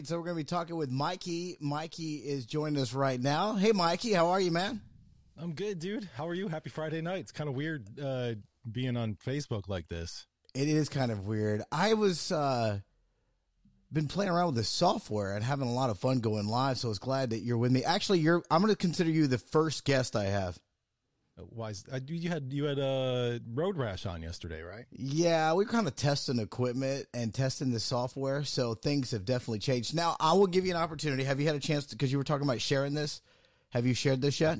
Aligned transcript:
Right, 0.00 0.06
so 0.06 0.16
we're 0.16 0.24
going 0.24 0.36
to 0.36 0.40
be 0.40 0.44
talking 0.44 0.76
with 0.76 0.90
Mikey. 0.90 1.58
Mikey 1.60 2.14
is 2.14 2.46
joining 2.46 2.80
us 2.80 2.94
right 2.94 3.20
now. 3.20 3.52
Hey, 3.52 3.72
Mikey, 3.72 4.14
how 4.14 4.28
are 4.28 4.40
you, 4.40 4.50
man? 4.50 4.80
I'm 5.36 5.52
good, 5.52 5.78
dude. 5.78 6.08
How 6.16 6.26
are 6.26 6.32
you? 6.32 6.48
Happy 6.48 6.70
Friday 6.70 7.02
night. 7.02 7.18
It's 7.18 7.32
kind 7.32 7.50
of 7.50 7.54
weird 7.54 7.86
uh, 8.02 8.32
being 8.72 8.96
on 8.96 9.14
Facebook 9.16 9.68
like 9.68 9.88
this. 9.88 10.26
It 10.54 10.68
is 10.68 10.88
kind 10.88 11.12
of 11.12 11.26
weird. 11.26 11.64
I 11.70 11.92
was 11.92 12.32
uh, 12.32 12.78
been 13.92 14.08
playing 14.08 14.30
around 14.30 14.46
with 14.46 14.54
the 14.54 14.64
software 14.64 15.34
and 15.34 15.44
having 15.44 15.68
a 15.68 15.74
lot 15.74 15.90
of 15.90 15.98
fun 15.98 16.20
going 16.20 16.46
live. 16.46 16.78
So 16.78 16.88
I 16.88 16.92
was 16.92 16.98
glad 16.98 17.28
that 17.28 17.40
you're 17.40 17.58
with 17.58 17.70
me. 17.70 17.84
Actually, 17.84 18.20
you're. 18.20 18.42
I'm 18.50 18.62
going 18.62 18.72
to 18.72 18.78
consider 18.78 19.10
you 19.10 19.26
the 19.26 19.36
first 19.36 19.84
guest 19.84 20.16
I 20.16 20.24
have. 20.24 20.58
Why? 21.50 21.70
is- 21.70 21.84
uh, 21.92 22.00
You 22.06 22.28
had 22.28 22.52
you 22.52 22.64
had 22.64 22.78
uh, 22.78 23.38
Road 23.52 23.76
Rash 23.76 24.06
on 24.06 24.22
yesterday, 24.22 24.62
right? 24.62 24.84
Yeah, 24.92 25.52
we're 25.52 25.64
kind 25.64 25.86
of 25.86 25.96
testing 25.96 26.38
equipment 26.38 27.06
and 27.14 27.32
testing 27.32 27.70
the 27.70 27.80
software, 27.80 28.44
so 28.44 28.74
things 28.74 29.10
have 29.12 29.24
definitely 29.24 29.58
changed. 29.60 29.94
Now, 29.94 30.16
I 30.20 30.32
will 30.34 30.46
give 30.46 30.64
you 30.66 30.72
an 30.72 30.80
opportunity. 30.80 31.24
Have 31.24 31.40
you 31.40 31.46
had 31.46 31.56
a 31.56 31.60
chance 31.60 31.86
to? 31.86 31.96
Because 31.96 32.12
you 32.12 32.18
were 32.18 32.24
talking 32.24 32.46
about 32.46 32.60
sharing 32.60 32.94
this. 32.94 33.22
Have 33.70 33.86
you 33.86 33.94
shared 33.94 34.20
this 34.20 34.40
yet? 34.40 34.58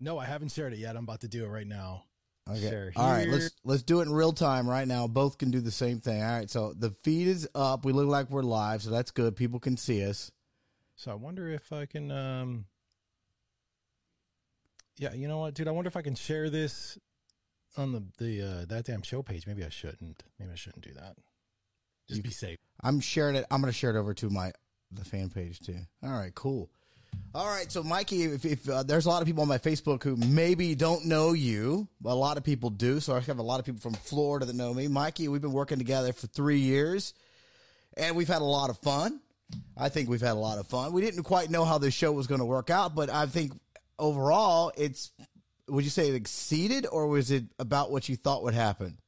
No, 0.00 0.18
I 0.18 0.26
haven't 0.26 0.52
shared 0.52 0.72
it 0.72 0.78
yet. 0.78 0.96
I'm 0.96 1.04
about 1.04 1.20
to 1.20 1.28
do 1.28 1.44
it 1.44 1.48
right 1.48 1.66
now. 1.66 2.04
Okay. 2.48 2.60
Share 2.60 2.92
All 2.94 3.10
right, 3.10 3.28
let's 3.28 3.50
let's 3.64 3.82
do 3.82 4.00
it 4.00 4.04
in 4.04 4.12
real 4.12 4.32
time 4.32 4.68
right 4.68 4.86
now. 4.86 5.08
Both 5.08 5.38
can 5.38 5.50
do 5.50 5.60
the 5.60 5.70
same 5.72 6.00
thing. 6.00 6.22
All 6.22 6.30
right. 6.30 6.48
So 6.48 6.74
the 6.78 6.94
feed 7.02 7.26
is 7.26 7.48
up. 7.54 7.84
We 7.84 7.92
look 7.92 8.06
like 8.06 8.30
we're 8.30 8.42
live, 8.42 8.82
so 8.82 8.90
that's 8.90 9.10
good. 9.10 9.34
People 9.34 9.58
can 9.58 9.76
see 9.76 10.04
us. 10.04 10.30
So 10.94 11.10
I 11.10 11.14
wonder 11.14 11.48
if 11.48 11.72
I 11.72 11.86
can. 11.86 12.10
Um, 12.12 12.66
yeah, 14.98 15.12
you 15.12 15.28
know 15.28 15.38
what, 15.38 15.54
dude? 15.54 15.68
I 15.68 15.72
wonder 15.72 15.88
if 15.88 15.96
I 15.96 16.02
can 16.02 16.14
share 16.14 16.50
this 16.50 16.98
on 17.76 17.92
the 17.92 18.02
the 18.18 18.42
uh, 18.42 18.64
that 18.66 18.84
damn 18.84 19.02
show 19.02 19.22
page. 19.22 19.46
Maybe 19.46 19.64
I 19.64 19.68
shouldn't. 19.68 20.22
Maybe 20.38 20.52
I 20.52 20.56
shouldn't 20.56 20.84
do 20.84 20.94
that. 20.94 21.16
Just 22.08 22.22
be 22.22 22.30
safe. 22.30 22.58
I'm 22.82 23.00
sharing 23.00 23.36
it. 23.36 23.44
I'm 23.50 23.60
going 23.60 23.72
to 23.72 23.76
share 23.76 23.90
it 23.90 23.98
over 23.98 24.14
to 24.14 24.30
my 24.30 24.52
the 24.92 25.04
fan 25.04 25.28
page 25.28 25.60
too. 25.60 25.78
All 26.02 26.10
right, 26.10 26.34
cool. 26.34 26.70
All 27.34 27.46
right, 27.46 27.70
so 27.70 27.82
Mikey, 27.82 28.24
if, 28.24 28.44
if 28.44 28.68
uh, 28.68 28.82
there's 28.82 29.06
a 29.06 29.08
lot 29.08 29.22
of 29.22 29.26
people 29.26 29.42
on 29.42 29.48
my 29.48 29.58
Facebook 29.58 30.02
who 30.02 30.16
maybe 30.16 30.74
don't 30.74 31.06
know 31.06 31.32
you, 31.32 31.88
but 32.00 32.12
a 32.12 32.14
lot 32.14 32.36
of 32.36 32.44
people 32.44 32.70
do. 32.70 33.00
So 33.00 33.14
I 33.14 33.20
have 33.20 33.38
a 33.38 33.42
lot 33.42 33.58
of 33.58 33.66
people 33.66 33.80
from 33.80 33.94
Florida 33.94 34.46
that 34.46 34.54
know 34.54 34.72
me. 34.72 34.88
Mikey, 34.88 35.28
we've 35.28 35.40
been 35.40 35.52
working 35.52 35.78
together 35.78 36.12
for 36.12 36.26
three 36.26 36.58
years, 36.58 37.14
and 37.96 38.16
we've 38.16 38.28
had 38.28 38.42
a 38.42 38.46
lot 38.46 38.70
of 38.70 38.78
fun. 38.78 39.20
I 39.76 39.88
think 39.88 40.08
we've 40.08 40.20
had 40.20 40.32
a 40.32 40.34
lot 40.34 40.58
of 40.58 40.66
fun. 40.66 40.92
We 40.92 41.02
didn't 41.02 41.22
quite 41.22 41.50
know 41.50 41.64
how 41.64 41.78
this 41.78 41.94
show 41.94 42.12
was 42.12 42.26
going 42.26 42.40
to 42.40 42.46
work 42.46 42.70
out, 42.70 42.94
but 42.94 43.10
I 43.10 43.26
think 43.26 43.52
overall, 43.98 44.72
it's. 44.76 45.12
Would 45.68 45.82
you 45.84 45.90
say 45.90 46.08
it 46.08 46.14
exceeded, 46.14 46.86
or 46.90 47.08
was 47.08 47.30
it 47.32 47.44
about 47.58 47.90
what 47.90 48.08
you 48.08 48.16
thought 48.16 48.42
would 48.44 48.54
happen? 48.54 48.98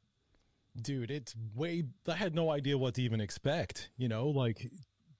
dude 0.81 1.11
it's 1.11 1.35
way 1.57 1.83
i 2.07 2.13
had 2.15 2.37
no 2.37 2.51
idea 2.51 2.79
what 2.79 2.95
to 2.95 3.03
even 3.03 3.21
expect 3.21 3.91
you 3.97 4.07
know 4.07 4.29
like 4.29 4.71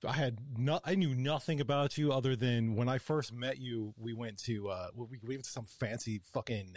i 0.07 0.13
had 0.13 0.39
no 0.57 0.79
i 0.85 0.95
knew 0.95 1.13
nothing 1.17 1.61
about 1.61 1.99
you 1.99 2.13
other 2.13 2.37
than 2.37 2.77
when 2.77 2.89
i 2.89 2.97
first 2.97 3.33
met 3.33 3.59
you 3.59 3.93
we 3.97 4.13
went 4.13 4.39
to 4.39 4.69
uh 4.69 4.87
we, 4.95 5.19
we 5.21 5.35
went 5.35 5.43
to 5.43 5.51
some 5.51 5.65
fancy 5.81 6.21
fucking 6.33 6.75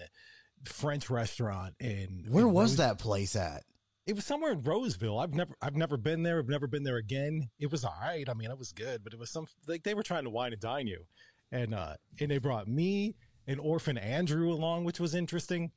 french 0.66 1.12
restaurant 1.12 1.76
in 1.80 2.26
Where 2.28 2.48
in 2.48 2.54
was 2.54 2.72
Rose- 2.72 2.78
that 2.78 2.98
place 2.98 3.36
at? 3.36 3.64
it 4.08 4.16
was 4.16 4.26
somewhere 4.26 4.52
in 4.54 4.64
roseville 4.64 5.20
i've 5.20 5.36
never 5.36 5.54
i've 5.62 5.76
never 5.76 5.96
been 5.98 6.24
there 6.24 6.40
i've 6.40 6.50
never 6.50 6.66
been 6.66 6.82
there 6.84 6.98
again 6.98 7.52
it 7.60 7.70
was 7.72 7.86
all 7.86 7.94
right 8.02 8.28
i 8.28 8.34
mean 8.34 8.50
it 8.50 8.58
was 8.58 8.72
good 8.72 9.04
but 9.04 9.14
it 9.14 9.20
was 9.20 9.30
some 9.30 9.46
like 9.68 9.84
they 9.84 9.94
were 9.94 10.02
trying 10.02 10.24
to 10.24 10.32
wine 10.32 10.54
and 10.54 10.62
dine 10.62 10.88
you 10.88 11.06
and 11.52 11.74
uh 11.74 11.96
and 12.20 12.32
they 12.32 12.38
brought 12.38 12.68
me 12.68 13.16
and 13.48 13.60
orphan 13.60 13.98
andrew 13.98 14.52
along 14.52 14.84
which 14.84 15.00
was 15.00 15.16
interesting 15.16 15.72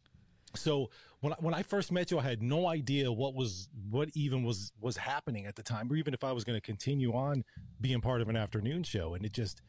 so 0.57 0.91
when 1.21 1.33
I, 1.33 1.37
when 1.41 1.55
I 1.55 1.63
first 1.63 1.91
met 1.91 2.11
you, 2.11 2.19
I 2.19 2.23
had 2.23 2.43
no 2.43 2.69
idea 2.69 3.11
what 3.11 3.35
was 3.35 3.69
what 3.91 4.11
even 4.15 4.43
was 4.43 4.73
was 4.81 4.97
happening 4.97 5.47
at 5.47 5.57
the 5.57 5.63
time, 5.63 5.91
or 5.91 5.97
even 5.97 6.15
if 6.15 6.25
I 6.25 6.33
was 6.33 6.45
going 6.45 6.57
to 6.57 6.61
continue 6.61 7.13
on 7.13 7.45
being 7.81 8.01
part 8.01 8.21
of 8.21 8.29
an 8.29 8.37
afternoon 8.37 8.83
show. 8.83 9.15
And 9.15 9.25
it 9.25 9.33
just 9.33 9.63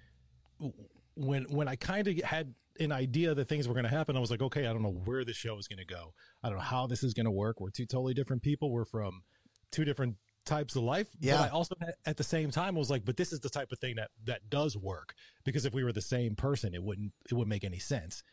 when 1.15 1.43
when 1.45 1.67
I 1.67 1.75
kind 1.75 2.07
of 2.07 2.17
had 2.23 2.53
an 2.79 2.91
idea 2.91 3.33
that 3.33 3.47
things 3.47 3.67
were 3.67 3.73
going 3.73 3.85
to 3.85 3.89
happen, 3.89 4.17
I 4.17 4.19
was 4.19 4.31
like, 4.31 4.41
okay, 4.41 4.67
I 4.67 4.73
don't 4.73 4.81
know 4.81 5.01
where 5.05 5.23
the 5.23 5.33
show 5.33 5.57
is 5.57 5.67
going 5.67 5.79
to 5.79 5.85
go. 5.85 6.13
I 6.43 6.49
don't 6.49 6.57
know 6.57 6.63
how 6.63 6.87
this 6.87 7.03
is 7.03 7.13
going 7.13 7.25
to 7.25 7.31
work. 7.31 7.61
We're 7.61 7.69
two 7.69 7.85
totally 7.85 8.13
different 8.13 8.41
people. 8.41 8.69
We're 8.71 8.85
from 8.85 9.23
two 9.71 9.85
different 9.85 10.15
types 10.45 10.75
of 10.75 10.83
life. 10.83 11.07
Yeah. 11.19 11.37
But 11.37 11.43
I 11.43 11.49
also 11.49 11.75
at 12.05 12.17
the 12.17 12.23
same 12.23 12.51
time 12.51 12.75
was 12.75 12.89
like, 12.89 13.05
but 13.05 13.17
this 13.17 13.33
is 13.33 13.39
the 13.39 13.49
type 13.49 13.71
of 13.71 13.79
thing 13.79 13.95
that 13.95 14.11
that 14.25 14.49
does 14.49 14.77
work 14.77 15.13
because 15.43 15.65
if 15.65 15.73
we 15.73 15.83
were 15.83 15.91
the 15.91 16.01
same 16.01 16.35
person, 16.35 16.73
it 16.73 16.83
wouldn't 16.83 17.11
it 17.29 17.33
wouldn't 17.33 17.49
make 17.49 17.63
any 17.63 17.79
sense. 17.79 18.23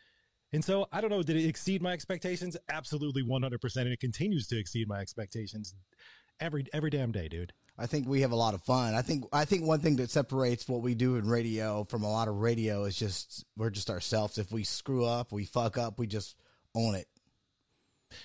And 0.51 0.63
so 0.63 0.87
I 0.91 1.01
don't 1.01 1.09
know, 1.09 1.23
did 1.23 1.35
it 1.35 1.47
exceed 1.47 1.81
my 1.81 1.93
expectations? 1.93 2.55
Absolutely 2.69 3.23
100%. 3.23 3.75
And 3.77 3.87
it 3.87 3.99
continues 3.99 4.47
to 4.47 4.59
exceed 4.59 4.87
my 4.87 4.99
expectations 4.99 5.73
every 6.39 6.65
every 6.73 6.89
damn 6.89 7.11
day, 7.11 7.27
dude. 7.27 7.53
I 7.77 7.87
think 7.87 8.07
we 8.07 8.21
have 8.21 8.31
a 8.31 8.35
lot 8.35 8.53
of 8.53 8.61
fun. 8.61 8.93
I 8.93 9.01
think 9.01 9.25
I 9.33 9.45
think 9.45 9.65
one 9.65 9.79
thing 9.79 9.95
that 9.95 10.11
separates 10.11 10.67
what 10.67 10.81
we 10.81 10.93
do 10.93 11.15
in 11.15 11.27
radio 11.27 11.85
from 11.85 12.03
a 12.03 12.11
lot 12.11 12.27
of 12.27 12.35
radio 12.35 12.83
is 12.83 12.95
just 12.95 13.45
we're 13.57 13.71
just 13.71 13.89
ourselves. 13.89 14.37
If 14.37 14.51
we 14.51 14.63
screw 14.63 15.05
up, 15.05 15.31
we 15.31 15.45
fuck 15.45 15.77
up, 15.77 15.97
we 15.97 16.05
just 16.05 16.35
own 16.75 16.95
it. 16.95 17.07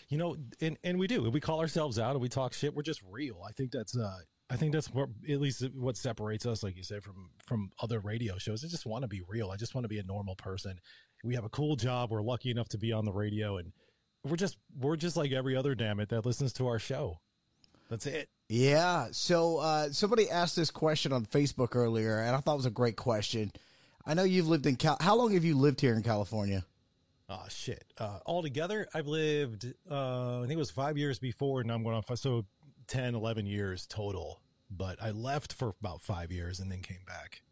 You 0.09 0.19
know, 0.19 0.37
and 0.60 0.78
and 0.84 0.99
we 0.99 1.06
do. 1.06 1.28
We 1.31 1.41
call 1.41 1.60
ourselves 1.60 1.99
out 1.99 2.12
and 2.12 2.21
we 2.21 2.28
talk 2.28 2.53
shit. 2.53 2.75
We're 2.75 2.82
just 2.82 3.03
real. 3.10 3.43
I 3.47 3.53
think 3.53 3.72
that's 3.72 3.97
uh 3.97 4.19
I 4.50 4.56
think 4.56 4.72
that's 4.72 4.88
what 4.88 5.09
at 5.28 5.41
least 5.41 5.62
what 5.75 5.97
separates 5.97 6.47
us 6.47 6.62
like 6.62 6.76
you 6.76 6.82
said 6.82 7.03
from 7.03 7.31
from 7.47 7.71
other 7.81 8.00
radio 8.00 8.38
shows. 8.38 8.65
I 8.65 8.69
just 8.69 8.87
want 8.87 9.03
to 9.03 9.09
be 9.09 9.22
real. 9.28 9.50
I 9.50 9.56
just 9.56 9.75
want 9.75 9.84
to 9.84 9.88
be 9.88 9.99
a 9.99 10.04
normal 10.04 10.37
person. 10.37 10.78
We 11.25 11.34
have 11.34 11.44
a 11.44 11.50
cool 11.50 11.76
job. 11.76 12.10
We're 12.10 12.22
lucky 12.22 12.50
enough 12.50 12.69
to 12.71 12.78
be 12.78 12.93
on 12.93 13.04
the 13.04 13.12
radio 13.12 13.59
and 13.59 13.72
we're 14.25 14.37
just 14.37 14.56
we're 14.78 14.97
just 14.97 15.16
like 15.16 15.32
every 15.32 15.56
other 15.56 15.75
damn 15.75 16.00
it 16.00 16.09
that 16.10 16.26
listens 16.26 16.53
to 16.55 16.66
our 16.66 16.78
show. 16.78 17.20
That's 17.88 18.06
it. 18.06 18.28
Yeah. 18.49 19.09
So 19.12 19.59
uh, 19.59 19.91
somebody 19.91 20.28
asked 20.28 20.56
this 20.56 20.70
question 20.70 21.12
on 21.12 21.25
Facebook 21.25 21.75
earlier, 21.75 22.19
and 22.19 22.37
I 22.37 22.41
thought 22.41 22.55
it 22.55 22.56
was 22.56 22.67
a 22.67 22.70
great 22.70 22.96
question. 22.96 23.50
I 24.05 24.14
know 24.14 24.25
you've 24.25 24.49
lived 24.49 24.67
in 24.67 24.76
Cal. 24.76 24.96
How 25.00 25.17
long 25.17 25.32
have 25.32 25.44
you 25.44 25.56
lived 25.56 25.81
here 25.81 25.94
in 25.94 26.02
California? 26.02 26.64
Oh 27.30 27.44
shit! 27.50 27.84
Uh, 27.98 28.20
altogether, 28.25 28.88
I've 28.94 29.06
lived. 29.06 29.66
Uh, 29.90 30.38
I 30.38 30.40
think 30.42 30.52
it 30.52 30.56
was 30.56 30.70
five 30.70 30.96
years 30.96 31.19
before, 31.19 31.60
and 31.60 31.70
I'm 31.70 31.82
going 31.82 31.94
on 31.94 32.02
five, 32.02 32.19
so 32.19 32.46
10, 32.86 33.14
11 33.14 33.46
years 33.46 33.86
total. 33.86 34.40
But 34.70 35.02
I 35.02 35.10
left 35.10 35.52
for 35.52 35.75
about 35.80 36.00
five 36.00 36.32
years 36.32 36.60
and 36.60 36.70
then 36.70 36.80
came 36.80 37.04
back. 37.06 37.42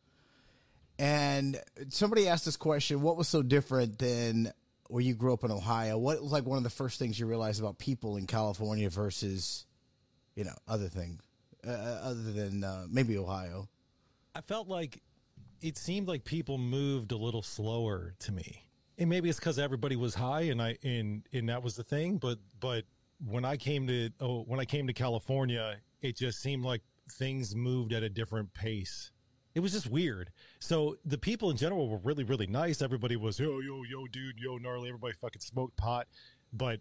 And 0.99 1.61
somebody 1.91 2.27
asked 2.27 2.47
this 2.47 2.57
question: 2.57 3.03
What 3.03 3.19
was 3.19 3.29
so 3.29 3.43
different 3.43 3.99
than 3.99 4.51
where 4.89 5.03
you 5.03 5.15
grew 5.15 5.35
up 5.35 5.45
in 5.45 5.51
Ohio? 5.51 5.99
What 5.99 6.23
was 6.23 6.33
like 6.33 6.47
one 6.47 6.57
of 6.57 6.65
the 6.65 6.71
first 6.71 6.99
things 6.99 7.21
you 7.21 7.27
realized 7.27 7.61
about 7.61 7.79
people 7.79 8.17
in 8.17 8.27
California 8.27 8.89
versus, 8.89 9.67
you 10.35 10.45
know, 10.45 10.55
other 10.67 10.89
things, 10.89 11.23
uh, 11.67 11.71
other 11.71 12.33
than 12.33 12.65
uh, 12.65 12.87
maybe 12.89 13.19
Ohio? 13.19 13.69
I 14.35 14.41
felt 14.41 14.69
like 14.69 15.03
it 15.61 15.77
seemed 15.77 16.09
like 16.09 16.25
people 16.25 16.57
moved 16.57 17.13
a 17.13 17.17
little 17.17 17.43
slower 17.43 18.15
to 18.21 18.33
me. 18.33 18.66
And 18.99 19.11
maybe 19.11 19.29
it's 19.29 19.39
because 19.39 19.59
everybody 19.59 19.97
was 19.97 20.15
high 20.15 20.43
and 20.43 20.61
I 20.63 20.79
and 20.83 21.27
and 21.33 21.49
that 21.49 21.63
was 21.63 21.77
the 21.77 21.85
thing. 21.85 22.19
But 22.19 22.39
but 22.59 22.85
when 23.25 23.45
I 23.45 23.57
came 23.57 23.87
to 23.87 24.11
oh 24.21 24.43
when 24.43 24.61
I 24.61 24.65
came 24.65 24.87
to 24.87 24.93
California, 24.93 25.77
it 26.01 26.17
just 26.17 26.41
seemed 26.41 26.65
like 26.65 26.83
things 27.11 27.55
moved 27.55 27.93
at 27.93 28.03
a 28.03 28.09
different 28.09 28.53
pace. 28.55 29.11
It 29.55 29.61
was 29.61 29.73
just 29.73 29.91
weird. 29.91 30.31
So 30.59 30.97
the 31.05 31.17
people 31.17 31.51
in 31.51 31.57
general 31.57 31.89
were 31.89 31.99
really, 31.99 32.25
really 32.25 32.47
nice. 32.47 32.83
Everybody 32.83 33.17
was 33.17 33.39
yo, 33.39 33.61
yo, 33.61 33.83
yo, 33.89 34.07
dude, 34.07 34.39
yo, 34.39 34.59
gnarly. 34.59 34.89
Everybody 34.89 35.15
fucking 35.21 35.41
smoked 35.41 35.77
pot, 35.77 36.09
but 36.53 36.81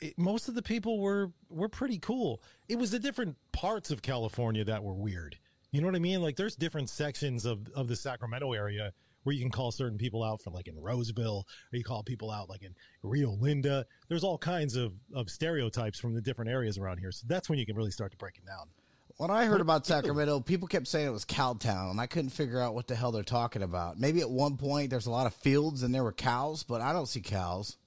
it, 0.00 0.18
most 0.18 0.48
of 0.48 0.54
the 0.54 0.62
people 0.62 1.00
were 1.00 1.32
were 1.48 1.68
pretty 1.68 1.98
cool. 1.98 2.42
It 2.68 2.78
was 2.78 2.90
the 2.90 2.98
different 2.98 3.36
parts 3.52 3.90
of 3.90 4.02
California 4.02 4.64
that 4.64 4.82
were 4.82 4.94
weird. 4.94 5.38
You 5.70 5.80
know 5.80 5.86
what 5.86 5.96
I 5.96 6.00
mean? 6.00 6.22
Like 6.22 6.36
there's 6.36 6.56
different 6.56 6.90
sections 6.90 7.44
of 7.44 7.68
of 7.74 7.88
the 7.88 7.96
Sacramento 7.96 8.52
area 8.52 8.92
where 9.26 9.34
you 9.34 9.42
can 9.42 9.50
call 9.50 9.72
certain 9.72 9.98
people 9.98 10.22
out 10.22 10.40
from 10.40 10.52
like 10.52 10.68
in 10.68 10.78
Roseville, 10.78 11.44
or 11.72 11.76
you 11.76 11.82
call 11.82 12.04
people 12.04 12.30
out 12.30 12.48
like 12.48 12.62
in 12.62 12.76
Rio 13.02 13.32
Linda. 13.32 13.84
There's 14.08 14.22
all 14.22 14.38
kinds 14.38 14.76
of 14.76 14.92
of 15.12 15.28
stereotypes 15.28 15.98
from 15.98 16.14
the 16.14 16.20
different 16.20 16.48
areas 16.48 16.78
around 16.78 16.98
here. 16.98 17.10
So 17.10 17.26
that's 17.28 17.48
when 17.48 17.58
you 17.58 17.66
can 17.66 17.74
really 17.74 17.90
start 17.90 18.12
to 18.12 18.16
break 18.16 18.38
it 18.38 18.46
down. 18.46 18.68
When 19.16 19.30
I 19.30 19.46
heard 19.46 19.60
about 19.60 19.84
Sacramento, 19.84 20.40
people 20.40 20.68
kept 20.68 20.86
saying 20.86 21.08
it 21.08 21.10
was 21.10 21.24
Cowtown, 21.24 21.90
and 21.90 22.00
I 22.00 22.06
couldn't 22.06 22.30
figure 22.30 22.60
out 22.60 22.74
what 22.74 22.86
the 22.86 22.94
hell 22.94 23.10
they're 23.10 23.24
talking 23.24 23.62
about. 23.62 23.98
Maybe 23.98 24.20
at 24.20 24.30
one 24.30 24.58
point 24.58 24.90
there's 24.90 25.06
a 25.06 25.10
lot 25.10 25.26
of 25.26 25.34
fields 25.34 25.82
and 25.82 25.92
there 25.92 26.04
were 26.04 26.12
cows, 26.12 26.62
but 26.62 26.80
I 26.80 26.92
don't 26.92 27.06
see 27.06 27.20
cows. 27.20 27.78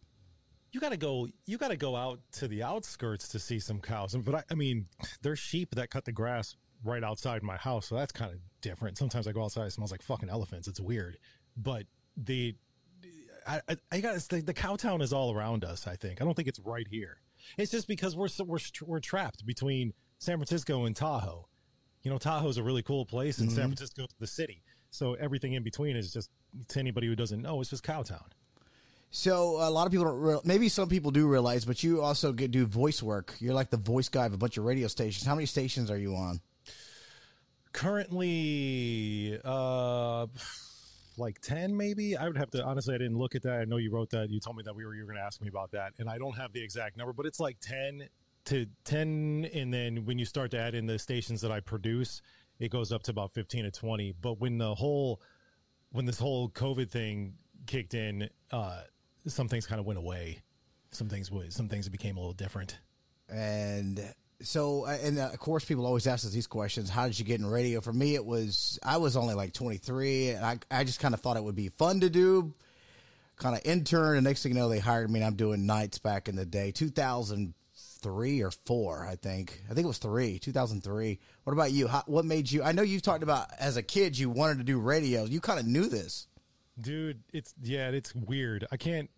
You 0.73 0.81
got 0.81 0.91
to 0.91 0.97
go. 0.97 1.29
You 1.45 1.57
got 1.57 1.69
to 1.69 1.77
go 1.77 1.95
out 1.95 2.19
to 2.33 2.49
the 2.49 2.63
outskirts 2.63 3.29
to 3.29 3.39
see 3.39 3.59
some 3.59 3.79
cows. 3.79 4.13
But 4.15 4.35
I, 4.35 4.43
I 4.51 4.55
mean, 4.55 4.87
there's 5.21 5.39
sheep 5.39 5.75
that 5.75 5.89
cut 5.89 6.03
the 6.03 6.11
grass 6.11 6.55
right 6.83 7.03
outside 7.03 7.43
my 7.43 7.57
house, 7.57 7.87
so 7.87 7.95
that's 7.95 8.11
kind 8.11 8.31
of 8.31 8.39
different. 8.61 8.97
Sometimes 8.97 9.27
I 9.27 9.31
go 9.31 9.43
outside, 9.43 9.65
it 9.65 9.71
smells 9.71 9.91
like 9.91 10.01
fucking 10.01 10.29
elephants. 10.29 10.67
It's 10.67 10.79
weird, 10.79 11.17
but 11.57 11.85
the 12.17 12.55
I, 13.47 13.61
I, 13.67 13.77
I 13.91 14.01
got 14.01 14.15
the, 14.29 14.41
the 14.41 14.53
cow 14.53 14.75
town 14.75 15.01
is 15.01 15.13
all 15.13 15.33
around 15.33 15.63
us. 15.63 15.87
I 15.87 15.95
think 15.95 16.21
I 16.21 16.25
don't 16.25 16.35
think 16.35 16.47
it's 16.47 16.59
right 16.59 16.87
here. 16.89 17.17
It's 17.57 17.71
just 17.71 17.87
because 17.87 18.15
we're 18.15 18.29
we're 18.45 18.59
we're 18.85 18.99
trapped 18.99 19.45
between 19.45 19.93
San 20.19 20.37
Francisco 20.37 20.85
and 20.85 20.95
Tahoe. 20.95 21.47
You 22.03 22.11
know, 22.11 22.17
Tahoe's 22.17 22.57
a 22.57 22.63
really 22.63 22.83
cool 22.83 23.05
place, 23.05 23.39
and 23.39 23.51
San 23.51 23.63
mm-hmm. 23.63 23.69
Francisco's 23.69 24.09
the 24.19 24.27
city. 24.27 24.63
So 24.91 25.15
everything 25.15 25.53
in 25.53 25.63
between 25.63 25.95
is 25.95 26.13
just 26.13 26.29
to 26.69 26.79
anybody 26.79 27.07
who 27.07 27.15
doesn't 27.15 27.41
know, 27.41 27.61
it's 27.61 27.69
just 27.69 27.83
Cowtown. 27.83 28.25
So 29.11 29.57
a 29.57 29.69
lot 29.69 29.85
of 29.85 29.91
people 29.91 30.05
don't. 30.05 30.19
Real, 30.19 30.41
maybe 30.45 30.69
some 30.69 30.87
people 30.87 31.11
do 31.11 31.27
realize, 31.27 31.65
but 31.65 31.83
you 31.83 32.01
also 32.01 32.31
get 32.31 32.51
do 32.51 32.65
voice 32.65 33.01
work. 33.01 33.35
You're 33.39 33.55
like 33.55 33.71
the 33.71 33.77
voice 33.77 34.09
guy 34.09 34.25
of 34.25 34.33
a 34.33 34.37
bunch 34.37 34.57
of 34.57 34.65
radio 34.65 34.87
stations. 34.87 35.25
How 35.25 35.33
many 35.33 35.47
stations 35.47 35.89
are 35.89 35.97
you 35.97 36.15
on? 36.15 36.39
Currently 37.73 39.39
uh 39.43 40.27
like 41.17 41.39
10 41.41 41.75
maybe? 41.75 42.15
I 42.15 42.27
would 42.27 42.37
have 42.37 42.49
to 42.51 42.63
honestly 42.63 42.95
i 42.95 42.97
didn't 42.97 43.17
look 43.17 43.35
at 43.35 43.43
that. 43.43 43.59
I 43.59 43.65
know 43.65 43.77
you 43.77 43.91
wrote 43.91 44.09
that. 44.11 44.29
You 44.29 44.39
told 44.39 44.57
me 44.57 44.63
that 44.65 44.75
we 44.75 44.85
were 44.85 44.93
you 44.95 45.01
were 45.01 45.07
going 45.07 45.17
to 45.17 45.25
ask 45.25 45.41
me 45.41 45.47
about 45.47 45.71
that 45.71 45.93
and 45.99 46.09
i 46.09 46.17
don't 46.17 46.37
have 46.37 46.53
the 46.53 46.63
exact 46.63 46.97
number 46.97 47.13
but 47.13 47.25
it's 47.25 47.39
like 47.39 47.59
10 47.61 48.07
to 48.45 48.65
10 48.85 49.49
and 49.53 49.73
then 49.73 50.05
when 50.05 50.17
you 50.17 50.25
start 50.25 50.51
to 50.51 50.59
add 50.59 50.73
in 50.75 50.85
the 50.85 50.97
stations 50.97 51.41
that 51.41 51.51
i 51.51 51.59
produce 51.59 52.21
it 52.59 52.71
goes 52.71 52.91
up 52.91 53.03
to 53.03 53.11
about 53.11 53.33
15 53.33 53.65
to 53.65 53.71
20 53.71 54.15
but 54.21 54.39
when 54.39 54.57
the 54.57 54.75
whole 54.75 55.21
when 55.91 56.05
this 56.05 56.19
whole 56.19 56.49
covid 56.49 56.89
thing 56.89 57.33
kicked 57.67 57.93
in 57.93 58.29
uh 58.51 58.81
some 59.27 59.47
things 59.47 59.65
kind 59.65 59.79
of 59.79 59.85
went 59.85 59.99
away. 59.99 60.39
Some 60.91 61.09
things 61.09 61.31
some 61.49 61.67
things 61.69 61.87
became 61.89 62.17
a 62.17 62.19
little 62.19 62.33
different. 62.33 62.79
And 63.29 64.13
so, 64.41 64.85
uh, 64.85 64.97
and 65.03 65.19
uh, 65.19 65.29
of 65.33 65.39
course, 65.39 65.65
people 65.65 65.85
always 65.85 66.07
ask 66.07 66.25
us 66.25 66.31
these 66.31 66.47
questions. 66.47 66.89
How 66.89 67.07
did 67.07 67.19
you 67.19 67.25
get 67.25 67.39
in 67.39 67.45
radio? 67.45 67.81
For 67.81 67.93
me, 67.93 68.15
it 68.15 68.25
was 68.25 68.79
I 68.83 68.97
was 68.97 69.17
only 69.17 69.33
like 69.33 69.53
23, 69.53 70.29
and 70.29 70.45
I 70.45 70.59
I 70.71 70.83
just 70.83 70.99
kind 70.99 71.13
of 71.13 71.19
thought 71.21 71.37
it 71.37 71.43
would 71.43 71.55
be 71.55 71.69
fun 71.69 71.99
to 72.01 72.09
do, 72.09 72.53
kind 73.37 73.55
of 73.55 73.61
intern. 73.65 74.15
And 74.17 74.23
next 74.23 74.43
thing 74.43 74.53
you 74.53 74.57
know, 74.59 74.69
they 74.69 74.79
hired 74.79 75.09
me, 75.11 75.19
and 75.19 75.27
I'm 75.27 75.35
doing 75.35 75.65
nights 75.65 75.97
back 75.99 76.29
in 76.29 76.35
the 76.35 76.45
day, 76.45 76.71
2003 76.71 78.41
or 78.41 78.51
four, 78.51 79.05
I 79.05 79.15
think. 79.15 79.61
I 79.69 79.73
think 79.73 79.85
it 79.85 79.87
was 79.87 79.97
three, 79.97 80.39
2003. 80.39 81.19
What 81.43 81.53
about 81.53 81.71
you? 81.71 81.87
How, 81.87 82.03
what 82.05 82.25
made 82.25 82.49
you? 82.51 82.63
I 82.63 82.71
know 82.71 82.81
you've 82.81 83.01
talked 83.01 83.23
about 83.23 83.47
as 83.59 83.75
a 83.77 83.83
kid 83.83 84.17
you 84.17 84.29
wanted 84.29 84.59
to 84.59 84.63
do 84.63 84.79
radio. 84.79 85.25
You 85.25 85.41
kind 85.41 85.59
of 85.59 85.65
knew 85.65 85.87
this. 85.87 86.27
dude 86.79 87.19
it's 87.33 87.53
yeah 87.61 87.89
it's 87.89 88.15
weird 88.15 88.65
i 88.71 88.77
can't 88.77 89.09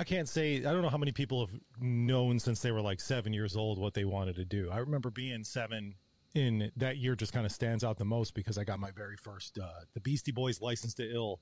i 0.00 0.04
can't 0.04 0.28
say 0.28 0.56
i 0.56 0.72
don't 0.72 0.80
know 0.80 0.88
how 0.88 0.96
many 0.96 1.12
people 1.12 1.46
have 1.46 1.54
known 1.78 2.38
since 2.38 2.60
they 2.60 2.72
were 2.72 2.80
like 2.80 3.00
seven 3.00 3.34
years 3.34 3.54
old 3.54 3.78
what 3.78 3.92
they 3.92 4.06
wanted 4.06 4.34
to 4.36 4.44
do. 4.44 4.70
I 4.70 4.78
remember 4.78 5.10
being 5.10 5.44
seven 5.44 5.94
in 6.34 6.72
that 6.76 6.96
year 6.96 7.14
just 7.14 7.32
kind 7.32 7.44
of 7.44 7.52
stands 7.52 7.84
out 7.84 7.98
the 7.98 8.04
most 8.04 8.34
because 8.34 8.56
i 8.56 8.64
got 8.64 8.80
my 8.80 8.90
very 8.92 9.16
first 9.16 9.58
uh 9.58 9.80
the 9.94 10.00
beastie 10.00 10.32
boys 10.32 10.60
license 10.60 10.94
to 10.94 11.14
ill. 11.14 11.40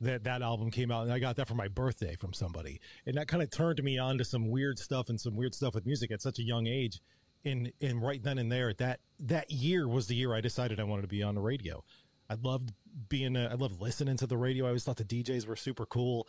That 0.00 0.24
that 0.24 0.42
album 0.42 0.70
came 0.70 0.90
out 0.90 1.04
and 1.04 1.12
i 1.12 1.18
got 1.20 1.36
that 1.36 1.46
for 1.46 1.54
my 1.54 1.68
birthday 1.68 2.16
from 2.16 2.32
somebody. 2.32 2.80
And 3.06 3.16
that 3.16 3.28
kind 3.28 3.42
of 3.42 3.50
turned 3.50 3.82
me 3.82 3.96
on 3.98 4.18
to 4.18 4.24
some 4.24 4.50
weird 4.50 4.78
stuff 4.78 5.08
and 5.08 5.20
some 5.20 5.36
weird 5.36 5.54
stuff 5.54 5.74
with 5.74 5.86
music 5.86 6.10
at 6.10 6.20
such 6.20 6.38
a 6.40 6.42
young 6.42 6.66
age. 6.66 7.00
And 7.44 7.70
and 7.80 8.02
right 8.02 8.22
then 8.22 8.38
and 8.38 8.50
there 8.50 8.74
that 8.74 9.00
that 9.20 9.50
year 9.52 9.86
was 9.86 10.08
the 10.08 10.16
year 10.16 10.34
i 10.34 10.40
decided 10.40 10.80
i 10.80 10.84
wanted 10.84 11.02
to 11.02 11.08
be 11.08 11.22
on 11.22 11.36
the 11.36 11.40
radio. 11.40 11.84
I 12.28 12.36
loved 12.40 12.72
being, 13.08 13.34
a, 13.36 13.48
I 13.48 13.54
loved 13.54 13.80
listening 13.80 14.16
to 14.18 14.26
the 14.26 14.36
radio. 14.36 14.64
I 14.64 14.68
always 14.68 14.84
thought 14.84 14.96
the 14.96 15.04
DJs 15.04 15.48
were 15.48 15.56
super 15.56 15.84
cool. 15.84 16.28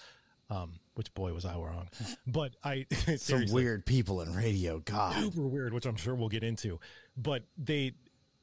Um, 0.52 0.74
which 0.96 1.14
boy 1.14 1.34
was 1.34 1.46
I 1.46 1.56
wrong? 1.56 1.88
But 2.28 2.56
I 2.64 2.86
Some 3.18 3.46
weird 3.50 3.86
people 3.86 4.22
in 4.22 4.36
radio. 4.36 4.80
God, 4.80 5.16
super 5.16 5.48
weird, 5.48 5.74
which 5.74 5.86
I'm 5.86 5.96
sure 5.96 6.14
we'll 6.14 6.30
get 6.30 6.44
into. 6.44 6.80
But 7.18 7.44
they 7.58 7.94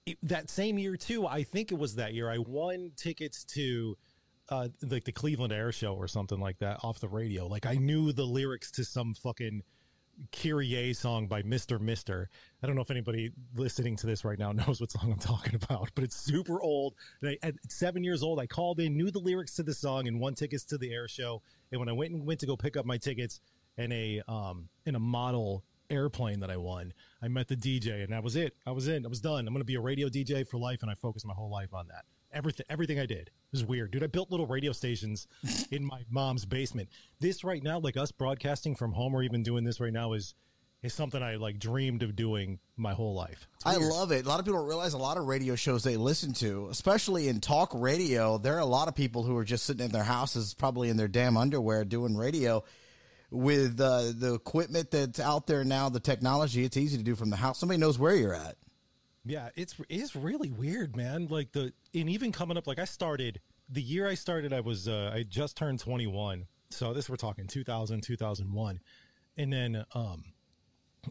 it, 0.06 0.19
that 0.22 0.50
same 0.50 0.78
year 0.78 0.96
too. 0.96 1.26
I 1.26 1.43
think 1.43 1.70
it 1.70 1.78
was 1.78 1.96
that 1.96 2.14
year. 2.14 2.31
I 2.31 2.38
won 2.38 2.93
tickets 2.96 3.44
to 3.44 3.96
uh, 4.49 4.69
like 4.82 5.05
the 5.05 5.12
Cleveland 5.12 5.52
Air 5.52 5.70
Show 5.70 5.94
or 5.94 6.08
something 6.08 6.40
like 6.40 6.58
that 6.58 6.81
off 6.82 6.99
the 6.99 7.08
radio. 7.08 7.46
Like 7.46 7.66
I 7.66 7.75
knew 7.75 8.12
the 8.12 8.25
lyrics 8.25 8.70
to 8.72 8.84
some 8.84 9.14
fucking 9.14 9.62
Kyrie 10.32 10.93
song 10.94 11.26
by 11.26 11.43
Mr. 11.43 11.81
Mister. 11.81 12.29
I 12.62 12.67
don't 12.67 12.76
know 12.76 12.82
if 12.82 12.91
anybody 12.91 13.31
listening 13.55 13.97
to 13.97 14.06
this 14.06 14.25
right 14.25 14.38
now 14.38 14.53
knows 14.53 14.81
what 14.81 14.91
song 14.91 15.12
I'm 15.12 15.19
talking 15.19 15.55
about, 15.55 15.91
but 15.94 16.05
it's 16.05 16.17
super 16.17 16.61
old. 16.61 16.94
I, 17.23 17.38
at 17.43 17.55
seven 17.69 18.05
years 18.05 18.23
old, 18.23 18.41
I 18.41 18.47
called 18.47 18.81
in, 18.81 18.97
knew 18.97 19.11
the 19.11 19.19
lyrics 19.19 19.55
to 19.56 19.62
the 19.62 19.75
song, 19.75 20.09
and 20.09 20.20
won 20.20 20.35
tickets 20.35 20.65
to 20.67 20.79
the 20.79 20.93
air 20.93 21.09
show. 21.09 21.43
And 21.70 21.79
when 21.79 21.88
I 21.88 21.93
went 21.93 22.12
and 22.12 22.26
went 22.26 22.41
to 22.41 22.47
go 22.47 22.56
pick 22.56 22.76
up 22.76 22.85
my 22.85 22.99
tickets 22.99 23.41
in 23.76 23.93
a 23.93 24.23
um 24.29 24.69
in 24.87 24.94
a 24.94 25.00
model 25.00 25.65
airplane 25.91 26.41
that 26.41 26.50
I 26.50 26.56
won, 26.56 26.93
I 27.23 27.29
met 27.29 27.49
the 27.49 27.56
DJ, 27.56 28.03
and 28.03 28.12
that 28.12 28.23
was 28.23 28.37
it. 28.37 28.56
I 28.67 28.73
was 28.73 28.88
in. 28.88 29.05
I 29.05 29.09
was 29.09 29.20
done. 29.20 29.47
I'm 29.47 29.55
going 29.55 29.61
to 29.61 29.65
be 29.65 29.76
a 29.76 29.81
radio 29.81 30.09
DJ 30.09 30.47
for 30.47 30.59
life, 30.59 30.82
and 30.82 30.91
I 30.91 30.94
focused 30.94 31.26
my 31.26 31.35
whole 31.35 31.50
life 31.50 31.73
on 31.73 31.88
that. 31.88 32.05
Everything, 32.32 32.67
everything 32.69 33.00
I 33.00 33.06
did 33.06 33.31
it 33.50 33.56
was 33.56 33.65
weird, 33.65 33.91
dude. 33.91 34.05
I 34.05 34.09
built 34.09 34.31
little 34.31 34.47
radio 34.47 34.73
stations 34.73 35.27
in 35.71 35.85
my 35.85 36.05
mom's 36.11 36.45
basement. 36.45 36.89
This 37.21 37.45
right 37.45 37.62
now, 37.62 37.79
like 37.79 37.97
us 37.97 38.12
broadcasting 38.12 38.75
from 38.75 38.93
home, 38.93 39.15
or 39.15 39.23
even 39.23 39.43
doing 39.43 39.65
this 39.65 39.81
right 39.81 39.93
now, 39.93 40.12
is 40.12 40.35
is 40.83 40.95
something 40.95 41.23
I 41.23 41.37
like 41.37 41.59
dreamed 41.59 42.03
of 42.03 42.15
doing 42.15 42.61
my 42.77 42.93
whole 42.93 43.15
life. 43.15 43.49
I 43.65 43.77
love 43.77 44.12
it. 44.12 44.25
A 44.25 44.29
lot 44.29 44.39
of 44.39 44.47
people 44.47 44.61
don't 44.61 44.69
realize 44.69 44.93
a 44.93 44.99
lot 44.99 45.17
of 45.17 45.25
radio 45.25 45.56
shows 45.56 45.83
they 45.83 45.97
listen 45.97 46.33
to, 46.35 46.69
especially 46.71 47.29
in 47.29 47.41
talk 47.41 47.73
radio. 47.75 48.39
There 48.39 48.55
are 48.55 48.61
a 48.61 48.67
lot 48.67 48.87
of 48.87 48.94
people 48.94 49.25
who 49.25 49.37
are 49.37 49.44
just 49.44 49.65
sitting 49.65 49.84
in 49.84 49.91
their 49.91 50.05
houses, 50.05 50.55
probably 50.55 50.89
in 50.89 50.96
their 50.96 51.08
damn 51.08 51.37
underwear, 51.37 51.84
doing 51.84 52.17
radio 52.17 52.63
with 53.31 53.81
uh, 53.81 54.13
the 54.15 54.34
equipment 54.34 54.91
that's 54.91 55.20
out 55.20 55.46
there 55.46 55.65
now, 55.65 55.89
the 55.89 56.01
technology. 56.01 56.65
It's 56.65 56.77
easy 56.77 56.96
to 56.96 57.03
do 57.03 57.17
from 57.17 57.31
the 57.31 57.37
house. 57.37 57.58
Somebody 57.58 57.81
knows 57.81 57.99
where 57.99 58.15
you're 58.15 58.34
at. 58.34 58.56
Yeah, 59.25 59.51
it's 59.56 59.75
it's 59.89 60.17
really 60.17 60.51
weird, 60.51 60.96
man. 60.96 61.27
Like 61.29 61.53
the 61.53 61.72
and 61.94 62.08
even 62.08 62.32
coming 62.32 62.56
up, 62.56 62.67
like 62.67 62.79
I 62.79 62.87
started 62.87 63.41
the 63.69 63.82
year 63.82 64.08
I 64.08 64.15
started, 64.15 64.53
I 64.53 64.60
was 64.60 64.89
uh, 64.89 65.13
I 65.15 65.22
just 65.22 65.56
turned 65.56 65.81
21. 65.81 66.46
So 66.70 66.93
this 66.93 67.08
we're 67.08 67.17
talking 67.17 67.46
2000, 67.46 68.03
2001, 68.03 68.81
and 69.37 69.53
then 69.53 69.84
um, 69.94 70.25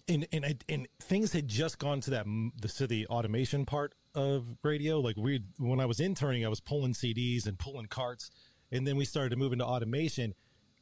and 0.08 0.28
and 0.32 0.46
I, 0.46 0.56
and 0.70 0.88
things 1.00 1.34
had 1.34 1.48
just 1.48 1.80
gone 1.80 2.02
to 2.02 2.12
that 2.12 2.26
the 2.62 2.68
to 2.68 2.88
the 2.88 3.08
automation 3.08 3.66
part 3.66 3.94
of 4.16 4.46
radio. 4.64 5.00
Like 5.00 5.18
we 5.18 5.44
when 5.58 5.80
I 5.80 5.86
was 5.86 6.00
interning, 6.00 6.46
I 6.46 6.50
was 6.50 6.60
pulling 6.60 6.94
CDs 6.94 7.48
and 7.48 7.58
pulling 7.58 7.88
carts, 7.88 8.30
and 8.72 8.88
then 8.88 8.98
we 8.98 9.06
started 9.06 9.32
to 9.32 9.36
move 9.36 9.54
into 9.54 9.66
automation. 9.66 10.34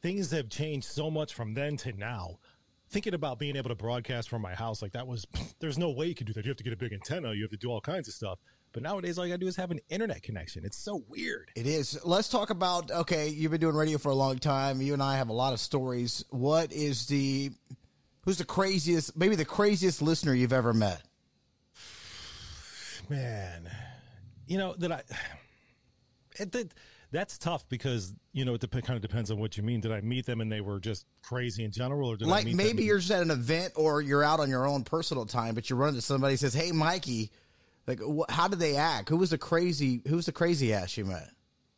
Things 0.01 0.31
have 0.31 0.49
changed 0.49 0.87
so 0.87 1.09
much 1.09 1.33
from 1.33 1.53
then 1.53 1.77
to 1.77 1.91
now 1.93 2.37
thinking 2.89 3.13
about 3.15 3.39
being 3.39 3.55
able 3.55 3.69
to 3.69 3.75
broadcast 3.75 4.29
from 4.29 4.41
my 4.41 4.53
house 4.53 4.81
like 4.81 4.91
that 4.91 5.07
was 5.07 5.25
there's 5.59 5.77
no 5.77 5.89
way 5.89 6.05
you 6.05 6.15
could 6.15 6.27
do 6.27 6.33
that 6.33 6.45
you 6.45 6.49
have 6.49 6.57
to 6.57 6.63
get 6.63 6.71
a 6.71 6.77
big 6.77 6.93
antenna 6.93 7.33
you 7.33 7.41
have 7.41 7.51
to 7.51 7.57
do 7.57 7.69
all 7.69 7.81
kinds 7.81 8.07
of 8.07 8.13
stuff 8.13 8.39
but 8.75 8.83
nowadays 8.83 9.17
all 9.17 9.25
you 9.25 9.31
gotta 9.31 9.39
do 9.39 9.47
is 9.47 9.55
have 9.55 9.71
an 9.71 9.79
internet 9.89 10.21
connection 10.21 10.65
it's 10.65 10.77
so 10.77 11.01
weird 11.07 11.49
It 11.55 11.65
is. 11.65 11.97
Let's 12.03 12.27
talk 12.27 12.49
about. 12.49 12.91
Okay, 12.91 13.29
you've 13.29 13.51
been 13.51 13.61
doing 13.61 13.75
radio 13.75 13.97
for 13.97 14.09
a 14.09 14.15
long 14.15 14.37
time. 14.37 14.81
You 14.81 14.93
and 14.93 15.01
I 15.01 15.15
have 15.15 15.29
a 15.29 15.33
lot 15.33 15.53
of 15.53 15.59
stories. 15.59 16.25
What 16.29 16.73
is 16.73 17.05
the 17.07 17.51
who's 18.23 18.37
the 18.37 18.45
craziest? 18.45 19.15
Maybe 19.15 19.35
the 19.35 19.45
craziest 19.45 20.01
listener 20.01 20.33
you've 20.33 20.53
ever 20.53 20.73
met. 20.73 21.01
man 23.09 23.69
you 24.47 24.57
know 24.57 24.75
that 24.79 24.91
i 24.91 25.01
it, 26.39 26.51
that, 26.51 26.73
that's 27.11 27.37
tough 27.37 27.67
because 27.69 28.13
you 28.33 28.43
know 28.43 28.55
it 28.55 28.61
dep- 28.61 28.83
kind 28.83 28.97
of 28.97 29.01
depends 29.01 29.31
on 29.31 29.37
what 29.37 29.55
you 29.55 29.63
mean 29.63 29.79
did 29.79 29.91
i 29.91 30.01
meet 30.01 30.25
them 30.25 30.41
and 30.41 30.51
they 30.51 30.61
were 30.61 30.79
just 30.79 31.05
crazy 31.23 31.63
in 31.63 31.71
general 31.71 32.09
or 32.09 32.17
did 32.17 32.27
I 32.27 32.31
like 32.31 32.47
maybe 32.47 32.83
you're 32.83 32.97
just 32.97 33.11
at 33.11 33.21
an 33.21 33.31
event 33.31 33.73
or 33.75 34.01
you're 34.01 34.23
out 34.23 34.39
on 34.39 34.49
your 34.49 34.67
own 34.67 34.83
personal 34.83 35.25
time, 35.25 35.55
but 35.55 35.69
you 35.69 35.75
run 35.75 35.89
into 35.89 36.01
somebody 36.01 36.33
who 36.33 36.37
says, 36.37 36.53
"Hey, 36.53 36.71
Mikey." 36.71 37.31
Like, 37.87 37.99
wh- 37.99 38.31
how 38.31 38.47
did 38.47 38.59
they 38.59 38.75
act? 38.75 39.09
Who 39.09 39.17
was 39.17 39.29
the 39.29 39.37
crazy? 39.37 40.01
Who 40.07 40.15
was 40.15 40.25
the 40.25 40.31
crazy 40.31 40.73
ass 40.73 40.97
you 40.97 41.05
met? 41.05 41.29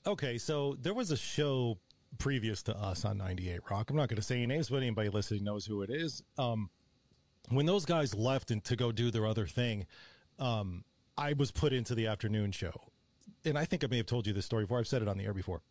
Okay, 0.05 0.37
so 0.37 0.77
there 0.81 0.93
was 0.93 1.11
a 1.11 1.17
show 1.17 1.77
previous 2.17 2.63
to 2.63 2.77
us 2.77 3.03
on 3.05 3.17
98 3.17 3.59
Rock. 3.69 3.89
I'm 3.89 3.95
not 3.97 4.07
going 4.09 4.15
to 4.17 4.21
say 4.21 4.35
any 4.35 4.47
names, 4.47 4.69
but 4.69 4.77
anybody 4.77 5.09
listening 5.09 5.43
knows 5.43 5.65
who 5.65 5.81
it 5.81 5.89
is. 5.89 6.23
Um, 6.37 6.69
when 7.49 7.65
those 7.65 7.85
guys 7.85 8.15
left 8.15 8.51
and 8.51 8.63
to 8.65 8.75
go 8.75 8.91
do 8.91 9.11
their 9.11 9.25
other 9.25 9.45
thing, 9.45 9.85
um, 10.39 10.83
I 11.17 11.33
was 11.33 11.51
put 11.51 11.73
into 11.73 11.95
the 11.95 12.07
afternoon 12.07 12.51
show. 12.51 12.91
And 13.43 13.57
I 13.57 13.65
think 13.65 13.83
I 13.83 13.87
may 13.87 13.97
have 13.97 14.05
told 14.05 14.27
you 14.27 14.33
this 14.33 14.45
story 14.45 14.63
before. 14.63 14.79
I've 14.79 14.87
said 14.87 15.01
it 15.01 15.07
on 15.07 15.17
the 15.17 15.25
air 15.25 15.33
before. 15.33 15.61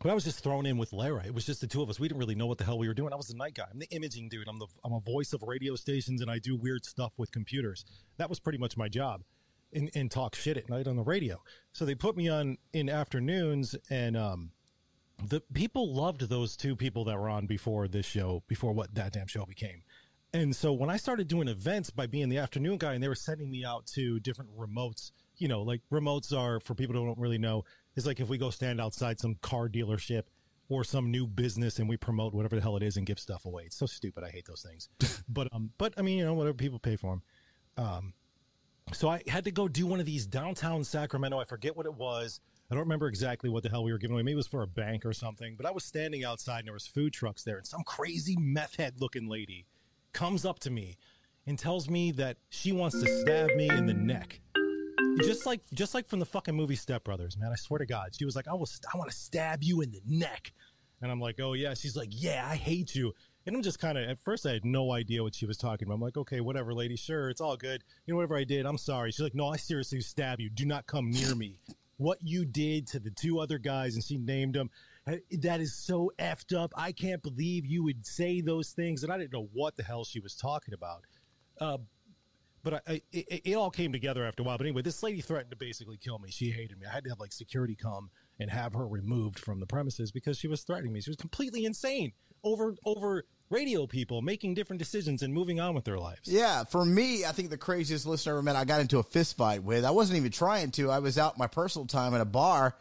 But 0.00 0.10
I 0.10 0.14
was 0.14 0.24
just 0.24 0.42
thrown 0.42 0.66
in 0.66 0.78
with 0.78 0.92
Lara. 0.92 1.24
It 1.24 1.32
was 1.32 1.46
just 1.46 1.60
the 1.60 1.66
two 1.66 1.80
of 1.80 1.88
us. 1.88 2.00
We 2.00 2.08
didn't 2.08 2.18
really 2.18 2.34
know 2.34 2.46
what 2.46 2.58
the 2.58 2.64
hell 2.64 2.76
we 2.76 2.88
were 2.88 2.94
doing. 2.94 3.12
I 3.12 3.16
was 3.16 3.28
the 3.28 3.36
night 3.36 3.54
guy. 3.54 3.66
I'm 3.70 3.78
the 3.78 3.88
imaging 3.90 4.28
dude. 4.30 4.48
I'm 4.48 4.58
the 4.58 4.66
I'm 4.84 4.92
a 4.92 5.00
voice 5.00 5.32
of 5.32 5.42
radio 5.42 5.76
stations 5.76 6.20
and 6.20 6.30
I 6.30 6.40
do 6.40 6.56
weird 6.56 6.84
stuff 6.84 7.12
with 7.16 7.30
computers. 7.30 7.84
That 8.16 8.28
was 8.28 8.40
pretty 8.40 8.58
much 8.58 8.76
my 8.76 8.88
job. 8.88 9.22
And, 9.74 9.90
and 9.94 10.10
talk 10.10 10.34
shit 10.34 10.58
at 10.58 10.68
night 10.68 10.86
on 10.86 10.96
the 10.96 11.02
radio. 11.02 11.42
So 11.72 11.86
they 11.86 11.94
put 11.94 12.16
me 12.16 12.28
on 12.28 12.58
in 12.74 12.90
afternoons 12.90 13.74
and 13.88 14.16
um 14.16 14.50
the 15.24 15.40
people 15.54 15.94
loved 15.94 16.28
those 16.28 16.56
two 16.56 16.74
people 16.76 17.04
that 17.04 17.18
were 17.18 17.28
on 17.28 17.46
before 17.46 17.88
this 17.88 18.06
show, 18.06 18.42
before 18.48 18.72
what 18.72 18.94
that 18.94 19.12
damn 19.12 19.26
show 19.26 19.46
became. 19.46 19.82
And 20.34 20.56
so 20.56 20.72
when 20.72 20.88
I 20.88 20.96
started 20.96 21.28
doing 21.28 21.48
events 21.48 21.90
by 21.90 22.06
being 22.06 22.28
the 22.28 22.38
afternoon 22.38 22.78
guy 22.78 22.94
and 22.94 23.02
they 23.02 23.08
were 23.08 23.14
sending 23.14 23.50
me 23.50 23.64
out 23.64 23.86
to 23.88 24.18
different 24.20 24.50
remotes, 24.56 25.12
you 25.36 25.46
know, 25.46 25.62
like 25.62 25.82
remotes 25.92 26.36
are 26.36 26.58
for 26.60 26.74
people 26.74 26.96
who 26.96 27.04
don't 27.04 27.18
really 27.18 27.38
know, 27.38 27.64
is 27.96 28.06
like 28.06 28.18
if 28.18 28.28
we 28.28 28.38
go 28.38 28.50
stand 28.50 28.80
outside 28.80 29.20
some 29.20 29.36
car 29.42 29.68
dealership 29.68 30.24
or 30.70 30.84
some 30.84 31.10
new 31.10 31.26
business 31.26 31.78
and 31.78 31.88
we 31.88 31.98
promote 31.98 32.32
whatever 32.32 32.56
the 32.56 32.62
hell 32.62 32.76
it 32.76 32.82
is 32.82 32.96
and 32.96 33.04
give 33.06 33.18
stuff 33.18 33.44
away. 33.44 33.64
It's 33.64 33.76
so 33.76 33.86
stupid. 33.86 34.24
I 34.24 34.30
hate 34.30 34.46
those 34.46 34.62
things. 34.62 34.88
but 35.28 35.48
um 35.52 35.70
but 35.76 35.92
I 35.98 36.02
mean, 36.02 36.18
you 36.18 36.24
know, 36.24 36.34
whatever 36.34 36.54
people 36.54 36.78
pay 36.78 36.96
for 36.96 37.10
them. 37.10 37.22
Um 37.84 38.14
so 38.90 39.08
I 39.08 39.22
had 39.26 39.44
to 39.44 39.50
go 39.50 39.68
do 39.68 39.86
one 39.86 40.00
of 40.00 40.06
these 40.06 40.26
downtown 40.26 40.84
Sacramento. 40.84 41.38
I 41.38 41.44
forget 41.44 41.76
what 41.76 41.86
it 41.86 41.94
was. 41.94 42.40
I 42.70 42.74
don't 42.74 42.84
remember 42.84 43.06
exactly 43.06 43.50
what 43.50 43.62
the 43.62 43.68
hell 43.68 43.84
we 43.84 43.92
were 43.92 43.98
giving 43.98 44.14
away. 44.14 44.22
Maybe 44.22 44.32
it 44.32 44.36
was 44.36 44.46
for 44.46 44.62
a 44.62 44.66
bank 44.66 45.04
or 45.04 45.12
something. 45.12 45.56
But 45.56 45.66
I 45.66 45.70
was 45.70 45.84
standing 45.84 46.24
outside 46.24 46.60
and 46.60 46.68
there 46.68 46.74
was 46.74 46.86
food 46.86 47.12
trucks 47.12 47.42
there, 47.44 47.58
and 47.58 47.66
some 47.66 47.82
crazy 47.84 48.36
meth 48.38 48.76
head 48.76 48.94
looking 48.98 49.28
lady 49.28 49.66
comes 50.12 50.44
up 50.44 50.58
to 50.60 50.70
me 50.70 50.96
and 51.46 51.58
tells 51.58 51.88
me 51.88 52.12
that 52.12 52.38
she 52.48 52.72
wants 52.72 53.00
to 53.00 53.20
stab 53.20 53.54
me 53.56 53.68
in 53.68 53.86
the 53.86 53.94
neck. 53.94 54.40
Just 55.18 55.44
like 55.44 55.60
just 55.74 55.94
like 55.94 56.08
from 56.08 56.20
the 56.20 56.26
fucking 56.26 56.54
movie 56.54 56.76
Step 56.76 57.04
Brothers, 57.04 57.36
man. 57.36 57.50
I 57.52 57.56
swear 57.56 57.78
to 57.78 57.86
God. 57.86 58.14
She 58.16 58.24
was 58.24 58.36
like, 58.36 58.48
I 58.48 58.54
will 58.54 58.68
I 58.92 58.96
want 58.96 59.10
to 59.10 59.16
stab 59.16 59.62
you 59.62 59.80
in 59.82 59.90
the 59.90 60.00
neck. 60.06 60.52
And 61.02 61.10
I'm 61.10 61.20
like, 61.20 61.40
oh 61.40 61.52
yeah. 61.52 61.74
She's 61.74 61.96
like, 61.96 62.08
yeah, 62.10 62.46
I 62.48 62.56
hate 62.56 62.94
you. 62.94 63.12
And 63.46 63.56
I'm 63.56 63.62
just 63.62 63.80
kind 63.80 63.98
of, 63.98 64.08
at 64.08 64.20
first, 64.20 64.46
I 64.46 64.52
had 64.52 64.64
no 64.64 64.92
idea 64.92 65.22
what 65.22 65.34
she 65.34 65.46
was 65.46 65.56
talking 65.56 65.86
about. 65.88 65.94
I'm 65.94 66.00
like, 66.00 66.16
okay, 66.16 66.40
whatever, 66.40 66.72
lady, 66.72 66.96
sure, 66.96 67.28
it's 67.28 67.40
all 67.40 67.56
good. 67.56 67.82
You 68.06 68.14
know, 68.14 68.16
whatever 68.16 68.36
I 68.36 68.44
did, 68.44 68.66
I'm 68.66 68.78
sorry. 68.78 69.10
She's 69.10 69.20
like, 69.20 69.34
no, 69.34 69.48
I 69.48 69.56
seriously 69.56 70.00
stab 70.00 70.40
you. 70.40 70.48
Do 70.48 70.64
not 70.64 70.86
come 70.86 71.10
near 71.10 71.34
me. 71.34 71.58
What 71.96 72.18
you 72.22 72.44
did 72.44 72.86
to 72.88 73.00
the 73.00 73.10
two 73.10 73.40
other 73.40 73.58
guys, 73.58 73.94
and 73.94 74.04
she 74.04 74.16
named 74.16 74.54
them, 74.54 74.70
that 75.40 75.60
is 75.60 75.74
so 75.74 76.12
effed 76.18 76.56
up. 76.56 76.72
I 76.76 76.92
can't 76.92 77.22
believe 77.22 77.66
you 77.66 77.82
would 77.82 78.06
say 78.06 78.40
those 78.40 78.70
things. 78.70 79.02
And 79.02 79.12
I 79.12 79.18
didn't 79.18 79.32
know 79.32 79.48
what 79.52 79.76
the 79.76 79.82
hell 79.82 80.04
she 80.04 80.20
was 80.20 80.34
talking 80.34 80.74
about. 80.74 81.02
Uh, 81.60 81.78
but 82.62 82.74
I, 82.74 82.80
I, 82.86 83.02
it, 83.12 83.42
it, 83.44 83.54
all 83.54 83.70
came 83.70 83.90
together 83.90 84.24
after 84.24 84.44
a 84.44 84.46
while. 84.46 84.56
But 84.56 84.66
anyway, 84.66 84.82
this 84.82 85.02
lady 85.02 85.20
threatened 85.20 85.50
to 85.50 85.56
basically 85.56 85.96
kill 85.96 86.20
me. 86.20 86.30
She 86.30 86.50
hated 86.50 86.78
me. 86.78 86.86
I 86.86 86.92
had 86.92 87.02
to 87.04 87.10
have 87.10 87.18
like 87.18 87.32
security 87.32 87.74
come 87.74 88.10
and 88.38 88.50
have 88.50 88.74
her 88.74 88.86
removed 88.86 89.40
from 89.40 89.58
the 89.58 89.66
premises 89.66 90.12
because 90.12 90.38
she 90.38 90.46
was 90.46 90.62
threatening 90.62 90.92
me. 90.92 91.00
She 91.00 91.10
was 91.10 91.16
completely 91.16 91.64
insane 91.64 92.12
over 92.44 92.74
over 92.84 93.24
radio 93.50 93.86
people 93.86 94.22
making 94.22 94.54
different 94.54 94.78
decisions 94.78 95.22
and 95.22 95.32
moving 95.32 95.60
on 95.60 95.74
with 95.74 95.84
their 95.84 95.98
lives. 95.98 96.20
Yeah, 96.24 96.64
for 96.64 96.84
me, 96.84 97.24
I 97.24 97.32
think 97.32 97.50
the 97.50 97.58
craziest 97.58 98.06
listener 98.06 98.32
I 98.32 98.36
ever 98.36 98.42
met, 98.42 98.56
I 98.56 98.64
got 98.64 98.80
into 98.80 98.98
a 98.98 99.02
fist 99.02 99.36
fight 99.36 99.62
with. 99.62 99.84
I 99.84 99.90
wasn't 99.90 100.18
even 100.18 100.32
trying 100.32 100.70
to. 100.72 100.90
I 100.90 101.00
was 101.00 101.18
out 101.18 101.38
my 101.38 101.46
personal 101.46 101.86
time 101.86 102.14
at 102.14 102.20
a 102.20 102.26
bar 102.26 102.74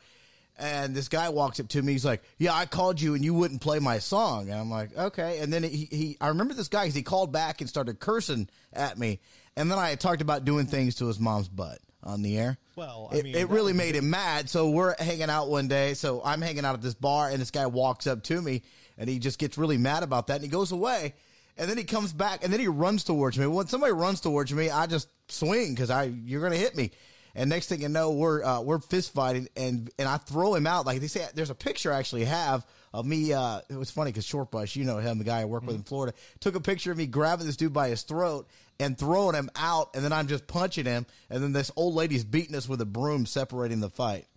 and 0.58 0.96
this 0.96 1.08
guy 1.08 1.30
walks 1.30 1.60
up 1.60 1.68
to 1.70 1.82
me. 1.82 1.94
He's 1.94 2.06
like, 2.06 2.24
"Yeah, 2.38 2.54
I 2.54 2.66
called 2.66 3.02
you 3.02 3.16
and 3.16 3.24
you 3.24 3.34
wouldn't 3.34 3.62
play 3.62 3.80
my 3.80 4.00
song." 4.00 4.50
And 4.50 4.60
I'm 4.60 4.70
like, 4.70 4.96
"Okay." 4.96 5.40
And 5.40 5.52
then 5.52 5.64
he, 5.64 5.88
he 5.92 6.18
I 6.22 6.30
remember 6.30 6.54
this 6.54 6.68
guy 6.68 6.84
because 6.84 6.96
he 6.96 7.04
called 7.04 7.32
back 7.32 7.62
and 7.62 7.70
started 7.70 8.00
cursing 8.00 8.48
at 8.72 8.98
me. 8.98 9.20
And 9.56 9.70
then 9.70 9.80
I 9.80 9.96
talked 9.96 10.22
about 10.22 10.46
doing 10.46 10.66
things 10.66 10.96
to 10.96 11.08
his 11.08 11.20
mom's 11.20 11.50
butt 11.50 11.80
on 12.04 12.22
the 12.22 12.38
air. 12.38 12.58
Well, 12.76 13.10
I 13.12 13.22
mean, 13.22 13.36
it, 13.36 13.42
it 13.42 13.50
really 13.50 13.74
made 13.74 13.96
him 13.96 14.10
mad. 14.10 14.50
So 14.50 14.70
we're 14.70 14.96
hanging 14.98 15.30
out 15.30 15.50
one 15.50 15.68
day. 15.68 15.94
So 15.94 16.22
I'm 16.24 16.42
hanging 16.42 16.64
out 16.64 16.76
at 16.76 16.82
this 16.82 16.94
bar, 16.94 17.30
and 17.30 17.42
this 17.42 17.52
guy 17.52 17.66
walks 17.66 18.08
up 18.08 18.24
to 18.24 18.42
me, 18.42 18.64
and 19.02 19.10
he 19.10 19.18
just 19.18 19.40
gets 19.40 19.58
really 19.58 19.80
mad 19.80 20.04
about 20.04 20.28
that, 20.28 20.36
and 20.36 20.44
he 20.44 20.48
goes 20.48 20.72
away. 20.72 21.16
And 21.58 21.70
then 21.70 21.78
he 21.78 21.84
comes 21.84 22.14
back, 22.14 22.44
and 22.44 22.54
then 22.54 22.60
he 22.60 22.68
runs 22.68 23.04
towards 23.04 23.38
me. 23.38 23.48
When 23.48 23.68
somebody 23.68 23.92
runs 23.92 24.22
towards 24.22 24.54
me, 24.54 24.70
I 24.70 24.86
just 24.86 25.10
swing 25.28 25.74
because 25.74 25.90
I 25.90 26.04
you're 26.04 26.42
gonna 26.42 26.56
hit 26.56 26.78
me. 26.78 26.92
And 27.34 27.50
next 27.50 27.68
thing 27.68 27.82
you 27.82 27.90
know, 27.90 28.12
we're 28.12 28.44
uh, 28.44 28.62
we're 28.62 28.80
fist 28.80 29.12
fighting, 29.14 29.50
and 29.58 29.90
and 29.98 30.08
I 30.08 30.18
throw 30.18 30.54
him 30.54 30.68
out. 30.68 30.86
Like 30.86 31.02
they 31.02 31.08
say, 31.08 31.28
there's 31.34 31.50
a 31.50 31.56
picture 31.56 31.92
I 31.92 31.98
actually 31.98 32.26
have 32.26 32.66
of 32.94 33.06
me. 33.06 33.34
Uh, 33.34 33.62
it 33.70 33.76
was 33.76 33.90
funny 33.90 34.12
because 34.12 34.26
Short 34.26 34.52
Bush, 34.52 34.76
you 34.76 34.86
know 34.86 34.98
him, 34.98 35.18
the 35.18 35.24
guy 35.24 35.42
I 35.42 35.46
work 35.46 35.66
with 35.66 35.76
in 35.76 35.84
Florida, 35.84 36.16
took 36.40 36.56
a 36.56 36.62
picture 36.62 36.92
of 36.92 36.98
me 36.98 37.08
grabbing 37.08 37.48
this 37.48 37.58
dude 37.58 37.74
by 37.74 37.90
his 37.90 38.04
throat 38.04 38.48
and 38.80 38.98
throwing 38.98 39.36
him 39.36 39.50
out, 39.56 39.96
and 39.96 40.04
then 40.06 40.14
I'm 40.14 40.28
just 40.28 40.46
punching 40.46 40.86
him, 40.86 41.08
and 41.30 41.44
then 41.44 41.54
this 41.54 41.72
old 41.76 41.96
lady's 41.96 42.24
beating 42.24 42.56
us 42.56 42.70
with 42.70 42.82
a 42.82 42.86
broom, 42.86 43.26
separating 43.26 43.80
the 43.80 43.90
fight. 43.90 44.28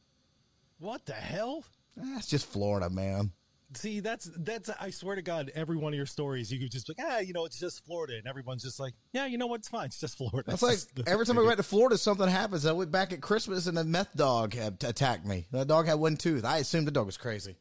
What 0.78 1.04
the 1.04 1.12
hell? 1.12 1.64
That's 1.96 2.26
just 2.26 2.46
Florida, 2.46 2.90
man. 2.90 3.30
See, 3.74 4.00
that's 4.00 4.30
that's. 4.36 4.70
I 4.80 4.90
swear 4.90 5.16
to 5.16 5.22
God, 5.22 5.50
every 5.54 5.76
one 5.76 5.92
of 5.92 5.96
your 5.96 6.06
stories, 6.06 6.52
you 6.52 6.58
could 6.58 6.70
just 6.70 6.88
like, 6.88 6.98
ah, 7.00 7.18
you 7.18 7.32
know, 7.32 7.44
it's 7.44 7.58
just 7.58 7.84
Florida, 7.84 8.16
and 8.16 8.26
everyone's 8.26 8.62
just 8.62 8.78
like, 8.80 8.94
yeah, 9.12 9.26
you 9.26 9.38
know 9.38 9.46
what, 9.46 9.60
it's 9.60 9.68
fine, 9.68 9.86
it's 9.86 10.00
just 10.00 10.16
Florida. 10.16 10.52
It's 10.52 10.62
like 10.62 10.78
every 11.06 11.26
time 11.26 11.38
I 11.38 11.42
went 11.42 11.56
to 11.58 11.62
Florida, 11.62 11.98
something 11.98 12.28
happens. 12.28 12.66
I 12.66 12.72
went 12.72 12.90
back 12.90 13.12
at 13.12 13.20
Christmas, 13.20 13.66
and 13.66 13.78
a 13.78 13.84
meth 13.84 14.14
dog 14.16 14.54
had 14.54 14.82
attacked 14.84 15.26
me. 15.26 15.46
The 15.50 15.64
dog 15.64 15.86
had 15.86 15.94
one 15.94 16.16
tooth. 16.16 16.44
I 16.44 16.58
assumed 16.58 16.86
the 16.86 16.92
dog 16.92 17.06
was 17.06 17.16
crazy. 17.16 17.56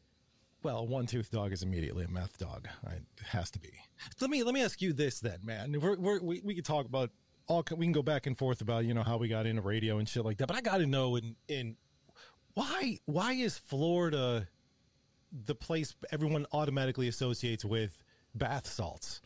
Well, 0.62 0.78
a 0.78 0.84
one 0.84 1.06
tooth 1.06 1.30
dog 1.30 1.52
is 1.52 1.62
immediately 1.62 2.04
a 2.04 2.08
meth 2.08 2.38
dog. 2.38 2.68
It 2.86 3.02
has 3.26 3.50
to 3.50 3.58
be. 3.58 3.70
Let 4.20 4.30
me 4.30 4.42
let 4.42 4.54
me 4.54 4.62
ask 4.62 4.80
you 4.80 4.92
this 4.92 5.20
then, 5.20 5.38
man. 5.44 5.78
We're, 5.80 5.96
we're, 5.96 6.20
we 6.20 6.40
we 6.42 6.54
could 6.54 6.64
talk 6.64 6.86
about 6.86 7.10
all. 7.46 7.64
We 7.76 7.84
can 7.84 7.92
go 7.92 8.02
back 8.02 8.26
and 8.26 8.36
forth 8.36 8.60
about 8.60 8.84
you 8.86 8.94
know 8.94 9.02
how 9.02 9.18
we 9.18 9.28
got 9.28 9.46
into 9.46 9.62
radio 9.62 9.98
and 9.98 10.08
shit 10.08 10.24
like 10.24 10.38
that. 10.38 10.48
But 10.48 10.56
I 10.56 10.62
got 10.62 10.78
to 10.78 10.86
know 10.86 11.16
in 11.16 11.36
in 11.48 11.76
why 12.54 12.98
why 13.04 13.32
is 13.32 13.58
Florida 13.58 14.48
the 15.46 15.54
place 15.54 15.94
everyone 16.12 16.46
automatically 16.52 17.08
associates 17.08 17.64
with 17.64 17.98
bath 18.34 18.66
salts. 18.66 19.20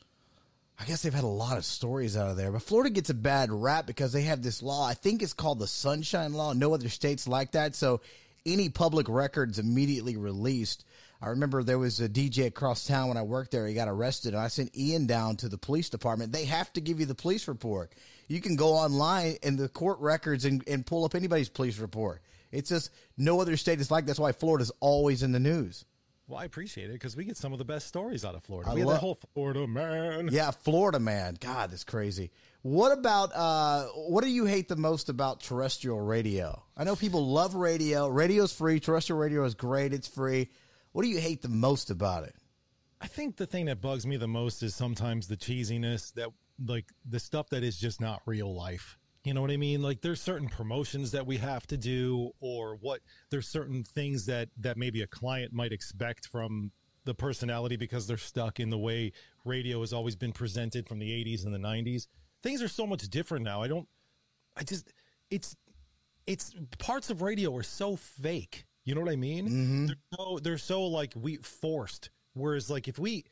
I 0.80 0.84
guess 0.84 1.02
they've 1.02 1.12
had 1.12 1.24
a 1.24 1.26
lot 1.26 1.58
of 1.58 1.64
stories 1.64 2.16
out 2.16 2.30
of 2.30 2.36
there, 2.36 2.52
but 2.52 2.62
Florida 2.62 2.90
gets 2.90 3.10
a 3.10 3.14
bad 3.14 3.50
rap 3.50 3.86
because 3.86 4.12
they 4.12 4.22
have 4.22 4.42
this 4.42 4.62
law. 4.62 4.86
I 4.86 4.94
think 4.94 5.22
it's 5.22 5.32
called 5.32 5.58
the 5.58 5.66
Sunshine 5.66 6.34
Law. 6.34 6.52
No 6.52 6.72
other 6.72 6.88
states 6.88 7.26
like 7.26 7.52
that. 7.52 7.74
So 7.74 8.00
any 8.46 8.68
public 8.68 9.08
records 9.08 9.58
immediately 9.58 10.16
released. 10.16 10.84
I 11.20 11.30
remember 11.30 11.64
there 11.64 11.80
was 11.80 12.00
a 12.00 12.08
DJ 12.08 12.46
across 12.46 12.86
town 12.86 13.08
when 13.08 13.16
I 13.16 13.22
worked 13.22 13.50
there. 13.50 13.66
He 13.66 13.74
got 13.74 13.88
arrested, 13.88 14.34
and 14.34 14.42
I 14.42 14.46
sent 14.46 14.76
Ian 14.76 15.06
down 15.06 15.36
to 15.38 15.48
the 15.48 15.58
police 15.58 15.88
department. 15.90 16.32
They 16.32 16.44
have 16.44 16.72
to 16.74 16.80
give 16.80 17.00
you 17.00 17.06
the 17.06 17.14
police 17.14 17.48
report. 17.48 17.92
You 18.28 18.40
can 18.40 18.54
go 18.54 18.74
online 18.74 19.36
in 19.42 19.56
the 19.56 19.68
court 19.68 19.98
records 19.98 20.44
and, 20.44 20.62
and 20.68 20.86
pull 20.86 21.04
up 21.04 21.16
anybody's 21.16 21.48
police 21.48 21.78
report. 21.78 22.22
It's 22.52 22.70
just 22.70 22.90
no 23.16 23.40
other 23.40 23.56
state 23.56 23.80
is 23.80 23.90
like 23.90 24.06
that's 24.06 24.20
why 24.20 24.32
Florida's 24.32 24.72
always 24.80 25.24
in 25.24 25.32
the 25.32 25.40
news. 25.40 25.84
Well, 26.28 26.38
I 26.38 26.44
appreciate 26.44 26.90
it 26.90 26.92
because 26.92 27.16
we 27.16 27.24
get 27.24 27.38
some 27.38 27.54
of 27.54 27.58
the 27.58 27.64
best 27.64 27.86
stories 27.86 28.22
out 28.22 28.34
of 28.34 28.44
Florida. 28.44 28.70
I 28.70 28.74
we 28.74 28.84
love, 28.84 28.96
the 28.96 29.00
whole 29.00 29.18
Florida 29.32 29.66
man. 29.66 30.28
Yeah, 30.30 30.50
Florida 30.50 31.00
man. 31.00 31.38
God, 31.40 31.70
that's 31.70 31.84
crazy. 31.84 32.30
What 32.60 32.92
about 32.92 33.30
uh, 33.34 33.84
what 33.94 34.22
do 34.22 34.28
you 34.28 34.44
hate 34.44 34.68
the 34.68 34.76
most 34.76 35.08
about 35.08 35.40
terrestrial 35.40 35.98
radio? 35.98 36.62
I 36.76 36.84
know 36.84 36.96
people 36.96 37.26
love 37.26 37.54
radio. 37.54 38.08
Radio's 38.08 38.52
free. 38.52 38.78
Terrestrial 38.78 39.18
radio 39.18 39.42
is 39.44 39.54
great. 39.54 39.94
It's 39.94 40.06
free. 40.06 40.50
What 40.92 41.02
do 41.02 41.08
you 41.08 41.18
hate 41.18 41.40
the 41.40 41.48
most 41.48 41.88
about 41.88 42.24
it? 42.24 42.34
I 43.00 43.06
think 43.06 43.36
the 43.36 43.46
thing 43.46 43.64
that 43.66 43.80
bugs 43.80 44.06
me 44.06 44.18
the 44.18 44.28
most 44.28 44.62
is 44.62 44.74
sometimes 44.74 45.28
the 45.28 45.36
cheesiness 45.36 46.12
that 46.14 46.28
like 46.62 46.92
the 47.08 47.20
stuff 47.20 47.48
that 47.50 47.62
is 47.62 47.78
just 47.78 48.02
not 48.02 48.20
real 48.26 48.54
life. 48.54 48.97
You 49.24 49.34
know 49.34 49.40
what 49.40 49.50
I 49.50 49.56
mean? 49.56 49.82
Like 49.82 50.00
there's 50.00 50.20
certain 50.20 50.48
promotions 50.48 51.10
that 51.10 51.26
we 51.26 51.36
have 51.38 51.66
to 51.68 51.76
do 51.76 52.30
or 52.40 52.76
what 52.80 53.00
there's 53.30 53.48
certain 53.48 53.84
things 53.84 54.26
that 54.26 54.48
that 54.58 54.76
maybe 54.76 55.02
a 55.02 55.06
client 55.06 55.52
might 55.52 55.72
expect 55.72 56.26
from 56.26 56.72
the 57.04 57.14
personality 57.14 57.76
because 57.76 58.06
they're 58.06 58.16
stuck 58.16 58.60
in 58.60 58.70
the 58.70 58.78
way 58.78 59.12
radio 59.44 59.80
has 59.80 59.92
always 59.92 60.14
been 60.14 60.32
presented 60.32 60.86
from 60.86 60.98
the 60.98 61.10
80s 61.10 61.44
and 61.44 61.54
the 61.54 61.58
90s. 61.58 62.06
Things 62.42 62.62
are 62.62 62.68
so 62.68 62.86
much 62.86 63.08
different 63.08 63.44
now. 63.44 63.62
I 63.62 63.68
don't 63.68 63.88
I 64.56 64.62
just 64.62 64.92
it's 65.30 65.56
it's 66.26 66.54
parts 66.78 67.10
of 67.10 67.22
radio 67.22 67.54
are 67.56 67.62
so 67.62 67.96
fake. 67.96 68.66
You 68.84 68.94
know 68.94 69.00
what 69.00 69.10
I 69.10 69.16
mean? 69.16 69.48
Mm-hmm. 69.48 69.86
They're 69.86 69.96
so 70.16 70.38
they're 70.42 70.58
so 70.58 70.82
like 70.84 71.12
we 71.16 71.36
forced. 71.36 72.10
Whereas 72.34 72.70
like 72.70 72.88
if 72.88 72.98
we 72.98 73.24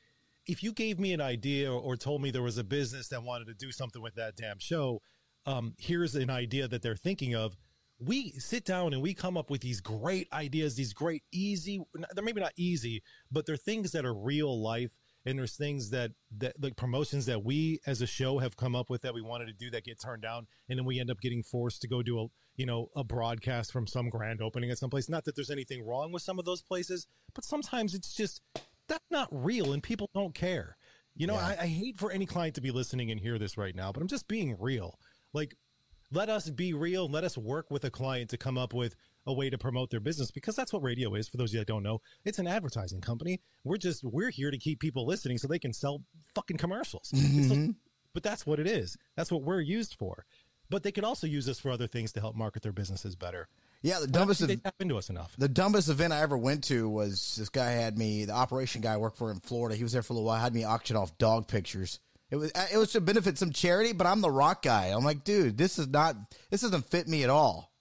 if 0.47 0.63
you 0.63 0.73
gave 0.73 0.99
me 0.99 1.13
an 1.13 1.21
idea 1.21 1.73
or 1.73 1.97
told 1.97 2.23
me 2.23 2.31
there 2.31 2.43
was 2.43 2.59
a 2.59 2.65
business 2.65 3.09
that 3.09 3.23
wanted 3.23 3.47
to 3.47 3.55
do 3.55 3.73
something 3.73 4.01
with 4.01 4.15
that 4.15 4.37
damn 4.37 4.59
show, 4.59 5.01
um, 5.47 5.75
here's 5.79 6.15
an 6.15 6.31
idea 6.31 6.69
that 6.69 6.83
they're 6.83 6.97
thinking 6.97 7.35
of. 7.35 7.57
We 7.99 8.33
sit 8.33 8.67
down 8.67 8.93
and 8.93 9.01
we 9.01 9.15
come 9.15 9.39
up 9.39 9.49
with 9.49 9.63
these 9.63 9.81
great 9.81 10.29
ideas, 10.33 10.75
these 10.75 10.93
great 10.93 11.23
easy, 11.33 11.83
they're 12.15 12.25
maybe 12.25 12.43
not 12.43 12.53
easy, 12.57 13.03
but 13.31 13.47
they're 13.47 13.57
things 13.57 13.93
that 13.93 14.05
are 14.05 14.15
real 14.15 14.61
life. 14.61 14.91
And 15.25 15.39
there's 15.39 15.57
things 15.57 15.91
that, 15.91 16.13
that 16.39 16.63
like 16.63 16.77
promotions 16.77 17.27
that 17.27 17.43
we 17.43 17.81
as 17.87 18.03
a 18.03 18.07
show 18.07 18.39
have 18.39 18.57
come 18.57 18.77
up 18.77 18.91
with 18.91 19.03
that 19.03 19.15
we 19.15 19.23
wanted 19.23 19.47
to 19.47 19.53
do 19.53 19.71
that 19.71 19.85
get 19.85 20.01
turned 20.01 20.23
down. 20.23 20.47
And 20.69 20.79
then 20.79 20.85
we 20.85 21.01
end 21.01 21.11
up 21.11 21.21
getting 21.21 21.43
forced 21.43 21.81
to 21.83 21.89
go 21.89 22.03
do 22.03 22.21
a, 22.21 22.27
you 22.55 22.67
know, 22.67 22.91
a 22.95 23.03
broadcast 23.03 23.73
from 23.73 23.87
some 23.87 24.09
grand 24.09 24.41
opening 24.41 24.71
at 24.71 24.79
some 24.79 24.91
place. 24.91 25.09
Not 25.09 25.25
that 25.25 25.35
there's 25.35 25.51
anything 25.51 25.85
wrong 25.85 26.13
with 26.13 26.23
some 26.23 26.39
of 26.39 26.45
those 26.45 26.63
places, 26.63 27.09
but 27.35 27.45
sometimes 27.45 27.95
it's 27.95 28.15
just, 28.15 28.41
that's 28.89 29.11
not 29.11 29.29
real 29.33 29.73
and 29.73 29.83
people 29.83 30.11
don't 30.15 30.35
care. 30.35 30.77
You 31.17 31.27
know, 31.27 31.35
yeah. 31.35 31.57
I, 31.59 31.63
I, 31.63 31.67
hate 31.67 31.97
for 31.97 32.13
any 32.13 32.27
client 32.27 32.55
to 32.57 32.61
be 32.61 32.71
listening 32.71 33.11
and 33.11 33.19
hear 33.19 33.39
this 33.39 33.57
right 33.57 33.75
now, 33.75 33.91
but 33.91 34.03
I'm 34.03 34.09
just 34.09 34.29
being 34.29 34.55
real. 34.61 34.99
Like, 35.37 35.55
let 36.11 36.31
us 36.31 36.49
be 36.49 36.73
real. 36.73 37.09
Let 37.09 37.23
us 37.23 37.37
work 37.37 37.71
with 37.71 37.85
a 37.85 37.91
client 37.91 38.31
to 38.31 38.39
come 38.39 38.57
up 38.57 38.73
with 38.73 38.97
a 39.27 39.35
way 39.35 39.51
to 39.51 39.59
promote 39.59 39.91
their 39.91 40.01
business 40.01 40.31
because 40.31 40.57
that's 40.57 40.73
what 40.73 40.83
radio 40.83 41.15
is. 41.15 41.29
For 41.29 41.37
those 41.37 41.51
of 41.51 41.55
you 41.55 41.61
that 41.61 41.69
don't 41.69 41.83
know, 41.83 42.01
it's 42.25 42.39
an 42.39 42.47
advertising 42.47 43.03
company. 43.03 43.43
We're 43.63 43.77
just 43.77 44.03
we're 44.03 44.31
here 44.31 44.51
to 44.51 44.59
keep 44.59 44.81
people 44.81 45.07
listening 45.07 45.37
so 45.37 45.47
they 45.47 45.59
can 45.59 45.75
sell 45.75 46.03
fucking 46.35 46.57
commercials. 46.57 47.13
Mm-hmm. 47.15 47.73
but 48.15 48.23
that's 48.23 48.47
what 48.47 48.59
it 48.59 48.67
is. 48.67 48.97
That's 49.15 49.31
what 49.31 49.43
we're 49.43 49.61
used 49.61 49.97
for. 49.99 50.25
But 50.71 50.83
they 50.83 50.91
could 50.91 51.05
also 51.05 51.27
use 51.27 51.49
us 51.49 51.61
for 51.61 51.71
other 51.71 51.87
things 51.87 52.13
to 52.13 52.21
help 52.21 52.35
market 52.35 52.63
their 52.63 52.73
businesses 52.73 53.15
better. 53.15 53.49
Yeah, 53.83 54.01
the 54.01 54.07
dumbest 54.07 54.45
they 54.47 54.57
tap 54.57 54.75
into 54.81 54.97
us 54.97 55.11
enough. 55.11 55.35
The 55.37 55.49
dumbest 55.49 55.91
event 55.91 56.15
I 56.15 56.23
ever 56.23 56.39
went 56.39 56.65
to 56.65 56.89
was 56.89 57.37
this 57.37 57.51
guy 57.51 57.73
had 57.73 57.99
me. 57.99 58.25
The 58.25 58.33
operation 58.33 58.81
guy 58.81 58.95
I 58.95 58.97
worked 58.97 59.19
for 59.19 59.31
in 59.31 59.41
Florida. 59.41 59.77
He 59.77 59.83
was 59.83 59.93
there 59.93 60.03
for 60.03 60.15
a 60.15 60.17
little 60.17 60.27
while. 60.27 60.41
Had 60.41 60.55
me 60.55 60.65
auction 60.65 60.97
off 60.97 61.19
dog 61.19 61.47
pictures 61.47 62.01
it 62.31 62.37
was 62.37 62.53
it 62.73 62.77
was 62.77 62.93
to 62.93 63.01
benefit 63.01 63.39
some 63.39 63.53
charity, 63.53 63.93
but 63.93 64.07
I'm 64.07 64.21
the 64.21 64.31
rock 64.31 64.63
guy. 64.63 64.87
I'm 64.87 65.05
like, 65.05 65.25
dude, 65.25 65.57
this 65.57 65.79
is 65.79 65.89
not 65.89 66.17
this 66.51 66.63
doesn't 66.63 66.91
fit 66.91 67.07
me 67.07 67.23
at 67.23 67.31
all. 67.31 67.73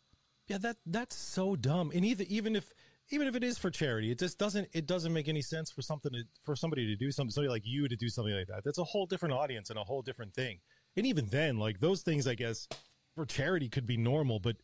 Yeah, 0.48 0.60
that 0.60 0.78
that's 0.86 1.16
so 1.16 1.56
dumb. 1.56 1.92
And 1.94 2.06
either 2.06 2.26
even 2.28 2.56
if 2.56 2.72
even 3.10 3.28
if 3.28 3.36
it 3.36 3.44
is 3.44 3.58
for 3.58 3.70
charity, 3.72 4.12
it 4.12 4.20
just 4.20 4.38
doesn't 4.38 4.70
it 4.74 4.86
doesn't 4.86 5.14
make 5.14 5.28
any 5.28 5.42
sense 5.42 5.72
for 5.72 5.82
something 5.82 6.12
to 6.12 6.24
for 6.44 6.56
somebody 6.56 6.86
to 6.88 6.96
do 6.96 7.12
something 7.12 7.32
somebody 7.32 7.50
like 7.50 7.66
you 7.66 7.88
to 7.88 7.96
do 7.96 8.10
something 8.10 8.34
like 8.34 8.48
that. 8.48 8.64
That's 8.64 8.78
a 8.78 8.84
whole 8.84 9.08
different 9.08 9.34
audience 9.34 9.70
and 9.70 9.80
a 9.80 9.84
whole 9.84 10.02
different 10.02 10.34
thing. 10.34 10.60
And 10.96 11.06
even 11.06 11.28
then, 11.28 11.58
like 11.58 11.80
those 11.80 12.02
things, 12.02 12.28
I 12.28 12.36
guess 12.36 12.68
for 13.16 13.26
charity 13.26 13.70
could 13.70 13.88
be 13.88 13.98
normal, 13.98 14.40
but 14.40 14.58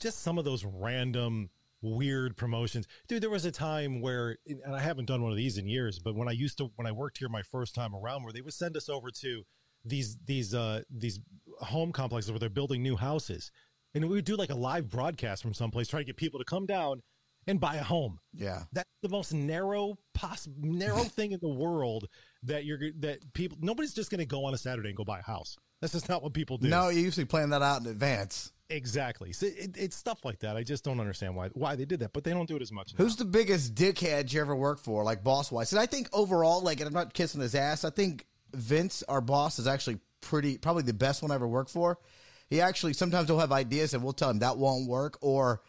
just 0.00 0.22
some 0.22 0.38
of 0.38 0.44
those 0.44 0.64
random 0.64 1.50
weird 1.82 2.36
promotions. 2.36 2.86
Dude, 3.08 3.22
there 3.22 3.30
was 3.30 3.44
a 3.44 3.52
time 3.52 4.00
where, 4.00 4.36
and 4.46 4.74
I 4.74 4.80
haven't 4.80 5.06
done 5.06 5.22
one 5.22 5.32
of 5.32 5.36
these 5.36 5.58
in 5.58 5.68
years, 5.68 5.98
but 5.98 6.14
when 6.14 6.28
I 6.28 6.32
used 6.32 6.58
to, 6.58 6.70
when 6.76 6.86
I 6.86 6.92
worked 6.92 7.18
here 7.18 7.28
my 7.28 7.42
first 7.42 7.74
time 7.74 7.94
around, 7.94 8.22
where 8.22 8.32
they 8.32 8.40
would 8.40 8.54
send 8.54 8.76
us 8.76 8.88
over 8.88 9.10
to 9.20 9.42
these, 9.84 10.16
these, 10.24 10.54
uh, 10.54 10.82
these 10.90 11.20
home 11.60 11.92
complexes 11.92 12.30
where 12.30 12.38
they're 12.38 12.48
building 12.48 12.82
new 12.82 12.96
houses. 12.96 13.50
And 13.94 14.04
we 14.04 14.16
would 14.16 14.24
do 14.24 14.36
like 14.36 14.50
a 14.50 14.54
live 14.54 14.88
broadcast 14.88 15.42
from 15.42 15.52
someplace, 15.52 15.88
try 15.88 16.00
to 16.00 16.04
get 16.04 16.16
people 16.16 16.38
to 16.38 16.44
come 16.46 16.66
down 16.66 17.02
and 17.46 17.60
buy 17.60 17.76
a 17.76 17.82
home. 17.82 18.18
Yeah. 18.32 18.62
That's 18.72 18.88
the 19.02 19.08
most 19.08 19.32
narrow 19.32 19.98
poss- 20.14 20.48
narrow 20.58 21.02
thing 21.02 21.32
in 21.32 21.40
the 21.42 21.48
world 21.48 22.08
that 22.44 22.64
you're 22.64 22.78
that 23.00 23.18
people 23.34 23.58
nobody's 23.60 23.94
just 23.94 24.10
going 24.10 24.20
to 24.20 24.26
go 24.26 24.44
on 24.44 24.54
a 24.54 24.58
Saturday 24.58 24.88
and 24.88 24.96
go 24.96 25.04
buy 25.04 25.18
a 25.18 25.22
house. 25.22 25.56
That's 25.82 25.94
just 25.94 26.08
not 26.08 26.22
what 26.22 26.32
people 26.32 26.58
do. 26.58 26.68
No, 26.68 26.90
you 26.90 27.00
usually 27.00 27.26
plan 27.26 27.50
that 27.50 27.60
out 27.60 27.80
in 27.80 27.88
advance. 27.88 28.52
Exactly. 28.70 29.32
So 29.32 29.46
it, 29.46 29.76
it's 29.76 29.96
stuff 29.96 30.24
like 30.24 30.38
that. 30.38 30.56
I 30.56 30.62
just 30.62 30.84
don't 30.84 31.00
understand 31.00 31.34
why 31.34 31.48
why 31.48 31.74
they 31.74 31.84
did 31.84 32.00
that, 32.00 32.12
but 32.12 32.22
they 32.22 32.30
don't 32.30 32.46
do 32.46 32.54
it 32.54 32.62
as 32.62 32.70
much. 32.70 32.94
Who's 32.96 33.16
the 33.16 33.24
biggest 33.24 33.74
dickhead 33.74 34.32
you 34.32 34.40
ever 34.40 34.54
worked 34.54 34.84
for, 34.84 35.02
like 35.02 35.24
boss 35.24 35.50
wise? 35.50 35.72
And 35.72 35.80
I 35.80 35.86
think 35.86 36.08
overall, 36.12 36.62
like, 36.62 36.78
and 36.78 36.86
I'm 36.86 36.94
not 36.94 37.14
kissing 37.14 37.40
his 37.40 37.56
ass. 37.56 37.84
I 37.84 37.90
think 37.90 38.26
Vince, 38.54 39.02
our 39.08 39.20
boss, 39.20 39.58
is 39.58 39.66
actually 39.66 39.98
pretty, 40.20 40.56
probably 40.56 40.84
the 40.84 40.94
best 40.94 41.20
one 41.20 41.32
I 41.32 41.34
ever 41.34 41.48
worked 41.48 41.70
for. 41.70 41.98
He 42.48 42.60
actually 42.60 42.92
sometimes 42.92 43.26
he'll 43.26 43.40
have 43.40 43.50
ideas 43.50 43.92
and 43.92 44.04
we'll 44.04 44.12
tell 44.12 44.30
him 44.30 44.38
that 44.38 44.58
won't 44.58 44.88
work, 44.88 45.18
or 45.20 45.62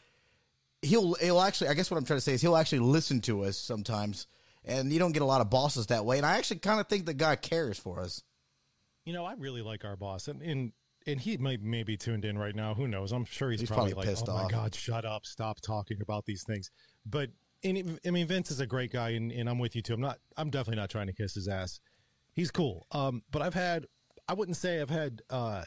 he'll 0.84 1.16
he'll 1.16 1.42
actually. 1.42 1.70
I 1.70 1.74
guess 1.74 1.90
what 1.90 1.98
I'm 1.98 2.06
trying 2.06 2.18
to 2.18 2.22
say 2.22 2.34
is 2.34 2.42
he'll 2.42 2.56
actually 2.56 2.80
listen 2.80 3.20
to 3.22 3.46
us 3.46 3.58
sometimes, 3.58 4.28
and 4.64 4.94
you 4.94 5.00
don't 5.00 5.12
get 5.12 5.24
a 5.24 5.26
lot 5.26 5.42
of 5.42 5.50
bosses 5.50 5.88
that 5.88 6.06
way. 6.06 6.18
And 6.18 6.26
I 6.26 6.38
actually 6.38 6.60
kind 6.60 6.80
of 6.80 6.88
think 6.88 7.08
the 7.08 7.16
guy 7.16 7.36
cares 7.36 7.80
for 7.80 8.00
us. 8.00 8.22
You 9.06 9.14
know, 9.14 9.26
I 9.26 9.34
really 9.34 9.62
like 9.62 9.84
our 9.86 9.96
boss, 9.96 10.28
and 10.28 10.42
and, 10.42 10.72
and 11.06 11.20
he 11.20 11.36
might 11.38 11.62
maybe 11.62 11.98
tuned 11.98 12.24
in 12.26 12.38
right 12.38 12.56
now. 12.56 12.74
Who 12.74 12.88
knows? 12.88 13.12
I'm 13.12 13.26
sure 13.26 13.52
he's, 13.52 13.60
He's 13.60 13.70
probably, 13.70 13.94
probably 13.94 14.12
like, 14.14 14.28
"Oh 14.30 14.34
my 14.44 14.50
god, 14.50 14.74
shut 14.76 15.04
up! 15.06 15.26
Stop 15.26 15.60
talking 15.62 15.98
about 16.02 16.26
these 16.26 16.44
things." 16.44 16.72
But 17.06 17.30
and 17.64 17.78
it- 17.78 18.00
I 18.06 18.12
mean, 18.12 18.28
Vince 18.28 18.50
is 18.52 18.60
a 18.62 18.66
great 18.66 18.92
guy, 18.92 19.10
and, 19.10 19.32
and 19.32 19.50
I'm 19.50 19.60
with 19.60 19.76
you 19.76 19.82
too. 19.82 19.94
I'm 19.94 20.02
not. 20.02 20.20
I'm 20.38 20.50
definitely 20.50 20.80
not 20.82 20.90
trying 20.90 21.08
to 21.08 21.14
kiss 21.14 21.34
his 21.34 21.48
ass. 21.48 21.80
He's 22.34 22.50
cool. 22.52 22.88
Um, 22.92 23.24
but 23.32 23.42
I've 23.42 23.54
had. 23.54 23.88
I 24.28 24.34
wouldn't 24.34 24.56
say 24.58 24.80
I've 24.82 24.90
had 24.90 25.22
uh, 25.30 25.64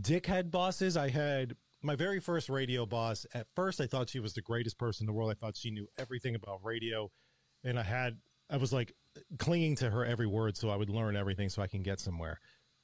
dickhead 0.00 0.50
bosses. 0.50 0.96
I 0.96 1.08
had 1.08 1.54
my 1.82 1.94
very 1.94 2.20
first 2.20 2.48
radio 2.48 2.84
boss. 2.86 3.26
At 3.32 3.46
first, 3.54 3.80
I 3.80 3.86
thought 3.86 4.08
she 4.08 4.20
was 4.20 4.34
the 4.34 4.42
greatest 4.42 4.76
person 4.78 5.04
in 5.04 5.06
the 5.06 5.12
world. 5.12 5.30
I 5.30 5.34
thought 5.34 5.56
she 5.56 5.70
knew 5.70 5.86
everything 5.98 6.34
about 6.34 6.64
radio, 6.64 7.10
and 7.64 7.78
I 7.78 7.82
had. 7.84 8.18
I 8.50 8.56
was 8.56 8.72
like 8.72 8.94
clinging 9.38 9.76
to 9.76 9.90
her 9.90 10.04
every 10.04 10.26
word 10.26 10.56
so 10.56 10.70
I 10.70 10.76
would 10.76 10.90
learn 10.90 11.16
everything 11.16 11.48
so 11.48 11.62
I 11.62 11.66
can 11.66 11.82
get 11.82 12.00
somewhere. 12.00 12.40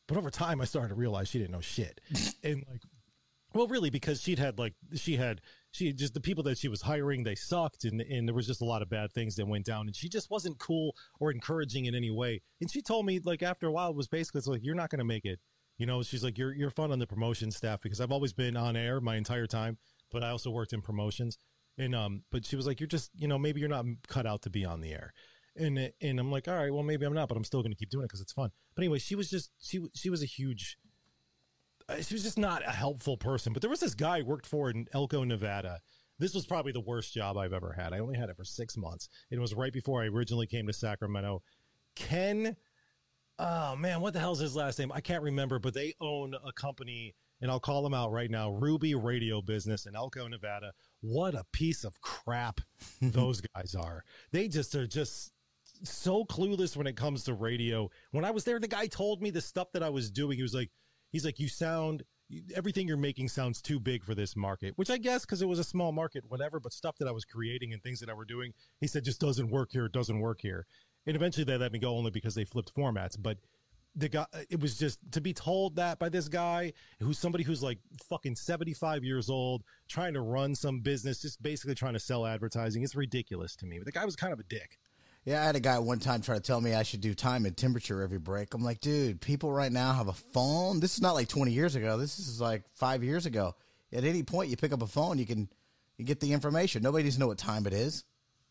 But 0.09 0.19
over 0.19 0.31
time, 0.31 0.61
I 0.61 0.65
started 0.65 0.91
to 0.91 0.95
realize 0.95 1.29
she 1.29 1.39
didn't 1.39 1.53
know 1.53 1.61
shit. 1.61 2.01
and 2.45 2.65
like, 2.71 2.83
well, 3.55 3.67
really, 3.67 3.91
because 3.91 4.21
she'd 4.21 4.39
had 4.39 4.59
like, 4.59 4.75
she 4.95 5.17
had, 5.17 5.41
she 5.73 5.93
just, 5.93 6.15
the 6.15 6.21
people 6.21 6.45
that 6.45 6.59
she 6.59 6.69
was 6.69 6.83
hiring, 6.83 7.25
they 7.25 7.35
sucked. 7.35 7.85
And, 7.85 8.01
and 8.01 8.29
there 8.29 8.35
was 8.35 8.47
just 8.47 8.61
a 8.61 8.67
lot 8.67 8.83
of 8.83 8.89
bad 8.89 9.13
things 9.13 9.35
that 9.37 9.47
went 9.47 9.65
down. 9.65 9.87
And 9.87 9.97
she 9.97 10.09
just 10.09 10.31
wasn't 10.31 10.59
cool 10.59 10.95
or 11.19 11.31
encouraging 11.33 11.87
in 11.87 11.95
any 11.95 12.11
way. 12.11 12.43
And 12.61 12.71
she 12.71 12.83
told 12.83 13.07
me, 13.07 13.19
like, 13.19 13.43
after 13.43 13.67
a 13.67 13.73
while, 13.73 13.91
it 13.91 13.97
was 13.97 14.09
basically, 14.09 14.41
it's 14.41 14.47
like, 14.47 14.65
you're 14.65 14.75
not 14.75 14.91
going 14.91 14.99
to 14.99 15.05
make 15.05 15.25
it. 15.25 15.41
You 15.79 15.87
know, 15.87 16.03
she's 16.03 16.25
like, 16.25 16.39
you're, 16.39 16.55
you're 16.55 16.71
fun 16.71 16.93
on 16.93 16.99
the 16.99 17.07
promotion 17.07 17.51
staff 17.51 17.81
because 17.83 18.01
I've 18.01 18.13
always 18.13 18.33
been 18.33 18.57
on 18.57 18.77
air 18.77 19.01
my 19.01 19.17
entire 19.17 19.47
time, 19.47 19.77
but 20.11 20.23
I 20.23 20.31
also 20.31 20.51
worked 20.51 20.73
in 20.73 20.81
promotions. 20.81 21.39
And, 21.79 21.95
um, 21.95 22.23
but 22.31 22.47
she 22.47 22.57
was 22.57 22.67
like, 22.67 22.81
you're 22.81 22.87
just, 22.87 23.11
you 23.15 23.29
know, 23.29 23.39
maybe 23.39 23.61
you're 23.61 23.69
not 23.69 23.85
cut 24.09 24.25
out 24.27 24.43
to 24.43 24.51
be 24.51 24.65
on 24.65 24.81
the 24.81 24.93
air 24.93 25.13
and 25.59 25.79
it- 25.79 25.95
and 26.01 26.19
I'm 26.21 26.31
like, 26.31 26.49
all 26.49 26.55
right, 26.55 26.73
well, 26.73 26.83
maybe 26.83 27.05
I'm 27.07 27.15
not, 27.15 27.29
but 27.29 27.37
I'm 27.37 27.45
still 27.45 27.63
going 27.63 27.73
to 27.73 27.77
keep 27.79 27.91
doing 27.91 28.05
it 28.05 28.09
because 28.09 28.21
it's 28.21 28.33
fun. 28.33 28.51
But 28.75 28.83
anyway, 28.83 28.99
she 28.99 29.15
was 29.15 29.29
just 29.31 29.51
she 29.59 29.81
she 29.95 30.11
was 30.11 30.23
a 30.23 30.27
huge. 30.27 30.77
uh, 31.89 32.01
She 32.03 32.15
was 32.15 32.23
just 32.23 32.39
not 32.39 32.63
a 32.67 32.71
helpful 32.73 33.17
person. 33.17 33.53
But 33.53 33.63
there 33.63 33.71
was 33.71 33.81
this 33.81 33.95
guy 33.95 34.19
I 34.19 34.23
worked 34.23 34.47
for 34.47 34.71
in 34.71 34.87
Elko, 34.93 35.25
Nevada. 35.25 35.81
This 36.19 36.35
was 36.35 36.47
probably 36.47 36.73
the 36.73 36.81
worst 36.81 37.13
job 37.13 37.37
I've 37.37 37.53
ever 37.53 37.75
had. 37.79 37.93
I 37.93 37.99
only 37.99 38.17
had 38.17 38.31
it 38.31 38.37
for 38.37 38.45
six 38.45 38.77
months. 38.77 39.09
It 39.31 39.39
was 39.39 39.55
right 39.55 39.73
before 39.73 40.03
I 40.03 40.07
originally 40.07 40.47
came 40.47 40.67
to 40.67 40.73
Sacramento. 40.73 41.43
Ken, 41.95 42.57
oh 43.39 43.77
man, 43.77 44.01
what 44.01 44.13
the 44.15 44.21
hell's 44.21 44.39
his 44.39 44.57
last 44.57 44.79
name? 44.79 44.91
I 44.93 45.01
can't 45.01 45.23
remember, 45.23 45.59
but 45.59 45.75
they 45.75 45.95
own 46.01 46.35
a 46.35 46.53
company, 46.53 47.15
and 47.43 47.51
I'll 47.51 47.61
call 47.61 47.83
them 47.83 47.93
out 47.95 48.13
right 48.13 48.31
now 48.31 48.51
Ruby 48.51 48.95
Radio 48.95 49.43
Business 49.43 49.85
in 49.87 49.95
Elko, 49.95 50.27
Nevada. 50.27 50.73
What 51.03 51.35
a 51.35 51.45
piece 51.53 51.85
of 51.85 52.01
crap 52.01 52.61
those 53.03 53.43
guys 53.43 53.75
are. 53.75 54.03
They 54.33 54.49
just 54.49 54.75
are 54.75 54.87
just 54.87 55.33
so 55.83 56.25
clueless 56.25 56.77
when 56.77 56.87
it 56.87 56.97
comes 56.97 57.25
to 57.25 57.35
radio. 57.35 57.91
When 58.11 58.25
I 58.25 58.31
was 58.31 58.45
there, 58.45 58.59
the 58.59 58.69
guy 58.69 58.87
told 58.87 59.23
me 59.23 59.31
the 59.31 59.41
stuff 59.41 59.69
that 59.73 59.83
I 59.83 59.91
was 59.91 60.11
doing. 60.11 60.37
He 60.37 60.43
was 60.43 60.55
like, 60.55 60.71
he's 61.11 61.25
like, 61.25 61.39
you 61.39 61.49
sound 61.49 62.05
everything 62.55 62.89
you're 62.89 62.97
making 62.97 63.29
sounds 63.29 63.63
too 63.63 63.79
big 63.79 64.03
for 64.03 64.15
this 64.15 64.35
market, 64.35 64.73
which 64.77 64.91
I 64.91 64.99
guess 64.99 65.25
because 65.25 65.43
it 65.43 65.49
was 65.49 65.59
a 65.59 65.65
small 65.65 65.93
market, 65.93 66.25
whatever. 66.29 66.59
But 66.59 66.73
stuff 66.73 66.97
that 66.99 67.09
I 67.09 67.13
was 67.13 67.25
creating 67.25 67.73
and 67.73 67.83
things 67.83 68.01
that 68.01 68.09
I 68.09 68.15
were 68.15 68.25
doing, 68.25 68.53
he 68.81 68.87
said 68.87 69.05
just 69.05 69.21
doesn't 69.21 69.51
work 69.51 69.71
here. 69.73 69.87
It 69.87 69.93
doesn't 69.93 70.19
work 70.19 70.41
here. 70.41 70.67
And 71.07 71.15
eventually 71.15 71.45
they 71.45 71.57
let 71.57 71.73
me 71.73 71.79
go 71.79 71.97
only 71.97 72.11
because 72.11 72.35
they 72.35 72.45
flipped 72.45 72.75
formats. 72.75 73.17
But 73.19 73.39
the 73.95 74.09
guy, 74.09 74.27
it 74.51 74.61
was 74.61 74.77
just 74.77 74.99
to 75.13 75.21
be 75.21 75.33
told 75.33 75.77
that 75.77 75.99
by 75.99 76.09
this 76.09 76.29
guy 76.29 76.73
who's 77.01 77.19
somebody 77.19 77.45
who's 77.45 77.63
like 77.63 77.79
fucking 78.09 78.37
75 78.37 79.05
years 79.05 79.31
old, 79.31 79.63
trying 79.89 80.15
to 80.15 80.21
run 80.21 80.55
some 80.55 80.81
business, 80.81 81.23
just 81.23 81.41
basically 81.43 81.75
trying 81.75 81.95
to 81.95 82.01
sell 82.01 82.27
advertising. 82.27 82.83
It's 82.83 82.97
ridiculous 82.97 83.55
to 83.57 83.67
me. 83.67 83.79
But 83.79 83.87
the 83.87 83.93
guy 83.93 84.05
was 84.05 84.17
kind 84.17 84.33
of 84.33 84.41
a 84.41 84.45
dick. 84.45 84.79
Yeah, 85.27 85.43
I 85.43 85.47
had 85.47 85.57
a 85.57 85.61
guy 85.61 85.77
one 85.81 85.99
time 85.99 86.21
try 86.23 86.37
to 86.37 86.41
tell 86.41 86.61
me 86.61 86.73
I 86.73 86.85
should 86.85 87.01
do 87.01 87.13
time 87.13 87.47
and 87.47 87.57
temperature 87.57 88.01
every 88.01 88.19
break. 88.19 88.55
I'm 88.55 88.63
like, 88.63 88.81
dude, 88.81 89.21
people 89.21 89.51
right 89.51 89.73
now 89.73 89.93
have 89.93 90.07
a 90.07 90.13
phone. 90.13 90.79
This 90.79 90.95
is 90.95 91.03
not 91.03 91.15
like 91.15 91.27
20 91.27 91.51
years 91.51 91.75
ago. 91.75 91.99
This 91.99 92.21
is 92.21 92.41
like 92.41 92.63
five 92.75 93.03
years 93.03 93.27
ago. 93.27 93.57
At 93.93 94.05
any 94.05 94.23
point, 94.23 94.51
you 94.51 94.57
pick 94.57 94.73
up 94.73 94.83
a 94.83 94.87
phone, 94.87 95.19
you 95.19 95.27
can 95.27 95.49
you 95.99 96.05
get 96.05 96.21
the 96.21 96.33
information. 96.33 96.83
Nobody 96.83 97.03
needs 97.03 97.17
to 97.17 97.21
know 97.21 97.27
what 97.27 97.39
time 97.39 97.67
it 97.67 97.73
is. 97.73 98.05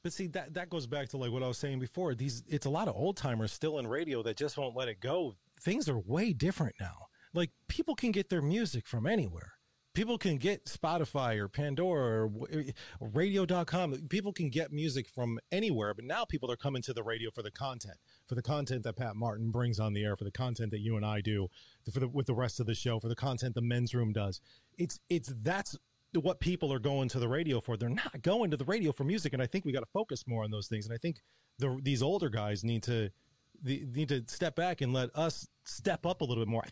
But 0.04 0.12
see 0.12 0.28
that 0.28 0.54
that 0.56 0.70
goes 0.70 0.86
back 0.86 1.10
to 1.10 1.18
like 1.18 1.32
what 1.32 1.44
I 1.44 1.48
was 1.48 1.58
saying 1.58 1.80
before. 1.80 2.14
These 2.14 2.44
it's 2.48 2.66
a 2.66 2.70
lot 2.70 2.90
of 2.90 2.96
old 2.96 3.16
timers 3.16 3.54
still 3.54 3.80
in 3.80 3.88
radio 3.88 4.22
that 4.24 4.36
just 4.36 4.58
won't 4.58 4.76
let 4.76 4.90
it 4.90 5.00
go. 5.00 5.34
Things 5.62 5.88
are 5.88 5.98
way 5.98 6.34
different 6.34 6.76
now. 6.80 7.08
Like 7.34 7.52
people 7.70 7.96
can 7.96 8.12
get 8.12 8.30
their 8.30 8.42
music 8.42 8.86
from 8.86 9.08
anywhere. 9.08 9.54
People 9.96 10.18
can 10.18 10.38
get 10.38 10.66
Spotify 10.66 11.40
or 11.40 11.48
Pandora 11.48 12.26
or 12.26 12.32
or 12.40 12.48
eh, 12.52 12.72
radio.com. 13.00 13.94
People 14.10 14.32
can 14.32 14.50
get 14.50 14.72
music 14.72 15.08
from 15.10 15.40
anywhere, 15.52 15.94
but 15.94 16.06
now 16.06 16.26
people 16.26 16.52
are 16.52 16.58
coming 16.58 16.84
to 16.84 16.94
the 16.94 17.02
radio 17.02 17.32
for 17.32 17.42
the 17.42 17.50
content, 17.50 17.98
for 18.28 18.36
the 18.36 18.44
content 18.44 18.84
that 18.84 18.98
Pat 18.98 19.16
Martin 19.16 19.50
brings 19.50 19.80
on 19.80 19.94
the 19.94 20.04
air, 20.04 20.16
for 20.16 20.26
the 20.26 20.32
content 20.32 20.70
that 20.72 20.82
you 20.82 20.96
and 20.98 21.06
I 21.06 21.22
do, 21.22 21.48
for 21.92 22.00
the 22.00 22.08
with 22.08 22.28
the 22.28 22.36
rest 22.36 22.60
of 22.60 22.68
the 22.68 22.76
show, 22.76 23.00
for 23.00 23.08
the 23.08 23.16
content 23.16 23.56
the 23.56 23.62
men's 23.62 23.96
room 23.96 24.14
does. 24.14 24.42
It's 24.78 25.00
it's 25.10 25.34
that's 25.42 25.76
what 26.14 26.40
people 26.40 26.72
are 26.72 26.80
going 26.80 27.10
to 27.10 27.20
the 27.20 27.28
radio 27.28 27.60
for. 27.60 27.78
They're 27.78 27.90
not 27.90 28.22
going 28.22 28.52
to 28.52 28.58
the 28.58 28.66
radio 28.66 28.92
for 28.92 29.04
music, 29.04 29.34
and 29.34 29.42
I 29.42 29.48
think 29.48 29.66
we 29.66 29.72
got 29.72 29.82
to 29.82 29.92
focus 29.94 30.26
more 30.28 30.44
on 30.44 30.52
those 30.52 30.68
things. 30.68 30.86
And 30.86 30.94
I 30.94 30.98
think 30.98 31.22
the 31.58 31.80
these 31.82 32.04
older 32.04 32.30
guys 32.30 32.64
need 32.64 32.84
to 32.84 33.10
need 33.64 34.10
to 34.10 34.24
step 34.28 34.56
back 34.56 34.82
and 34.82 34.94
let 34.94 35.10
us 35.16 35.48
step 35.64 36.06
up 36.06 36.22
a 36.22 36.26
little 36.26 36.44
bit 36.44 36.50
more. 36.50 36.66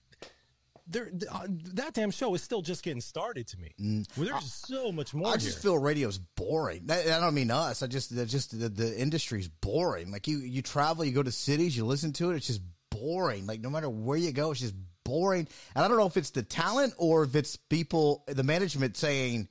There, 0.86 1.10
uh, 1.32 1.48
that 1.76 1.93
damn 1.93 2.12
show 2.12 2.34
is 2.36 2.41
still 2.43 2.62
just 2.62 2.84
getting 2.84 3.00
started 3.00 3.48
to 3.48 3.58
me. 3.58 3.72
Well, 4.17 4.28
there's 4.28 4.52
so 4.54 4.91
much 4.91 5.13
more 5.13 5.28
Mm. 5.28 5.30
I 5.30 5.32
here. 5.32 5.38
just 5.39 5.62
feel 5.62 5.78
radio's 5.78 6.17
boring. 6.17 6.88
I, 6.89 7.04
I 7.04 7.19
don't 7.22 7.34
mean 7.34 7.52
us. 7.52 7.82
I 7.82 7.88
just 7.88 8.13
just 8.28 8.60
the, 8.60 8.67
the 8.67 9.00
industry's 9.00 9.48
boring. 9.48 10.12
Like 10.12 10.28
you 10.28 10.39
you 10.39 10.62
travel, 10.62 11.06
you 11.06 11.12
go 11.13 11.24
to 11.24 11.32
cities, 11.32 11.78
you 11.78 11.86
listen 11.86 12.12
to 12.13 12.32
it. 12.32 12.36
It's 12.36 12.48
just 12.48 12.62
boring. 12.89 13.48
Like 13.48 13.62
no 13.62 13.69
matter 13.69 13.89
where 13.89 14.17
you 14.17 14.34
go, 14.34 14.52
it's 14.52 14.60
just 14.60 14.76
boring. 15.06 15.48
And 15.76 15.86
I 15.86 15.88
don't 15.88 15.98
know 15.98 16.06
if 16.06 16.17
it's 16.17 16.32
the 16.32 16.43
talent 16.43 16.93
or 16.98 17.24
if 17.24 17.34
it's 17.36 17.56
people, 17.56 18.24
the 18.28 18.43
management 18.43 18.98
saying, 18.98 19.48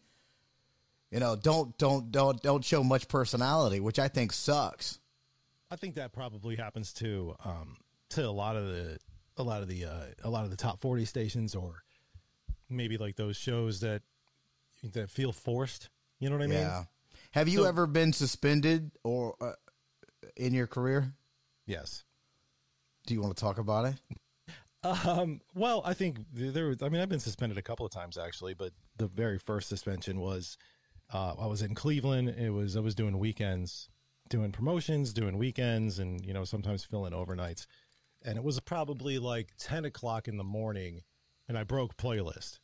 you 1.11 1.19
know, 1.21 1.35
don't 1.37 1.77
don't 1.79 2.11
don't 2.13 2.43
don't 2.43 2.65
show 2.65 2.85
much 2.85 3.09
personality, 3.09 3.81
which 3.81 3.99
I 3.99 4.09
think 4.09 4.33
sucks. 4.35 4.99
I 5.71 5.77
think 5.77 5.95
that 5.95 6.13
probably 6.13 6.57
happens 6.57 6.93
to 6.95 7.35
um, 7.43 7.79
to 8.11 8.27
a 8.27 8.31
lot 8.31 8.57
of 8.57 8.67
the 8.67 8.99
a 9.37 9.43
lot 9.43 9.63
of 9.63 9.69
the 9.69 9.85
uh, 9.85 10.05
a 10.23 10.31
lot 10.31 10.45
of 10.45 10.51
the 10.51 10.57
top 10.57 10.81
forty 10.81 11.05
stations, 11.05 11.55
or 11.55 11.83
maybe 12.69 12.97
like 12.99 13.17
those 13.17 13.37
shows 13.37 13.81
that 13.81 14.03
that 14.93 15.11
feel 15.11 15.33
forced. 15.33 15.89
You 16.19 16.31
know 16.31 16.37
what 16.37 16.45
I 16.45 16.49
mean? 16.49 16.59
Yeah. 16.59 16.85
Have 17.33 17.49
you 17.49 17.61
So- 17.61 17.65
ever 17.69 17.87
been 17.87 18.13
suspended 18.13 18.91
or 19.05 19.35
uh, 19.41 19.53
in 20.37 20.55
your 20.55 20.67
career? 20.67 21.15
Yes. 21.67 22.05
Do 23.07 23.15
you 23.15 23.21
want 23.23 23.37
to 23.37 23.41
talk 23.41 23.59
about 23.59 23.87
it? 23.87 23.95
Um, 24.85 25.41
well, 25.55 25.83
I 25.85 25.95
think 25.95 26.19
there. 26.33 26.75
I 26.83 26.89
mean, 26.89 27.01
I've 27.01 27.09
been 27.09 27.21
suspended 27.21 27.57
a 27.57 27.63
couple 27.63 27.87
of 27.87 27.93
times 27.93 28.19
actually, 28.19 28.55
but 28.55 28.73
the 28.97 29.07
very 29.07 29.39
first 29.39 29.69
suspension 29.69 30.19
was 30.19 30.59
uh, 31.13 31.35
I 31.39 31.47
was 31.47 31.63
in 31.63 31.75
Cleveland. 31.75 32.31
It 32.31 32.51
was 32.51 32.77
I 32.77 32.81
was 32.81 32.95
doing 32.97 33.19
weekends, 33.21 33.89
doing 34.29 34.51
promotions, 34.51 35.13
doing 35.13 35.39
weekends, 35.39 36.01
and 36.01 36.25
you 36.27 36.33
know 36.33 36.45
sometimes 36.45 36.83
filling 36.85 37.13
overnights. 37.13 37.67
And 38.25 38.37
it 38.37 38.45
was 38.45 38.59
probably 38.61 39.19
like 39.19 39.51
ten 39.59 39.85
o'clock 39.85 40.29
in 40.29 40.37
the 40.37 40.45
morning, 40.45 41.03
and 41.49 41.59
I 41.59 41.65
broke 41.65 41.97
playlist. 41.97 42.59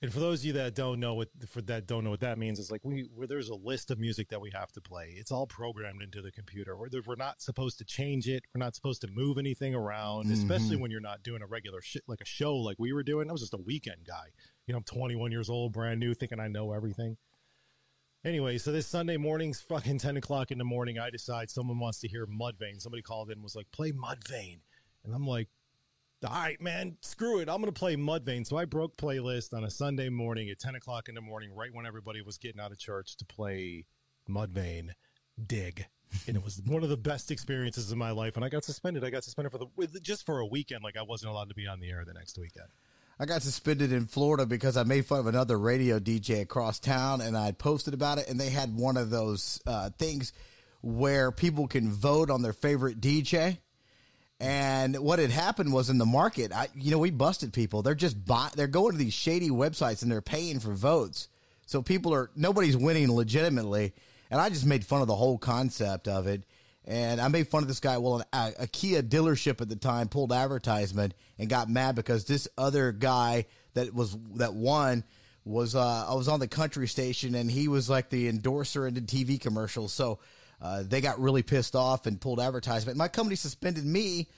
And 0.00 0.12
for 0.12 0.20
those 0.20 0.40
of 0.40 0.44
you 0.44 0.52
that 0.52 0.76
don't 0.76 1.00
know 1.00 1.14
what 1.14 1.28
for 1.48 1.60
that 1.62 1.88
don't 1.88 2.04
know 2.04 2.10
what 2.10 2.20
that 2.20 2.38
means, 2.38 2.60
it's 2.60 2.70
like 2.70 2.84
we 2.84 3.08
where 3.16 3.26
there's 3.26 3.48
a 3.48 3.56
list 3.56 3.90
of 3.90 3.98
music 3.98 4.28
that 4.28 4.40
we 4.40 4.50
have 4.52 4.70
to 4.72 4.80
play. 4.80 5.14
It's 5.16 5.32
all 5.32 5.46
programmed 5.46 6.02
into 6.02 6.22
the 6.22 6.30
computer. 6.30 6.76
We're, 6.76 6.88
we're 7.04 7.16
not 7.16 7.42
supposed 7.42 7.78
to 7.78 7.84
change 7.84 8.28
it. 8.28 8.44
We're 8.54 8.60
not 8.60 8.76
supposed 8.76 9.00
to 9.00 9.08
move 9.08 9.38
anything 9.38 9.74
around, 9.74 10.26
mm-hmm. 10.26 10.34
especially 10.34 10.76
when 10.76 10.92
you're 10.92 11.00
not 11.00 11.24
doing 11.24 11.42
a 11.42 11.46
regular 11.46 11.82
shit 11.82 12.02
like 12.06 12.20
a 12.20 12.24
show 12.24 12.54
like 12.54 12.76
we 12.78 12.92
were 12.92 13.02
doing. 13.02 13.28
I 13.28 13.32
was 13.32 13.40
just 13.40 13.54
a 13.54 13.58
weekend 13.58 14.04
guy. 14.06 14.28
You 14.68 14.72
know, 14.72 14.78
I'm 14.78 14.84
21 14.84 15.32
years 15.32 15.50
old, 15.50 15.72
brand 15.72 15.98
new, 15.98 16.14
thinking 16.14 16.38
I 16.38 16.46
know 16.46 16.72
everything. 16.72 17.16
Anyway, 18.24 18.58
so 18.58 18.70
this 18.70 18.86
Sunday 18.86 19.16
morning's 19.16 19.60
fucking 19.60 19.98
10 19.98 20.16
o'clock 20.16 20.52
in 20.52 20.58
the 20.58 20.64
morning. 20.64 20.98
I 20.98 21.10
decide 21.10 21.50
someone 21.50 21.78
wants 21.78 21.98
to 22.00 22.08
hear 22.08 22.26
Mudvayne. 22.26 22.80
Somebody 22.80 23.02
called 23.02 23.30
in 23.30 23.34
and 23.34 23.42
was 23.42 23.56
like, 23.56 23.70
play 23.72 23.90
Mudvayne. 23.90 24.60
And 25.08 25.16
I'm 25.16 25.26
like, 25.26 25.48
all 26.22 26.30
right, 26.30 26.60
man, 26.60 26.96
screw 27.00 27.40
it. 27.40 27.48
I'm 27.48 27.62
going 27.62 27.72
to 27.72 27.78
play 27.78 27.96
Mudvayne. 27.96 28.46
So 28.46 28.56
I 28.56 28.66
broke 28.66 28.96
playlist 28.96 29.54
on 29.54 29.64
a 29.64 29.70
Sunday 29.70 30.10
morning 30.10 30.50
at 30.50 30.58
10 30.58 30.74
o'clock 30.74 31.08
in 31.08 31.14
the 31.14 31.20
morning, 31.20 31.54
right 31.54 31.70
when 31.72 31.86
everybody 31.86 32.20
was 32.20 32.36
getting 32.36 32.60
out 32.60 32.72
of 32.72 32.78
church 32.78 33.16
to 33.16 33.24
play 33.24 33.86
Mudvayne, 34.28 34.90
dig. 35.44 35.86
And 36.26 36.36
it 36.36 36.44
was 36.44 36.60
one 36.66 36.82
of 36.82 36.90
the 36.90 36.96
best 36.96 37.30
experiences 37.30 37.90
of 37.90 37.98
my 37.98 38.10
life. 38.10 38.36
And 38.36 38.44
I 38.44 38.48
got 38.48 38.64
suspended. 38.64 39.04
I 39.04 39.10
got 39.10 39.24
suspended 39.24 39.52
for 39.52 39.58
the 39.58 40.00
just 40.00 40.26
for 40.26 40.40
a 40.40 40.46
weekend. 40.46 40.82
Like 40.84 40.96
I 40.96 41.02
wasn't 41.02 41.32
allowed 41.32 41.48
to 41.48 41.54
be 41.54 41.66
on 41.66 41.80
the 41.80 41.90
air 41.90 42.04
the 42.04 42.14
next 42.14 42.38
weekend. 42.38 42.68
I 43.20 43.24
got 43.24 43.42
suspended 43.42 43.92
in 43.92 44.06
Florida 44.06 44.46
because 44.46 44.76
I 44.76 44.84
made 44.84 45.06
fun 45.06 45.20
of 45.20 45.26
another 45.26 45.58
radio 45.58 45.98
DJ 45.98 46.40
across 46.40 46.78
town, 46.78 47.20
and 47.20 47.36
I 47.36 47.50
posted 47.50 47.92
about 47.92 48.18
it. 48.18 48.28
And 48.28 48.38
they 48.38 48.48
had 48.48 48.76
one 48.76 48.96
of 48.96 49.10
those 49.10 49.60
uh, 49.66 49.90
things 49.98 50.32
where 50.82 51.32
people 51.32 51.66
can 51.66 51.90
vote 51.90 52.30
on 52.30 52.42
their 52.42 52.52
favorite 52.52 53.00
DJ. 53.00 53.58
And 54.40 54.96
what 54.98 55.18
had 55.18 55.30
happened 55.30 55.72
was 55.72 55.90
in 55.90 55.98
the 55.98 56.06
market, 56.06 56.52
I, 56.52 56.68
you 56.74 56.92
know, 56.92 56.98
we 56.98 57.10
busted 57.10 57.52
people. 57.52 57.82
They're 57.82 57.94
just 57.96 58.24
buy, 58.24 58.50
they're 58.54 58.68
going 58.68 58.92
to 58.92 58.98
these 58.98 59.14
shady 59.14 59.50
websites 59.50 60.02
and 60.02 60.12
they're 60.12 60.20
paying 60.20 60.60
for 60.60 60.72
votes. 60.74 61.28
So 61.66 61.82
people 61.82 62.14
are 62.14 62.30
nobody's 62.36 62.76
winning 62.76 63.12
legitimately. 63.12 63.92
And 64.30 64.40
I 64.40 64.48
just 64.48 64.66
made 64.66 64.84
fun 64.84 65.00
of 65.00 65.08
the 65.08 65.16
whole 65.16 65.38
concept 65.38 66.06
of 66.06 66.26
it. 66.26 66.44
And 66.84 67.20
I 67.20 67.28
made 67.28 67.48
fun 67.48 67.62
of 67.62 67.68
this 67.68 67.80
guy. 67.80 67.98
Well, 67.98 68.22
a, 68.32 68.52
a 68.60 68.66
Kia 68.66 69.02
dealership 69.02 69.60
at 69.60 69.68
the 69.68 69.76
time 69.76 70.08
pulled 70.08 70.32
advertisement 70.32 71.14
and 71.38 71.48
got 71.48 71.68
mad 71.68 71.96
because 71.96 72.24
this 72.24 72.48
other 72.56 72.92
guy 72.92 73.46
that 73.74 73.92
was 73.92 74.16
that 74.36 74.54
won 74.54 75.04
was 75.44 75.74
uh, 75.74 76.06
I 76.08 76.14
was 76.14 76.28
on 76.28 76.40
the 76.40 76.48
country 76.48 76.86
station 76.88 77.34
and 77.34 77.50
he 77.50 77.68
was 77.68 77.90
like 77.90 78.08
the 78.08 78.28
endorser 78.28 78.86
into 78.86 79.00
TV 79.00 79.40
commercials. 79.40 79.92
So 79.92 80.20
uh, 80.60 80.82
they 80.86 81.00
got 81.00 81.20
really 81.20 81.42
pissed 81.42 81.76
off 81.76 82.06
and 82.06 82.20
pulled 82.20 82.40
advertisement. 82.40 82.98
My 82.98 83.08
company 83.08 83.36
suspended 83.36 83.84
me 83.84 84.28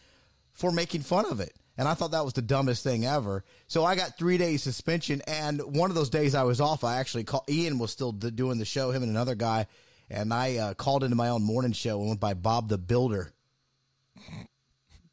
for 0.53 0.71
making 0.71 1.03
fun 1.03 1.27
of 1.31 1.41
it. 1.41 1.55
And 1.79 1.89
I 1.89 1.95
thought 1.95 2.11
that 2.11 2.25
was 2.25 2.35
the 2.35 2.43
dumbest 2.43 2.85
thing 2.85 3.07
ever. 3.07 3.43
So 3.67 3.85
I 3.85 3.95
got 3.95 4.19
three 4.19 4.37
days 4.37 4.63
suspension. 4.63 5.23
And 5.27 5.61
one 5.63 5.91
of 5.91 5.97
those 5.97 6.11
days 6.11 6.35
I 6.35 6.43
was 6.43 6.61
off, 6.61 6.85
I 6.85 6.99
actually 6.99 7.25
called, 7.25 7.49
Ian 7.49 7.79
was 7.79 7.91
still 7.91 8.13
d- 8.13 8.31
doing 8.31 8.59
the 8.59 8.67
show, 8.67 8.91
him 8.91 9.03
and 9.03 9.11
another 9.11 9.35
guy. 9.35 9.67
And 10.11 10.35
I 10.35 10.57
uh, 10.57 10.75
called 10.75 11.05
into 11.05 11.17
my 11.17 11.29
own 11.29 11.43
morning 11.43 11.73
show 11.73 12.01
and 12.01 12.09
went 12.09 12.21
by 12.21 12.35
Bob 12.35 12.69
the 12.69 12.77
Builder 12.77 13.33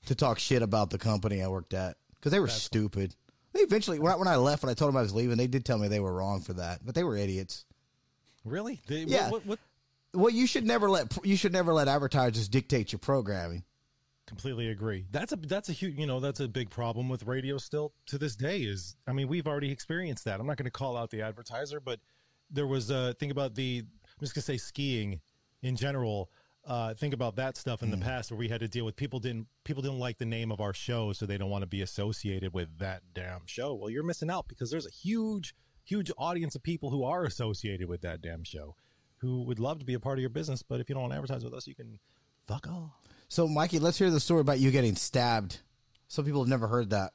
to 0.07 0.15
talk 0.15 0.39
shit 0.39 0.61
about 0.61 0.89
the 0.89 0.97
company 0.97 1.41
I 1.41 1.47
worked 1.47 1.73
at 1.73 1.95
because 2.15 2.31
they 2.31 2.39
were 2.39 2.47
stupid. 2.47 3.15
They 3.53 3.61
eventually, 3.61 3.99
when 3.99 4.11
I, 4.11 4.15
when 4.17 4.27
I 4.27 4.35
left, 4.35 4.63
when 4.63 4.69
I 4.69 4.73
told 4.73 4.89
them 4.89 4.97
I 4.97 5.03
was 5.03 5.13
leaving, 5.13 5.37
they 5.37 5.47
did 5.47 5.63
tell 5.63 5.77
me 5.77 5.87
they 5.87 5.99
were 5.99 6.13
wrong 6.13 6.41
for 6.41 6.53
that, 6.53 6.85
but 6.85 6.95
they 6.95 7.03
were 7.03 7.15
idiots. 7.15 7.63
Really? 8.43 8.81
They, 8.87 9.03
Yeah. 9.03 9.29
What, 9.29 9.45
what, 9.45 9.59
Well, 10.13 10.29
you 10.29 10.47
should 10.47 10.65
never 10.65 10.89
let 10.89 11.17
you 11.25 11.35
should 11.35 11.53
never 11.53 11.73
let 11.73 11.87
advertisers 11.87 12.49
dictate 12.49 12.91
your 12.91 12.99
programming. 12.99 13.63
completely 14.25 14.69
agree. 14.69 15.05
That's 15.11 15.31
a 15.31 15.35
that's 15.35 15.69
a 15.69 15.73
huge 15.73 15.97
you 15.97 16.05
know 16.05 16.19
that's 16.19 16.39
a 16.39 16.47
big 16.47 16.69
problem 16.69 17.09
with 17.09 17.23
radio 17.23 17.57
still 17.57 17.93
to 18.07 18.17
this 18.17 18.35
day. 18.35 18.59
Is 18.61 18.95
I 19.07 19.13
mean 19.13 19.27
we've 19.27 19.47
already 19.47 19.71
experienced 19.71 20.25
that. 20.25 20.39
I'm 20.39 20.47
not 20.47 20.57
going 20.57 20.65
to 20.65 20.71
call 20.71 20.97
out 20.97 21.11
the 21.11 21.21
advertiser, 21.21 21.79
but 21.79 21.99
there 22.49 22.67
was 22.67 22.89
a 22.89 23.13
think 23.19 23.31
about 23.31 23.55
the 23.55 23.83
I'm 23.85 24.19
just 24.19 24.33
going 24.33 24.41
to 24.41 24.45
say 24.45 24.57
skiing 24.57 25.21
in 25.61 25.75
general. 25.75 26.29
Uh, 26.65 26.93
think 26.93 27.13
about 27.13 27.37
that 27.37 27.55
stuff 27.55 27.81
in 27.81 27.91
the 27.91 27.97
past 27.97 28.29
where 28.29 28.37
we 28.37 28.49
had 28.49 28.59
to 28.59 28.67
deal 28.67 28.83
with 28.83 28.93
people 28.97 29.19
didn't 29.21 29.47
people 29.63 29.81
didn't 29.81 29.99
like 29.99 30.17
the 30.17 30.25
name 30.25 30.51
of 30.51 30.59
our 30.59 30.73
show, 30.73 31.13
so 31.13 31.25
they 31.25 31.37
don't 31.37 31.49
want 31.49 31.61
to 31.61 31.67
be 31.67 31.81
associated 31.81 32.53
with 32.53 32.67
that 32.79 33.01
damn 33.13 33.45
show. 33.45 33.73
Well, 33.73 33.89
you're 33.89 34.03
missing 34.03 34.29
out 34.29 34.49
because 34.49 34.69
there's 34.69 34.85
a 34.85 34.91
huge 34.91 35.55
huge 35.85 36.11
audience 36.17 36.55
of 36.55 36.63
people 36.63 36.89
who 36.89 37.05
are 37.05 37.23
associated 37.23 37.87
with 37.87 38.01
that 38.01 38.21
damn 38.21 38.43
show, 38.43 38.75
who 39.17 39.43
would 39.43 39.60
love 39.60 39.80
to 39.80 39.86
be 39.86 39.93
a 39.93 39.99
part 39.99 40.17
of 40.17 40.21
your 40.21 40.30
business. 40.30 40.62
But 40.63 40.80
if 40.80 40.89
you 40.89 40.95
don't 40.95 41.03
want 41.03 41.13
to 41.13 41.17
advertise 41.17 41.43
with 41.43 41.53
us, 41.53 41.67
you 41.67 41.75
can 41.75 41.99
fuck 42.47 42.67
off. 42.67 42.91
So, 43.30 43.47
Mikey, 43.47 43.80
let's 43.80 43.97
hear 43.97 44.10
the 44.10 44.19
story 44.19 44.41
about 44.41 44.60
you 44.60 44.71
getting 44.71 44.95
stabbed. 44.95 45.60
Some 46.08 46.23
people 46.25 46.41
have 46.41 46.49
never 46.49 46.67
heard 46.67 46.91
that. 46.91 47.12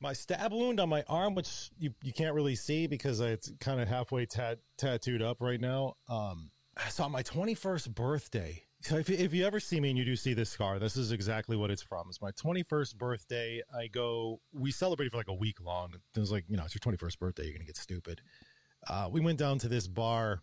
my 0.00 0.14
stab 0.14 0.52
wound 0.52 0.80
on 0.80 0.88
my 0.88 1.04
arm, 1.08 1.34
which 1.34 1.70
you, 1.78 1.92
you 2.02 2.12
can't 2.12 2.34
really 2.34 2.54
see 2.54 2.86
because 2.86 3.20
it's 3.20 3.52
kind 3.60 3.80
of 3.80 3.88
halfway 3.88 4.24
tat, 4.24 4.58
tattooed 4.78 5.20
up 5.20 5.42
right 5.42 5.60
now. 5.60 5.96
Um, 6.08 6.50
so 6.88 7.04
on 7.04 7.12
my 7.12 7.22
21st 7.22 7.94
birthday, 7.94 8.64
so 8.80 8.96
if, 8.96 9.10
you- 9.10 9.18
if 9.18 9.34
you 9.34 9.44
ever 9.44 9.60
see 9.60 9.78
me 9.78 9.90
and 9.90 9.98
you 9.98 10.06
do 10.06 10.16
see 10.16 10.32
this 10.32 10.48
scar, 10.48 10.78
this 10.78 10.96
is 10.96 11.12
exactly 11.12 11.54
what 11.58 11.70
it's 11.70 11.82
from. 11.82 12.06
It's 12.08 12.22
my 12.22 12.30
21st 12.30 12.96
birthday. 12.96 13.60
I 13.78 13.88
go, 13.88 14.40
we 14.54 14.70
celebrated 14.70 15.10
for 15.10 15.18
like 15.18 15.28
a 15.28 15.34
week 15.34 15.60
long. 15.60 15.92
It 16.16 16.18
was 16.20 16.32
like, 16.32 16.44
you 16.48 16.56
know, 16.56 16.64
it's 16.64 16.74
your 16.74 16.80
21st 16.96 17.18
birthday. 17.18 17.42
You're 17.42 17.52
going 17.52 17.60
to 17.60 17.66
get 17.66 17.76
stupid. 17.76 18.22
Uh, 18.88 19.10
we 19.12 19.20
went 19.20 19.38
down 19.38 19.58
to 19.58 19.68
this 19.68 19.86
bar. 19.86 20.40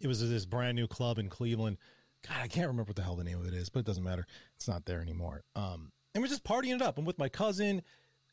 It 0.00 0.06
was 0.06 0.28
this 0.28 0.46
brand 0.46 0.76
new 0.76 0.86
club 0.86 1.18
in 1.18 1.28
Cleveland. 1.28 1.78
God, 2.26 2.38
I 2.40 2.48
can't 2.48 2.66
remember 2.66 2.90
what 2.90 2.96
the 2.96 3.02
hell 3.02 3.16
the 3.16 3.24
name 3.24 3.38
of 3.38 3.46
it 3.46 3.54
is, 3.54 3.68
but 3.68 3.80
it 3.80 3.86
doesn't 3.86 4.02
matter. 4.02 4.26
It's 4.56 4.68
not 4.68 4.84
there 4.86 5.00
anymore. 5.00 5.44
Um, 5.54 5.92
and 6.14 6.22
we're 6.22 6.28
just 6.28 6.44
partying 6.44 6.74
it 6.74 6.82
up. 6.82 6.98
I'm 6.98 7.04
with 7.04 7.18
my 7.18 7.28
cousin 7.28 7.82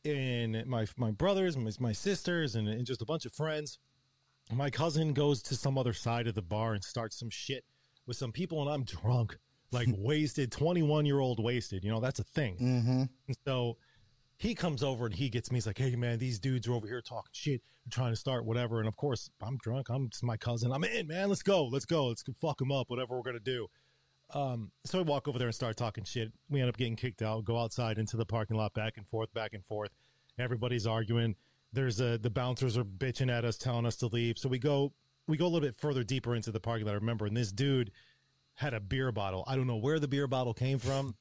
and 0.04 0.66
my 0.66 0.86
my 0.96 1.10
brothers 1.10 1.56
and 1.56 1.64
my, 1.64 1.70
my 1.80 1.92
sisters 1.92 2.54
and, 2.54 2.68
and 2.68 2.86
just 2.86 3.02
a 3.02 3.06
bunch 3.06 3.26
of 3.26 3.32
friends. 3.32 3.78
My 4.52 4.70
cousin 4.70 5.12
goes 5.12 5.42
to 5.42 5.56
some 5.56 5.76
other 5.76 5.92
side 5.92 6.28
of 6.28 6.34
the 6.34 6.42
bar 6.42 6.74
and 6.74 6.84
starts 6.84 7.18
some 7.18 7.30
shit 7.30 7.64
with 8.06 8.16
some 8.16 8.32
people, 8.32 8.60
and 8.62 8.70
I'm 8.70 8.82
drunk, 9.02 9.38
like 9.72 9.88
wasted, 9.96 10.52
21 10.52 11.06
year 11.06 11.20
old 11.20 11.42
wasted. 11.42 11.84
You 11.84 11.90
know, 11.90 12.00
that's 12.00 12.20
a 12.20 12.24
thing. 12.24 12.56
Mm-hmm. 12.56 13.02
And 13.26 13.36
so 13.44 13.76
he 14.38 14.54
comes 14.54 14.82
over 14.82 15.06
and 15.06 15.14
he 15.14 15.28
gets 15.28 15.50
me. 15.50 15.56
He's 15.56 15.66
like, 15.66 15.78
"Hey 15.78 15.96
man, 15.96 16.18
these 16.18 16.38
dudes 16.38 16.68
are 16.68 16.72
over 16.72 16.86
here 16.86 17.00
talking 17.00 17.30
shit, 17.32 17.62
trying 17.90 18.12
to 18.12 18.16
start 18.16 18.44
whatever." 18.44 18.78
And 18.78 18.88
of 18.88 18.96
course, 18.96 19.30
I'm 19.40 19.56
drunk. 19.58 19.88
I'm 19.88 20.10
just 20.10 20.22
my 20.22 20.36
cousin. 20.36 20.72
I'm 20.72 20.84
in, 20.84 21.06
man. 21.06 21.28
Let's 21.28 21.42
go. 21.42 21.66
Let's 21.66 21.86
go. 21.86 22.08
Let's 22.08 22.24
fuck 22.40 22.58
them 22.58 22.72
up. 22.72 22.90
Whatever 22.90 23.16
we're 23.16 23.22
gonna 23.22 23.40
do. 23.40 23.68
Um, 24.34 24.72
so 24.84 24.98
I 24.98 25.02
walk 25.02 25.28
over 25.28 25.38
there 25.38 25.48
and 25.48 25.54
start 25.54 25.76
talking 25.76 26.04
shit. 26.04 26.32
We 26.50 26.60
end 26.60 26.68
up 26.68 26.76
getting 26.76 26.96
kicked 26.96 27.22
out. 27.22 27.44
Go 27.44 27.58
outside 27.58 27.98
into 27.98 28.16
the 28.16 28.26
parking 28.26 28.56
lot, 28.56 28.74
back 28.74 28.96
and 28.96 29.06
forth, 29.06 29.32
back 29.32 29.54
and 29.54 29.64
forth. 29.64 29.90
Everybody's 30.38 30.86
arguing. 30.86 31.36
There's 31.72 32.00
a 32.00 32.18
the 32.18 32.30
bouncers 32.30 32.76
are 32.76 32.84
bitching 32.84 33.30
at 33.30 33.44
us, 33.44 33.56
telling 33.56 33.86
us 33.86 33.96
to 33.96 34.06
leave. 34.06 34.38
So 34.38 34.48
we 34.48 34.58
go 34.58 34.92
we 35.26 35.36
go 35.36 35.44
a 35.44 35.48
little 35.48 35.66
bit 35.66 35.76
further 35.78 36.02
deeper 36.02 36.34
into 36.34 36.52
the 36.52 36.60
parking 36.60 36.86
lot. 36.86 36.92
I 36.92 36.96
remember, 36.96 37.26
and 37.26 37.36
this 37.36 37.52
dude 37.52 37.90
had 38.54 38.74
a 38.74 38.80
beer 38.80 39.12
bottle. 39.12 39.44
I 39.46 39.56
don't 39.56 39.66
know 39.66 39.76
where 39.76 39.98
the 39.98 40.08
beer 40.08 40.26
bottle 40.26 40.54
came 40.54 40.78
from. 40.78 41.14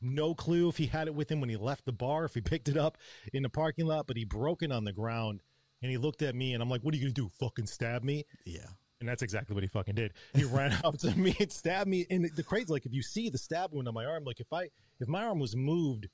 No 0.00 0.34
clue 0.34 0.68
if 0.68 0.76
he 0.76 0.86
had 0.86 1.08
it 1.08 1.14
with 1.14 1.30
him 1.30 1.40
when 1.40 1.50
he 1.50 1.56
left 1.56 1.84
the 1.84 1.92
bar, 1.92 2.24
if 2.24 2.34
he 2.34 2.40
picked 2.40 2.68
it 2.68 2.76
up 2.76 2.98
in 3.32 3.42
the 3.42 3.48
parking 3.48 3.86
lot, 3.86 4.06
but 4.06 4.16
he 4.16 4.24
broke 4.24 4.62
it 4.62 4.72
on 4.72 4.84
the 4.84 4.92
ground 4.92 5.42
and 5.82 5.90
he 5.90 5.98
looked 5.98 6.22
at 6.22 6.34
me 6.34 6.54
and 6.54 6.62
I'm 6.62 6.68
like, 6.68 6.82
what 6.82 6.94
are 6.94 6.96
you 6.96 7.04
going 7.04 7.14
to 7.14 7.22
do? 7.22 7.30
Fucking 7.38 7.66
stab 7.66 8.04
me? 8.04 8.24
Yeah. 8.44 8.66
And 9.00 9.08
that's 9.08 9.22
exactly 9.22 9.54
what 9.54 9.62
he 9.62 9.68
fucking 9.68 9.94
did. 9.94 10.12
He 10.34 10.44
ran 10.44 10.76
up 10.84 10.98
to 10.98 11.10
me 11.16 11.34
and 11.40 11.50
stabbed 11.50 11.88
me. 11.88 12.06
And 12.10 12.30
the 12.36 12.42
crazy, 12.42 12.66
like, 12.68 12.86
if 12.86 12.92
you 12.92 13.02
see 13.02 13.30
the 13.30 13.38
stab 13.38 13.72
wound 13.72 13.88
on 13.88 13.94
my 13.94 14.04
arm, 14.04 14.24
like 14.24 14.40
if 14.40 14.52
I, 14.52 14.68
if 15.00 15.08
my 15.08 15.24
arm 15.24 15.38
was 15.38 15.56
moved 15.56 16.08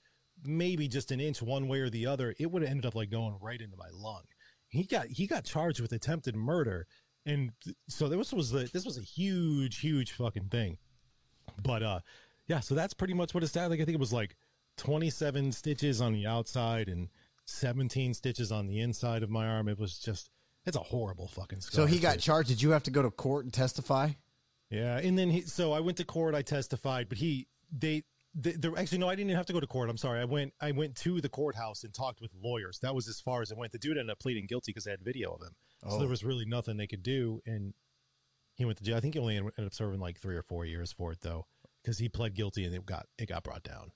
maybe 0.44 0.86
just 0.86 1.10
an 1.10 1.20
inch 1.20 1.42
one 1.42 1.66
way 1.66 1.80
or 1.80 1.90
the 1.90 2.06
other, 2.06 2.34
it 2.38 2.50
would 2.50 2.62
have 2.62 2.70
ended 2.70 2.86
up 2.86 2.94
like 2.94 3.10
going 3.10 3.36
right 3.40 3.60
into 3.60 3.76
my 3.76 3.88
lung. 3.92 4.22
He 4.68 4.84
got, 4.84 5.06
he 5.06 5.26
got 5.26 5.44
charged 5.44 5.80
with 5.80 5.92
attempted 5.92 6.36
murder. 6.36 6.86
And 7.24 7.52
th- 7.64 7.76
so 7.88 8.08
this 8.08 8.32
was 8.32 8.50
the, 8.50 8.70
this 8.72 8.84
was 8.84 8.98
a 8.98 9.02
huge, 9.02 9.80
huge 9.80 10.12
fucking 10.12 10.48
thing. 10.50 10.78
But, 11.60 11.82
uh, 11.82 12.00
yeah, 12.46 12.60
so 12.60 12.74
that's 12.74 12.94
pretty 12.94 13.14
much 13.14 13.34
what 13.34 13.42
it 13.42 13.48
stabbed. 13.48 13.70
Like, 13.70 13.80
I 13.80 13.84
think 13.84 13.94
it 13.96 14.00
was 14.00 14.12
like 14.12 14.36
27 14.78 15.52
stitches 15.52 16.00
on 16.00 16.12
the 16.12 16.26
outside 16.26 16.88
and 16.88 17.08
17 17.46 18.14
stitches 18.14 18.52
on 18.52 18.66
the 18.66 18.80
inside 18.80 19.22
of 19.22 19.30
my 19.30 19.46
arm. 19.46 19.68
It 19.68 19.78
was 19.78 19.98
just, 19.98 20.30
it's 20.64 20.76
a 20.76 20.80
horrible 20.80 21.28
fucking 21.28 21.60
scar. 21.60 21.82
So 21.82 21.86
he 21.86 21.98
got 21.98 22.18
charged. 22.18 22.48
Did 22.48 22.62
you 22.62 22.70
have 22.70 22.82
to 22.84 22.90
go 22.90 23.02
to 23.02 23.10
court 23.10 23.44
and 23.44 23.52
testify? 23.52 24.10
Yeah, 24.70 24.98
and 24.98 25.16
then 25.16 25.30
he. 25.30 25.42
So 25.42 25.72
I 25.72 25.80
went 25.80 25.96
to 25.98 26.04
court. 26.04 26.34
I 26.34 26.42
testified, 26.42 27.08
but 27.08 27.18
he 27.18 27.46
they. 27.70 28.02
They, 28.38 28.54
actually, 28.76 28.98
no, 28.98 29.08
I 29.08 29.14
didn't 29.14 29.30
even 29.30 29.36
have 29.38 29.46
to 29.46 29.54
go 29.54 29.60
to 29.60 29.66
court. 29.66 29.88
I'm 29.88 29.96
sorry. 29.96 30.20
I 30.20 30.24
went. 30.24 30.52
I 30.60 30.72
went 30.72 30.96
to 30.96 31.20
the 31.20 31.28
courthouse 31.28 31.84
and 31.84 31.94
talked 31.94 32.20
with 32.20 32.32
lawyers. 32.34 32.80
That 32.82 32.92
was 32.94 33.06
as 33.08 33.20
far 33.20 33.42
as 33.42 33.50
it 33.52 33.56
went. 33.56 33.70
The 33.72 33.78
dude 33.78 33.96
ended 33.96 34.10
up 34.10 34.18
pleading 34.18 34.46
guilty 34.46 34.72
because 34.72 34.84
they 34.84 34.90
had 34.90 35.00
video 35.02 35.32
of 35.32 35.40
him. 35.40 35.54
So 35.88 35.96
Oh. 35.96 35.98
there 36.00 36.08
was 36.08 36.24
really 36.24 36.44
nothing 36.44 36.76
they 36.76 36.88
could 36.88 37.02
do, 37.04 37.40
and 37.46 37.74
he 38.56 38.64
went 38.64 38.76
to 38.78 38.84
jail. 38.84 38.96
I 38.96 39.00
think 39.00 39.14
he 39.14 39.20
only 39.20 39.36
ended 39.36 39.52
up 39.64 39.72
serving 39.72 40.00
like 40.00 40.18
three 40.18 40.34
or 40.36 40.42
four 40.42 40.64
years 40.66 40.90
for 40.92 41.12
it, 41.12 41.20
though, 41.22 41.46
because 41.86 41.98
he 41.98 42.08
pled 42.08 42.34
guilty 42.34 42.64
and 42.64 42.74
it 42.74 42.84
got 42.84 43.06
it 43.16 43.28
got 43.28 43.44
brought 43.44 43.62
down. 43.62 43.92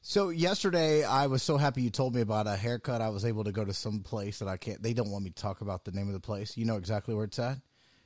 So 0.00 0.30
yesterday, 0.30 1.04
I 1.04 1.26
was 1.26 1.42
so 1.42 1.58
happy 1.58 1.82
you 1.82 1.90
told 1.90 2.14
me 2.14 2.22
about 2.22 2.46
a 2.46 2.56
haircut. 2.56 3.02
I 3.02 3.10
was 3.10 3.26
able 3.26 3.44
to 3.44 3.52
go 3.52 3.62
to 3.62 3.74
some 3.74 4.00
place 4.00 4.38
that 4.38 4.48
I 4.48 4.56
can't. 4.56 4.82
They 4.82 4.94
don't 4.94 5.10
want 5.10 5.24
me 5.24 5.30
to 5.30 5.42
talk 5.42 5.60
about 5.60 5.84
the 5.84 5.92
name 5.92 6.06
of 6.06 6.14
the 6.14 6.20
place. 6.20 6.56
You 6.56 6.64
know 6.64 6.76
exactly 6.76 7.14
where 7.14 7.24
it's 7.24 7.38
at. 7.38 7.58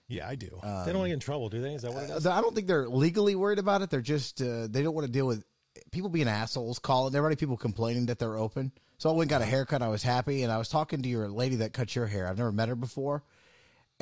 Yeah, 0.08 0.28
I 0.28 0.34
do. 0.34 0.48
they 0.62 0.90
don't 0.90 0.98
want 0.98 1.04
to 1.04 1.08
get 1.08 1.12
in 1.12 1.20
trouble, 1.20 1.48
do 1.48 1.60
they? 1.62 1.74
Is 1.74 1.82
that 1.82 1.92
what 1.92 2.04
it 2.04 2.10
is? 2.10 2.26
I 2.26 2.40
don't 2.40 2.54
think 2.54 2.66
they're 2.66 2.88
legally 2.88 3.36
worried 3.36 3.60
about 3.60 3.82
it. 3.82 3.90
They're 3.90 4.00
just 4.00 4.42
uh, 4.42 4.66
they 4.68 4.82
don't 4.82 4.94
want 4.94 5.06
to 5.06 5.12
deal 5.12 5.26
with 5.26 5.44
people 5.92 6.10
being 6.10 6.28
assholes, 6.28 6.80
calling. 6.80 7.12
There 7.12 7.22
are 7.22 7.24
already 7.24 7.36
people 7.36 7.56
complaining 7.56 8.06
that 8.06 8.18
they're 8.18 8.36
open. 8.36 8.72
So 8.98 9.10
I 9.10 9.12
went 9.12 9.30
and 9.30 9.30
got 9.30 9.42
a 9.42 9.50
haircut. 9.50 9.80
I 9.80 9.88
was 9.88 10.02
happy, 10.02 10.42
and 10.42 10.50
I 10.52 10.58
was 10.58 10.68
talking 10.68 11.02
to 11.02 11.08
your 11.08 11.28
lady 11.28 11.56
that 11.56 11.72
cut 11.72 11.94
your 11.94 12.06
hair. 12.06 12.26
I've 12.26 12.38
never 12.38 12.52
met 12.52 12.68
her 12.68 12.74
before, 12.74 13.22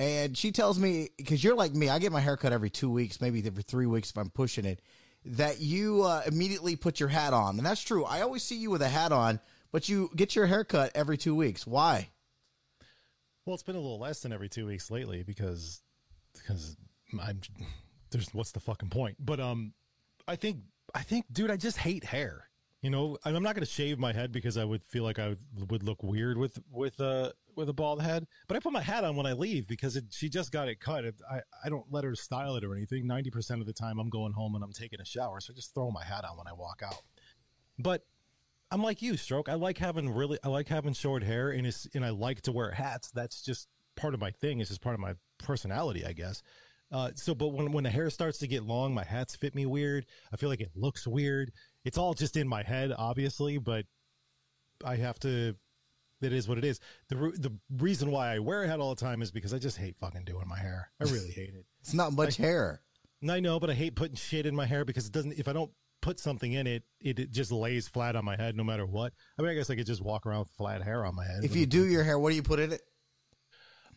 and 0.01 0.35
she 0.37 0.51
tells 0.51 0.79
me 0.79 1.11
because 1.19 1.45
you're 1.45 1.55
like 1.55 1.75
me, 1.75 1.91
I 1.91 1.99
get 1.99 2.11
my 2.11 2.21
haircut 2.21 2.55
every 2.55 2.71
two 2.71 2.91
weeks, 2.91 3.21
maybe 3.21 3.47
every 3.47 3.63
three 3.63 3.85
weeks 3.85 4.09
if 4.11 4.17
I'm 4.17 4.31
pushing 4.31 4.65
it. 4.65 4.81
That 5.27 5.61
you 5.61 6.05
uh, 6.05 6.23
immediately 6.25 6.75
put 6.75 6.99
your 6.99 7.11
hat 7.11 7.35
on, 7.35 7.59
and 7.59 7.67
that's 7.67 7.83
true. 7.83 8.07
I 8.07 8.23
always 8.23 8.43
see 8.43 8.57
you 8.57 8.71
with 8.71 8.81
a 8.81 8.89
hat 8.89 9.13
on, 9.13 9.39
but 9.73 9.91
you 9.91 10.11
get 10.17 10.35
your 10.35 10.47
haircut 10.47 10.93
every 10.95 11.19
two 11.19 11.35
weeks. 11.35 11.67
Why? 11.67 12.09
Well, 13.45 13.53
it's 13.53 13.63
been 13.63 13.77
a 13.77 13.81
little 13.81 13.99
less 13.99 14.21
than 14.21 14.33
every 14.33 14.49
two 14.49 14.65
weeks 14.65 14.91
lately 14.91 15.23
because 15.23 15.83
because 16.33 16.79
I'm 17.23 17.43
there's 18.11 18.33
what's 18.33 18.53
the 18.53 18.61
fucking 18.61 18.89
point? 18.89 19.17
But 19.21 19.39
um, 19.39 19.75
I 20.27 20.37
think 20.37 20.61
I 20.95 21.03
think, 21.03 21.27
dude, 21.31 21.51
I 21.51 21.59
just 21.59 21.77
hate 21.77 22.05
hair. 22.05 22.47
You 22.81 22.89
know, 22.89 23.19
I'm 23.23 23.43
not 23.43 23.55
going 23.55 23.67
to 23.67 23.71
shave 23.71 23.99
my 23.99 24.15
head 24.15 24.33
because 24.33 24.57
I 24.57 24.65
would 24.65 24.83
feel 24.85 25.05
like 25.05 25.19
I 25.19 25.29
would, 25.29 25.71
would 25.71 25.83
look 25.83 26.03
weird 26.03 26.39
with 26.39 26.59
with 26.71 26.99
uh 26.99 27.33
with 27.57 27.69
a 27.69 27.73
bald 27.73 28.03
head, 28.03 28.27
but 28.49 28.57
I 28.57 28.61
put 28.61 28.73
my 28.73 28.83
hat 28.83 29.05
on 29.05 29.17
when 29.17 29.27
I 29.27 29.33
leave 29.33 29.67
because 29.67 29.97
it, 29.97 30.05
she 30.11 30.29
just 30.29 30.53
got 30.53 30.69
it 30.69 30.81
cut. 30.81 31.05
I 31.31 31.41
I 31.65 31.69
don't 31.69 31.87
let 31.91 32.05
her 32.05 32.15
style 32.15 32.57
it 32.57 32.65
or 32.65 32.75
anything. 32.75 33.07
Ninety 33.07 33.31
percent 33.31 33.61
of 33.61 33.67
the 33.67 33.73
time, 33.73 33.99
I'm 33.99 34.11
going 34.11 34.33
home 34.33 34.55
and 34.55 34.65
I'm 34.65 34.73
taking 34.73 35.01
a 35.01 35.05
shower, 35.05 35.41
so 35.41 35.53
I 35.53 35.55
just 35.55 35.75
throw 35.75 35.91
my 35.91 36.05
hat 36.05 36.25
on 36.25 36.37
when 36.37 36.47
I 36.47 36.53
walk 36.53 36.83
out. 36.85 37.03
But 37.79 38.05
I'm 38.71 38.83
like 38.83 39.03
you, 39.03 39.17
Stroke. 39.17 39.49
I 39.49 39.55
like 39.55 39.79
having 39.79 40.09
really, 40.09 40.39
I 40.45 40.49
like 40.49 40.69
having 40.69 40.93
short 40.93 41.23
hair, 41.23 41.51
and 41.51 41.67
it's 41.67 41.89
and 41.95 42.05
I 42.05 42.11
like 42.11 42.43
to 42.43 42.53
wear 42.53 42.71
hats. 42.71 43.11
That's 43.11 43.43
just 43.43 43.69
part 43.97 44.15
of 44.15 44.21
my 44.21 44.31
thing. 44.31 44.61
It's 44.61 44.71
just 44.71 44.81
part 44.81 44.95
of 44.95 45.01
my 45.01 45.15
personality, 45.39 46.05
I 46.05 46.13
guess. 46.13 46.43
Uh, 46.93 47.11
so, 47.15 47.35
but 47.35 47.49
when 47.49 47.73
when 47.73 47.85
the 47.85 47.91
hair 47.91 48.11
starts 48.11 48.39
to 48.39 48.47
get 48.47 48.65
long, 48.65 48.95
my 48.95 49.05
hats 49.05 49.37
fit 49.37 49.55
me 49.55 49.67
weird. 49.67 50.07
I 50.33 50.37
feel 50.37 50.49
like 50.49 50.61
it 50.61 50.73
looks 50.75 51.07
weird. 51.07 51.53
It's 51.85 51.99
all 51.99 52.15
just 52.15 52.37
in 52.37 52.47
my 52.49 52.63
head, 52.63 52.93
obviously, 52.97 53.59
but 53.59 53.87
I 54.85 54.97
have 54.97 55.19
to. 55.21 55.57
It 56.21 56.33
is 56.33 56.49
what 56.49 56.59
it 56.59 56.65
is. 56.65 56.81
The 57.09 57.17
the 57.17 57.53
reason 57.79 58.11
why 58.11 58.35
I 58.35 58.39
wear 58.39 58.65
a 58.65 58.69
hat 58.69 58.81
all 58.81 58.95
the 58.95 59.01
time 59.01 59.23
is 59.23 59.31
because 59.31 59.55
I 59.55 59.59
just 59.59 59.77
hate 59.77 59.97
fucking 59.99 60.25
doing 60.25 60.47
my 60.49 60.59
hair. 60.59 60.91
I 61.01 61.05
really 61.05 61.31
hate 61.31 61.55
it. 61.55 61.65
It's 61.81 61.95
not 61.95 62.13
much 62.13 62.39
I, 62.39 62.43
hair. 62.43 62.81
I 63.29 63.41
know, 63.41 63.61
but 63.61 63.71
I 63.71 63.75
hate 63.75 63.97
putting 63.97 64.17
shit 64.17 64.47
in 64.47 64.55
my 64.55 64.67
hair 64.67 64.85
because 64.85 65.07
it 65.07 65.13
doesn't. 65.13 65.33
If 65.39 65.49
I 65.49 65.53
don't 65.53 65.71
put 66.01 66.19
something 66.19 66.53
in 66.53 66.67
it, 66.67 66.83
it, 67.01 67.19
it 67.19 67.31
just 67.31 67.53
lays 67.53 67.89
flat 67.89 68.17
on 68.17 68.25
my 68.25 68.37
head 68.37 68.57
no 68.57 68.65
matter 68.65 68.87
what. 68.87 69.13
I 69.39 69.43
mean, 69.43 69.51
I 69.51 69.55
guess 69.55 69.71
I 69.71 69.77
could 69.77 69.87
just 69.87 70.03
walk 70.03 70.27
around 70.27 70.41
with 70.41 70.51
flat 70.51 70.83
hair 70.83 71.05
on 71.05 71.15
my 71.15 71.25
head. 71.25 71.45
If 71.45 71.57
you 71.57 71.67
do 71.67 71.87
your 71.87 72.05
hair, 72.05 72.19
what 72.19 72.31
do 72.31 72.37
you 72.37 72.43
put 72.43 72.61
in 72.61 72.73
it? 72.73 72.83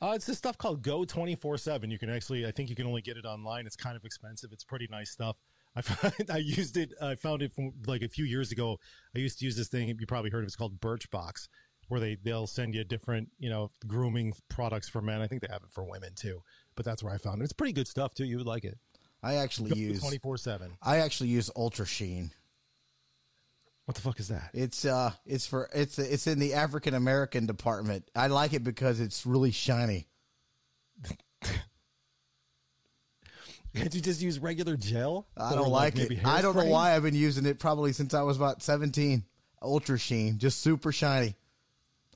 Uh, 0.02 0.14
it's 0.16 0.26
this 0.26 0.38
stuff 0.38 0.58
called 0.58 0.82
Go 0.82 1.06
24 1.06 1.58
7. 1.58 1.90
You 1.90 1.98
can 1.98 2.10
actually, 2.10 2.46
I 2.46 2.52
think 2.52 2.70
you 2.70 2.76
can 2.76 2.86
only 2.86 3.02
get 3.02 3.16
it 3.16 3.26
online. 3.26 3.66
It's 3.66 3.78
kind 3.78 3.96
of 3.96 4.04
expensive. 4.04 4.52
It's 4.52 4.64
pretty 4.64 4.88
nice 4.92 5.12
stuff. 5.12 5.38
I 5.76 5.82
found, 5.82 6.30
I 6.30 6.38
used 6.38 6.78
it, 6.78 6.94
I 7.02 7.16
found 7.16 7.42
it 7.42 7.54
from 7.54 7.72
like 7.88 8.02
a 8.02 8.10
few 8.10 8.26
years 8.26 8.52
ago. 8.52 8.80
I 9.16 9.20
used 9.20 9.40
to 9.40 9.46
use 9.46 9.56
this 9.56 9.70
thing. 9.70 9.88
You 9.88 10.06
probably 10.06 10.30
heard 10.30 10.40
of 10.40 10.44
it. 10.44 10.48
It's 10.48 10.56
called 10.56 10.80
Birchbox, 10.82 11.48
where 11.88 12.00
they, 12.00 12.18
they'll 12.24 12.48
send 12.48 12.76
you 12.76 12.84
different, 12.84 13.30
you 13.40 13.50
know, 13.50 13.72
grooming 13.88 14.34
products 14.50 14.90
for 14.90 15.02
men. 15.02 15.22
I 15.22 15.28
think 15.28 15.42
they 15.42 15.52
have 15.52 15.64
it 15.64 15.72
for 15.72 15.84
women 15.84 16.14
too, 16.16 16.42
but 16.76 16.86
that's 16.86 17.04
where 17.04 17.14
I 17.14 17.18
found 17.18 17.42
it. 17.42 17.44
It's 17.46 17.54
pretty 17.54 17.74
good 17.74 17.88
stuff 17.88 18.14
too. 18.14 18.26
You 18.26 18.38
would 18.38 18.48
like 18.48 18.64
it. 18.64 18.78
I 19.22 19.36
actually 19.36 19.70
Go 19.70 19.76
use 19.78 20.02
24 20.02 20.38
7. 20.38 20.72
I 20.82 20.98
actually 20.98 21.30
use 21.30 21.50
Ultra 21.56 21.86
Sheen. 21.86 22.32
What 23.86 23.96
the 23.96 24.02
fuck 24.02 24.20
is 24.20 24.30
that? 24.30 24.50
It's 24.54 24.86
uh, 24.86 25.12
it's 25.26 25.46
for 25.46 25.70
it's 25.74 26.00
it's 26.00 26.28
in 26.28 26.40
the 26.40 26.54
African 26.54 26.94
American 26.94 27.46
department. 27.46 28.10
I 28.16 28.28
like 28.28 28.54
it 28.54 28.64
because 28.64 29.02
it's 29.02 29.26
really 29.26 29.52
shiny. 29.52 30.08
Can't 33.76 33.94
you 33.94 34.02
just 34.02 34.22
use 34.22 34.40
regular 34.40 34.78
gel? 34.78 35.28
I 35.36 35.56
don't 35.56 35.70
like 35.70 35.96
maybe 35.98 36.16
it. 36.16 36.26
I 36.26 36.42
don't 36.42 36.56
know 36.56 36.66
why 36.66 36.96
I've 36.96 37.04
been 37.04 37.16
using 37.16 37.46
it 37.46 37.60
probably 37.60 37.92
since 37.92 38.14
I 38.14 38.22
was 38.22 38.38
about 38.38 38.62
seventeen. 38.62 39.26
Ultra 39.62 39.98
Sheen, 39.98 40.40
just 40.40 40.62
super 40.62 40.92
shiny. 40.92 41.36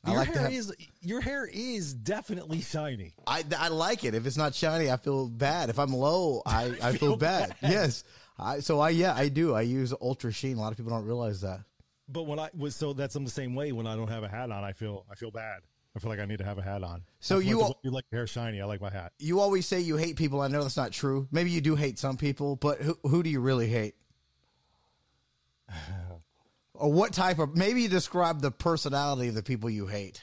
I 0.08 0.12
Your 0.12 0.20
like 0.20 0.30
hair 0.30 0.44
have, 0.44 0.54
is 0.54 0.74
your 1.02 1.20
hair 1.20 1.46
is 1.52 1.94
definitely 1.94 2.62
shiny. 2.62 3.14
I, 3.28 3.44
I 3.58 3.68
like 3.68 4.06
it. 4.06 4.16
If 4.16 4.26
it's 4.26 4.38
not 4.38 4.56
shiny, 4.56 4.90
I 4.90 4.96
feel 4.96 5.28
bad. 5.28 5.70
If 5.70 5.80
I'm 5.80 5.94
low, 5.94 6.42
I, 6.46 6.74
I 6.82 6.92
feel, 6.92 6.94
feel 6.94 7.18
bad. 7.18 7.56
bad. 7.62 7.72
Yes. 7.72 8.06
I 8.40 8.60
so 8.62 8.80
I 8.80 8.92
yeah 8.92 9.14
I 9.14 9.28
do. 9.28 9.54
I 9.54 9.62
use 9.62 9.94
Ultra 10.02 10.32
Sheen. 10.32 10.58
A 10.58 10.62
lot 10.62 10.72
of 10.72 10.78
people 10.78 10.92
don't 10.92 11.04
realize 11.04 11.42
that. 11.42 11.60
But 12.08 12.24
when 12.24 12.40
I 12.40 12.50
was 12.56 12.74
so 12.74 12.94
that's 12.94 13.16
I'm 13.16 13.26
the 13.26 13.32
same 13.32 13.54
way. 13.54 13.74
When 13.74 13.86
I 13.86 13.98
don't 13.98 14.08
have 14.08 14.24
a 14.24 14.30
hat 14.30 14.50
on, 14.50 14.64
I 14.64 14.72
feel 14.72 15.06
I 15.12 15.16
feel 15.16 15.32
bad. 15.32 15.62
I 15.94 16.00
feel 16.00 16.10
like 16.10 16.20
I 16.20 16.26
need 16.26 16.38
to 16.38 16.46
have 16.46 16.58
a 16.58 16.62
hat 16.62 16.84
on. 16.84 17.04
So 17.20 17.40
you 17.40 17.62
al- 17.62 17.80
you 17.84 17.92
like 17.92 18.06
hair 18.10 18.28
shiny. 18.28 18.62
I 18.62 18.66
like 18.66 18.80
my 18.80 18.92
hat. 18.92 19.12
You 19.20 19.42
always 19.42 19.66
say 19.66 19.82
you 19.82 19.98
hate 19.98 20.16
people. 20.16 20.40
I 20.40 20.48
know 20.48 20.62
that's 20.62 20.78
not 20.78 20.94
true. 20.94 21.28
Maybe 21.32 21.50
you 21.50 21.60
do 21.60 21.76
hate 21.76 22.00
some 22.00 22.16
people, 22.16 22.56
but 22.56 22.80
who 22.80 22.98
who 23.04 23.24
do 23.24 23.30
you 23.30 23.42
really 23.42 23.68
hate? 23.68 23.96
or 26.78 26.92
what 26.92 27.14
type 27.14 27.40
of? 27.40 27.56
Maybe 27.56 27.88
describe 27.88 28.42
the 28.42 28.52
personality 28.52 29.30
of 29.30 29.36
the 29.36 29.44
people 29.44 29.70
you 29.70 29.88
hate. 29.88 30.22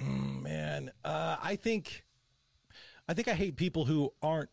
Man, 0.00 0.90
uh, 1.04 1.36
I 1.42 1.56
think 1.56 2.04
I 3.08 3.14
think 3.14 3.28
I 3.28 3.34
hate 3.34 3.56
people 3.56 3.84
who 3.84 4.12
aren't 4.22 4.50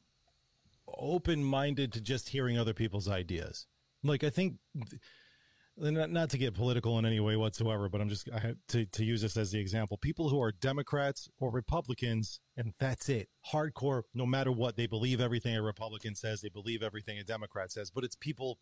open 0.88 1.44
minded 1.44 1.94
to 1.94 2.02
just 2.02 2.30
hearing 2.30 2.58
other 2.58 2.74
people's 2.74 3.08
ideas. 3.08 3.68
Like 4.04 4.24
I 4.24 4.30
think. 4.30 4.56
Not, 5.84 6.12
not 6.12 6.30
to 6.30 6.38
get 6.38 6.54
political 6.54 7.00
in 7.00 7.06
any 7.08 7.20
way 7.20 7.36
whatsoever, 7.36 7.90
but 7.90 8.02
I'm 8.02 8.10
just 8.10 8.30
I 8.32 8.38
have 8.38 8.56
to, 8.68 8.86
to 8.86 9.04
use 9.04 9.24
this 9.24 9.36
as 9.36 9.52
the 9.52 9.60
example. 9.60 9.98
People 9.98 10.30
who 10.30 10.40
are 10.40 10.52
Democrats 10.52 11.28
or 11.40 11.50
Republicans, 11.50 12.40
and 12.56 12.74
that's 12.80 13.10
it. 13.10 13.30
Hardcore, 13.52 14.04
no 14.14 14.28
matter 14.28 14.52
what, 14.52 14.78
they 14.78 14.86
believe 14.86 15.20
everything 15.20 15.56
a 15.56 15.62
Republican 15.64 16.14
says, 16.14 16.42
they 16.42 16.50
believe 16.50 16.84
everything 16.84 17.18
a 17.18 17.24
Democrat 17.24 17.72
says, 17.72 17.90
but 17.90 18.04
it's 18.04 18.16
people 18.16 18.60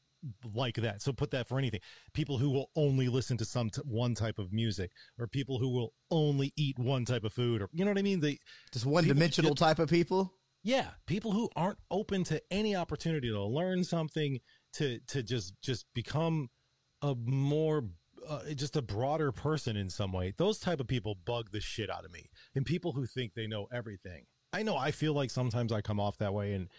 like 0.53 0.75
that. 0.75 1.01
So 1.01 1.11
put 1.11 1.31
that 1.31 1.45
for 1.49 1.57
anything. 1.57 1.81
People 2.13 2.37
who 2.37 2.49
will 2.51 2.69
only 2.77 3.09
listen 3.09 3.35
to 3.37 3.45
some 3.45 3.69
t- 3.69 3.81
one 3.83 4.15
type 4.15 4.39
of 4.39 4.53
music, 4.53 4.91
or 5.17 5.27
people 5.27 5.59
who 5.59 5.67
will 5.67 5.91
only 6.09 6.53
eat 6.55 6.79
one 6.79 7.03
type 7.03 7.25
of 7.25 7.33
food, 7.33 7.61
or 7.61 7.67
you 7.73 7.83
know 7.83 7.91
what 7.91 7.97
I 7.97 8.01
mean? 8.03 8.21
They, 8.21 8.37
Just 8.71 8.85
one 8.85 9.03
dimensional 9.03 9.55
type 9.55 9.79
of 9.79 9.89
people. 9.89 10.31
yeah, 10.63 10.91
people 11.05 11.33
who 11.33 11.49
aren't 11.57 11.79
open 11.91 12.23
to 12.25 12.41
any 12.49 12.77
opportunity 12.77 13.27
to 13.27 13.43
learn 13.43 13.83
something, 13.83 14.39
to 14.75 14.99
to 15.07 15.21
just 15.21 15.55
just 15.61 15.85
become 15.93 16.49
a 17.01 17.15
more 17.15 17.85
uh, 18.27 18.41
just 18.55 18.75
a 18.75 18.81
broader 18.81 19.31
person 19.31 19.75
in 19.75 19.89
some 19.89 20.11
way. 20.11 20.33
Those 20.37 20.59
type 20.59 20.79
of 20.79 20.87
people 20.87 21.15
bug 21.15 21.51
the 21.51 21.61
shit 21.61 21.89
out 21.89 22.05
of 22.05 22.11
me. 22.11 22.29
And 22.55 22.65
people 22.65 22.91
who 22.91 23.05
think 23.05 23.33
they 23.33 23.47
know 23.47 23.67
everything. 23.71 24.25
I 24.53 24.63
know 24.63 24.75
I 24.75 24.91
feel 24.91 25.13
like 25.13 25.29
sometimes 25.29 25.71
I 25.71 25.81
come 25.81 25.99
off 25.99 26.17
that 26.17 26.33
way 26.33 26.53
and 26.53 26.69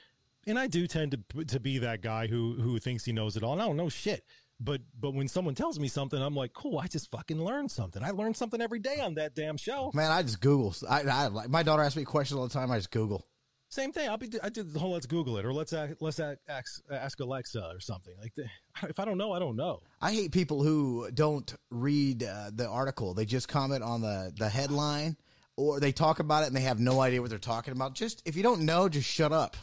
and 0.47 0.59
I 0.59 0.67
do 0.67 0.87
tend 0.87 1.13
to 1.13 1.45
to 1.45 1.61
be 1.61 1.79
that 1.79 2.03
guy 2.03 2.27
who 2.27 2.55
who 2.55 2.79
thinks 2.79 3.05
he 3.05 3.13
knows 3.13 3.37
it 3.37 3.43
all. 3.43 3.61
I 3.61 3.65
don't 3.65 3.77
know 3.77 3.89
shit. 3.89 4.25
But 4.59 4.83
but 4.99 5.15
when 5.15 5.29
someone 5.29 5.55
tells 5.55 5.79
me 5.79 5.89
something, 5.89 6.21
I'm 6.21 6.35
like, 6.35 6.53
cool. 6.53 6.79
I 6.79 6.87
just 6.87 7.11
fucking 7.11 7.43
learned 7.43 7.71
something. 7.71 8.03
I 8.03 8.11
learned 8.11 8.37
something 8.37 8.61
every 8.61 8.79
day 8.79 9.01
on 9.01 9.15
that 9.15 9.35
damn 9.35 9.57
show. 9.57 9.91
Man, 9.95 10.11
I 10.11 10.23
just 10.23 10.41
Google. 10.41 10.75
I, 10.89 11.03
I 11.03 11.27
like 11.29 11.49
my 11.49 11.63
daughter 11.63 11.83
asks 11.83 11.97
me 11.97 12.05
questions 12.05 12.39
all 12.39 12.47
the 12.47 12.53
time. 12.53 12.71
I 12.71 12.77
just 12.77 12.91
Google. 12.91 13.27
Same 13.71 13.93
thing. 13.93 14.09
I'll 14.09 14.17
be. 14.17 14.29
I 14.43 14.49
did 14.49 14.73
the 14.73 14.81
whole 14.81 14.91
let's 14.91 15.07
Google 15.07 15.39
it 15.39 15.45
or 15.45 15.53
let's 15.53 15.73
ask, 15.73 15.95
let's 16.01 16.19
ask, 16.19 16.83
ask, 16.91 17.21
Alexa 17.21 17.71
or 17.73 17.79
something 17.79 18.15
like 18.21 18.35
that. 18.35 18.51
If 18.91 18.99
I 18.99 19.05
don't 19.05 19.17
know, 19.17 19.33
I 19.33 19.39
don't 19.39 19.57
know. 19.57 19.81
I 20.01 20.13
hate 20.13 20.33
people 20.33 20.63
who 20.63 21.09
don't 21.13 21.55
read 21.71 22.25
uh, 22.25 22.51
the 22.53 22.67
article. 22.69 23.15
They 23.15 23.25
just 23.25 23.47
comment 23.47 23.85
on 23.85 24.01
the 24.01 24.33
the 24.37 24.49
headline, 24.49 25.17
or 25.57 25.79
they 25.79 25.93
talk 25.93 26.19
about 26.19 26.43
it 26.43 26.47
and 26.49 26.57
they 26.57 26.63
have 26.63 26.81
no 26.81 27.01
idea 27.01 27.21
what 27.21 27.31
they're 27.31 27.39
talking 27.39 27.73
about. 27.73 27.95
Just 27.95 28.23
if 28.25 28.37
you 28.37 28.43
don't 28.43 28.63
know, 28.63 28.89
just 28.89 29.09
shut 29.09 29.33
up. 29.33 29.57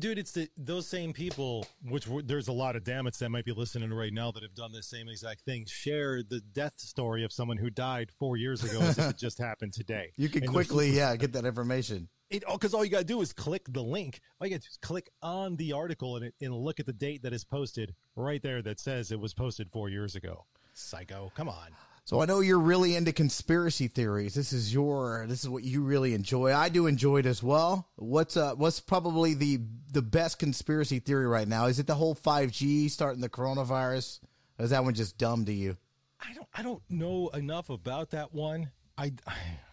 Dude, 0.00 0.18
it's 0.18 0.32
the, 0.32 0.48
those 0.56 0.86
same 0.86 1.12
people, 1.12 1.66
which 1.84 2.06
w- 2.06 2.26
there's 2.26 2.48
a 2.48 2.52
lot 2.52 2.74
of 2.74 2.84
dammits 2.84 3.18
that 3.18 3.28
might 3.28 3.44
be 3.44 3.52
listening 3.52 3.92
right 3.92 4.14
now 4.14 4.30
that 4.30 4.42
have 4.42 4.54
done 4.54 4.72
the 4.72 4.82
same 4.82 5.10
exact 5.10 5.42
thing. 5.42 5.66
Share 5.66 6.22
the 6.22 6.40
death 6.40 6.78
story 6.78 7.22
of 7.22 7.32
someone 7.32 7.58
who 7.58 7.68
died 7.68 8.10
four 8.18 8.38
years 8.38 8.64
ago 8.64 8.80
as 8.80 8.96
if 8.96 9.10
it 9.10 9.18
just 9.18 9.36
happened 9.42 9.74
today. 9.74 10.12
You 10.16 10.30
can 10.30 10.44
And 10.44 10.52
quickly, 10.52 10.90
yeah, 10.90 11.14
get 11.16 11.34
that 11.34 11.44
information. 11.44 12.08
It 12.30 12.44
oh, 12.46 12.54
because 12.54 12.72
all 12.72 12.82
you 12.82 12.90
gotta 12.90 13.04
do 13.04 13.20
is 13.20 13.34
click 13.34 13.64
the 13.68 13.82
link. 13.82 14.20
All 14.40 14.46
you 14.46 14.54
gotta 14.54 14.62
do 14.62 14.68
is 14.70 14.78
click 14.78 15.10
on 15.22 15.56
the 15.56 15.74
article 15.74 16.16
and, 16.16 16.24
it, 16.26 16.34
and 16.40 16.54
look 16.54 16.80
at 16.80 16.86
the 16.86 16.94
date 16.94 17.22
that 17.24 17.34
is 17.34 17.44
posted 17.44 17.94
right 18.16 18.42
there 18.42 18.62
that 18.62 18.80
says 18.80 19.12
it 19.12 19.20
was 19.20 19.34
posted 19.34 19.70
four 19.70 19.90
years 19.90 20.16
ago. 20.16 20.46
Psycho, 20.72 21.30
come 21.34 21.50
on. 21.50 21.76
So 22.10 22.20
I 22.20 22.26
know 22.26 22.40
you're 22.40 22.58
really 22.58 22.96
into 22.96 23.12
conspiracy 23.12 23.86
theories. 23.86 24.34
This 24.34 24.52
is 24.52 24.74
your 24.74 25.26
this 25.28 25.44
is 25.44 25.48
what 25.48 25.62
you 25.62 25.82
really 25.82 26.12
enjoy. 26.12 26.52
I 26.52 26.68
do 26.68 26.88
enjoy 26.88 27.18
it 27.18 27.26
as 27.26 27.40
well. 27.40 27.88
What's 27.94 28.36
uh 28.36 28.56
what's 28.56 28.80
probably 28.80 29.34
the 29.34 29.60
the 29.92 30.02
best 30.02 30.40
conspiracy 30.40 30.98
theory 30.98 31.28
right 31.28 31.46
now? 31.46 31.66
Is 31.66 31.78
it 31.78 31.86
the 31.86 31.94
whole 31.94 32.16
5G 32.16 32.90
starting 32.90 33.20
the 33.20 33.28
coronavirus? 33.28 34.18
Or 34.58 34.64
is 34.64 34.70
that 34.70 34.82
one 34.82 34.94
just 34.94 35.18
dumb 35.18 35.44
to 35.44 35.52
you? 35.52 35.76
I 36.18 36.34
don't 36.34 36.48
I 36.52 36.62
don't 36.64 36.82
know 36.90 37.28
enough 37.28 37.70
about 37.70 38.10
that 38.10 38.34
one. 38.34 38.72
I 38.98 39.12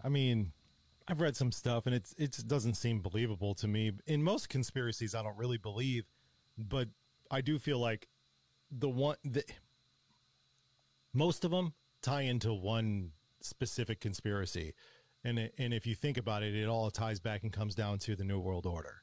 I 0.04 0.10
mean, 0.10 0.52
I've 1.08 1.22
read 1.22 1.36
some 1.36 1.52
stuff 1.52 1.88
and 1.88 1.96
it's 1.96 2.14
it 2.20 2.38
doesn't 2.46 2.76
seem 2.76 3.02
believable 3.02 3.56
to 3.56 3.68
me. 3.68 3.94
In 4.06 4.22
most 4.22 4.48
conspiracies 4.48 5.16
I 5.16 5.24
don't 5.24 5.38
really 5.38 5.58
believe, 5.58 6.06
but 6.56 6.90
I 7.32 7.42
do 7.42 7.58
feel 7.58 7.80
like 7.80 8.08
the 8.70 8.90
one 8.90 9.16
the 9.24 9.44
most 11.16 11.44
of 11.44 11.50
them 11.50 11.74
tie 12.08 12.22
into 12.22 12.54
one 12.54 13.12
specific 13.42 14.00
conspiracy. 14.00 14.74
And 15.24 15.40
it, 15.40 15.54
and 15.58 15.74
if 15.74 15.86
you 15.86 15.96
think 15.96 16.18
about 16.18 16.44
it, 16.44 16.56
it 16.56 16.68
all 16.68 16.90
ties 16.90 17.20
back 17.20 17.44
and 17.44 17.52
comes 17.52 17.76
down 17.76 18.00
to 18.00 18.16
the 18.16 18.24
new 18.24 18.40
world 18.40 18.66
order. 18.66 19.02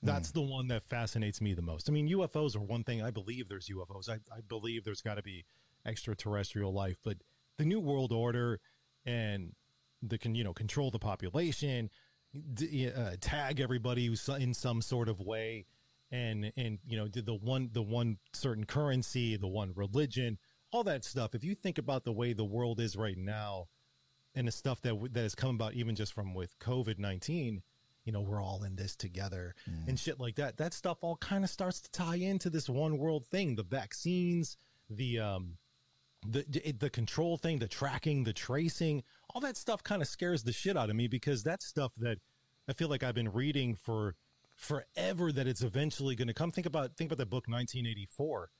That's 0.00 0.30
the 0.30 0.40
one 0.40 0.68
that 0.68 0.84
fascinates 0.84 1.40
me 1.40 1.54
the 1.54 1.62
most. 1.62 1.88
I 1.88 1.92
mean, 1.92 2.08
UFOs 2.08 2.54
are 2.54 2.60
one 2.60 2.84
thing. 2.84 3.02
I 3.02 3.10
believe 3.10 3.48
there's 3.48 3.68
UFOs. 3.68 4.08
I, 4.08 4.14
I 4.34 4.40
believe 4.48 4.84
there's 4.84 5.02
got 5.02 5.16
to 5.16 5.22
be 5.22 5.44
extraterrestrial 5.84 6.72
life, 6.72 6.98
but 7.04 7.16
the 7.56 7.64
new 7.64 7.80
world 7.80 8.12
order 8.12 8.60
and 9.04 9.54
the 10.00 10.16
can 10.16 10.36
you 10.36 10.44
know 10.44 10.52
control 10.52 10.92
the 10.92 11.00
population, 11.00 11.90
d- 12.54 12.90
uh, 12.90 13.16
tag 13.20 13.58
everybody 13.58 14.14
in 14.38 14.54
some 14.54 14.80
sort 14.82 15.08
of 15.08 15.20
way, 15.20 15.66
and 16.12 16.52
and 16.56 16.78
you 16.86 16.96
know 16.96 17.08
the 17.08 17.34
one 17.34 17.70
the 17.72 17.82
one 17.82 18.18
certain 18.32 18.64
currency, 18.64 19.36
the 19.36 19.48
one 19.48 19.72
religion, 19.74 20.38
all 20.70 20.84
that 20.84 21.04
stuff. 21.04 21.34
If 21.34 21.44
you 21.44 21.54
think 21.54 21.78
about 21.78 22.04
the 22.04 22.12
way 22.12 22.32
the 22.32 22.44
world 22.44 22.80
is 22.80 22.96
right 22.96 23.16
now, 23.16 23.68
and 24.34 24.46
the 24.46 24.52
stuff 24.52 24.80
that 24.82 24.94
that 25.12 25.20
has 25.20 25.34
come 25.34 25.54
about 25.54 25.74
even 25.74 25.94
just 25.94 26.12
from 26.12 26.34
with 26.34 26.58
COVID 26.58 26.98
nineteen, 26.98 27.62
you 28.04 28.12
know, 28.12 28.20
we're 28.20 28.42
all 28.42 28.62
in 28.62 28.76
this 28.76 28.94
together 28.96 29.54
and 29.86 29.98
shit 29.98 30.20
like 30.20 30.36
that. 30.36 30.56
That 30.56 30.72
stuff 30.72 30.98
all 31.02 31.16
kind 31.16 31.44
of 31.44 31.50
starts 31.50 31.80
to 31.80 31.90
tie 31.90 32.16
into 32.16 32.50
this 32.50 32.68
one 32.68 32.98
world 32.98 33.26
thing. 33.26 33.56
The 33.56 33.62
vaccines, 33.62 34.56
the 34.88 35.18
um, 35.18 35.56
the 36.26 36.44
the 36.78 36.90
control 36.90 37.36
thing, 37.36 37.58
the 37.58 37.68
tracking, 37.68 38.24
the 38.24 38.32
tracing, 38.32 39.02
all 39.34 39.40
that 39.40 39.56
stuff 39.56 39.82
kind 39.82 40.02
of 40.02 40.08
scares 40.08 40.42
the 40.42 40.52
shit 40.52 40.76
out 40.76 40.90
of 40.90 40.96
me 40.96 41.08
because 41.08 41.42
that's 41.42 41.66
stuff 41.66 41.92
that 41.98 42.18
I 42.68 42.72
feel 42.72 42.88
like 42.88 43.02
I've 43.02 43.14
been 43.14 43.32
reading 43.32 43.74
for 43.74 44.14
forever 44.54 45.30
that 45.32 45.46
it's 45.46 45.62
eventually 45.62 46.16
going 46.16 46.28
to 46.28 46.34
come. 46.34 46.50
Think 46.50 46.66
about 46.66 46.96
think 46.96 47.08
about 47.08 47.18
that 47.18 47.30
book 47.30 47.48
1984. 47.48 48.50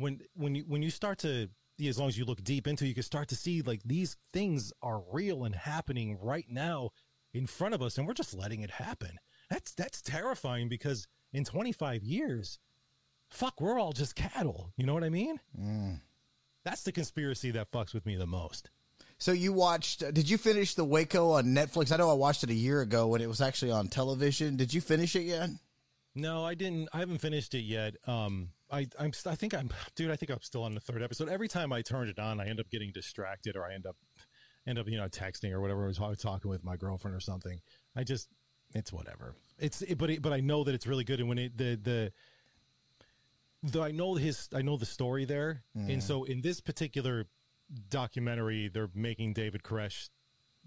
When 0.00 0.20
when 0.34 0.54
you 0.54 0.64
when 0.66 0.82
you 0.82 0.90
start 0.90 1.18
to 1.20 1.48
as 1.88 1.98
long 1.98 2.08
as 2.08 2.18
you 2.18 2.24
look 2.24 2.42
deep 2.42 2.66
into, 2.66 2.84
it, 2.84 2.88
you 2.88 2.94
can 2.94 3.02
start 3.02 3.28
to 3.28 3.36
see 3.36 3.62
like 3.62 3.82
these 3.84 4.16
things 4.32 4.72
are 4.82 5.02
real 5.12 5.44
and 5.44 5.54
happening 5.54 6.18
right 6.20 6.46
now 6.48 6.90
in 7.32 7.46
front 7.46 7.74
of 7.74 7.82
us, 7.82 7.96
and 7.96 8.06
we're 8.06 8.14
just 8.14 8.34
letting 8.34 8.62
it 8.62 8.70
happen. 8.70 9.18
That's 9.48 9.72
that's 9.72 10.02
terrifying 10.02 10.68
because 10.68 11.06
in 11.32 11.44
25 11.44 12.02
years, 12.02 12.58
fuck, 13.28 13.60
we're 13.60 13.78
all 13.78 13.92
just 13.92 14.14
cattle. 14.14 14.72
You 14.76 14.86
know 14.86 14.94
what 14.94 15.04
I 15.04 15.10
mean? 15.10 15.38
Mm. 15.58 16.00
That's 16.64 16.82
the 16.82 16.92
conspiracy 16.92 17.50
that 17.52 17.70
fucks 17.70 17.94
with 17.94 18.04
me 18.04 18.16
the 18.16 18.26
most. 18.26 18.70
So 19.18 19.32
you 19.32 19.52
watched? 19.52 20.02
Uh, 20.02 20.10
did 20.10 20.28
you 20.30 20.38
finish 20.38 20.74
the 20.74 20.84
Waco 20.84 21.32
on 21.32 21.46
Netflix? 21.46 21.92
I 21.92 21.96
know 21.96 22.10
I 22.10 22.14
watched 22.14 22.42
it 22.42 22.50
a 22.50 22.54
year 22.54 22.80
ago 22.80 23.06
when 23.08 23.20
it 23.20 23.28
was 23.28 23.40
actually 23.40 23.70
on 23.70 23.88
television. 23.88 24.56
Did 24.56 24.72
you 24.72 24.80
finish 24.80 25.14
it 25.14 25.22
yet? 25.22 25.50
No, 26.14 26.44
I 26.44 26.54
didn't. 26.54 26.88
I 26.92 26.98
haven't 26.98 27.18
finished 27.18 27.54
it 27.54 27.62
yet. 27.62 27.96
Um, 28.06 28.50
I, 28.72 28.86
I'm. 28.98 29.12
I 29.26 29.34
think 29.34 29.54
I'm, 29.54 29.70
dude. 29.94 30.10
I 30.10 30.16
think 30.16 30.30
I'm 30.30 30.40
still 30.42 30.62
on 30.62 30.74
the 30.74 30.80
third 30.80 31.02
episode. 31.02 31.28
Every 31.28 31.48
time 31.48 31.72
I 31.72 31.82
turn 31.82 32.08
it 32.08 32.18
on, 32.18 32.40
I 32.40 32.46
end 32.46 32.60
up 32.60 32.70
getting 32.70 32.92
distracted, 32.92 33.56
or 33.56 33.64
I 33.64 33.74
end 33.74 33.86
up, 33.86 33.96
end 34.66 34.78
up, 34.78 34.88
you 34.88 34.96
know, 34.96 35.08
texting 35.08 35.52
or 35.52 35.60
whatever. 35.60 35.84
I 35.84 36.08
was 36.08 36.18
talking 36.18 36.50
with 36.50 36.64
my 36.64 36.76
girlfriend 36.76 37.16
or 37.16 37.20
something. 37.20 37.60
I 37.96 38.04
just, 38.04 38.28
it's 38.74 38.92
whatever. 38.92 39.34
It's, 39.58 39.82
it, 39.82 39.98
but, 39.98 40.10
it, 40.10 40.22
but 40.22 40.32
I 40.32 40.40
know 40.40 40.64
that 40.64 40.74
it's 40.74 40.86
really 40.86 41.04
good. 41.04 41.20
And 41.20 41.28
when 41.28 41.38
it, 41.38 41.56
the, 41.56 41.78
the, 41.82 42.12
though 43.62 43.82
I 43.82 43.90
know 43.90 44.14
his, 44.14 44.48
I 44.54 44.62
know 44.62 44.76
the 44.76 44.86
story 44.86 45.24
there, 45.24 45.62
mm. 45.76 45.92
and 45.92 46.02
so 46.02 46.24
in 46.24 46.40
this 46.40 46.60
particular 46.60 47.26
documentary, 47.88 48.68
they're 48.68 48.90
making 48.94 49.32
David 49.32 49.62
Koresh 49.62 50.08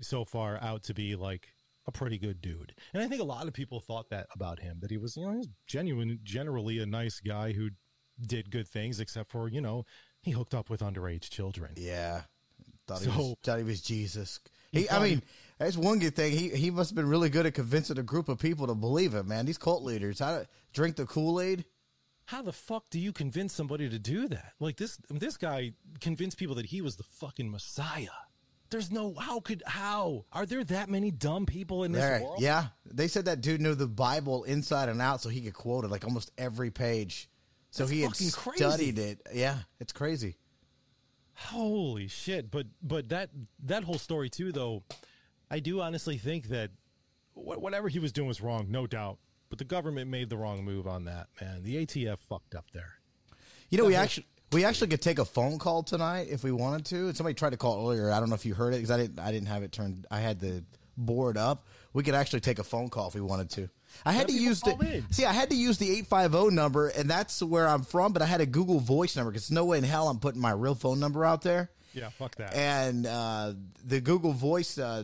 so 0.02 0.26
far 0.26 0.58
out 0.62 0.84
to 0.84 0.94
be 0.94 1.16
like 1.16 1.48
a 1.86 1.92
pretty 1.92 2.18
good 2.18 2.42
dude. 2.42 2.74
And 2.94 3.04
I 3.04 3.08
think 3.08 3.22
a 3.22 3.26
lot 3.26 3.48
of 3.48 3.54
people 3.54 3.80
thought 3.80 4.10
that 4.10 4.28
about 4.34 4.60
him, 4.60 4.78
that 4.82 4.92
he 4.92 4.98
was, 4.98 5.18
you 5.18 5.26
know, 5.26 5.34
he's 5.34 5.50
genuine, 5.68 6.20
generally 6.24 6.80
a 6.80 6.86
nice 6.86 7.20
guy 7.20 7.52
who 7.52 7.70
did 8.26 8.52
good 8.52 8.68
things, 8.68 9.00
except 9.00 9.32
for, 9.32 9.48
you 9.48 9.62
know, 9.62 9.86
he 10.22 10.32
hooked 10.32 10.54
up 10.54 10.70
with 10.70 10.82
underage 10.82 11.30
children. 11.30 11.72
Yeah. 11.76 12.22
Thought, 12.88 13.00
so, 13.00 13.12
he, 13.12 13.18
was, 13.18 13.36
thought 13.44 13.58
he 13.60 13.64
was 13.64 13.82
Jesus. 13.82 14.40
He, 14.72 14.90
I 14.90 15.02
mean, 15.02 15.18
he, 15.20 15.24
that's 15.58 15.78
one 15.78 16.00
good 16.00 16.16
thing. 16.16 16.34
He 16.34 16.50
he 16.50 16.72
must 16.72 16.90
have 16.90 16.96
been 16.96 17.08
really 17.08 17.30
good 17.30 17.46
at 17.46 17.54
convincing 17.54 17.98
a 17.98 18.04
group 18.04 18.28
of 18.28 18.40
people 18.40 18.68
to 18.68 18.76
believe 18.76 19.14
him. 19.14 19.28
man. 19.28 19.46
These 19.46 19.58
cult 19.58 19.84
leaders, 19.84 20.20
how 20.20 20.40
to 20.40 20.48
drink 20.74 20.98
the 20.98 21.06
Kool 21.06 21.40
Aid. 21.40 21.66
How 22.26 22.42
the 22.42 22.54
fuck 22.54 22.90
do 22.90 23.00
you 23.00 23.12
convince 23.12 23.54
somebody 23.54 23.90
to 23.90 24.00
do 24.00 24.28
that? 24.30 24.54
Like 24.60 24.78
this, 24.78 24.98
this 25.10 25.38
guy 25.38 25.74
convinced 26.00 26.38
people 26.38 26.56
that 26.56 26.66
he 26.66 26.82
was 26.82 26.96
the 26.96 27.04
fucking 27.04 27.52
Messiah. 27.52 28.08
There's 28.70 28.92
no 28.92 29.14
how 29.14 29.40
could 29.40 29.62
how 29.66 30.26
are 30.34 30.46
there 30.46 30.64
that 30.64 30.90
many 30.90 31.12
dumb 31.12 31.46
people 31.46 31.84
in 31.84 31.92
this 31.92 32.02
there, 32.02 32.24
world? 32.24 32.42
Yeah, 32.42 32.68
they 32.86 33.08
said 33.08 33.26
that 33.26 33.42
dude 33.42 33.62
knew 33.62 33.76
the 33.76 33.88
Bible 33.88 34.46
inside 34.46 34.90
and 34.90 35.02
out, 35.02 35.22
so 35.22 35.30
he 35.30 35.42
could 35.42 35.54
quote 35.54 35.86
it 35.86 35.92
like 35.92 36.06
almost 36.06 36.32
every 36.38 36.72
page. 36.72 37.30
So 37.74 37.86
That's 37.86 37.92
he 37.92 38.02
had 38.02 38.16
studied 38.16 38.98
crazy. 38.98 39.12
it. 39.12 39.20
Yeah, 39.34 39.58
it's 39.80 39.92
crazy. 39.92 40.38
Holy 41.34 42.08
shit! 42.08 42.52
But 42.52 42.68
but 42.84 43.10
that 43.10 43.32
that 43.64 43.84
whole 43.84 43.98
story 43.98 44.30
too, 44.30 44.52
though, 44.52 44.84
I 45.50 45.60
do 45.60 45.82
honestly 45.82 46.20
think 46.20 46.50
that 46.50 46.70
whatever 47.34 47.90
he 47.90 47.98
was 47.98 48.12
doing 48.12 48.28
was 48.28 48.42
wrong, 48.42 48.68
no 48.70 48.86
doubt. 48.86 49.18
But 49.50 49.58
the 49.58 49.66
government 49.66 50.12
made 50.12 50.30
the 50.30 50.38
wrong 50.38 50.64
move 50.64 50.86
on 50.86 51.06
that, 51.06 51.30
man. 51.42 51.64
The 51.64 51.84
ATF 51.84 52.20
fucked 52.20 52.54
up 52.54 52.66
there. 52.74 52.94
You 53.72 53.80
know, 53.80 53.86
that 53.86 53.90
we 53.90 53.96
actually 53.96 54.28
we 54.52 54.66
actually 54.66 54.90
could 54.90 55.02
take 55.02 55.18
a 55.18 55.26
phone 55.26 55.58
call 55.58 55.82
tonight 55.82 56.28
if 56.30 56.44
we 56.44 56.52
wanted 56.52 56.86
to. 56.86 57.08
And 57.08 57.18
somebody 57.18 57.34
tried 57.34 57.54
to 57.54 57.58
call 57.58 57.88
earlier. 57.88 58.12
I 58.12 58.20
don't 58.20 58.30
know 58.30 58.36
if 58.36 58.46
you 58.46 58.54
heard 58.54 58.76
it 58.76 58.78
because 58.78 58.92
I 58.92 58.98
didn't. 58.98 59.18
I 59.18 59.32
didn't 59.32 59.48
have 59.48 59.64
it 59.64 59.72
turned. 59.72 60.06
I 60.12 60.20
had 60.20 60.40
the 60.40 60.64
board 60.98 61.38
up. 61.38 61.66
We 61.94 62.04
could 62.04 62.16
actually 62.16 62.40
take 62.40 62.60
a 62.60 62.64
phone 62.64 62.90
call 62.90 63.08
if 63.08 63.16
we 63.16 63.22
wanted 63.22 63.50
to. 63.52 63.70
I 64.06 64.14
had 64.14 64.28
to 64.28 64.34
use 64.34 64.62
the 64.62 64.72
in. 64.80 65.12
see. 65.12 65.26
I 65.26 65.34
had 65.34 65.52
to 65.52 65.56
use 65.56 65.78
the 65.78 65.92
eight 65.92 66.08
five 66.08 66.32
zero 66.32 66.50
number, 66.50 66.88
and 66.88 67.10
that's 67.10 67.44
where 67.44 67.68
I'm 67.68 67.84
from. 67.84 68.14
But 68.14 68.22
I 68.22 68.26
had 68.26 68.42
a 68.42 68.46
Google 68.46 68.80
Voice 68.80 69.16
number 69.16 69.32
because 69.32 69.52
no 69.52 69.66
way 69.66 69.78
in 69.78 69.84
hell 69.84 70.08
I'm 70.08 70.20
putting 70.20 70.42
my 70.42 70.52
real 70.52 70.76
phone 70.76 71.00
number 71.00 71.24
out 71.24 71.44
there. 71.44 71.70
Yeah, 71.94 72.10
fuck 72.10 72.36
that. 72.38 72.56
And 72.56 73.06
uh, 73.06 73.54
the 73.86 74.02
Google 74.02 74.34
Voice, 74.34 74.80
uh, 74.80 75.04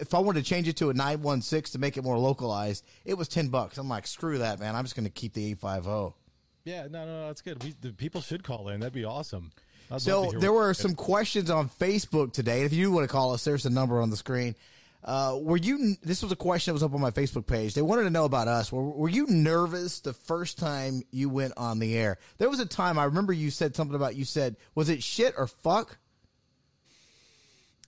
if 0.00 0.12
I 0.12 0.18
wanted 0.18 0.44
to 0.44 0.50
change 0.50 0.66
it 0.66 0.76
to 0.78 0.90
a 0.90 0.94
nine 0.94 1.22
one 1.22 1.40
six 1.40 1.70
to 1.70 1.78
make 1.78 1.96
it 1.96 2.02
more 2.02 2.18
localized, 2.18 2.84
it 3.04 3.14
was 3.14 3.28
ten 3.28 3.48
bucks. 3.48 3.78
I'm 3.78 3.88
like, 3.88 4.08
screw 4.08 4.38
that, 4.38 4.58
man. 4.58 4.74
I'm 4.74 4.84
just 4.84 4.96
going 4.96 5.04
to 5.04 5.12
keep 5.12 5.34
the 5.34 5.52
eight 5.52 5.60
five 5.60 5.84
zero. 5.84 6.16
Yeah, 6.64 6.88
no, 6.90 7.04
no, 7.04 7.26
that's 7.28 7.42
good. 7.42 7.62
We, 7.62 7.74
the 7.80 7.92
people 7.92 8.22
should 8.22 8.42
call 8.42 8.70
in. 8.70 8.80
That'd 8.80 8.92
be 8.92 9.04
awesome. 9.04 9.52
I'd 9.90 10.00
so 10.00 10.32
there 10.32 10.52
were 10.52 10.74
some 10.74 10.94
questions 10.94 11.50
on 11.50 11.68
Facebook 11.68 12.32
today. 12.32 12.62
If 12.62 12.72
you 12.72 12.90
want 12.90 13.04
to 13.04 13.12
call 13.12 13.34
us, 13.34 13.44
there's 13.44 13.66
a 13.66 13.70
number 13.70 14.00
on 14.00 14.10
the 14.10 14.16
screen. 14.16 14.56
Uh, 15.04 15.38
were 15.38 15.58
you? 15.58 15.96
This 16.02 16.22
was 16.22 16.32
a 16.32 16.36
question 16.36 16.72
that 16.72 16.74
was 16.74 16.82
up 16.82 16.94
on 16.94 17.00
my 17.00 17.10
Facebook 17.10 17.46
page. 17.46 17.74
They 17.74 17.82
wanted 17.82 18.04
to 18.04 18.10
know 18.10 18.24
about 18.24 18.48
us. 18.48 18.72
Were, 18.72 18.82
were 18.82 19.08
you 19.08 19.26
nervous 19.26 20.00
the 20.00 20.14
first 20.14 20.58
time 20.58 21.02
you 21.10 21.28
went 21.28 21.52
on 21.58 21.78
the 21.78 21.96
air? 21.96 22.16
There 22.38 22.48
was 22.48 22.58
a 22.58 22.66
time 22.66 22.98
I 22.98 23.04
remember 23.04 23.32
you 23.32 23.50
said 23.50 23.76
something 23.76 23.94
about. 23.94 24.16
You 24.16 24.24
said, 24.24 24.56
"Was 24.74 24.88
it 24.88 25.02
shit 25.02 25.34
or 25.36 25.46
fuck?" 25.46 25.98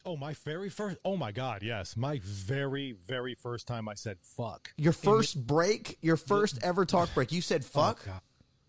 Oh, 0.05 0.17
my 0.17 0.35
very 0.35 0.69
first. 0.69 0.99
Oh 1.05 1.17
my 1.17 1.33
God, 1.33 1.63
yes, 1.63 1.97
my 1.97 2.21
very 2.23 2.93
very 2.93 3.35
first 3.35 3.67
time 3.67 3.89
I 3.89 3.95
said 3.95 4.19
fuck. 4.21 4.73
Your 4.77 4.93
first 4.93 5.47
break, 5.47 5.99
your 6.03 6.17
first 6.17 6.59
ever 6.63 6.85
talk 6.85 7.13
break. 7.15 7.33
You 7.33 7.41
said 7.41 7.63
oh, 7.65 7.81
fuck. 7.81 8.07
Oh, 8.07 8.21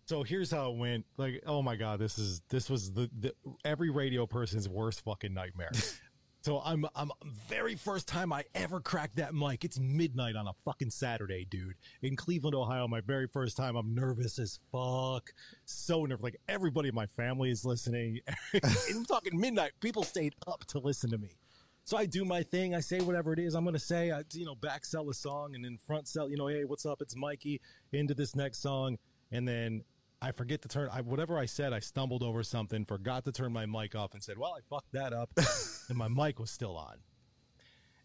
so 0.06 0.22
here's 0.22 0.50
how 0.50 0.72
it 0.72 0.78
went. 0.78 1.04
Like, 1.18 1.42
oh 1.46 1.60
my 1.60 1.76
god, 1.76 2.00
this 2.00 2.18
is 2.18 2.40
this 2.48 2.70
was 2.70 2.92
the, 2.92 3.10
the 3.20 3.34
every 3.64 3.90
radio 3.90 4.26
person's 4.26 4.68
worst 4.68 5.04
fucking 5.04 5.34
nightmare. 5.34 5.70
so 6.42 6.60
I'm 6.64 6.86
I'm 6.94 7.10
very 7.48 7.74
first 7.74 8.06
time 8.06 8.32
I 8.32 8.44
ever 8.54 8.80
cracked 8.80 9.16
that 9.16 9.34
mic. 9.34 9.64
It's 9.64 9.78
midnight 9.78 10.36
on 10.36 10.46
a 10.46 10.52
fucking 10.64 10.90
Saturday, 10.90 11.46
dude, 11.50 11.74
in 12.02 12.16
Cleveland, 12.16 12.54
Ohio. 12.54 12.86
My 12.86 13.00
very 13.00 13.26
first 13.26 13.56
time. 13.56 13.76
I'm 13.76 13.94
nervous 13.94 14.38
as 14.38 14.60
fuck. 14.70 15.32
So 15.64 16.04
nervous. 16.04 16.22
Like 16.22 16.36
everybody 16.48 16.88
in 16.88 16.94
my 16.94 17.06
family 17.06 17.50
is 17.50 17.64
listening. 17.64 18.20
I'm 18.54 19.04
talking 19.04 19.38
midnight. 19.38 19.72
People 19.80 20.04
stayed 20.04 20.34
up 20.46 20.64
to 20.66 20.78
listen 20.78 21.10
to 21.10 21.18
me. 21.18 21.36
So 21.84 21.96
I 21.96 22.04
do 22.04 22.24
my 22.24 22.42
thing. 22.42 22.74
I 22.74 22.80
say 22.80 23.00
whatever 23.00 23.32
it 23.32 23.38
is 23.38 23.54
I'm 23.54 23.64
to 23.64 23.78
say. 23.78 24.12
I, 24.12 24.22
you 24.32 24.44
know, 24.44 24.54
back 24.54 24.84
sell 24.84 25.08
a 25.08 25.14
song 25.14 25.54
and 25.54 25.64
then 25.64 25.78
front 25.86 26.06
sell, 26.06 26.28
you 26.28 26.36
know, 26.36 26.48
hey, 26.48 26.64
what's 26.66 26.84
up? 26.84 27.00
It's 27.00 27.16
Mikey 27.16 27.62
into 27.92 28.12
this 28.12 28.36
next 28.36 28.60
song. 28.60 28.98
And 29.32 29.48
then 29.48 29.84
I 30.20 30.32
forget 30.32 30.62
to 30.62 30.68
turn 30.68 30.88
I, 30.92 31.00
whatever 31.00 31.38
I 31.38 31.46
said. 31.46 31.72
I 31.72 31.78
stumbled 31.78 32.22
over 32.22 32.42
something, 32.42 32.84
forgot 32.84 33.24
to 33.26 33.32
turn 33.32 33.52
my 33.52 33.66
mic 33.66 33.94
off, 33.94 34.14
and 34.14 34.22
said, 34.22 34.38
"Well, 34.38 34.56
I 34.56 34.60
fucked 34.68 34.92
that 34.92 35.12
up," 35.12 35.30
and 35.88 35.96
my 35.96 36.08
mic 36.08 36.38
was 36.40 36.50
still 36.50 36.76
on. 36.76 36.96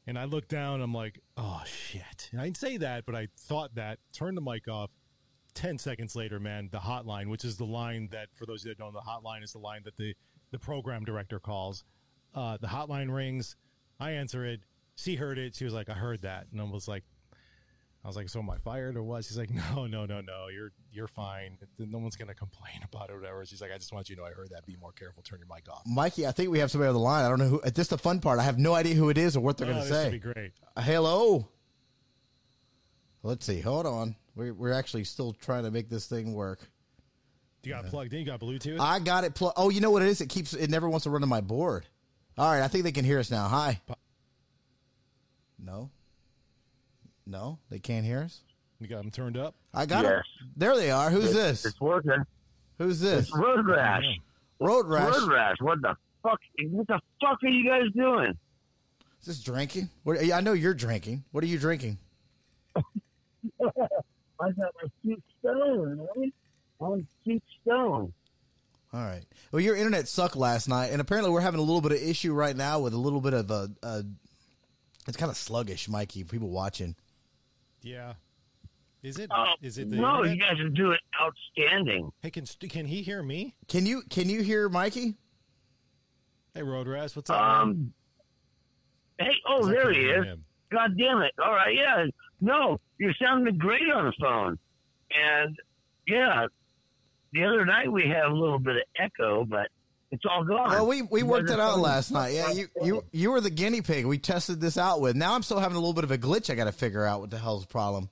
And 0.06 0.20
I 0.20 0.26
looked 0.26 0.50
down. 0.50 0.82
I'm 0.82 0.94
like, 0.94 1.20
"Oh 1.38 1.64
shit!" 1.66 2.30
And 2.32 2.40
I 2.40 2.46
didn't 2.46 2.58
say 2.58 2.78
that, 2.78 3.06
but 3.06 3.16
I 3.16 3.30
thought 3.38 3.76
that. 3.76 4.00
Turned 4.12 4.38
the 4.38 4.42
mic 4.42 4.68
off. 4.68 4.92
Ten 5.56 5.78
seconds 5.78 6.16
later, 6.16 6.40
man, 6.40 6.70
the 6.72 6.80
hotline, 6.80 7.28
which 7.30 7.46
is 7.46 7.58
the 7.58 7.66
line 7.66 8.10
that, 8.12 8.28
for 8.34 8.46
those 8.46 8.62
of 8.62 8.68
you 8.68 8.72
that 8.72 8.80
don't 8.80 8.94
know, 8.94 9.00
the 9.00 9.10
hotline 9.10 9.44
is 9.44 9.54
the 9.54 9.60
line 9.60 9.82
that 9.86 9.98
the 9.98 10.14
the 10.52 10.60
program 10.60 11.04
director 11.04 11.40
calls. 11.40 11.84
Uh, 12.36 12.58
the 12.58 12.68
hotline 12.68 13.14
rings. 13.14 13.56
I 14.00 14.12
answer 14.12 14.46
it. 14.46 14.62
She 14.96 15.16
heard 15.16 15.38
it. 15.40 15.56
She 15.56 15.66
was 15.66 15.74
like, 15.74 15.90
"I 15.90 15.94
heard 15.94 16.22
that," 16.22 16.48
and 16.52 16.62
I 16.62 16.64
was 16.66 16.88
like, 16.88 17.04
I 18.04 18.08
was 18.08 18.18
like, 18.18 18.28
"So 18.28 18.40
am 18.40 18.50
I 18.50 18.58
fired 18.58 18.98
or 18.98 19.04
what?" 19.04 19.24
She's 19.24 19.38
like, 19.38 19.50
"No, 19.76 19.88
no, 19.88 20.06
no, 20.06 20.22
no. 20.22 20.48
You're 20.50 20.72
you're 20.92 21.08
fine. 21.08 21.58
No 21.80 22.00
one's 22.00 22.16
gonna 22.16 22.34
complain 22.34 22.80
about 22.94 23.10
it 23.10 23.14
or 23.14 23.20
whatever." 23.20 23.46
She's 23.46 23.62
like, 23.62 23.72
"I 23.72 23.78
just 23.78 23.94
want 23.94 24.10
you 24.10 24.16
to 24.16 24.22
know 24.22 24.28
I 24.28 24.32
heard 24.32 24.50
that. 24.50 24.66
Be 24.66 24.76
more 24.76 24.92
careful. 24.92 25.24
Turn 25.24 25.40
your 25.40 25.48
mic 25.54 25.70
off." 25.70 25.84
Mikey, 25.86 26.28
I 26.28 26.32
think 26.32 26.50
we 26.50 26.60
have 26.60 26.70
somebody 26.70 26.90
on 26.90 26.96
the 26.96 27.00
line. 27.00 27.26
I 27.26 27.30
don't 27.30 27.40
know 27.40 27.48
who. 27.48 27.62
This 27.62 27.80
is 27.80 27.88
the 27.88 27.98
fun 27.98 28.20
part. 28.20 28.40
I 28.40 28.44
have 28.44 28.60
no 28.60 28.74
idea 28.74 28.96
who 28.96 29.10
it 29.10 29.18
is 29.18 29.38
or 29.38 29.40
what 29.40 29.58
they're 29.58 29.70
oh, 29.70 29.74
gonna 29.74 29.86
say. 29.86 30.10
Be 30.10 30.20
great. 30.20 30.52
Uh, 30.76 30.82
hello. 30.82 31.48
Let's 33.24 33.46
see. 33.46 33.62
Hold 33.62 33.86
on. 33.86 34.16
We're 34.36 34.54
we're 34.54 34.74
actually 34.74 35.06
still 35.06 35.34
trying 35.34 35.64
to 35.64 35.72
make 35.72 35.90
this 35.90 36.08
thing 36.08 36.34
work. 36.34 36.60
You 37.64 37.72
got 37.72 37.86
plugged 37.86 38.12
in. 38.12 38.20
You 38.20 38.26
got 38.26 38.42
Bluetooth. 38.42 38.80
I 38.82 39.00
got 39.00 39.24
it 39.24 39.36
plugged. 39.36 39.54
Oh, 39.58 39.70
you 39.70 39.80
know 39.80 39.92
what 39.92 40.02
it 40.02 40.10
is? 40.10 40.20
It 40.20 40.28
keeps. 40.28 40.54
It 40.54 40.70
never 40.70 40.90
wants 40.90 41.06
to 41.06 41.10
run 41.10 41.22
to 41.22 41.28
my 41.28 41.40
board. 41.40 41.86
All 42.38 42.52
right. 42.52 42.62
I 42.62 42.68
think 42.68 42.84
they 42.84 42.92
can 42.92 43.06
hear 43.06 43.20
us 43.20 43.32
now. 43.32 43.48
Hi. 43.48 43.80
No. 45.58 45.90
No, 47.26 47.60
they 47.70 47.80
can't 47.80 48.06
hear 48.06 48.20
us. 48.20 48.42
You 48.80 48.88
got 48.88 48.98
them 48.98 49.12
turned 49.12 49.38
up? 49.38 49.56
I 49.74 49.86
got 49.86 50.04
yes. 50.04 50.12
them. 50.12 50.52
There 50.58 50.76
they 50.76 50.92
are. 50.92 51.10
Who's 51.10 51.34
this? 51.34 51.66
It's 51.66 51.80
working. 51.80 52.26
Who's 52.78 53.00
this? 53.00 53.28
It's 53.28 53.38
Road 53.38 53.66
Rash. 53.66 54.04
Road 54.60 54.88
Rash. 54.88 55.16
Road 55.16 55.32
Rash. 55.32 55.56
What 55.62 55.82
the 55.82 55.96
fuck? 56.22 56.40
What 56.70 56.88
the 56.88 57.00
fuck 57.22 57.44
are 57.44 57.48
you 57.48 57.70
guys 57.70 57.92
doing? 57.96 58.38
Is 59.22 59.28
this 59.28 59.42
drinking? 59.42 59.90
What, 60.04 60.18
I 60.34 60.42
know 60.42 60.52
you're 60.52 60.74
drinking. 60.74 61.24
What 61.32 61.46
are 61.46 61.48
you 61.48 61.58
drinking? 61.58 61.98
I 62.76 62.82
got 64.38 64.58
my 64.58 64.90
cheap 65.02 65.24
stone. 65.40 66.08
Right? 66.18 66.34
I'm 66.82 67.08
cheap 67.24 67.42
stone. 67.62 68.12
All 68.94 69.00
right. 69.00 69.24
Well, 69.52 69.62
your 69.62 69.76
internet 69.76 70.08
sucked 70.08 70.36
last 70.36 70.68
night, 70.68 70.92
and 70.92 71.00
apparently 71.00 71.32
we're 71.32 71.42
having 71.42 71.60
a 71.60 71.64
little 71.64 71.82
bit 71.82 71.94
of 71.94 72.02
issue 72.02 72.34
right 72.34 72.56
now 72.56 72.80
with 72.80 72.94
a 72.94 72.98
little 72.98 73.22
bit 73.22 73.34
of 73.34 73.50
a. 73.50 73.70
a 73.82 74.04
it's 75.08 75.18
kind 75.18 75.30
of 75.30 75.38
sluggish, 75.38 75.88
Mikey. 75.88 76.26
People 76.26 76.50
watching. 76.50 76.96
Yeah. 77.84 78.14
Is 79.04 79.20
it? 79.20 79.30
Uh, 79.30 79.46
is 79.62 79.78
it? 79.78 79.90
The 79.90 79.98
no, 79.98 80.24
internet? 80.24 80.36
you 80.36 80.42
guys 80.42 80.60
are 80.60 80.70
doing 80.70 80.98
outstanding. 81.22 82.10
Hey, 82.22 82.32
can 82.32 82.46
can 82.46 82.86
he 82.86 83.02
hear 83.02 83.22
me? 83.22 83.56
Can 83.68 83.86
you 83.86 84.02
can 84.10 84.30
you 84.30 84.42
hear 84.42 84.70
Mikey? 84.70 85.16
Hey, 86.54 86.64
Road 86.64 86.88
Rash, 86.88 87.16
what's 87.16 87.30
up? 87.30 87.42
Um, 87.42 87.94
Hey, 89.20 89.32
oh, 89.48 89.66
there 89.66 89.92
he 89.92 90.00
is. 90.00 90.26
God 90.72 90.98
damn 90.98 91.22
it. 91.22 91.34
All 91.44 91.54
right, 91.54 91.76
yeah. 91.76 92.06
No, 92.42 92.80
you're 92.98 93.14
sounding 93.22 93.58
great 93.58 93.90
on 93.94 94.06
the 94.06 94.14
phone. 94.20 94.58
And 95.16 95.56
yeah, 96.08 96.48
the 97.32 97.46
other 97.46 97.66
night 97.66 97.92
we 97.92 98.08
had 98.08 98.26
a 98.26 98.34
little 98.34 98.60
bit 98.60 98.78
of 98.78 98.82
echo, 98.98 99.46
but 99.46 99.68
it's 100.14 100.24
all 100.30 100.44
gone. 100.44 100.70
Well, 100.70 100.86
we, 100.86 101.02
we 101.02 101.24
worked 101.24 101.50
it 101.50 101.60
out 101.60 101.80
last 101.80 102.12
night. 102.12 102.36
Yeah, 102.36 102.52
you, 102.52 102.68
you 102.84 103.04
you 103.12 103.32
were 103.32 103.42
the 103.42 103.50
guinea 103.50 103.82
pig. 103.82 104.06
We 104.06 104.20
tested 104.20 104.62
this 104.62 104.78
out 104.78 105.02
with. 105.02 105.16
Now 105.16 105.34
I'm 105.34 105.42
still 105.42 105.60
having 105.60 105.76
a 105.76 105.80
little 105.80 105.96
bit 105.96 106.04
of 106.04 106.12
a 106.12 106.20
glitch. 106.20 106.52
I 106.52 106.56
got 106.56 106.66
to 106.66 106.72
figure 106.72 107.04
out 107.04 107.20
what 107.20 107.32
the 107.32 107.40
hell's 107.40 107.64
the 107.64 107.68
problem. 107.68 108.10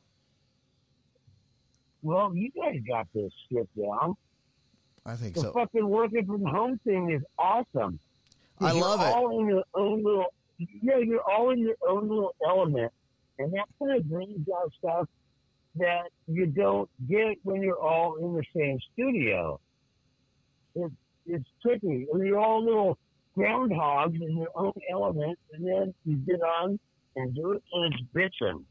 Well, 2.01 2.35
you 2.35 2.49
guys 2.59 2.79
got 2.87 3.07
this 3.13 3.31
shit 3.51 3.69
down. 3.79 4.17
I 5.05 5.13
think 5.13 5.35
The 5.35 5.41
so. 5.41 5.47
The 5.47 5.53
fucking 5.53 5.87
working 5.87 6.25
from 6.25 6.43
home 6.43 6.79
thing 6.83 7.11
is 7.11 7.21
awesome. 7.37 7.99
I 8.59 8.71
love 8.71 9.01
it. 9.01 9.05
All 9.05 9.39
in 9.39 9.45
your 9.45 9.63
own 9.75 10.03
little, 10.03 10.33
yeah, 10.57 10.97
you're 10.97 11.21
all 11.21 11.51
in 11.51 11.59
your 11.59 11.75
own 11.87 12.09
little 12.09 12.33
element, 12.43 12.91
and 13.37 13.53
that 13.53 13.65
kind 13.77 13.95
of 13.95 14.09
brings 14.09 14.47
out 14.55 14.71
stuff 14.79 15.07
that 15.75 16.09
you 16.27 16.47
don't 16.47 16.89
get 17.07 17.37
when 17.43 17.61
you're 17.61 17.79
all 17.79 18.15
in 18.15 18.33
the 18.33 18.43
same 18.55 18.79
studio. 18.93 19.59
It's 20.73 20.93
it's 21.25 21.49
tricky. 21.61 22.07
You're 22.13 22.39
all 22.39 22.63
little 22.63 22.97
groundhogs 23.37 24.21
in 24.21 24.37
your 24.37 24.49
own 24.55 24.73
element, 24.89 25.37
and 25.53 25.65
then 25.65 25.93
you 26.05 26.17
get 26.17 26.41
on 26.41 26.79
and 27.15 27.33
do 27.35 27.53
it, 27.53 27.63
and 27.73 27.93
it's 27.93 28.03
bitching. 28.13 28.63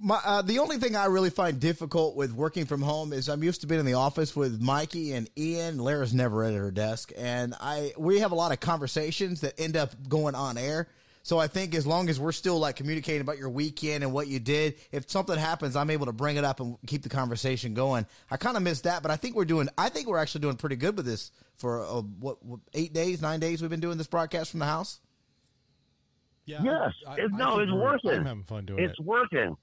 My, 0.00 0.20
uh, 0.24 0.42
the 0.42 0.60
only 0.60 0.76
thing 0.76 0.94
I 0.94 1.06
really 1.06 1.30
find 1.30 1.58
difficult 1.58 2.14
with 2.14 2.32
working 2.32 2.64
from 2.64 2.80
home 2.80 3.12
is 3.12 3.28
I'm 3.28 3.42
used 3.42 3.60
to 3.62 3.66
being 3.66 3.80
in 3.80 3.86
the 3.86 3.94
office 3.94 4.36
with 4.36 4.60
Mikey 4.60 5.12
and 5.12 5.28
Ian. 5.36 5.78
Lara's 5.78 6.14
never 6.14 6.44
at 6.44 6.54
her 6.54 6.70
desk, 6.70 7.10
and 7.18 7.54
I 7.60 7.92
we 7.98 8.20
have 8.20 8.30
a 8.30 8.36
lot 8.36 8.52
of 8.52 8.60
conversations 8.60 9.40
that 9.40 9.58
end 9.58 9.76
up 9.76 9.90
going 10.08 10.36
on 10.36 10.56
air. 10.56 10.88
So 11.22 11.38
I 11.38 11.48
think 11.48 11.74
as 11.74 11.86
long 11.86 12.08
as 12.08 12.18
we're 12.18 12.32
still 12.32 12.58
like 12.58 12.76
communicating 12.76 13.20
about 13.20 13.36
your 13.38 13.50
weekend 13.50 14.02
and 14.02 14.12
what 14.12 14.26
you 14.26 14.40
did, 14.40 14.76
if 14.90 15.10
something 15.10 15.36
happens, 15.36 15.76
I'm 15.76 15.90
able 15.90 16.06
to 16.06 16.12
bring 16.12 16.36
it 16.36 16.44
up 16.44 16.60
and 16.60 16.78
keep 16.86 17.02
the 17.02 17.10
conversation 17.10 17.74
going. 17.74 18.06
I 18.30 18.38
kind 18.38 18.56
of 18.56 18.62
miss 18.62 18.80
that, 18.82 19.02
but 19.02 19.10
I 19.10 19.16
think 19.16 19.36
we're 19.36 19.44
doing. 19.44 19.68
I 19.76 19.90
think 19.90 20.08
we're 20.08 20.18
actually 20.18 20.40
doing 20.40 20.56
pretty 20.56 20.76
good 20.76 20.96
with 20.96 21.04
this 21.04 21.30
for 21.58 21.84
uh, 21.84 22.00
what, 22.00 22.42
what 22.44 22.60
eight 22.72 22.94
days, 22.94 23.20
nine 23.20 23.38
days 23.38 23.60
we've 23.60 23.70
been 23.70 23.80
doing 23.80 23.98
this 23.98 24.06
broadcast 24.06 24.50
from 24.50 24.60
the 24.60 24.66
house. 24.66 25.00
Yeah, 26.46 26.62
Yes. 26.62 26.92
It- 27.18 27.30
no, 27.32 27.50
think 27.58 27.62
it's 27.62 27.72
we're- 27.72 27.82
worth 27.84 28.00
it. 28.04 28.16
I'm 28.16 28.24
having 28.24 28.44
fun 28.44 28.64
doing 28.66 28.82
It's 28.82 28.98
it. 28.98 29.04
working. 29.04 29.56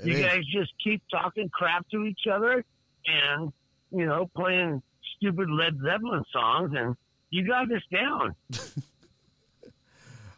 It 0.00 0.04
you 0.06 0.14
is. 0.14 0.22
guys 0.24 0.44
just 0.52 0.72
keep 0.82 1.00
talking 1.10 1.48
crap 1.48 1.88
to 1.90 2.02
each 2.04 2.26
other 2.30 2.64
and 3.06 3.52
you 3.92 4.04
know 4.04 4.28
playing 4.36 4.82
stupid 5.16 5.48
led 5.48 5.78
zeppelin 5.80 6.24
songs 6.32 6.72
and 6.76 6.96
you 7.30 7.46
got 7.46 7.68
this 7.68 7.82
down 7.90 8.34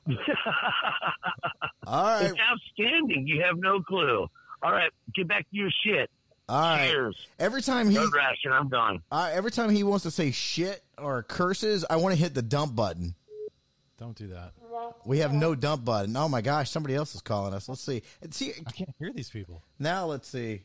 All 1.87 2.05
right, 2.05 2.23
it's 2.27 2.39
outstanding 2.41 3.27
you 3.27 3.43
have 3.43 3.57
no 3.59 3.81
clue 3.83 4.27
all 4.63 4.73
right 4.73 4.91
get 5.15 5.29
back 5.29 5.49
to 5.51 5.57
your 5.57 5.71
shit 5.85 6.11
all 6.49 6.61
right. 6.61 6.91
cheers 6.91 7.27
Every 7.39 7.63
time 7.63 7.89
he 7.91 7.97
road 7.99 8.11
ration 8.15 8.53
i'm 8.53 8.69
done 8.69 9.01
Uh, 9.13 9.31
every 9.33 9.51
time 9.51 9.71
he 9.71 9.85
wants 9.85 10.03
to 10.05 10.11
say 10.11 10.31
shit 10.31 10.83
or 10.99 11.23
curses, 11.23 11.85
I 11.89 11.97
want 11.97 12.15
to 12.15 12.21
hit 12.21 12.35
the 12.35 12.43
dump 12.43 12.75
button. 12.75 13.15
Don't 13.99 14.17
do 14.17 14.29
that. 14.29 14.53
We 15.05 15.19
have 15.19 15.33
no 15.33 15.55
dump 15.55 15.85
button. 15.85 16.17
Oh 16.17 16.29
my 16.29 16.41
gosh, 16.41 16.71
somebody 16.71 16.95
else 16.95 17.15
is 17.15 17.21
calling 17.21 17.53
us. 17.55 17.69
Let's 17.69 17.81
see. 17.83 18.03
And 18.23 18.33
see 18.35 18.53
I 18.67 18.71
can't 18.71 18.95
hear 18.99 19.13
these 19.13 19.29
people. 19.31 19.63
now. 19.79 20.07
Let's 20.07 20.29
see. 20.29 20.63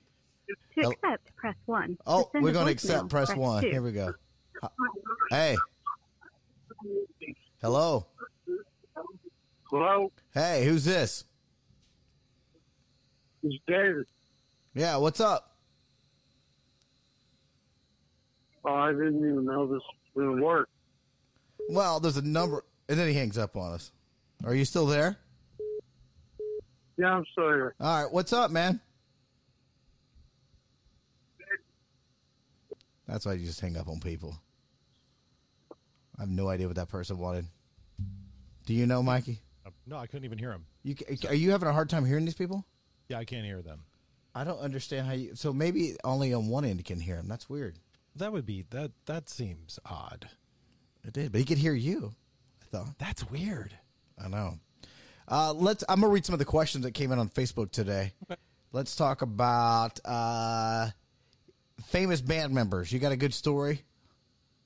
To 0.80 0.90
accept, 0.90 1.36
press 1.36 1.56
one. 1.66 1.98
Oh, 2.08 2.30
To 2.34 2.40
we're 2.42 2.52
going 2.52 2.66
to 2.68 2.72
voicemail, 2.72 2.96
accept. 2.96 3.10
Press 3.10 3.36
one. 3.36 3.64
two. 3.64 3.70
Here 3.70 3.82
we 3.82 3.92
go. 3.92 4.14
Hey. 5.30 5.56
Hello. 7.62 8.06
Hello 9.74 10.12
Hey, 10.36 10.66
who's 10.66 10.86
this? 10.86 11.26
it's 13.42 13.56
david 13.68 14.06
Yeah, 14.76 14.98
what's 14.98 15.20
up? 15.20 15.58
oh 18.66 18.74
i 18.74 18.92
didn't 18.92 19.18
even 19.18 19.46
know 19.46 19.66
this 19.66 19.82
would 20.14 20.40
work 20.40 20.70
Well, 21.70 22.00
there's 22.00 22.18
a 22.18 22.22
number, 22.22 22.64
and 22.88 23.00
then 23.00 23.08
he 23.08 23.14
hangs 23.16 23.38
up 23.38 23.56
on 23.58 23.74
us. 23.74 23.92
Are 24.46 24.54
you 24.54 24.64
still 24.64 24.86
there? 24.86 25.18
yeah 26.98 27.08
i'm 27.16 27.26
still 27.32 27.46
here 27.50 27.74
All 27.80 28.04
right, 28.04 28.14
what's 28.14 28.32
up, 28.32 28.52
man? 28.52 28.80
That's 33.08 33.26
why 33.26 33.34
you 33.34 33.46
just 33.46 33.60
hang 33.60 33.76
up 33.78 33.88
on 33.90 34.00
people. 34.00 34.36
I 36.18 36.22
have 36.22 36.30
no 36.30 36.48
idea 36.48 36.68
what 36.68 36.78
that 36.78 36.88
person 36.90 37.18
wanted. 37.18 37.46
Do 38.66 38.74
you 38.74 38.86
know, 38.88 39.04
Mikey? 39.04 39.42
No, 39.86 39.98
I 39.98 40.08
couldn't 40.08 40.26
even 40.26 40.38
hear 40.38 40.50
them. 40.50 40.66
You 40.84 40.96
ca- 40.96 41.30
are 41.30 41.36
you 41.36 41.52
having 41.52 41.68
a 41.68 41.74
hard 41.74 41.90
time 41.90 42.06
hearing 42.06 42.26
these 42.26 42.34
people? 42.34 42.66
Yeah, 43.10 43.20
I 43.20 43.26
can't 43.26 43.46
hear 43.46 43.62
them. 43.62 43.84
I 44.36 44.44
don't 44.44 44.60
understand 44.60 45.08
how 45.08 45.14
you. 45.14 45.36
So 45.36 45.54
maybe 45.54 45.96
only 46.04 46.34
on 46.34 46.48
one 46.48 46.66
end 46.66 46.78
you 46.78 46.84
can 46.84 47.00
hear 47.00 47.18
him. 47.18 47.28
That's 47.28 47.50
weird. 47.50 47.78
That 48.16 48.32
would 48.32 48.46
be 48.46 48.66
that. 48.72 48.92
That 49.06 49.30
seems 49.30 49.80
odd. 49.86 50.30
It 51.06 51.14
did, 51.14 51.32
but 51.32 51.40
he 51.40 51.46
could 51.46 51.58
hear 51.58 51.74
you. 51.74 52.14
I 52.62 52.66
thought. 52.66 52.98
That's 52.98 53.30
weird. 53.30 53.76
I 54.24 54.28
know. 54.30 54.58
Uh, 55.28 55.54
let's. 55.54 55.84
I'm 55.88 56.02
gonna 56.02 56.12
read 56.12 56.26
some 56.26 56.34
of 56.34 56.40
the 56.40 56.46
questions 56.46 56.84
that 56.84 56.92
came 56.94 57.12
in 57.12 57.20
on 57.20 57.30
Facebook 57.30 57.72
today. 57.72 58.14
Let's 58.72 58.96
talk 58.96 59.22
about 59.22 60.00
uh, 60.04 60.90
famous 61.90 62.22
band 62.22 62.56
members. 62.56 62.92
You 62.92 62.98
got 62.98 63.12
a 63.12 63.16
good 63.16 63.36
story? 63.36 63.84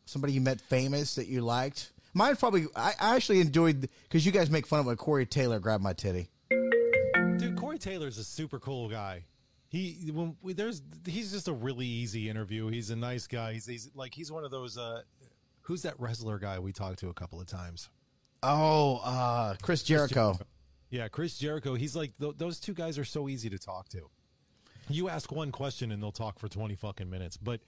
Somebody 0.05 0.31
you 0.31 0.39
met 0.39 0.61
famous 0.61 1.15
that 1.15 1.27
you 1.27 1.41
liked? 1.41 1.91
Mine's 2.18 2.39
probably. 2.39 2.65
I, 2.76 2.93
I 2.99 3.15
actually 3.15 3.41
enjoyed 3.41 3.88
because 4.03 4.26
you 4.26 4.32
guys 4.32 4.49
make 4.49 4.65
fun 4.65 4.80
of 4.80 4.88
when 4.88 4.95
Corey 4.95 5.28
Taylor 5.28 5.59
grabbed 5.59 5.84
my 5.84 5.93
titty. 5.93 6.30
Dude, 6.49 7.55
Corey 7.55 7.78
Taylor's 7.78 8.18
a 8.18 8.24
super 8.24 8.59
cool 8.59 8.89
guy. 8.89 9.26
He 9.70 10.09
when 10.11 10.36
we, 10.41 10.53
there's 10.53 10.82
he's 11.05 11.32
just 11.32 11.47
a 11.47 11.53
really 11.53 11.86
easy 11.86 12.28
interview. 12.28 12.70
He's 12.70 12.89
a 12.89 12.95
nice 12.95 13.28
guy. 13.28 13.53
He's, 13.53 13.68
he's 13.68 13.91
like 13.93 14.15
he's 14.15 14.32
one 14.32 14.43
of 14.43 14.49
those. 14.49 14.80
Uh, 14.80 15.03
who's 15.61 15.84
that 15.84 15.93
wrestler 15.99 16.39
guy 16.39 16.57
we 16.57 16.72
talked 16.72 16.99
to 16.99 17.09
a 17.09 17.13
couple 17.13 17.39
of 17.39 17.45
times? 17.45 17.89
Oh, 18.41 18.99
uh, 19.03 19.55
Chris 19.61 19.84
Jericho. 19.84 20.39
Yeah, 20.89 21.09
Chris 21.09 21.38
Jericho. 21.38 21.76
He's 21.76 21.95
like 21.95 22.18
th- 22.20 22.36
those 22.38 22.59
two 22.59 22.74
guys 22.74 22.97
are 22.97 23.05
so 23.05 23.30
easy 23.30 23.49
to 23.51 23.59
talk 23.59 23.89
to. 23.89 24.09
You 24.89 25.09
ask 25.09 25.32
one 25.32 25.51
question 25.51 25.91
and 25.91 26.01
they'll 26.01 26.11
talk 26.11 26.39
for 26.39 26.47
twenty 26.47 26.76
fucking 26.76 27.09
minutes. 27.09 27.38
But 27.38 27.59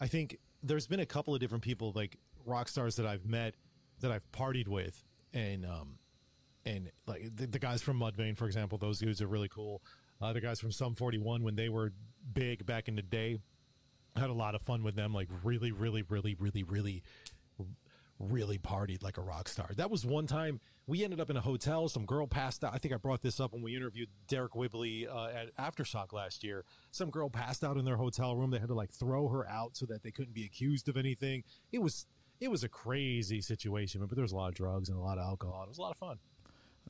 I 0.00 0.06
think 0.06 0.38
there's 0.62 0.86
been 0.86 1.00
a 1.00 1.06
couple 1.06 1.34
of 1.34 1.40
different 1.40 1.64
people 1.64 1.92
like 1.94 2.16
rock 2.46 2.68
stars 2.68 2.96
that 2.96 3.06
I've 3.06 3.26
met 3.26 3.54
that 4.00 4.12
I've 4.12 4.30
partied 4.32 4.68
with, 4.68 5.02
and 5.32 5.64
um, 5.64 5.98
and 6.64 6.90
like 7.06 7.34
the, 7.34 7.46
the 7.46 7.58
guys 7.58 7.82
from 7.82 7.98
Mudvayne, 7.98 8.36
for 8.36 8.46
example, 8.46 8.78
those 8.78 8.98
dudes 8.98 9.22
are 9.22 9.26
really 9.26 9.48
cool. 9.48 9.82
Uh, 10.20 10.32
the 10.32 10.40
guys 10.40 10.60
from 10.60 10.70
Sum 10.70 10.94
41 10.94 11.42
when 11.42 11.56
they 11.56 11.68
were 11.68 11.92
big 12.34 12.66
back 12.66 12.88
in 12.88 12.96
the 12.96 13.02
day, 13.02 13.38
had 14.16 14.30
a 14.30 14.34
lot 14.34 14.54
of 14.54 14.62
fun 14.62 14.82
with 14.82 14.94
them. 14.94 15.14
Like 15.14 15.28
really, 15.42 15.72
really, 15.72 16.02
really, 16.02 16.34
really, 16.38 16.62
really, 16.62 17.02
really 18.18 18.58
partied 18.58 19.02
like 19.02 19.16
a 19.16 19.22
rock 19.22 19.48
star. 19.48 19.70
That 19.76 19.90
was 19.90 20.04
one 20.04 20.26
time 20.26 20.60
we 20.86 21.04
ended 21.04 21.20
up 21.20 21.30
in 21.30 21.36
a 21.36 21.40
hotel. 21.40 21.88
Some 21.88 22.04
girl 22.04 22.26
passed 22.26 22.64
out. 22.64 22.74
I 22.74 22.78
think 22.78 22.92
I 22.92 22.98
brought 22.98 23.22
this 23.22 23.40
up 23.40 23.52
when 23.52 23.62
we 23.62 23.74
interviewed 23.74 24.08
Deryck 24.28 24.54
Whibley 24.54 25.06
uh, 25.08 25.28
at 25.28 25.56
Aftershock 25.56 26.12
last 26.12 26.44
year. 26.44 26.64
Some 26.90 27.10
girl 27.10 27.30
passed 27.30 27.64
out 27.64 27.76
in 27.76 27.84
their 27.84 27.96
hotel 27.96 28.36
room. 28.36 28.50
They 28.50 28.58
had 28.58 28.68
to 28.68 28.74
like 28.74 28.90
throw 28.90 29.28
her 29.28 29.48
out 29.48 29.76
so 29.76 29.86
that 29.86 30.02
they 30.02 30.10
couldn't 30.10 30.34
be 30.34 30.44
accused 30.44 30.88
of 30.88 30.96
anything. 30.96 31.44
It 31.72 31.80
was 31.80 32.06
it 32.40 32.50
was 32.50 32.64
a 32.64 32.68
crazy 32.68 33.40
situation, 33.40 34.00
but 34.00 34.14
there 34.16 34.22
was 34.22 34.32
a 34.32 34.36
lot 34.36 34.48
of 34.48 34.54
drugs 34.54 34.88
and 34.88 34.98
a 34.98 35.00
lot 35.00 35.18
of 35.18 35.24
alcohol. 35.24 35.62
It 35.64 35.68
was 35.68 35.78
a 35.78 35.82
lot 35.82 35.92
of 35.92 35.98
fun. 35.98 36.18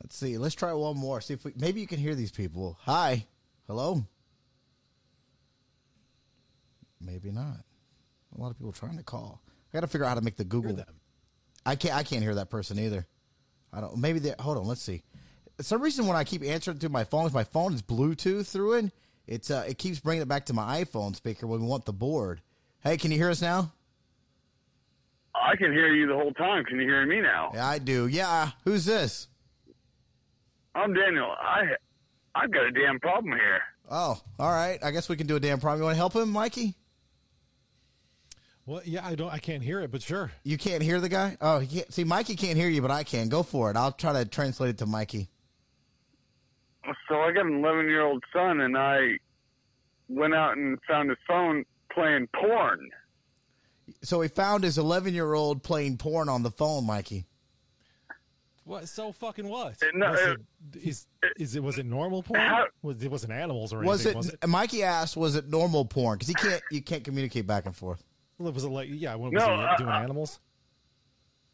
Let's 0.01 0.17
see. 0.17 0.39
Let's 0.39 0.55
try 0.55 0.73
one 0.73 0.97
more. 0.97 1.21
See 1.21 1.35
if 1.35 1.45
we, 1.45 1.53
maybe 1.57 1.81
you 1.81 1.87
can 1.87 1.99
hear 1.99 2.15
these 2.15 2.31
people. 2.31 2.79
Hi. 2.83 3.27
Hello. 3.67 4.05
Maybe 7.01 7.31
not. 7.31 7.65
A 8.37 8.41
lot 8.41 8.51
of 8.51 8.59
people 8.59 8.73
trying 8.73 8.97
to 8.97 9.03
call. 9.03 9.43
I 9.49 9.77
got 9.77 9.81
to 9.81 9.87
figure 9.87 10.05
out 10.05 10.11
how 10.11 10.15
to 10.15 10.21
make 10.21 10.37
the 10.37 10.45
Google. 10.45 10.79
I 11.67 11.77
can't. 11.77 11.95
I 11.95 12.03
can't 12.03 12.23
hear 12.23 12.37
that 12.37 12.51
person 12.51 12.79
either. 12.79 13.07
I 13.73 13.81
don't. 13.81 13.99
Maybe 13.99 14.19
they. 14.19 14.35
Hold 14.39 14.59
on. 14.59 14.67
Let's 14.67 14.83
see. 14.83 15.03
For 15.57 15.63
some 15.65 15.83
reason 15.83 16.07
when 16.07 16.17
I 16.17 16.25
keep 16.25 16.43
answering 16.43 16.79
through 16.79 16.91
my 16.91 17.05
phone, 17.05 17.27
if 17.27 17.35
my 17.35 17.45
phone 17.45 17.75
is 17.75 17.83
Bluetooth 17.83 18.47
through 18.47 18.75
it, 18.75 18.93
it's 19.27 19.51
uh, 19.51 19.65
it 19.69 19.79
keeps 19.79 20.01
bringing 20.01 20.23
it 20.23 20.29
back 20.29 20.47
to 20.47 20.53
my 20.53 20.85
iPhone 20.85 21.15
speaker 21.15 21.47
when 21.47 21.61
we 21.61 21.67
want 21.67 21.85
the 21.85 21.93
board. 21.93 22.41
Hey, 22.83 22.97
can 22.97 23.11
you 23.11 23.19
hear 23.19 23.31
us 23.31 23.43
now? 23.43 23.73
I 25.41 25.57
can 25.57 25.73
hear 25.73 25.93
you 25.93 26.07
the 26.07 26.15
whole 26.15 26.33
time. 26.33 26.65
Can 26.65 26.79
you 26.79 26.85
hear 26.85 27.05
me 27.07 27.21
now? 27.21 27.53
Yeah, 27.55 27.69
I 27.69 27.79
do. 27.79 28.07
Yeah. 28.07 28.51
Who's 28.65 28.85
this? 28.85 29.29
I'm 30.75 30.93
Daniel. 30.95 31.35
I 31.39 31.63
I've 32.35 32.53
got 32.53 32.65
a 32.67 32.71
damn 32.71 33.01
problem 33.01 33.33
here. 33.33 33.61
Oh, 33.91 34.21
all 34.39 34.53
right. 34.53 34.79
I 34.83 34.91
guess 34.93 35.09
we 35.09 35.17
can 35.17 35.27
do 35.27 35.37
a 35.37 35.41
damn 35.41 35.59
problem. 35.59 35.81
You 35.81 35.85
want 35.87 35.95
to 35.95 35.99
help 35.99 36.15
him, 36.15 36.31
Mikey? 36.31 36.77
Well, 38.67 38.83
yeah, 38.85 39.05
I 39.05 39.17
don't. 39.17 39.33
I 39.33 39.39
can't 39.39 39.65
hear 39.65 39.81
it, 39.81 39.91
but 39.91 40.01
sure. 40.03 40.31
You 40.45 40.57
can't 40.57 40.83
hear 40.83 41.01
the 41.01 41.09
guy? 41.09 41.37
Oh, 41.41 41.59
he 41.59 41.79
can't. 41.79 41.93
See, 41.93 42.05
Mikey 42.05 42.37
can't 42.37 42.57
hear 42.57 42.69
you, 42.69 42.83
but 42.83 42.91
I 42.93 43.03
can. 43.03 43.29
Go 43.29 43.43
for 43.43 43.71
it. 43.71 43.77
I'll 43.77 43.91
try 43.91 44.13
to 44.13 44.25
translate 44.25 44.71
it 44.71 44.79
to 44.79 44.87
Mikey. 44.87 45.29
So 47.09 47.17
I 47.17 47.33
got 47.33 47.47
an 47.47 47.65
11 47.65 47.87
year 47.87 48.03
old 48.03 48.23
son, 48.33 48.61
and 48.61 48.77
I 48.77 49.19
went 50.09 50.35
out 50.35 50.57
and 50.57 50.79
found 50.89 51.09
his 51.09 51.19
phone 51.27 51.65
playing 51.93 52.29
porn. 52.35 52.91
So 54.03 54.21
he 54.21 54.29
found 54.29 54.65
his 54.65 54.79
11 54.79 55.15
year 55.15 55.35
old 55.35 55.63
playing 55.63 55.97
porn 55.99 56.29
on 56.29 56.43
the 56.43 56.51
phone, 56.51 56.87
Mikey. 56.87 57.27
What? 58.65 58.89
So 58.89 59.11
fucking 59.13 59.49
what? 59.49 59.75
No, 59.95 60.11
was 60.11 60.21
uh, 60.21 60.35
it, 60.75 60.83
is, 60.83 61.07
is 61.39 61.57
it 61.57 61.63
was 61.63 61.79
it 61.79 61.87
normal 61.87 62.23
porn? 62.23 62.41
How- 62.41 62.67
was 62.83 63.03
it 63.03 63.11
wasn't 63.11 63.33
animals 63.33 63.73
or 63.73 63.81
Was 63.81 64.07
anything? 64.07 64.13
it, 64.13 64.17
Was 64.17 64.29
it? 64.43 64.47
Mikey 64.49 64.83
asked, 64.83 65.17
was 65.17 65.35
it 65.35 65.49
normal 65.49 65.85
porn? 65.85 66.19
Because 66.19 66.29
he 66.29 66.35
can't, 66.35 66.63
you 66.71 66.83
can't 66.83 67.03
communicate 67.03 67.47
back 67.47 67.67
and 67.67 67.75
forth. 67.75 68.03
Was 68.39 68.65
it 68.65 68.69
like 68.69 68.89
yeah? 68.91 69.15
What 69.17 69.33
was 69.33 69.43
No, 69.43 69.57
he 69.57 69.63
uh, 69.65 69.77
doing? 69.77 69.91
animals? 69.91 70.39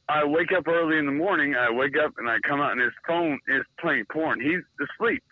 I 0.09 0.25
wake 0.25 0.53
up 0.57 0.69
early 0.69 0.99
in 0.99 1.07
the 1.07 1.13
morning. 1.13 1.55
I 1.57 1.71
wake 1.71 1.95
up 1.97 2.13
and 2.19 2.29
I 2.29 2.37
come 2.47 2.61
out 2.61 2.73
and 2.73 2.81
his 2.81 2.93
phone 3.09 3.41
is 3.49 3.65
playing 3.81 4.05
porn. 4.13 4.41
He's 4.41 4.61
asleep. 4.81 5.23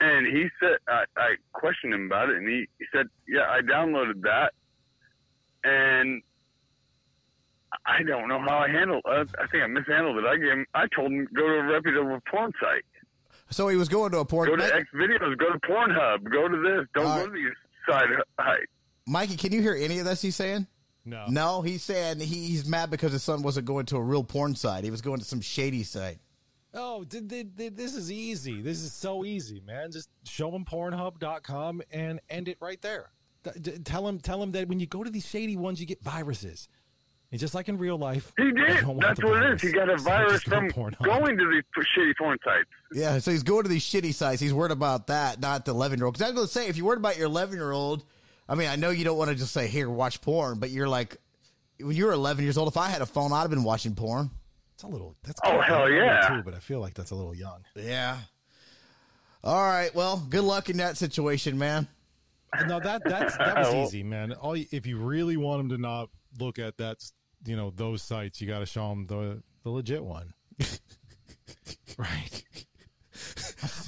And 0.00 0.26
he 0.26 0.46
said, 0.58 0.78
I, 0.88 1.04
I 1.16 1.34
questioned 1.52 1.94
him 1.94 2.06
about 2.06 2.28
it, 2.28 2.36
and 2.38 2.48
he, 2.48 2.66
he 2.80 2.86
said, 2.92 3.06
Yeah, 3.28 3.42
I 3.48 3.60
downloaded 3.60 4.22
that. 4.22 4.52
And 5.64 6.22
I 7.86 8.02
don't 8.02 8.28
know 8.28 8.38
how 8.40 8.58
I 8.58 8.68
handled 8.68 9.02
it. 9.06 9.28
I 9.40 9.46
think 9.48 9.62
I 9.64 9.66
mishandled 9.66 10.18
it. 10.18 10.24
I 10.26 10.36
gave 10.36 10.50
him, 10.52 10.66
I 10.74 10.86
told 10.94 11.10
him, 11.10 11.26
go 11.34 11.46
to 11.46 11.54
a 11.54 11.62
reputable 11.64 12.18
porn 12.30 12.52
site. 12.60 12.84
So 13.50 13.68
he 13.68 13.76
was 13.76 13.88
going 13.88 14.12
to 14.12 14.18
a 14.18 14.24
porn. 14.24 14.48
Go 14.48 14.56
to 14.56 14.62
Mike- 14.62 14.72
X 14.72 14.88
videos, 14.94 15.36
go 15.38 15.52
to 15.52 15.58
Pornhub, 15.60 16.30
go 16.30 16.48
to 16.48 16.56
this. 16.62 16.88
Don't 16.94 17.06
All 17.06 17.18
go 17.20 17.26
to 17.26 17.32
these 17.32 17.52
side 17.88 18.06
sites. 18.38 18.66
Mikey, 19.06 19.36
can 19.36 19.52
you 19.52 19.60
hear 19.60 19.74
any 19.74 19.98
of 19.98 20.04
this 20.04 20.22
he's 20.22 20.36
saying? 20.36 20.66
No. 21.04 21.26
No, 21.28 21.62
he's 21.62 21.82
saying 21.82 22.20
he's 22.20 22.64
mad 22.66 22.90
because 22.90 23.12
his 23.12 23.22
son 23.22 23.42
wasn't 23.42 23.66
going 23.66 23.86
to 23.86 23.96
a 23.96 24.02
real 24.02 24.22
porn 24.22 24.54
site. 24.54 24.84
He 24.84 24.90
was 24.90 25.02
going 25.02 25.18
to 25.18 25.24
some 25.24 25.40
shady 25.40 25.82
site. 25.82 26.18
Oh, 26.72 27.04
did, 27.04 27.28
did, 27.28 27.56
did- 27.56 27.76
this 27.76 27.94
is 27.94 28.10
easy. 28.10 28.62
This 28.62 28.78
is 28.82 28.92
so 28.92 29.24
easy, 29.24 29.60
man. 29.66 29.90
Just 29.90 30.08
show 30.24 30.50
them 30.50 30.64
Pornhub.com 30.64 31.82
and 31.90 32.20
end 32.30 32.48
it 32.48 32.56
right 32.60 32.80
there. 32.80 33.10
Th- 33.44 33.56
d- 33.60 33.78
Tell 33.84 34.06
him, 34.06 34.18
tell 34.20 34.42
him 34.42 34.52
that 34.52 34.68
when 34.68 34.80
you 34.80 34.86
go 34.86 35.02
to 35.04 35.10
these 35.10 35.26
shady 35.26 35.56
ones, 35.56 35.80
you 35.80 35.86
get 35.86 36.02
viruses. 36.02 36.68
And 37.30 37.40
just 37.40 37.54
like 37.54 37.68
in 37.70 37.78
real 37.78 37.96
life, 37.96 38.30
He 38.36 38.52
did. 38.52 38.84
That's 39.00 39.18
the 39.20 39.26
what 39.26 39.42
it 39.42 39.54
is. 39.54 39.62
He 39.62 39.72
got 39.72 39.88
a 39.88 39.98
So 39.98 40.04
virus 40.04 40.32
just 40.32 40.44
from 40.48 40.68
to 40.68 40.74
Pornhub. 40.74 41.04
going 41.04 41.38
to 41.38 41.50
these 41.50 41.86
shitty 41.96 42.12
porn 42.18 42.36
sites. 42.44 42.68
Yeah, 42.92 43.18
so 43.20 43.30
he's 43.30 43.42
going 43.42 43.62
to 43.62 43.70
these 43.70 43.82
shitty 43.84 44.12
sites. 44.12 44.40
He's 44.40 44.52
worried 44.52 44.70
about 44.70 45.06
that, 45.06 45.40
not 45.40 45.64
the 45.64 45.70
11 45.72 45.98
year 45.98 46.04
old. 46.06 46.14
Because 46.14 46.26
I 46.26 46.30
was 46.30 46.34
going 46.36 46.46
to 46.46 46.52
say, 46.52 46.68
if 46.68 46.76
you're 46.76 46.86
worried 46.86 46.98
about 46.98 47.16
your 47.16 47.26
11 47.26 47.54
year 47.56 47.72
old, 47.72 48.04
I 48.48 48.54
mean, 48.54 48.68
I 48.68 48.76
know 48.76 48.90
you 48.90 49.04
don't 49.04 49.16
want 49.16 49.30
to 49.30 49.34
just 49.34 49.52
say, 49.52 49.66
here, 49.66 49.88
watch 49.88 50.20
porn, 50.20 50.58
but 50.58 50.68
you're 50.70 50.88
like, 50.88 51.16
when 51.80 51.96
you 51.96 52.04
were 52.04 52.12
11 52.12 52.44
years 52.44 52.58
old, 52.58 52.68
if 52.68 52.76
I 52.76 52.88
had 52.90 53.00
a 53.00 53.06
phone, 53.06 53.32
I'd 53.32 53.40
have 53.40 53.50
been 53.50 53.64
watching 53.64 53.94
porn. 53.94 54.30
It's 54.74 54.82
a 54.82 54.88
little. 54.88 55.16
That's 55.24 55.40
Oh, 55.42 55.58
hell 55.62 55.88
young 55.90 56.04
yeah. 56.04 56.28
Too, 56.28 56.42
but 56.44 56.54
I 56.54 56.58
feel 56.58 56.80
like 56.80 56.92
that's 56.92 57.12
a 57.12 57.14
little 57.14 57.34
young. 57.34 57.64
Yeah. 57.74 58.18
All 59.42 59.62
right. 59.62 59.92
Well, 59.94 60.18
good 60.28 60.44
luck 60.44 60.68
in 60.68 60.76
that 60.76 60.98
situation, 60.98 61.56
man. 61.58 61.88
No, 62.66 62.80
that 62.80 63.02
that's 63.04 63.36
that 63.38 63.56
was 63.58 63.74
easy, 63.88 64.02
man. 64.02 64.32
All 64.32 64.56
you, 64.56 64.66
if 64.70 64.86
you 64.86 64.98
really 64.98 65.36
want 65.36 65.60
them 65.60 65.68
to 65.70 65.78
not 65.78 66.10
look 66.38 66.58
at 66.58 66.76
that, 66.78 66.98
you 67.46 67.56
know, 67.56 67.72
those 67.74 68.02
sites, 68.02 68.40
you 68.40 68.46
got 68.46 68.60
to 68.60 68.66
show 68.66 68.88
them 68.90 69.06
the 69.06 69.42
the 69.62 69.70
legit 69.70 70.04
one, 70.04 70.34
right? 71.96 72.44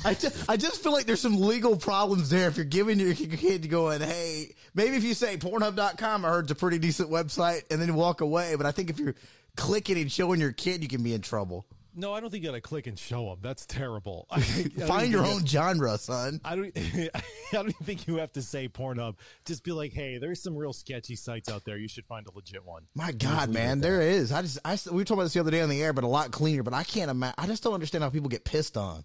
I 0.04 0.14
just, 0.14 0.50
I 0.50 0.56
just 0.56 0.82
feel 0.82 0.92
like 0.92 1.06
there's 1.06 1.20
some 1.20 1.40
legal 1.40 1.76
problems 1.76 2.30
there 2.30 2.46
if 2.48 2.56
you're 2.56 2.66
giving 2.66 3.00
your 3.00 3.14
kid 3.14 3.68
going, 3.70 4.00
hey, 4.00 4.54
maybe 4.74 4.96
if 4.96 5.02
you 5.02 5.14
say 5.14 5.36
Pornhub.com, 5.36 6.24
I 6.24 6.28
heard 6.28 6.44
it's 6.44 6.52
a 6.52 6.54
pretty 6.54 6.78
decent 6.78 7.10
website, 7.10 7.62
and 7.70 7.80
then 7.80 7.94
walk 7.94 8.20
away. 8.20 8.54
But 8.54 8.66
I 8.66 8.72
think 8.72 8.90
if 8.90 8.98
you're 9.00 9.14
clicking 9.56 9.96
and 9.98 10.12
showing 10.12 10.40
your 10.40 10.52
kid, 10.52 10.82
you 10.82 10.88
can 10.88 11.02
be 11.02 11.14
in 11.14 11.22
trouble. 11.22 11.66
No, 11.96 12.12
I 12.12 12.20
don't 12.20 12.30
think 12.30 12.42
you 12.42 12.50
got 12.50 12.56
to 12.56 12.60
click 12.60 12.86
and 12.86 12.98
show 12.98 13.26
them. 13.26 13.38
That's 13.40 13.66
terrible. 13.66 14.26
I, 14.30 14.36
I 14.38 14.40
Find 14.86 15.12
your 15.12 15.24
you- 15.24 15.32
own 15.32 15.46
genre, 15.46 15.96
son. 15.98 16.40
I 16.44 16.56
don't. 16.56 16.72
I 16.76 17.20
don't 17.52 17.68
even 17.68 17.84
think 17.84 18.08
you 18.08 18.16
have 18.16 18.32
to 18.32 18.42
say 18.42 18.68
Pornhub. 18.68 19.16
Just 19.44 19.62
be 19.62 19.72
like, 19.72 19.92
hey, 19.92 20.18
there's 20.18 20.42
some 20.42 20.56
real 20.56 20.72
sketchy 20.72 21.14
sites 21.16 21.48
out 21.48 21.64
there. 21.64 21.76
You 21.76 21.88
should 21.88 22.06
find 22.06 22.26
a 22.26 22.34
legit 22.34 22.64
one. 22.64 22.82
My 22.94 23.12
God, 23.12 23.50
man, 23.50 23.80
there 23.80 23.98
that. 23.98 24.04
is. 24.04 24.32
I 24.32 24.42
just, 24.42 24.58
I, 24.64 24.76
we 24.90 24.98
were 24.98 25.04
talking 25.04 25.18
about 25.18 25.24
this 25.24 25.34
the 25.34 25.40
other 25.40 25.50
day 25.52 25.60
on 25.60 25.68
the 25.68 25.82
air, 25.82 25.92
but 25.92 26.04
a 26.04 26.08
lot 26.08 26.32
cleaner. 26.32 26.62
But 26.62 26.74
I 26.74 26.82
can't 26.82 27.10
imagine. 27.10 27.34
I 27.38 27.46
just 27.46 27.62
don't 27.62 27.74
understand 27.74 28.02
how 28.02 28.10
people 28.10 28.28
get 28.28 28.44
pissed 28.44 28.76
on. 28.76 29.04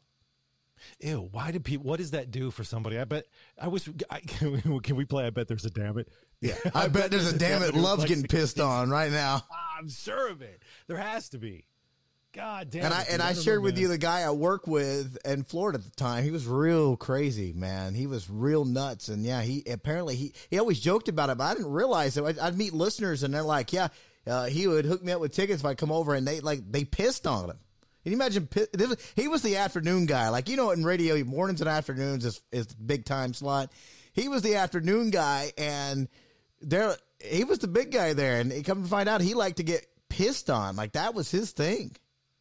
Ew. 1.00 1.30
Why 1.32 1.52
do 1.52 1.60
people? 1.60 1.86
What 1.88 1.98
does 1.98 2.12
that 2.12 2.32
do 2.32 2.52
for 2.52 2.64
somebody? 2.64 2.98
I 2.98 3.04
bet. 3.04 3.26
I 3.62 3.68
wish. 3.68 3.88
I, 4.10 4.20
can, 4.28 4.62
we, 4.66 4.80
can 4.80 4.96
we 4.96 5.06
play? 5.06 5.26
I 5.26 5.30
bet 5.30 5.48
there's 5.48 5.66
a 5.66 5.70
damn 5.70 5.98
it. 5.98 6.08
Yeah, 6.42 6.56
I, 6.74 6.88
bet 6.88 7.12
there's 7.12 7.32
a 7.32 7.38
damn 7.38 7.62
it 7.64 7.76
loves 7.76 8.06
getting 8.06 8.24
pissed 8.24 8.62
on 8.62 8.90
right 8.90 9.12
now. 9.12 9.44
I'm 9.78 9.90
sure 9.90 10.30
of 10.30 10.42
it. 10.42 10.64
There 10.88 10.98
has 10.98 11.28
to 11.30 11.38
be. 11.38 11.66
God 12.34 12.70
damn. 12.70 12.86
And 12.86 12.94
it, 12.94 12.98
I 12.98 13.14
and 13.14 13.22
I 13.22 13.34
shared 13.34 13.64
with 13.64 13.76
man. 13.76 13.82
you 13.82 13.88
the 13.88 13.98
guy 13.98 14.22
I 14.22 14.30
work 14.32 14.68
with 14.68 15.18
in 15.26 15.44
Florida 15.44 15.80
at 15.80 15.84
the 15.84 15.92
time. 15.92 16.24
He 16.24 16.32
was 16.32 16.46
real 16.46 16.96
crazy, 16.96 17.54
man. 17.54 17.96
He 17.96 18.06
was 18.06 18.30
real 18.30 18.66
nuts, 18.66 19.08
and 19.10 19.26
yeah, 19.26 19.42
he 19.42 19.64
apparently 19.70 20.16
he 20.16 20.34
he 20.50 20.60
always 20.60 20.80
joked 20.80 21.10
about 21.10 21.30
it, 21.32 21.40
but 21.40 21.46
I 21.46 21.54
didn't 21.56 21.72
realize 21.72 22.18
it. 22.18 22.24
I'd, 22.24 22.38
I'd 22.38 22.58
meet 22.58 22.74
listeners, 22.74 23.24
and 23.24 23.34
they're 23.34 23.42
like, 23.42 23.74
"Yeah, 23.74 23.88
uh, 24.28 24.46
he 24.46 24.68
would 24.68 24.86
hook 24.86 25.04
me 25.04 25.12
up 25.12 25.22
with 25.22 25.34
tickets 25.34 25.62
if 25.62 25.66
I 25.66 25.74
come 25.74 25.92
over," 25.92 26.14
and 26.14 26.28
they 26.28 26.40
like 26.40 26.72
they 26.72 26.86
pissed 26.86 27.26
on 27.26 27.50
him. 27.50 27.60
Can 28.04 28.12
you 28.12 28.18
imagine? 28.18 28.48
Was- 28.78 29.14
he 29.16 29.28
was 29.28 29.42
the 29.42 29.58
afternoon 29.58 30.06
guy, 30.06 30.30
like 30.30 30.50
you 30.50 30.56
know, 30.56 30.70
in 30.70 30.84
radio, 30.84 31.24
mornings 31.24 31.62
and 31.62 31.70
afternoons 31.70 32.26
is 32.26 32.42
is 32.52 32.68
the 32.68 32.76
big 32.76 33.06
time 33.06 33.34
slot. 33.34 33.72
He 34.14 34.28
was 34.28 34.44
the 34.44 34.56
afternoon 34.56 35.10
guy, 35.10 35.52
and 35.58 36.08
there 36.62 36.96
he 37.20 37.44
was 37.44 37.58
the 37.58 37.68
big 37.68 37.92
guy 37.92 38.14
there, 38.14 38.40
and 38.40 38.52
he 38.52 38.62
come 38.62 38.84
to 38.84 38.90
find 38.90 39.10
out 39.10 39.22
he 39.22 39.34
liked 39.34 39.58
to 39.58 39.64
get 39.64 39.88
pissed 40.10 40.50
on, 40.50 40.76
like 40.76 40.92
that 40.92 41.16
was 41.16 41.32
his 41.32 41.52
thing. 41.52 41.96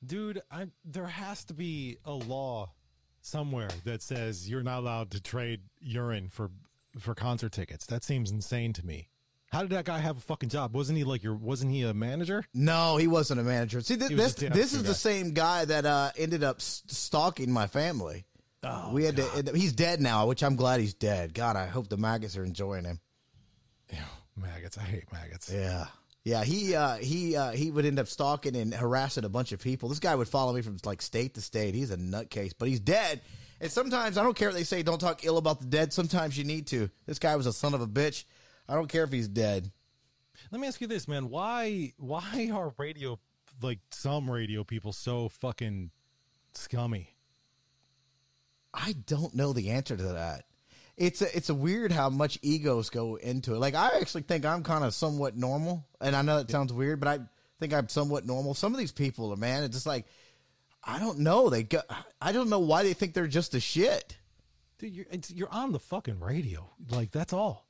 Dude. 0.04 0.42
I, 0.50 0.66
there 0.84 1.06
has 1.06 1.44
to 1.46 1.54
be 1.54 1.98
a 2.04 2.12
law 2.12 2.72
somewhere 3.20 3.70
that 3.84 4.02
says 4.02 4.48
you're 4.48 4.62
not 4.62 4.78
allowed 4.80 5.10
to 5.12 5.20
trade 5.20 5.60
urine 5.80 6.28
for 6.28 6.50
for 6.98 7.14
concert 7.14 7.52
tickets. 7.52 7.86
That 7.86 8.04
seems 8.04 8.30
insane 8.30 8.72
to 8.74 8.86
me. 8.86 9.08
How 9.50 9.62
did 9.62 9.70
that 9.70 9.86
guy 9.86 9.98
have 9.98 10.18
a 10.18 10.20
fucking 10.20 10.50
job? 10.50 10.74
Wasn't 10.74 10.96
he 10.96 11.04
like 11.04 11.22
your? 11.22 11.34
Wasn't 11.34 11.72
he 11.72 11.82
a 11.82 11.94
manager? 11.94 12.44
No, 12.52 12.98
he 12.98 13.06
wasn't 13.06 13.40
a 13.40 13.42
manager. 13.42 13.80
See, 13.80 13.96
th- 13.96 14.10
this 14.10 14.34
this 14.34 14.52
is 14.52 14.52
afternoon 14.52 14.86
the 14.86 14.94
same 14.94 15.32
guy 15.32 15.64
that 15.64 15.86
uh, 15.86 16.10
ended 16.18 16.44
up 16.44 16.60
stalking 16.60 17.50
my 17.50 17.66
family. 17.66 18.26
Oh, 18.62 18.90
we 18.92 19.04
had 19.04 19.16
to. 19.16 19.52
He's 19.54 19.72
dead 19.72 20.00
now, 20.00 20.26
which 20.26 20.42
I'm 20.42 20.56
glad 20.56 20.80
he's 20.80 20.94
dead. 20.94 21.32
God, 21.32 21.56
I 21.56 21.66
hope 21.66 21.88
the 21.88 21.96
maggots 21.96 22.36
are 22.36 22.44
enjoying 22.44 22.84
him. 22.84 23.00
Ew, 23.90 23.98
maggots. 24.36 24.76
I 24.76 24.82
hate 24.82 25.10
maggots. 25.12 25.50
Yeah, 25.50 25.86
yeah. 26.28 26.44
He 26.44 26.74
uh, 26.74 26.96
he 26.96 27.36
uh, 27.36 27.52
he 27.52 27.70
would 27.70 27.86
end 27.86 27.98
up 27.98 28.06
stalking 28.06 28.54
and 28.54 28.74
harassing 28.74 29.24
a 29.24 29.30
bunch 29.30 29.52
of 29.52 29.60
people. 29.60 29.88
This 29.88 29.98
guy 29.98 30.14
would 30.14 30.28
follow 30.28 30.52
me 30.52 30.60
from 30.60 30.76
like 30.84 31.00
state 31.00 31.34
to 31.34 31.40
state. 31.40 31.74
He's 31.74 31.90
a 31.90 31.96
nutcase, 31.96 32.52
but 32.58 32.68
he's 32.68 32.80
dead. 32.80 33.22
And 33.62 33.72
sometimes 33.72 34.18
I 34.18 34.22
don't 34.22 34.36
care 34.36 34.48
what 34.48 34.54
they 34.54 34.64
say. 34.64 34.82
Don't 34.82 35.00
talk 35.00 35.24
ill 35.24 35.38
about 35.38 35.60
the 35.60 35.66
dead. 35.66 35.94
Sometimes 35.94 36.36
you 36.36 36.44
need 36.44 36.66
to. 36.66 36.90
This 37.06 37.18
guy 37.18 37.34
was 37.34 37.46
a 37.46 37.52
son 37.52 37.72
of 37.72 37.80
a 37.80 37.86
bitch. 37.86 38.24
I 38.68 38.74
don't 38.74 38.88
care 38.88 39.04
if 39.04 39.10
he's 39.10 39.26
dead. 39.26 39.72
Let 40.52 40.60
me 40.60 40.68
ask 40.68 40.82
you 40.82 40.86
this, 40.86 41.08
man. 41.08 41.30
Why 41.30 41.94
why 41.96 42.50
are 42.52 42.74
radio 42.76 43.18
like 43.62 43.80
some 43.90 44.30
radio 44.30 44.64
people 44.64 44.92
so 44.92 45.30
fucking 45.30 45.90
scummy? 46.52 47.16
I 48.74 48.92
don't 49.06 49.34
know 49.34 49.54
the 49.54 49.70
answer 49.70 49.96
to 49.96 50.02
that. 50.02 50.44
It's 50.98 51.22
a, 51.22 51.36
it's 51.36 51.48
a 51.48 51.54
weird 51.54 51.92
how 51.92 52.10
much 52.10 52.38
egos 52.42 52.90
go 52.90 53.16
into 53.16 53.54
it. 53.54 53.58
Like 53.58 53.74
I 53.74 53.98
actually 54.00 54.22
think 54.22 54.44
I'm 54.44 54.62
kind 54.62 54.84
of 54.84 54.92
somewhat 54.92 55.36
normal, 55.36 55.86
and 56.00 56.14
I 56.14 56.22
know 56.22 56.38
that 56.38 56.50
sounds 56.50 56.72
weird, 56.72 57.00
but 57.00 57.08
I 57.08 57.20
think 57.60 57.72
I'm 57.72 57.88
somewhat 57.88 58.26
normal. 58.26 58.54
Some 58.54 58.72
of 58.74 58.78
these 58.78 58.92
people, 58.92 59.34
man, 59.36 59.62
it's 59.62 59.74
just 59.74 59.86
like 59.86 60.06
I 60.82 60.98
don't 60.98 61.20
know. 61.20 61.50
They 61.50 61.64
go, 61.64 61.82
I 62.20 62.32
don't 62.32 62.48
know 62.48 62.60
why 62.60 62.82
they 62.82 62.94
think 62.94 63.14
they're 63.14 63.26
just 63.26 63.54
a 63.54 63.60
shit. 63.60 64.16
Dude, 64.78 64.94
you're 64.94 65.06
it's, 65.10 65.30
you're 65.30 65.52
on 65.52 65.72
the 65.72 65.78
fucking 65.78 66.20
radio. 66.20 66.68
Like 66.90 67.10
that's 67.10 67.32
all. 67.32 67.66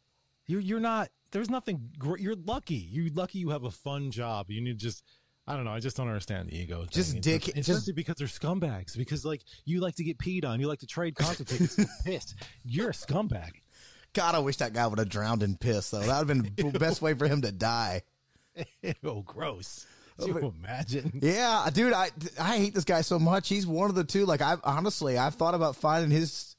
You're 0.46 0.60
you're 0.60 0.80
not. 0.80 1.10
There's 1.30 1.50
nothing. 1.50 1.90
You're 2.18 2.36
lucky. 2.36 2.76
You're 2.76 3.12
lucky. 3.12 3.38
You 3.38 3.50
have 3.50 3.64
a 3.64 3.70
fun 3.70 4.10
job. 4.10 4.50
You 4.50 4.60
need 4.60 4.78
to 4.78 4.86
just. 4.86 5.04
I 5.48 5.56
don't 5.56 5.64
know. 5.64 5.72
I 5.72 5.80
just 5.80 5.96
don't 5.96 6.06
understand 6.08 6.48
the 6.50 6.56
ego. 6.56 6.80
thing. 6.80 6.88
Just 6.90 7.16
It's- 7.16 7.24
dick- 7.24 7.48
Especially 7.56 7.74
just- 7.74 7.94
because 7.94 8.14
they're 8.16 8.26
scumbags. 8.28 8.96
Because 8.96 9.24
like 9.24 9.42
you 9.64 9.80
like 9.80 9.94
to 9.96 10.04
get 10.04 10.18
peed 10.18 10.44
on. 10.44 10.60
You 10.60 10.68
like 10.68 10.80
to 10.80 10.86
trade 10.86 11.14
concert 11.16 11.46
tickets. 11.48 11.76
Pissed. 12.04 12.34
You're 12.64 12.90
a 12.90 12.92
scumbag. 12.92 13.52
God, 14.12 14.34
I 14.34 14.38
wish 14.40 14.56
that 14.58 14.72
guy 14.72 14.86
would 14.86 14.98
have 14.98 15.08
drowned 15.08 15.42
in 15.42 15.56
piss 15.56 15.90
though. 15.90 16.00
That 16.00 16.18
would 16.26 16.36
have 16.36 16.56
been 16.56 16.72
the 16.72 16.78
best 16.78 17.00
way 17.02 17.14
for 17.14 17.26
him 17.26 17.42
to 17.42 17.52
die. 17.52 18.02
oh, 19.04 19.22
gross. 19.22 19.86
Can 20.18 20.28
you 20.34 20.52
imagine? 20.60 21.20
Yeah, 21.22 21.68
dude, 21.72 21.92
I 21.92 22.10
I 22.40 22.58
hate 22.58 22.74
this 22.74 22.84
guy 22.84 23.02
so 23.02 23.18
much. 23.20 23.48
He's 23.48 23.66
one 23.66 23.88
of 23.88 23.94
the 23.94 24.02
two. 24.04 24.26
Like 24.26 24.40
I 24.42 24.56
honestly, 24.64 25.16
I've 25.16 25.34
thought 25.36 25.54
about 25.54 25.76
finding 25.76 26.10
his. 26.10 26.56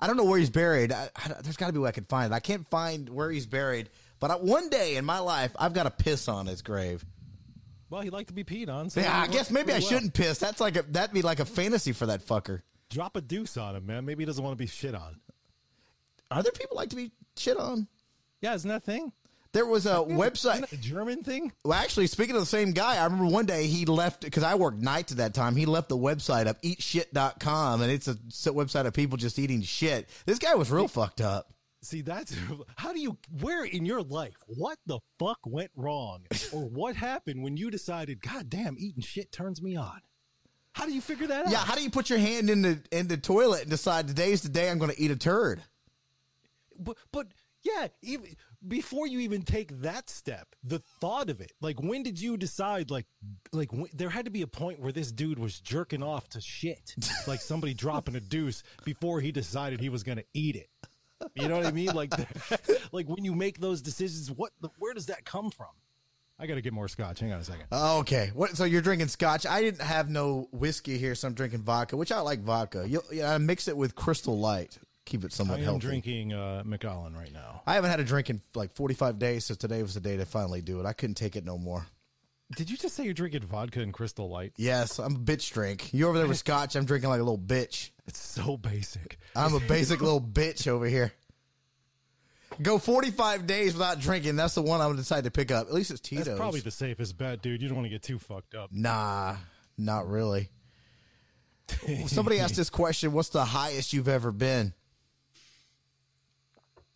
I 0.00 0.06
don't 0.06 0.16
know 0.16 0.24
where 0.24 0.38
he's 0.38 0.48
buried. 0.50 0.90
I, 0.90 1.10
I, 1.16 1.28
there's 1.42 1.56
got 1.56 1.66
to 1.66 1.72
be 1.72 1.78
a 1.78 1.82
way 1.82 1.88
I 1.90 1.92
can 1.92 2.04
find 2.04 2.32
it. 2.32 2.34
I 2.34 2.40
can't 2.40 2.66
find 2.70 3.08
where 3.10 3.30
he's 3.30 3.46
buried. 3.46 3.90
But 4.20 4.30
I, 4.30 4.36
one 4.36 4.70
day 4.70 4.96
in 4.96 5.04
my 5.04 5.18
life, 5.18 5.52
I've 5.58 5.72
got 5.74 5.82
to 5.84 5.90
piss 5.90 6.28
on 6.28 6.46
his 6.46 6.62
grave. 6.62 7.04
Well, 7.94 8.02
he 8.02 8.10
liked 8.10 8.26
to 8.26 8.34
be 8.34 8.42
peed 8.42 8.68
on. 8.68 8.90
So 8.90 9.00
Yeah, 9.00 9.20
I 9.20 9.28
guess 9.28 9.52
maybe 9.52 9.70
I 9.72 9.78
well. 9.78 9.86
shouldn't 9.88 10.14
piss. 10.14 10.38
That's 10.38 10.60
like 10.60 10.74
a 10.76 10.82
that'd 10.82 11.14
be 11.14 11.22
like 11.22 11.38
a 11.38 11.44
fantasy 11.44 11.92
for 11.92 12.06
that 12.06 12.26
fucker. 12.26 12.62
drop 12.90 13.14
a 13.14 13.20
deuce 13.20 13.56
on 13.56 13.76
him, 13.76 13.86
man. 13.86 14.04
Maybe 14.04 14.22
he 14.22 14.26
doesn't 14.26 14.42
want 14.42 14.52
to 14.52 14.58
be 14.60 14.66
shit 14.66 14.96
on. 14.96 15.20
Are 16.28 16.42
there 16.42 16.50
people 16.50 16.76
like 16.76 16.90
to 16.90 16.96
be 16.96 17.12
shit 17.36 17.56
on? 17.56 17.86
Yeah, 18.40 18.54
isn't 18.54 18.68
that 18.68 18.78
a 18.78 18.80
thing? 18.80 19.12
There 19.52 19.64
was 19.64 19.86
a 19.86 20.02
Isn't 20.02 20.16
website. 20.18 20.72
a 20.72 20.76
German 20.76 21.22
thing? 21.22 21.52
Well, 21.64 21.78
actually, 21.78 22.08
speaking 22.08 22.34
of 22.34 22.42
the 22.42 22.46
same 22.46 22.72
guy, 22.72 22.96
I 22.96 23.04
remember 23.04 23.26
one 23.26 23.46
day 23.46 23.68
he 23.68 23.84
left 23.86 24.22
because 24.22 24.42
I 24.42 24.56
worked 24.56 24.78
nights 24.80 25.12
at 25.12 25.18
that 25.18 25.32
time. 25.32 25.54
He 25.54 25.64
left 25.64 25.88
the 25.88 25.96
website 25.96 26.48
up, 26.48 26.60
eatshit.com, 26.62 27.80
and 27.80 27.92
it's 27.92 28.08
a 28.08 28.14
website 28.50 28.86
of 28.86 28.92
people 28.94 29.16
just 29.18 29.38
eating 29.38 29.62
shit. 29.62 30.08
This 30.26 30.40
guy 30.40 30.56
was 30.56 30.68
real 30.72 30.88
fucked 30.88 31.20
up. 31.20 31.52
See, 31.84 32.02
that's 32.02 32.36
how 32.76 32.92
do 32.92 33.00
you 33.00 33.18
where 33.40 33.64
in 33.64 33.84
your 33.84 34.02
life 34.02 34.36
what 34.46 34.78
the 34.86 35.00
fuck 35.18 35.38
went 35.44 35.70
wrong 35.76 36.24
or 36.52 36.62
what 36.62 36.96
happened 36.96 37.42
when 37.42 37.56
you 37.56 37.70
decided, 37.70 38.20
God 38.20 38.48
damn, 38.48 38.76
eating 38.78 39.02
shit 39.02 39.32
turns 39.32 39.62
me 39.62 39.76
on. 39.76 40.00
How 40.72 40.86
do 40.86 40.92
you 40.92 41.00
figure 41.00 41.28
that 41.28 41.46
out? 41.46 41.52
Yeah, 41.52 41.58
how 41.58 41.76
do 41.76 41.82
you 41.82 41.90
put 41.90 42.10
your 42.10 42.18
hand 42.18 42.50
in 42.50 42.62
the 42.62 42.80
in 42.90 43.06
the 43.06 43.16
toilet 43.16 43.62
and 43.62 43.70
decide 43.70 44.08
today's 44.08 44.42
the 44.42 44.48
day 44.48 44.70
I'm 44.70 44.78
going 44.78 44.90
to 44.90 45.00
eat 45.00 45.10
a 45.10 45.16
turd? 45.16 45.62
but 46.78 46.96
but 47.12 47.28
yeah, 47.62 47.88
even 48.02 48.28
before 48.66 49.06
you 49.06 49.20
even 49.20 49.42
take 49.42 49.80
that 49.80 50.10
step, 50.10 50.48
the 50.62 50.80
thought 51.00 51.30
of 51.30 51.40
it, 51.40 51.52
like 51.60 51.80
when 51.80 52.02
did 52.02 52.20
you 52.20 52.36
decide? 52.36 52.90
Like, 52.90 53.06
like 53.52 53.72
when, 53.72 53.86
there 53.94 54.10
had 54.10 54.26
to 54.26 54.30
be 54.30 54.42
a 54.42 54.46
point 54.46 54.80
where 54.80 54.92
this 54.92 55.10
dude 55.10 55.38
was 55.38 55.60
jerking 55.60 56.02
off 56.02 56.28
to 56.30 56.40
shit, 56.40 56.94
like 57.26 57.40
somebody 57.40 57.72
dropping 57.72 58.16
a 58.16 58.20
deuce 58.20 58.62
before 58.84 59.20
he 59.20 59.32
decided 59.32 59.80
he 59.80 59.88
was 59.88 60.02
going 60.02 60.18
to 60.18 60.24
eat 60.34 60.56
it. 60.56 60.68
You 61.34 61.48
know 61.48 61.56
what 61.56 61.66
I 61.66 61.72
mean? 61.72 61.94
Like, 61.94 62.12
like 62.92 63.06
when 63.08 63.24
you 63.24 63.34
make 63.34 63.58
those 63.60 63.80
decisions, 63.82 64.30
what, 64.30 64.52
where 64.78 64.94
does 64.94 65.06
that 65.06 65.24
come 65.24 65.50
from? 65.50 65.68
I 66.38 66.46
got 66.46 66.56
to 66.56 66.60
get 66.60 66.72
more 66.72 66.88
scotch. 66.88 67.20
Hang 67.20 67.32
on 67.32 67.40
a 67.40 67.44
second. 67.44 67.66
Okay, 67.72 68.30
what? 68.34 68.56
So 68.56 68.64
you're 68.64 68.82
drinking 68.82 69.08
scotch? 69.08 69.46
I 69.46 69.62
didn't 69.62 69.82
have 69.82 70.10
no 70.10 70.48
whiskey 70.50 70.98
here, 70.98 71.14
so 71.14 71.28
I'm 71.28 71.34
drinking 71.34 71.62
vodka, 71.62 71.96
which 71.96 72.10
I 72.10 72.20
like 72.20 72.40
vodka. 72.40 72.86
You, 72.88 73.02
yeah, 73.12 73.32
I 73.32 73.38
mix 73.38 73.68
it 73.68 73.76
with 73.76 73.94
Crystal 73.94 74.36
Light, 74.36 74.76
keep 75.04 75.24
it 75.24 75.32
somewhat 75.32 75.56
I 75.56 75.58
am 75.58 75.64
healthy. 75.64 75.80
drinking 75.86 76.32
uh, 76.32 76.62
Macallan 76.66 77.16
right 77.16 77.32
now. 77.32 77.62
I 77.66 77.74
haven't 77.74 77.90
had 77.90 78.00
a 78.00 78.04
drink 78.04 78.30
in 78.30 78.40
like 78.54 78.74
45 78.74 79.18
days, 79.20 79.44
so 79.44 79.54
today 79.54 79.80
was 79.80 79.94
the 79.94 80.00
day 80.00 80.16
to 80.16 80.26
finally 80.26 80.60
do 80.60 80.80
it. 80.80 80.86
I 80.86 80.92
couldn't 80.92 81.14
take 81.14 81.36
it 81.36 81.44
no 81.44 81.56
more. 81.56 81.86
Did 82.56 82.70
you 82.70 82.76
just 82.76 82.94
say 82.94 83.04
you're 83.04 83.14
drinking 83.14 83.42
vodka 83.42 83.80
and 83.80 83.92
Crystal 83.92 84.28
Light? 84.28 84.52
Yes, 84.56 84.98
I'm 84.98 85.16
a 85.16 85.18
bitch 85.18 85.52
drink. 85.52 85.92
You 85.92 86.08
over 86.08 86.18
there 86.18 86.26
with 86.26 86.38
scotch? 86.38 86.76
I'm 86.76 86.84
drinking 86.84 87.10
like 87.10 87.20
a 87.20 87.24
little 87.24 87.38
bitch. 87.38 87.90
It's 88.06 88.18
so 88.18 88.56
basic. 88.56 89.18
I'm 89.34 89.54
a 89.54 89.60
basic 89.60 90.00
little 90.00 90.20
bitch 90.20 90.68
over 90.68 90.86
here. 90.86 91.12
Go 92.62 92.78
45 92.78 93.46
days 93.46 93.72
without 93.72 93.98
drinking. 93.98 94.36
That's 94.36 94.54
the 94.54 94.62
one 94.62 94.80
I'm 94.80 94.88
gonna 94.88 94.98
decide 94.98 95.24
to 95.24 95.30
pick 95.30 95.50
up. 95.50 95.66
At 95.66 95.74
least 95.74 95.90
it's 95.90 96.00
Tito's. 96.00 96.26
That's 96.26 96.38
probably 96.38 96.60
the 96.60 96.70
safest 96.70 97.18
bet, 97.18 97.42
dude. 97.42 97.60
You 97.60 97.68
don't 97.68 97.76
want 97.78 97.86
to 97.86 97.90
get 97.90 98.02
too 98.02 98.18
fucked 98.18 98.54
up. 98.54 98.70
Nah, 98.72 99.36
not 99.76 100.08
really. 100.08 100.50
Somebody 102.06 102.38
asked 102.38 102.56
this 102.56 102.70
question: 102.70 103.12
What's 103.12 103.30
the 103.30 103.44
highest 103.44 103.92
you've 103.92 104.06
ever 104.08 104.30
been? 104.30 104.72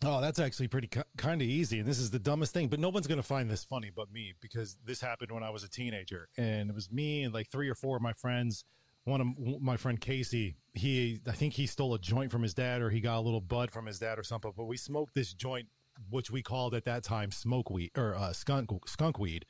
Oh, 0.03 0.21
that's 0.21 0.39
actually 0.39 0.69
pretty 0.69 0.87
ki- 0.87 1.01
kind 1.17 1.41
of 1.41 1.47
easy. 1.47 1.79
And 1.79 1.87
this 1.87 1.99
is 1.99 2.09
the 2.09 2.19
dumbest 2.19 2.53
thing, 2.53 2.69
but 2.69 2.79
no 2.79 2.87
one's 2.89 3.05
going 3.07 3.17
to 3.19 3.23
find 3.27 3.49
this 3.49 3.65
funny 3.65 3.91
but 3.93 4.11
me 4.11 4.33
because 4.39 4.77
this 4.85 5.01
happened 5.01 5.31
when 5.31 5.43
I 5.43 5.49
was 5.49 5.63
a 5.63 5.69
teenager. 5.69 6.29
And 6.37 6.69
it 6.69 6.73
was 6.75 6.89
me 6.91 7.23
and 7.23 7.33
like 7.33 7.49
three 7.49 7.67
or 7.69 7.75
four 7.75 7.97
of 7.97 8.01
my 8.01 8.13
friends. 8.13 8.63
One 9.03 9.19
of 9.21 9.61
my 9.61 9.75
friend 9.75 9.99
Casey, 9.99 10.55
he, 10.73 11.19
I 11.27 11.31
think 11.33 11.53
he 11.53 11.65
stole 11.65 11.93
a 11.95 11.99
joint 11.99 12.31
from 12.31 12.43
his 12.43 12.53
dad 12.53 12.81
or 12.81 12.89
he 12.89 13.01
got 13.01 13.17
a 13.17 13.21
little 13.21 13.41
bud 13.41 13.71
from 13.71 13.87
his 13.87 13.99
dad 13.99 14.17
or 14.19 14.23
something. 14.23 14.53
But 14.55 14.65
we 14.65 14.77
smoked 14.77 15.15
this 15.15 15.33
joint, 15.33 15.67
which 16.09 16.31
we 16.31 16.41
called 16.41 16.73
at 16.75 16.85
that 16.85 17.03
time 17.03 17.31
smoke 17.31 17.69
weed 17.69 17.91
or 17.97 18.15
uh, 18.15 18.31
skunk, 18.31 18.69
skunk 18.87 19.19
weed. 19.19 19.45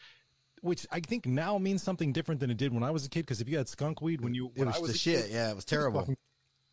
Which 0.62 0.88
I 0.92 1.00
think 1.00 1.26
now 1.28 1.58
means 1.58 1.84
something 1.84 2.12
different 2.12 2.40
than 2.42 2.50
it 2.50 2.58
did 2.58 2.74
when 2.74 2.84
I 2.84 2.92
was 2.92 3.06
a 3.06 3.10
kid. 3.10 3.22
Because 3.22 3.40
if 3.40 3.48
you 3.50 3.58
had 3.58 3.70
skunk 3.70 4.02
weed 4.02 4.22
when 4.22 4.34
you 4.34 4.52
It 4.56 4.66
was, 4.66 4.76
I 4.76 4.80
was 4.80 4.90
the 4.92 4.96
a 4.96 4.98
shit. 4.98 5.26
kid, 5.26 5.32
yeah, 5.34 5.52
it 5.52 5.56
was 5.56 5.66
terrible. 5.66 6.02
fucking- 6.02 6.18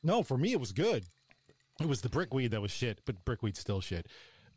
no, 0.03 0.23
for 0.23 0.39
me 0.39 0.53
it 0.53 0.61
was 0.61 0.73
good. 0.73 1.05
It 1.81 1.89
was 1.89 2.01
the 2.01 2.09
brickweed 2.09 2.53
that 2.53 2.63
was 2.63 2.71
shit, 2.71 3.01
but 3.05 3.25
brickweed's 3.25 3.59
still 3.59 3.81
shit. 3.81 4.07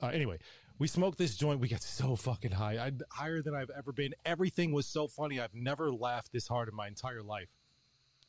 Uh, 0.02 0.08
anyway, 0.08 0.40
we 0.78 0.88
smoked 0.88 1.18
this 1.18 1.36
joint. 1.36 1.60
We 1.60 1.68
got 1.68 1.82
so 1.82 2.16
fucking 2.16 2.52
high, 2.52 2.78
I 2.78 2.92
higher 3.12 3.42
than 3.42 3.54
I've 3.54 3.70
ever 3.78 3.92
been. 3.92 4.14
Everything 4.26 4.72
was 4.72 4.86
so 4.86 5.08
funny. 5.08 5.40
I've 5.40 5.54
never 5.54 5.92
laughed 5.92 6.32
this 6.32 6.48
hard 6.48 6.70
in 6.70 6.76
my 6.76 6.88
entire 6.88 7.22
life. 7.22 7.50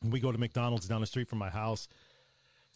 We 0.03 0.19
go 0.19 0.33
to 0.33 0.39
McDonald's 0.39 0.89
down 0.89 1.01
the 1.01 1.07
street 1.07 1.29
from 1.29 1.39
my 1.39 1.51
house. 1.51 1.87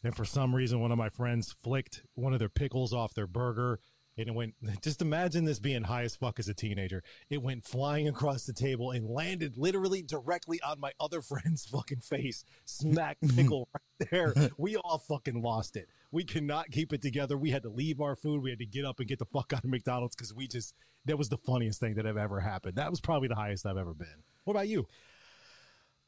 And 0.04 0.14
for 0.14 0.24
some 0.24 0.54
reason, 0.54 0.80
one 0.80 0.92
of 0.92 0.98
my 0.98 1.08
friends 1.08 1.56
flicked 1.62 2.02
one 2.14 2.34
of 2.34 2.38
their 2.38 2.50
pickles 2.50 2.92
off 2.92 3.14
their 3.14 3.26
burger. 3.26 3.80
And 4.16 4.28
it 4.28 4.34
went, 4.34 4.54
just 4.80 5.02
imagine 5.02 5.44
this 5.44 5.58
being 5.58 5.82
high 5.82 6.02
as 6.02 6.14
fuck 6.14 6.38
as 6.38 6.48
a 6.48 6.54
teenager. 6.54 7.02
It 7.30 7.42
went 7.42 7.64
flying 7.64 8.06
across 8.06 8.44
the 8.44 8.52
table 8.52 8.92
and 8.92 9.10
landed 9.10 9.56
literally 9.56 10.02
directly 10.02 10.60
on 10.60 10.78
my 10.78 10.92
other 11.00 11.20
friend's 11.20 11.66
fucking 11.72 12.00
face. 12.00 12.44
Smack 12.64 13.16
pickle 13.34 13.68
right 13.74 14.10
there. 14.10 14.34
We 14.56 14.76
all 14.76 14.98
fucking 14.98 15.42
lost 15.42 15.76
it. 15.76 15.88
We 16.14 16.22
cannot 16.22 16.70
keep 16.70 16.92
it 16.92 17.02
together. 17.02 17.36
We 17.36 17.50
had 17.50 17.64
to 17.64 17.68
leave 17.68 18.00
our 18.00 18.14
food. 18.14 18.40
We 18.40 18.50
had 18.50 18.60
to 18.60 18.66
get 18.66 18.84
up 18.84 19.00
and 19.00 19.08
get 19.08 19.18
the 19.18 19.24
fuck 19.24 19.52
out 19.52 19.64
of 19.64 19.70
McDonald's 19.70 20.14
because 20.14 20.32
we 20.32 20.46
just, 20.46 20.72
that 21.06 21.18
was 21.18 21.28
the 21.28 21.38
funniest 21.38 21.80
thing 21.80 21.94
that 21.94 22.04
have 22.04 22.16
ever 22.16 22.38
happened. 22.38 22.76
That 22.76 22.88
was 22.88 23.00
probably 23.00 23.26
the 23.26 23.34
highest 23.34 23.66
I've 23.66 23.76
ever 23.76 23.94
been. 23.94 24.22
What 24.44 24.52
about 24.54 24.68
you? 24.68 24.86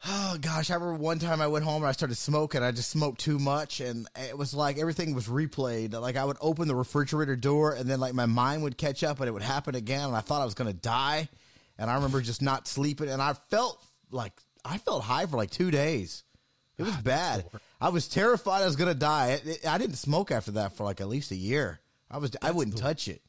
Oh 0.07 0.37
gosh, 0.39 0.71
I 0.71 0.75
remember 0.75 1.03
one 1.03 1.19
time 1.19 1.41
I 1.41 1.47
went 1.47 1.65
home 1.65 1.83
and 1.83 1.89
I 1.89 1.93
started 1.93 2.17
smoking. 2.17 2.63
I 2.63 2.71
just 2.71 2.91
smoked 2.91 3.19
too 3.19 3.39
much, 3.39 3.81
and 3.81 4.07
it 4.29 4.37
was 4.37 4.53
like 4.53 4.77
everything 4.77 5.15
was 5.15 5.27
replayed. 5.27 5.99
Like 5.99 6.17
I 6.17 6.25
would 6.25 6.37
open 6.43 6.69
the 6.69 6.77
refrigerator 6.77 7.35
door, 7.35 7.73
and 7.73 7.89
then 7.89 7.99
like 7.99 8.13
my 8.13 8.27
mind 8.27 8.63
would 8.63 8.77
catch 8.77 9.03
up, 9.03 9.21
and 9.21 9.29
it 9.29 9.33
would 9.33 9.41
happen 9.41 9.75
again. 9.75 10.05
And 10.09 10.15
I 10.15 10.21
thought 10.21 10.43
I 10.43 10.45
was 10.45 10.53
gonna 10.53 10.75
die, 10.75 11.31
and 11.79 11.91
I 11.91 11.95
remember 11.95 12.21
just 12.21 12.43
not 12.43 12.69
sleeping, 12.69 13.09
and 13.09 13.23
I 13.23 13.33
felt 13.49 13.83
like 14.11 14.35
I 14.67 14.77
felt 14.77 15.03
high 15.03 15.25
for 15.25 15.39
like 15.39 15.51
two 15.51 15.71
days. 15.71 16.25
It 16.79 16.83
was 16.85 16.97
bad. 16.99 17.47
I 17.81 17.89
was 17.89 18.07
terrified 18.09 18.62
I 18.62 18.66
was 18.66 18.77
gonna 18.77 18.95
die. 18.95 19.33
It- 19.33 19.47
it- 19.47 19.66
I 19.66 19.79
didn't 19.79 19.97
smoke 19.97 20.31
after 20.31 20.51
that 20.53 20.77
for 20.77 20.85
like 20.85 21.01
at 21.01 21.09
least 21.09 21.31
a 21.31 21.37
year. 21.37 21.81
I 22.11 22.18
was 22.18 22.31
I 22.43 22.51
wouldn't 22.53 22.77
touch 22.77 23.09
it. 23.09 23.22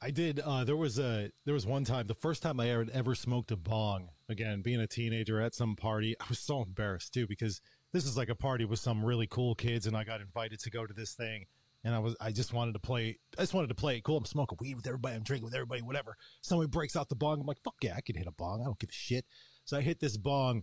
I 0.00 0.10
did. 0.12 0.38
Uh, 0.40 0.64
there 0.64 0.76
was 0.76 0.98
a 0.98 1.30
there 1.44 1.54
was 1.54 1.66
one 1.66 1.84
time, 1.84 2.06
the 2.06 2.14
first 2.14 2.42
time 2.42 2.60
I 2.60 2.68
ever 2.70 2.86
ever 2.92 3.14
smoked 3.14 3.50
a 3.50 3.56
bong. 3.56 4.10
Again, 4.28 4.62
being 4.62 4.80
a 4.80 4.86
teenager 4.86 5.40
at 5.40 5.54
some 5.54 5.74
party, 5.74 6.14
I 6.20 6.24
was 6.28 6.38
so 6.38 6.62
embarrassed 6.62 7.12
too 7.14 7.26
because 7.26 7.60
this 7.92 8.04
is 8.04 8.16
like 8.16 8.28
a 8.28 8.34
party 8.34 8.64
with 8.64 8.78
some 8.78 9.04
really 9.04 9.26
cool 9.26 9.54
kids, 9.54 9.86
and 9.86 9.96
I 9.96 10.04
got 10.04 10.20
invited 10.20 10.60
to 10.60 10.70
go 10.70 10.86
to 10.86 10.92
this 10.94 11.14
thing, 11.14 11.46
and 11.82 11.94
I 11.94 11.98
was 11.98 12.14
I 12.20 12.30
just 12.30 12.52
wanted 12.52 12.74
to 12.74 12.78
play. 12.78 13.18
I 13.38 13.42
just 13.42 13.54
wanted 13.54 13.68
to 13.68 13.74
play 13.74 14.00
cool. 14.00 14.18
I'm 14.18 14.24
smoking 14.24 14.58
weed 14.60 14.76
with 14.76 14.86
everybody. 14.86 15.16
I'm 15.16 15.22
drinking 15.24 15.46
with 15.46 15.54
everybody. 15.54 15.82
Whatever. 15.82 16.16
Somebody 16.42 16.68
breaks 16.68 16.94
out 16.94 17.08
the 17.08 17.16
bong. 17.16 17.40
I'm 17.40 17.46
like, 17.46 17.62
fuck 17.64 17.76
yeah, 17.82 17.94
I 17.96 18.00
can 18.00 18.14
hit 18.16 18.26
a 18.28 18.32
bong. 18.32 18.60
I 18.60 18.64
don't 18.66 18.78
give 18.78 18.90
a 18.90 18.92
shit. 18.92 19.24
So 19.64 19.76
I 19.76 19.80
hit 19.80 19.98
this 20.00 20.16
bong. 20.16 20.62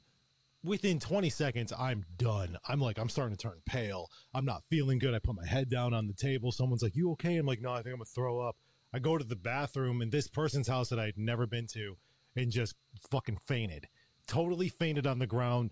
Within 0.66 1.00
20 1.00 1.30
seconds, 1.30 1.72
I'm 1.78 2.06
done. 2.18 2.58
I'm 2.68 2.80
like, 2.80 2.98
I'm 2.98 3.10
starting 3.10 3.38
to 3.38 3.42
turn 3.42 3.62
pale. 3.68 4.10
I'm 4.34 4.46
not 4.46 4.64
feeling 4.68 4.98
good. 4.98 5.14
I 5.14 5.20
put 5.20 5.36
my 5.36 5.46
head 5.46 5.70
down 5.70 5.94
on 5.94 6.08
the 6.08 6.14
table. 6.14 6.52
Someone's 6.52 6.82
like, 6.82 6.96
You 6.96 7.12
okay? 7.12 7.38
I'm 7.38 7.46
like, 7.46 7.62
No, 7.62 7.72
I 7.72 7.78
think 7.78 7.88
I'm 7.88 7.98
going 7.98 8.06
to 8.06 8.12
throw 8.12 8.40
up. 8.40 8.58
I 8.92 9.00
go 9.00 9.18
to 9.18 9.24
the 9.24 9.36
bathroom 9.36 10.02
in 10.02 10.10
this 10.10 10.28
person's 10.28 10.68
house 10.68 10.90
that 10.90 11.00
I'd 11.00 11.18
never 11.18 11.46
been 11.46 11.68
to 11.68 11.98
and 12.36 12.52
just 12.52 12.76
fucking 13.12 13.38
fainted. 13.46 13.88
Totally 14.28 14.70
fainted 14.70 15.06
on 15.06 15.20
the 15.20 15.28
ground. 15.28 15.72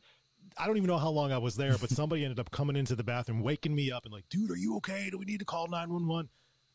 I 0.57 0.67
don't 0.67 0.77
even 0.77 0.87
know 0.87 0.99
how 0.99 1.09
long 1.09 1.31
I 1.31 1.39
was 1.39 1.55
there, 1.55 1.75
but 1.79 1.89
somebody 1.89 2.23
ended 2.23 2.39
up 2.39 2.51
coming 2.51 2.75
into 2.75 2.95
the 2.95 3.03
bathroom, 3.03 3.41
waking 3.41 3.73
me 3.73 3.91
up 3.91 4.05
and 4.05 4.13
like, 4.13 4.29
dude, 4.29 4.51
are 4.51 4.57
you 4.57 4.75
okay? 4.77 5.09
Do 5.09 5.17
we 5.17 5.25
need 5.25 5.39
to 5.39 5.45
call 5.45 5.67
911? 5.67 6.29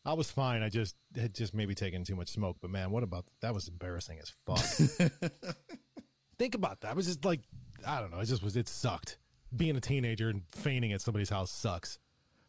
I 0.05 0.13
was 0.13 0.29
fine. 0.29 0.61
I 0.61 0.69
just 0.69 0.95
had 1.15 1.33
just 1.33 1.53
maybe 1.53 1.75
taken 1.75 2.03
too 2.03 2.15
much 2.15 2.29
smoke. 2.29 2.57
But 2.61 2.71
man, 2.71 2.91
what 2.91 3.03
about 3.03 3.25
that? 3.41 3.53
Was 3.53 3.67
embarrassing 3.67 4.19
as 4.19 4.33
fuck. 4.45 5.11
Think 6.37 6.55
about 6.55 6.81
that. 6.81 6.91
I 6.91 6.93
was 6.93 7.05
just 7.05 7.23
like, 7.23 7.41
I 7.85 7.99
don't 7.99 8.11
know. 8.11 8.19
It 8.19 8.25
just 8.25 8.43
was, 8.43 8.55
it 8.55 8.67
sucked. 8.67 9.17
Being 9.55 9.75
a 9.75 9.81
teenager 9.81 10.29
and 10.29 10.43
fainting 10.51 10.93
at 10.93 11.01
somebody's 11.01 11.29
house 11.29 11.51
sucks. 11.51 11.97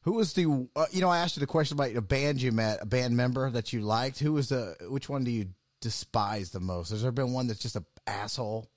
Who 0.03 0.13
was 0.13 0.33
the? 0.33 0.69
Uh, 0.75 0.87
you 0.91 1.01
know, 1.01 1.11
I 1.11 1.19
asked 1.19 1.37
you 1.37 1.41
the 1.41 1.47
question 1.47 1.77
about 1.77 1.95
a 1.95 2.01
band 2.01 2.41
you 2.41 2.53
met, 2.53 2.79
a 2.81 2.87
band 2.87 3.17
member 3.17 3.51
that 3.51 3.73
you 3.73 3.81
liked. 3.83 4.19
Who 4.19 4.33
was 4.33 4.49
the? 4.49 4.77
Which 4.89 5.09
one 5.09 5.25
do 5.25 5.31
you 5.31 5.49
despise 5.81 6.51
the 6.51 6.61
most? 6.61 6.91
Has 6.91 7.03
there 7.03 7.13
been 7.13 7.33
one 7.33 7.47
that's 7.47 7.61
just 7.61 7.77
a 7.77 7.85
asshole? 8.07 8.71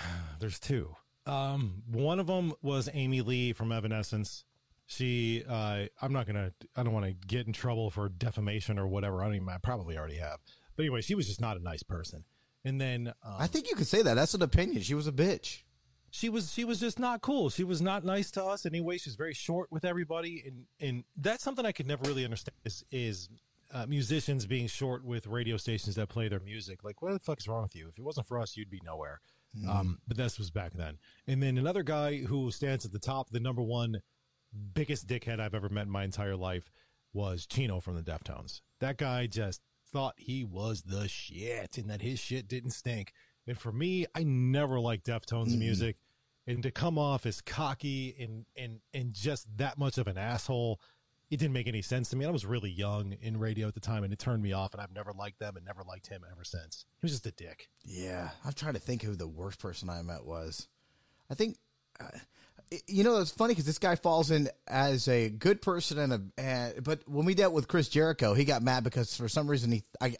There's 0.40 0.58
two. 0.58 0.96
Um, 1.26 1.82
one 1.90 2.18
of 2.18 2.26
them 2.26 2.52
was 2.62 2.88
Amy 2.92 3.20
Lee 3.20 3.52
from 3.52 3.70
Evanescence. 3.70 4.44
She, 4.86 5.44
uh, 5.48 5.84
I'm 6.02 6.12
not 6.12 6.26
gonna, 6.26 6.52
I 6.76 6.82
don't 6.82 6.92
want 6.92 7.06
to 7.06 7.12
get 7.12 7.46
in 7.46 7.52
trouble 7.52 7.90
for 7.90 8.08
defamation 8.08 8.78
or 8.78 8.88
whatever. 8.88 9.22
I 9.22 9.26
don't 9.26 9.36
even, 9.36 9.48
I 9.48 9.58
probably 9.58 9.96
already 9.96 10.16
have. 10.16 10.40
But 10.76 10.82
anyway, 10.82 11.00
she 11.02 11.14
was 11.14 11.28
just 11.28 11.40
not 11.40 11.56
a 11.56 11.62
nice 11.62 11.82
person. 11.82 12.24
And 12.64 12.80
then 12.80 13.12
um, 13.24 13.34
I 13.38 13.46
think 13.46 13.68
you 13.68 13.76
could 13.76 13.86
say 13.86 14.02
that. 14.02 14.14
That's 14.14 14.34
an 14.34 14.42
opinion. 14.42 14.82
She 14.82 14.94
was 14.94 15.06
a 15.06 15.12
bitch. 15.12 15.62
she 16.10 16.28
was, 16.28 16.52
she 16.52 16.64
was 16.64 16.78
just 16.78 16.98
not 16.98 17.20
cool. 17.22 17.50
She 17.50 17.64
was 17.64 17.80
not 17.82 18.04
nice 18.04 18.30
to 18.32 18.44
us 18.44 18.66
anyway. 18.66 18.98
She's 18.98 19.16
very 19.16 19.34
short 19.34 19.72
with 19.72 19.84
everybody, 19.84 20.42
and 20.46 20.66
and 20.80 21.04
that's 21.16 21.42
something 21.42 21.66
I 21.66 21.72
could 21.72 21.86
never 21.86 22.02
really 22.08 22.24
understand 22.24 22.54
is 22.64 22.84
is 22.92 23.28
uh, 23.72 23.86
musicians 23.86 24.46
being 24.46 24.66
short 24.66 25.04
with 25.04 25.26
radio 25.26 25.56
stations 25.56 25.96
that 25.96 26.08
play 26.08 26.28
their 26.28 26.40
music. 26.40 26.84
Like, 26.84 27.00
what 27.02 27.12
the 27.12 27.18
fuck 27.18 27.40
is 27.40 27.48
wrong 27.48 27.62
with 27.62 27.74
you? 27.74 27.88
If 27.88 27.98
it 27.98 28.02
wasn't 28.04 28.26
for 28.26 28.38
us, 28.38 28.56
you'd 28.56 28.70
be 28.70 28.80
nowhere. 28.84 29.20
Um, 29.68 29.98
but 30.08 30.16
this 30.16 30.38
was 30.38 30.50
back 30.50 30.72
then. 30.72 30.98
And 31.26 31.42
then 31.42 31.58
another 31.58 31.82
guy 31.82 32.18
who 32.18 32.50
stands 32.50 32.86
at 32.86 32.92
the 32.92 32.98
top, 32.98 33.30
the 33.30 33.40
number 33.40 33.60
one 33.62 34.00
biggest 34.74 35.06
dickhead 35.06 35.40
I've 35.40 35.54
ever 35.54 35.68
met 35.68 35.82
in 35.82 35.90
my 35.90 36.04
entire 36.04 36.36
life 36.36 36.70
was 37.12 37.46
Chino 37.46 37.80
from 37.80 37.96
the 37.96 38.02
Deftones. 38.02 38.60
That 38.80 38.96
guy 38.96 39.26
just 39.26 39.60
thought 39.92 40.14
he 40.16 40.44
was 40.44 40.82
the 40.82 41.08
shit 41.08 41.78
and 41.78 41.90
that 41.90 42.02
his 42.02 42.18
shit 42.18 42.48
didn't 42.48 42.70
stink. 42.70 43.12
And 43.46 43.58
for 43.58 43.72
me, 43.72 44.06
I 44.14 44.22
never 44.24 44.80
liked 44.80 45.06
Deftones 45.06 45.48
mm-hmm. 45.48 45.58
music. 45.58 45.96
And 46.46 46.62
to 46.64 46.70
come 46.70 46.98
off 46.98 47.24
as 47.26 47.40
cocky 47.40 48.16
and, 48.18 48.46
and, 48.56 48.80
and 48.92 49.12
just 49.12 49.46
that 49.58 49.78
much 49.78 49.98
of 49.98 50.08
an 50.08 50.18
asshole, 50.18 50.80
it 51.30 51.38
didn't 51.38 51.52
make 51.52 51.68
any 51.68 51.82
sense 51.82 52.10
to 52.10 52.16
me. 52.16 52.26
I 52.26 52.30
was 52.30 52.44
really 52.44 52.70
young 52.70 53.12
in 53.22 53.38
radio 53.38 53.68
at 53.68 53.74
the 53.74 53.80
time 53.80 54.04
and 54.04 54.12
it 54.12 54.18
turned 54.18 54.42
me 54.42 54.52
off 54.52 54.74
and 54.74 54.82
I've 54.82 54.92
never 54.92 55.12
liked 55.12 55.38
them 55.38 55.56
and 55.56 55.64
never 55.64 55.82
liked 55.82 56.08
him 56.08 56.22
ever 56.30 56.44
since. 56.44 56.84
He 57.00 57.04
was 57.04 57.12
just 57.12 57.26
a 57.26 57.30
dick. 57.30 57.68
Yeah, 57.84 58.30
I'm 58.44 58.52
trying 58.52 58.74
to 58.74 58.80
think 58.80 59.02
who 59.02 59.14
the 59.14 59.28
worst 59.28 59.58
person 59.60 59.88
I 59.88 60.02
met 60.02 60.24
was. 60.24 60.68
I 61.30 61.34
think, 61.34 61.56
you 62.86 63.04
know, 63.04 63.18
it's 63.18 63.30
funny 63.30 63.52
because 63.52 63.66
this 63.66 63.78
guy 63.78 63.96
falls 63.96 64.30
in 64.30 64.48
as 64.66 65.08
a 65.08 65.28
good 65.28 65.60
person 65.60 65.98
and 65.98 66.12
a. 66.12 66.40
And, 66.40 66.84
but 66.84 67.06
when 67.08 67.26
we 67.26 67.34
dealt 67.34 67.52
with 67.52 67.68
Chris 67.68 67.88
Jericho, 67.88 68.34
he 68.34 68.44
got 68.44 68.62
mad 68.62 68.84
because 68.84 69.16
for 69.16 69.28
some 69.28 69.48
reason 69.48 69.72
he, 69.72 69.82
I, 70.00 70.16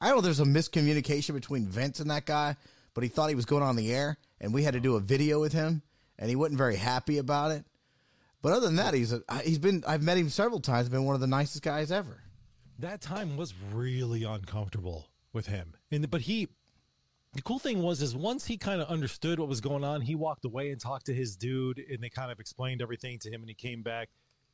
I 0.00 0.08
don't 0.08 0.16
know. 0.16 0.20
There's 0.22 0.40
a 0.40 0.44
miscommunication 0.44 1.34
between 1.34 1.66
Vince 1.66 2.00
and 2.00 2.10
that 2.10 2.26
guy, 2.26 2.56
but 2.94 3.04
he 3.04 3.08
thought 3.08 3.28
he 3.28 3.34
was 3.34 3.44
going 3.44 3.62
on 3.62 3.76
the 3.76 3.92
air, 3.92 4.16
and 4.40 4.54
we 4.54 4.62
had 4.62 4.74
to 4.74 4.80
do 4.80 4.96
a 4.96 5.00
video 5.00 5.40
with 5.40 5.52
him, 5.52 5.82
and 6.18 6.30
he 6.30 6.36
wasn't 6.36 6.58
very 6.58 6.76
happy 6.76 7.18
about 7.18 7.50
it. 7.50 7.64
But 8.42 8.52
other 8.52 8.66
than 8.66 8.76
that, 8.76 8.94
he's 8.94 9.12
a, 9.12 9.22
he's 9.44 9.58
been 9.58 9.84
I've 9.86 10.02
met 10.02 10.16
him 10.16 10.30
several 10.30 10.60
times. 10.60 10.88
Been 10.88 11.04
one 11.04 11.14
of 11.14 11.20
the 11.20 11.26
nicest 11.26 11.62
guys 11.62 11.92
ever. 11.92 12.22
that 12.78 13.02
time 13.02 13.36
was 13.36 13.52
really 13.72 14.24
uncomfortable 14.24 15.08
with 15.32 15.46
him. 15.46 15.74
And 15.90 16.10
but 16.10 16.22
he 16.22 16.48
the 17.34 17.42
cool 17.42 17.58
thing 17.58 17.82
was 17.82 18.02
is 18.02 18.14
once 18.16 18.46
he 18.46 18.56
kind 18.56 18.80
of 18.80 18.88
understood 18.88 19.38
what 19.38 19.48
was 19.48 19.60
going 19.60 19.84
on, 19.84 20.00
he 20.00 20.14
walked 20.14 20.44
away 20.44 20.70
and 20.70 20.80
talked 20.80 21.06
to 21.06 21.14
his 21.14 21.36
dude 21.36 21.78
and 21.78 22.02
they 22.02 22.08
kind 22.08 22.30
of 22.32 22.40
explained 22.40 22.82
everything 22.82 23.18
to 23.20 23.30
him 23.30 23.40
and 23.42 23.48
he 23.48 23.54
came 23.54 23.82
back. 23.82 24.08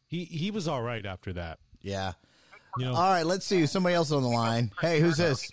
He 0.09 0.25
he 0.25 0.51
was 0.51 0.69
all 0.69 0.83
right 0.83 1.05
after 1.05 1.33
that. 1.33 1.59
Yeah. 1.81 2.13
You 2.79 2.85
know, 2.85 2.95
All 2.95 3.11
right, 3.11 3.25
let's 3.25 3.47
see. 3.47 3.65
Somebody 3.65 3.95
else 3.95 4.13
on 4.13 4.23
the 4.23 4.29
line. 4.29 4.71
Hey, 4.83 5.01
who's 5.01 5.17
this? 5.17 5.51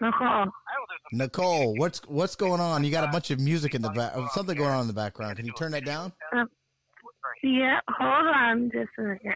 Nicole. 0.00 0.46
Nicole. 1.12 1.74
What's 1.76 2.00
what's 2.06 2.36
going 2.36 2.60
on? 2.60 2.84
You 2.84 2.90
got 2.90 3.04
a 3.08 3.10
bunch 3.12 3.30
of 3.30 3.40
music 3.40 3.74
in 3.74 3.82
the 3.82 3.90
back. 3.90 4.12
Something 4.32 4.56
going 4.56 4.70
on 4.70 4.82
in 4.82 4.86
the 4.86 4.92
background. 4.92 5.36
Can 5.36 5.46
you 5.46 5.52
turn 5.52 5.72
that 5.72 5.84
down? 5.84 6.12
Yeah, 7.42 7.80
hold 7.88 8.26
on 8.26 8.70
just 8.72 8.90
a 8.98 9.14
second. 9.14 9.34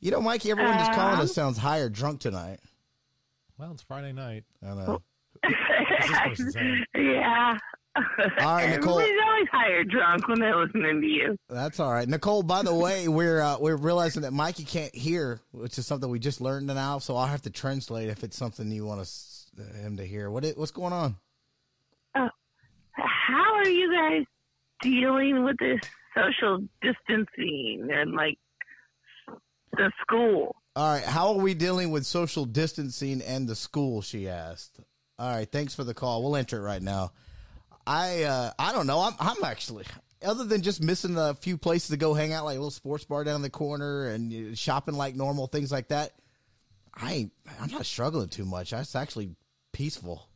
You 0.00 0.10
know, 0.10 0.20
Mikey, 0.20 0.50
everyone 0.50 0.78
just 0.78 0.92
calling 0.92 1.14
Um, 1.14 1.20
us 1.20 1.34
sounds 1.34 1.58
high 1.58 1.78
or 1.78 1.88
drunk 1.88 2.20
tonight. 2.20 2.60
well, 3.58 3.72
it's 3.72 3.82
Friday 3.82 4.12
night. 4.12 4.44
I 4.62 4.66
don't 4.68 4.78
know. 4.78 5.02
This 5.42 6.10
person 6.10 6.52
saying? 6.52 6.84
yeah. 6.94 7.58
All 7.96 8.56
right, 8.56 8.70
Nicole. 8.70 9.00
Everybody's 9.00 9.20
always 9.26 9.48
higher 9.50 9.84
drunk 9.84 10.26
when 10.26 10.40
they're 10.40 10.56
listening 10.56 11.00
to 11.02 11.06
you. 11.06 11.36
That's 11.50 11.78
all 11.78 11.92
right, 11.92 12.08
Nicole. 12.08 12.42
By 12.42 12.62
the 12.62 12.74
way, 12.74 13.06
we're 13.06 13.40
uh, 13.40 13.58
we're 13.58 13.76
realizing 13.76 14.22
that 14.22 14.32
Mikey 14.32 14.64
can't 14.64 14.94
hear, 14.94 15.40
which 15.52 15.76
is 15.76 15.86
something 15.86 16.08
we 16.08 16.18
just 16.18 16.40
learned 16.40 16.68
now. 16.68 16.98
So 16.98 17.16
I'll 17.16 17.26
have 17.26 17.42
to 17.42 17.50
translate 17.50 18.08
if 18.08 18.24
it's 18.24 18.36
something 18.36 18.70
you 18.70 18.86
want 18.86 19.00
us, 19.00 19.50
him 19.82 19.98
to 19.98 20.06
hear. 20.06 20.30
What 20.30 20.46
what's 20.56 20.70
going 20.70 20.94
on? 20.94 21.16
How 22.94 23.54
are 23.54 23.68
you 23.68 23.92
guys 23.92 24.24
dealing 24.82 25.44
with 25.44 25.56
this 25.58 25.80
social 26.14 26.60
distancing 26.80 27.88
and 27.92 28.12
like 28.12 28.38
the 29.72 29.90
school? 30.00 30.56
All 30.74 30.94
right, 30.94 31.04
how 31.04 31.32
are 31.32 31.38
we 31.38 31.52
dealing 31.54 31.90
with 31.90 32.06
social 32.06 32.46
distancing 32.46 33.20
and 33.22 33.46
the 33.46 33.54
school? 33.54 34.00
She 34.00 34.28
asked. 34.28 34.80
All 35.18 35.34
right, 35.34 35.50
thanks 35.50 35.74
for 35.74 35.84
the 35.84 35.94
call. 35.94 36.22
We'll 36.22 36.36
enter 36.36 36.58
it 36.58 36.62
right 36.62 36.82
now. 36.82 37.12
I 37.86 38.22
uh, 38.24 38.52
I 38.58 38.72
don't 38.72 38.86
know. 38.86 39.00
I'm 39.00 39.14
I'm 39.18 39.44
actually 39.44 39.84
other 40.24 40.44
than 40.44 40.62
just 40.62 40.82
missing 40.82 41.16
a 41.16 41.34
few 41.34 41.58
places 41.58 41.90
to 41.90 41.96
go 41.96 42.14
hang 42.14 42.32
out, 42.32 42.44
like 42.44 42.56
a 42.56 42.60
little 42.60 42.70
sports 42.70 43.04
bar 43.04 43.24
down 43.24 43.42
the 43.42 43.50
corner 43.50 44.08
and 44.08 44.32
uh, 44.32 44.54
shopping 44.54 44.94
like 44.94 45.14
normal, 45.16 45.46
things 45.46 45.72
like 45.72 45.88
that. 45.88 46.12
I 46.94 47.12
ain't, 47.12 47.32
I'm 47.60 47.70
not 47.70 47.86
struggling 47.86 48.28
too 48.28 48.44
much. 48.44 48.72
It's 48.72 48.94
actually 48.94 49.30
peaceful. 49.72 50.28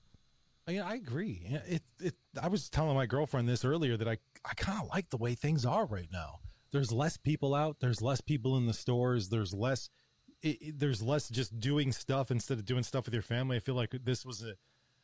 I 0.67 0.73
mean, 0.73 0.81
I 0.81 0.95
agree. 0.95 1.43
It, 1.67 1.83
it, 2.01 2.15
I 2.41 2.49
was 2.49 2.69
telling 2.69 2.97
my 2.97 3.07
girlfriend 3.07 3.49
this 3.49 3.65
earlier 3.65 3.97
that 3.97 4.09
I, 4.09 4.19
I 4.45 4.55
kind 4.55 4.83
of 4.83 4.89
like 4.89 5.11
the 5.11 5.17
way 5.17 5.35
things 5.35 5.65
are 5.65 5.87
right 5.87 6.09
now. 6.13 6.41
There's 6.73 6.91
less 6.91 7.17
people 7.17 7.55
out. 7.55 7.77
There's 7.81 8.03
less 8.03 8.21
people 8.21 8.57
in 8.57 8.67
the 8.67 8.75
stores. 8.75 9.29
There's 9.29 9.55
less, 9.55 9.91
it, 10.43 10.49
it- 10.61 10.79
there's 10.79 11.03
less 11.03 11.29
just 11.29 11.59
doing 11.61 11.93
stuff 11.93 12.31
instead 12.31 12.59
of 12.59 12.65
doing 12.65 12.83
stuff 12.83 13.05
with 13.07 13.15
your 13.15 13.23
family. 13.23 13.57
I 13.57 13.61
feel 13.61 13.75
like 13.75 13.95
this 14.05 14.25
was 14.25 14.43
a, 14.43 14.55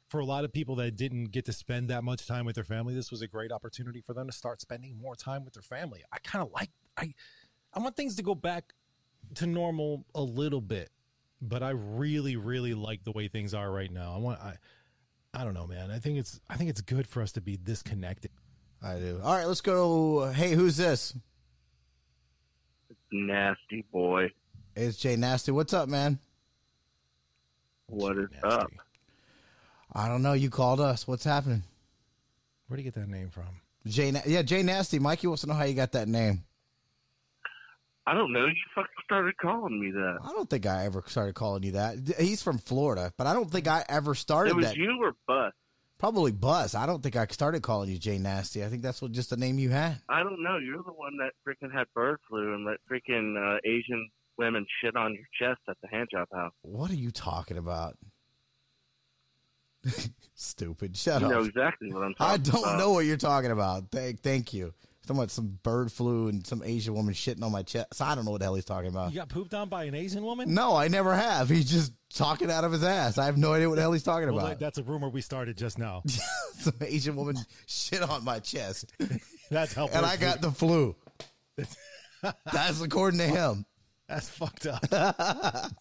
for 0.08 0.20
a 0.20 0.24
lot 0.24 0.44
of 0.44 0.52
people 0.52 0.76
that 0.76 0.96
didn't 0.96 1.26
get 1.26 1.44
to 1.46 1.52
spend 1.52 1.88
that 1.88 2.04
much 2.04 2.26
time 2.26 2.44
with 2.44 2.54
their 2.54 2.64
family, 2.64 2.94
this 2.94 3.10
was 3.10 3.22
a 3.22 3.26
great 3.26 3.50
opportunity 3.50 4.00
for 4.00 4.12
them 4.14 4.26
to 4.26 4.32
start 4.32 4.60
spending 4.60 4.96
more 5.00 5.14
time 5.16 5.44
with 5.44 5.54
their 5.54 5.62
family. 5.62 6.02
I 6.12 6.18
kind 6.18 6.44
of 6.44 6.52
like, 6.52 6.70
I, 6.96 7.14
I 7.72 7.80
want 7.80 7.96
things 7.96 8.16
to 8.16 8.22
go 8.22 8.34
back 8.34 8.74
to 9.36 9.46
normal 9.46 10.04
a 10.14 10.20
little 10.22 10.60
bit, 10.60 10.90
but 11.40 11.62
I 11.62 11.70
really, 11.70 12.36
really 12.36 12.74
like 12.74 13.04
the 13.04 13.12
way 13.12 13.28
things 13.28 13.54
are 13.54 13.70
right 13.70 13.90
now. 13.90 14.14
I 14.14 14.18
want, 14.18 14.38
I, 14.40 14.56
I 15.32 15.44
don't 15.44 15.54
know, 15.54 15.66
man. 15.66 15.90
I 15.90 15.98
think 15.98 16.18
it's 16.18 16.38
I 16.50 16.56
think 16.56 16.68
it's 16.68 16.82
good 16.82 17.06
for 17.06 17.22
us 17.22 17.32
to 17.32 17.40
be 17.40 17.56
disconnected. 17.56 18.32
I 18.82 18.96
do. 18.98 19.18
All 19.22 19.34
right, 19.34 19.46
let's 19.46 19.62
go. 19.62 20.30
Hey, 20.30 20.52
who's 20.52 20.76
this? 20.76 21.14
Nasty 23.10 23.84
boy. 23.92 24.30
It's 24.74 24.96
Jay 24.96 25.16
Nasty. 25.16 25.52
What's 25.52 25.72
up, 25.74 25.88
man? 25.88 26.18
What 27.86 28.16
is 28.18 28.28
Nasty. 28.32 28.46
up? 28.48 28.70
I 29.92 30.08
don't 30.08 30.22
know. 30.22 30.32
You 30.32 30.48
called 30.50 30.80
us. 30.80 31.06
What's 31.06 31.24
happening? 31.24 31.62
Where 32.66 32.76
do 32.76 32.82
you 32.82 32.90
get 32.90 32.98
that 33.00 33.08
name 33.08 33.28
from? 33.30 33.44
Jay, 33.86 34.10
Na- 34.10 34.20
yeah, 34.26 34.42
Jay 34.42 34.62
Nasty. 34.62 34.98
Mikey 34.98 35.26
wants 35.26 35.42
to 35.42 35.48
know 35.48 35.54
how 35.54 35.64
you 35.64 35.74
got 35.74 35.92
that 35.92 36.08
name. 36.08 36.44
I 38.06 38.14
don't 38.14 38.32
know. 38.32 38.46
You 38.46 38.54
fucking 38.74 38.88
started 39.04 39.36
calling 39.36 39.78
me 39.78 39.90
that. 39.92 40.18
I 40.24 40.32
don't 40.32 40.48
think 40.48 40.66
I 40.66 40.86
ever 40.86 41.04
started 41.06 41.34
calling 41.34 41.62
you 41.62 41.72
that. 41.72 41.96
He's 42.18 42.42
from 42.42 42.58
Florida, 42.58 43.12
but 43.16 43.26
I 43.26 43.32
don't 43.34 43.50
think 43.50 43.68
I 43.68 43.84
ever 43.88 44.14
started 44.14 44.50
It 44.50 44.56
was 44.56 44.66
that. 44.66 44.76
you 44.76 44.98
or 45.00 45.12
Bus. 45.28 45.52
Probably 45.98 46.32
Buzz. 46.32 46.74
I 46.74 46.86
don't 46.86 47.00
think 47.00 47.14
I 47.14 47.26
started 47.26 47.62
calling 47.62 47.88
you 47.90 47.98
Jay 47.98 48.18
Nasty. 48.18 48.64
I 48.64 48.68
think 48.68 48.82
that's 48.82 49.00
what 49.00 49.12
just 49.12 49.30
the 49.30 49.36
name 49.36 49.58
you 49.60 49.70
had. 49.70 49.98
I 50.08 50.24
don't 50.24 50.42
know. 50.42 50.56
You're 50.56 50.82
the 50.82 50.92
one 50.92 51.16
that 51.18 51.32
freaking 51.46 51.72
had 51.72 51.86
bird 51.94 52.18
flu 52.28 52.54
and 52.54 52.66
that 52.66 52.78
freaking 52.90 53.36
uh, 53.38 53.58
Asian 53.64 54.08
women 54.42 54.66
shit 54.82 54.96
on 54.96 55.14
your 55.14 55.24
chest 55.38 55.60
at 55.68 55.76
the 55.82 55.88
hand 55.88 56.08
job 56.10 56.26
house. 56.34 56.52
What 56.62 56.90
are 56.90 56.94
you 56.96 57.10
talking 57.10 57.56
about? 57.58 57.96
Stupid. 60.34 60.96
Shut 60.96 61.22
You 61.22 61.28
know 61.28 61.40
exactly 61.42 61.92
what 61.92 62.02
I'm 62.04 62.14
talking 62.14 62.34
I 62.34 62.36
don't 62.36 62.62
about. 62.62 62.78
know 62.78 62.92
what 62.92 63.04
you're 63.04 63.16
talking 63.16 63.50
about. 63.50 63.90
Thank, 63.90 64.20
thank 64.20 64.52
you. 64.52 64.72
Talking 65.06 65.16
about 65.18 65.30
some 65.32 65.58
bird 65.64 65.90
flu 65.90 66.28
and 66.28 66.46
some 66.46 66.62
Asian 66.64 66.94
woman 66.94 67.12
shitting 67.14 67.42
on 67.42 67.50
my 67.50 67.62
chest. 67.64 68.00
I 68.00 68.14
don't 68.14 68.24
know 68.24 68.30
what 68.30 68.38
the 68.38 68.44
hell 68.44 68.54
he's 68.54 68.64
talking 68.64 68.88
about. 68.90 69.10
You 69.12 69.18
got 69.18 69.28
pooped 69.28 69.52
on 69.54 69.68
by 69.68 69.84
an 69.84 69.94
Asian 69.96 70.22
woman? 70.22 70.54
No, 70.54 70.76
I 70.76 70.86
never 70.86 71.14
have. 71.16 71.48
He's 71.48 71.68
just 71.68 71.92
talking 72.14 72.50
out 72.52 72.62
of 72.62 72.70
his 72.70 72.84
ass. 72.84 73.18
I 73.18 73.24
have 73.24 73.36
no 73.36 73.52
idea 73.52 73.68
what 73.68 73.74
the 73.76 73.80
hell 73.82 73.92
he's 73.92 74.04
talking 74.04 74.28
Well, 74.28 74.38
about. 74.38 74.48
that- 74.50 74.60
that's 74.60 74.78
a 74.78 74.84
rumor 74.84 75.08
we 75.08 75.20
started 75.20 75.56
just 75.56 75.76
now. 75.78 76.02
some 76.58 76.74
Asian 76.80 77.16
woman 77.16 77.36
shit 77.66 78.02
on 78.02 78.22
my 78.24 78.38
chest, 78.38 78.92
That's 79.50 79.74
how. 79.74 79.88
and 79.88 80.06
I 80.06 80.16
got 80.16 80.40
the 80.40 80.52
flu. 80.52 80.94
That's 82.52 82.80
according 82.80 83.18
to 83.18 83.26
him. 83.26 83.66
That's 84.12 84.28
fucked 84.28 84.66
up. 84.66 84.84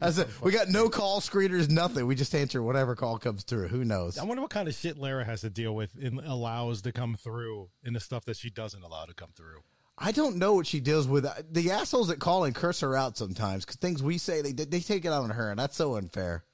I 0.00 0.10
said 0.10 0.28
we 0.42 0.52
got 0.52 0.68
no 0.68 0.88
call 0.88 1.20
screeners, 1.20 1.68
nothing. 1.68 2.06
We 2.06 2.14
just 2.14 2.34
answer 2.34 2.62
whatever 2.62 2.94
call 2.94 3.18
comes 3.18 3.42
through. 3.42 3.68
Who 3.68 3.84
knows? 3.84 4.16
I 4.16 4.24
wonder 4.24 4.40
what 4.40 4.50
kind 4.50 4.68
of 4.68 4.74
shit 4.74 4.96
Lara 4.96 5.24
has 5.24 5.42
to 5.42 5.50
deal 5.50 5.74
with 5.74 5.90
and 6.00 6.18
allows 6.20 6.80
to 6.82 6.92
come 6.92 7.16
through 7.16 7.68
in 7.84 7.92
the 7.92 8.00
stuff 8.00 8.24
that 8.24 8.36
she 8.36 8.48
doesn't 8.48 8.82
allow 8.82 9.04
to 9.04 9.12
come 9.12 9.30
through. 9.34 9.60
I 9.98 10.12
don't 10.12 10.36
know 10.36 10.54
what 10.54 10.66
she 10.66 10.80
deals 10.80 11.06
with. 11.06 11.26
The 11.52 11.70
assholes 11.72 12.08
that 12.08 12.20
call 12.20 12.44
and 12.44 12.54
curse 12.54 12.80
her 12.80 12.96
out 12.96 13.18
sometimes 13.18 13.64
because 13.66 13.76
things 13.76 14.02
we 14.02 14.16
say 14.16 14.40
they 14.40 14.52
they 14.52 14.80
take 14.80 15.04
it 15.04 15.08
out 15.08 15.24
on 15.24 15.30
her, 15.30 15.50
and 15.50 15.58
that's 15.58 15.76
so 15.76 15.96
unfair. 15.96 16.44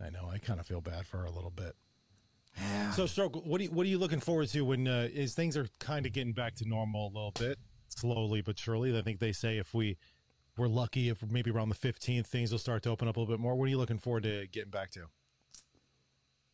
I 0.00 0.08
know. 0.08 0.30
I 0.32 0.38
kind 0.38 0.58
of 0.58 0.66
feel 0.66 0.80
bad 0.80 1.06
for 1.06 1.18
her 1.18 1.24
a 1.24 1.30
little 1.30 1.50
bit. 1.50 1.74
So, 2.94 3.06
Stroke, 3.06 3.44
what 3.46 3.60
are 3.60 3.64
you, 3.64 3.70
what 3.70 3.86
are 3.86 3.88
you 3.88 3.98
looking 3.98 4.20
forward 4.20 4.48
to 4.48 4.62
when 4.62 4.86
uh, 4.86 5.08
is 5.12 5.34
things 5.34 5.56
are 5.56 5.66
kind 5.78 6.04
of 6.06 6.12
getting 6.12 6.32
back 6.32 6.54
to 6.56 6.68
normal 6.68 7.06
a 7.06 7.12
little 7.12 7.32
bit, 7.38 7.58
slowly 7.88 8.42
but 8.42 8.58
surely? 8.58 8.96
I 8.96 9.02
think 9.02 9.20
they 9.20 9.32
say 9.32 9.58
if 9.58 9.72
we 9.72 9.96
we're 10.56 10.68
lucky, 10.68 11.08
if 11.08 11.22
maybe 11.30 11.50
around 11.50 11.68
the 11.70 11.74
fifteenth, 11.74 12.26
things 12.26 12.52
will 12.52 12.58
start 12.58 12.82
to 12.84 12.90
open 12.90 13.08
up 13.08 13.16
a 13.16 13.20
little 13.20 13.32
bit 13.34 13.40
more. 13.40 13.54
What 13.54 13.64
are 13.66 13.68
you 13.70 13.78
looking 13.78 13.98
forward 13.98 14.24
to 14.24 14.46
getting 14.52 14.70
back 14.70 14.90
to? 14.92 15.06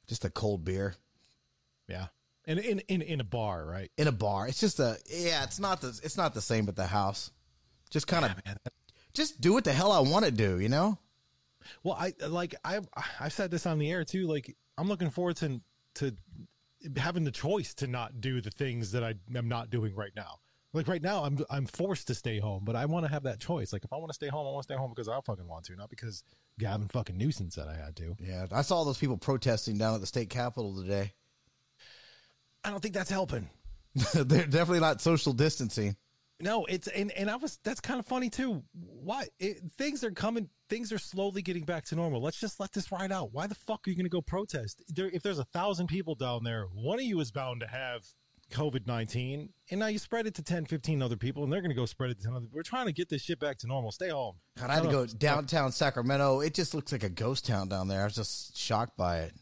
Just 0.06 0.24
a 0.24 0.30
cold 0.30 0.64
beer 0.64 0.94
Yeah, 1.88 2.06
in 2.46 2.58
in 2.58 2.78
in, 2.88 3.02
in 3.02 3.20
a 3.20 3.24
bar, 3.24 3.64
right? 3.66 3.90
in 3.98 4.08
a 4.08 4.12
bar. 4.12 4.48
It's 4.48 4.60
just 4.60 4.78
a 4.80 4.96
yeah. 5.10 5.44
It's 5.44 5.60
not 5.60 5.80
the 5.80 5.88
it's 6.02 6.16
not 6.16 6.32
the 6.34 6.40
same 6.40 6.68
at 6.68 6.76
the 6.76 6.86
house. 6.86 7.30
Just 7.90 8.06
kind 8.06 8.24
of 8.24 8.32
Man, 8.44 8.56
just 9.14 9.40
do 9.40 9.52
what 9.52 9.64
the 9.64 9.72
hell 9.72 9.92
I 9.92 10.00
want 10.00 10.24
to 10.24 10.30
do. 10.30 10.58
You 10.60 10.68
know. 10.68 10.98
Well, 11.82 11.96
I 11.98 12.14
like 12.26 12.54
I 12.64 12.80
I've 13.20 13.32
said 13.32 13.50
this 13.50 13.66
on 13.66 13.78
the 13.78 13.90
air 13.90 14.04
too. 14.04 14.26
Like 14.26 14.56
I'm 14.78 14.88
looking 14.88 15.10
forward 15.10 15.36
to 15.36 15.60
to 15.96 16.14
having 16.96 17.24
the 17.24 17.30
choice 17.30 17.74
to 17.74 17.86
not 17.86 18.20
do 18.20 18.40
the 18.40 18.50
things 18.50 18.92
that 18.92 19.02
I 19.04 19.14
am 19.34 19.48
not 19.48 19.68
doing 19.68 19.94
right 19.94 20.12
now. 20.16 20.38
Like 20.74 20.86
right 20.86 21.02
now, 21.02 21.24
I'm 21.24 21.38
I'm 21.48 21.66
forced 21.66 22.08
to 22.08 22.14
stay 22.14 22.38
home, 22.38 22.62
but 22.64 22.76
I 22.76 22.84
want 22.84 23.06
to 23.06 23.10
have 23.10 23.22
that 23.22 23.40
choice. 23.40 23.72
Like 23.72 23.84
if 23.84 23.92
I 23.92 23.96
want 23.96 24.10
to 24.10 24.14
stay 24.14 24.28
home, 24.28 24.46
I 24.46 24.50
want 24.50 24.66
to 24.66 24.72
stay 24.72 24.78
home 24.78 24.90
because 24.94 25.08
I 25.08 25.18
fucking 25.24 25.48
want 25.48 25.64
to, 25.66 25.76
not 25.76 25.88
because 25.88 26.22
Gavin 26.58 26.88
fucking 26.88 27.16
Newsom 27.16 27.50
said 27.50 27.68
I 27.68 27.74
had 27.74 27.96
to. 27.96 28.16
Yeah, 28.20 28.46
I 28.52 28.62
saw 28.62 28.84
those 28.84 28.98
people 28.98 29.16
protesting 29.16 29.78
down 29.78 29.94
at 29.94 30.00
the 30.00 30.06
state 30.06 30.28
capitol 30.28 30.74
today. 30.74 31.14
I 32.64 32.70
don't 32.70 32.80
think 32.80 32.94
that's 32.94 33.10
helping. 33.10 33.48
They're 34.14 34.46
definitely 34.46 34.80
not 34.80 35.00
social 35.00 35.32
distancing. 35.32 35.96
No, 36.40 36.66
it's 36.66 36.86
and 36.86 37.10
and 37.12 37.30
I 37.30 37.36
was 37.36 37.58
that's 37.64 37.80
kind 37.80 37.98
of 37.98 38.06
funny 38.06 38.30
too. 38.30 38.62
Why 38.72 39.26
it, 39.40 39.60
things 39.76 40.04
are 40.04 40.10
coming, 40.10 40.48
things 40.68 40.92
are 40.92 40.98
slowly 40.98 41.42
getting 41.42 41.64
back 41.64 41.86
to 41.86 41.96
normal. 41.96 42.22
Let's 42.22 42.38
just 42.38 42.60
let 42.60 42.72
this 42.72 42.92
ride 42.92 43.10
out. 43.10 43.32
Why 43.32 43.46
the 43.46 43.56
fuck 43.56 43.86
are 43.86 43.90
you 43.90 43.96
going 43.96 44.04
to 44.04 44.10
go 44.10 44.20
protest? 44.20 44.82
There, 44.88 45.08
if 45.08 45.22
there's 45.22 45.40
a 45.40 45.44
thousand 45.44 45.88
people 45.88 46.14
down 46.14 46.44
there, 46.44 46.66
one 46.72 46.98
of 46.98 47.04
you 47.04 47.18
is 47.20 47.32
bound 47.32 47.60
to 47.62 47.66
have 47.66 48.04
COVID 48.50 48.86
nineteen, 48.86 49.50
and 49.70 49.80
now 49.80 49.86
you 49.88 49.98
spread 49.98 50.26
it 50.26 50.34
to 50.36 50.42
10, 50.42 50.66
15 50.66 51.02
other 51.02 51.16
people, 51.16 51.44
and 51.44 51.52
they're 51.52 51.60
going 51.60 51.70
to 51.70 51.76
go 51.76 51.84
spread 51.86 52.10
it 52.10 52.18
to 52.18 52.24
10 52.24 52.34
other. 52.34 52.46
We're 52.52 52.62
trying 52.62 52.86
to 52.86 52.92
get 52.92 53.08
this 53.08 53.22
shit 53.22 53.38
back 53.38 53.58
to 53.58 53.66
normal. 53.66 53.92
Stay 53.92 54.08
home. 54.08 54.36
God, 54.58 54.70
I 54.70 54.74
had 54.74 54.84
to 54.84 54.90
go 54.90 55.02
up. 55.02 55.18
downtown 55.18 55.72
Sacramento. 55.72 56.40
It 56.40 56.54
just 56.54 56.74
looks 56.74 56.92
like 56.92 57.02
a 57.02 57.10
ghost 57.10 57.46
town 57.46 57.68
down 57.68 57.88
there. 57.88 58.00
I 58.02 58.04
was 58.04 58.14
just 58.14 58.56
shocked 58.56 58.96
by 58.96 59.18
it, 59.20 59.34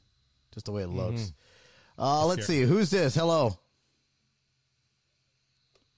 just 0.53 0.67
the 0.67 0.73
way 0.73 0.83
it 0.83 0.89
looks. 0.89 1.33
Uh, 1.99 2.27
let's 2.27 2.47
see, 2.47 2.63
who's 2.63 2.91
this? 2.91 3.15
Hello. 3.15 3.59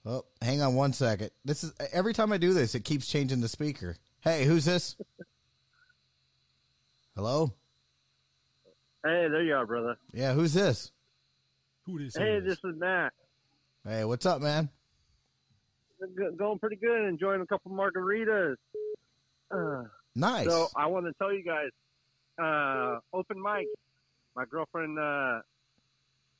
Oh, 0.05 0.23
hang 0.41 0.61
on 0.61 0.75
one 0.75 0.93
second. 0.93 1.31
This 1.43 1.63
is 1.63 1.73
every 1.91 2.13
time 2.13 2.31
I 2.31 2.37
do 2.37 2.53
this, 2.53 2.73
it 2.73 2.85
keeps 2.85 3.07
changing 3.07 3.41
the 3.41 3.49
speaker. 3.49 3.97
Hey, 4.21 4.45
who's 4.45 4.65
this? 4.65 4.95
Hello. 7.15 7.53
Hey, 9.03 9.27
there 9.29 9.43
you 9.43 9.55
are, 9.55 9.65
brother. 9.65 9.97
Yeah, 10.13 10.33
who's 10.33 10.53
this? 10.53 10.91
Who 11.89 11.99
this 11.99 12.15
Hey, 12.15 12.35
is? 12.37 12.45
this 12.45 12.57
is 12.63 12.77
Matt. 12.77 13.13
Hey, 13.87 14.03
what's 14.05 14.25
up, 14.25 14.41
man? 14.41 14.69
G- 16.01 16.35
going 16.37 16.59
pretty 16.59 16.75
good. 16.75 17.07
Enjoying 17.07 17.41
a 17.41 17.45
couple 17.47 17.71
margaritas. 17.71 18.55
Uh, 19.51 19.83
Nice. 20.15 20.47
So 20.47 20.67
I 20.75 20.87
want 20.87 21.05
to 21.05 21.13
tell 21.13 21.33
you 21.33 21.43
guys, 21.43 21.69
uh, 22.41 22.99
open 23.15 23.41
mic. 23.41 23.67
My 24.35 24.43
girlfriend, 24.45 24.97
uh, 24.99 25.39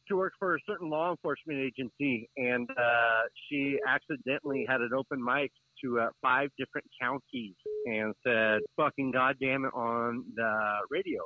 she 0.08 0.14
works 0.16 0.36
for 0.40 0.56
a 0.56 0.60
certain 0.68 0.90
law 0.90 1.12
enforcement 1.12 1.60
agency, 1.60 2.30
and 2.36 2.70
uh, 2.72 3.22
she 3.48 3.78
accidentally 3.88 4.66
had 4.68 4.82
an 4.82 4.90
open 4.98 5.24
mic 5.24 5.52
to 5.84 6.00
uh, 6.00 6.10
five 6.22 6.50
different 6.58 6.88
counties 7.02 7.54
and 7.86 8.14
said 8.26 8.60
"fucking 8.76 9.12
goddamn 9.12 9.66
it" 9.66 9.74
on 9.74 10.26
the 10.36 10.80
radio. 10.90 11.24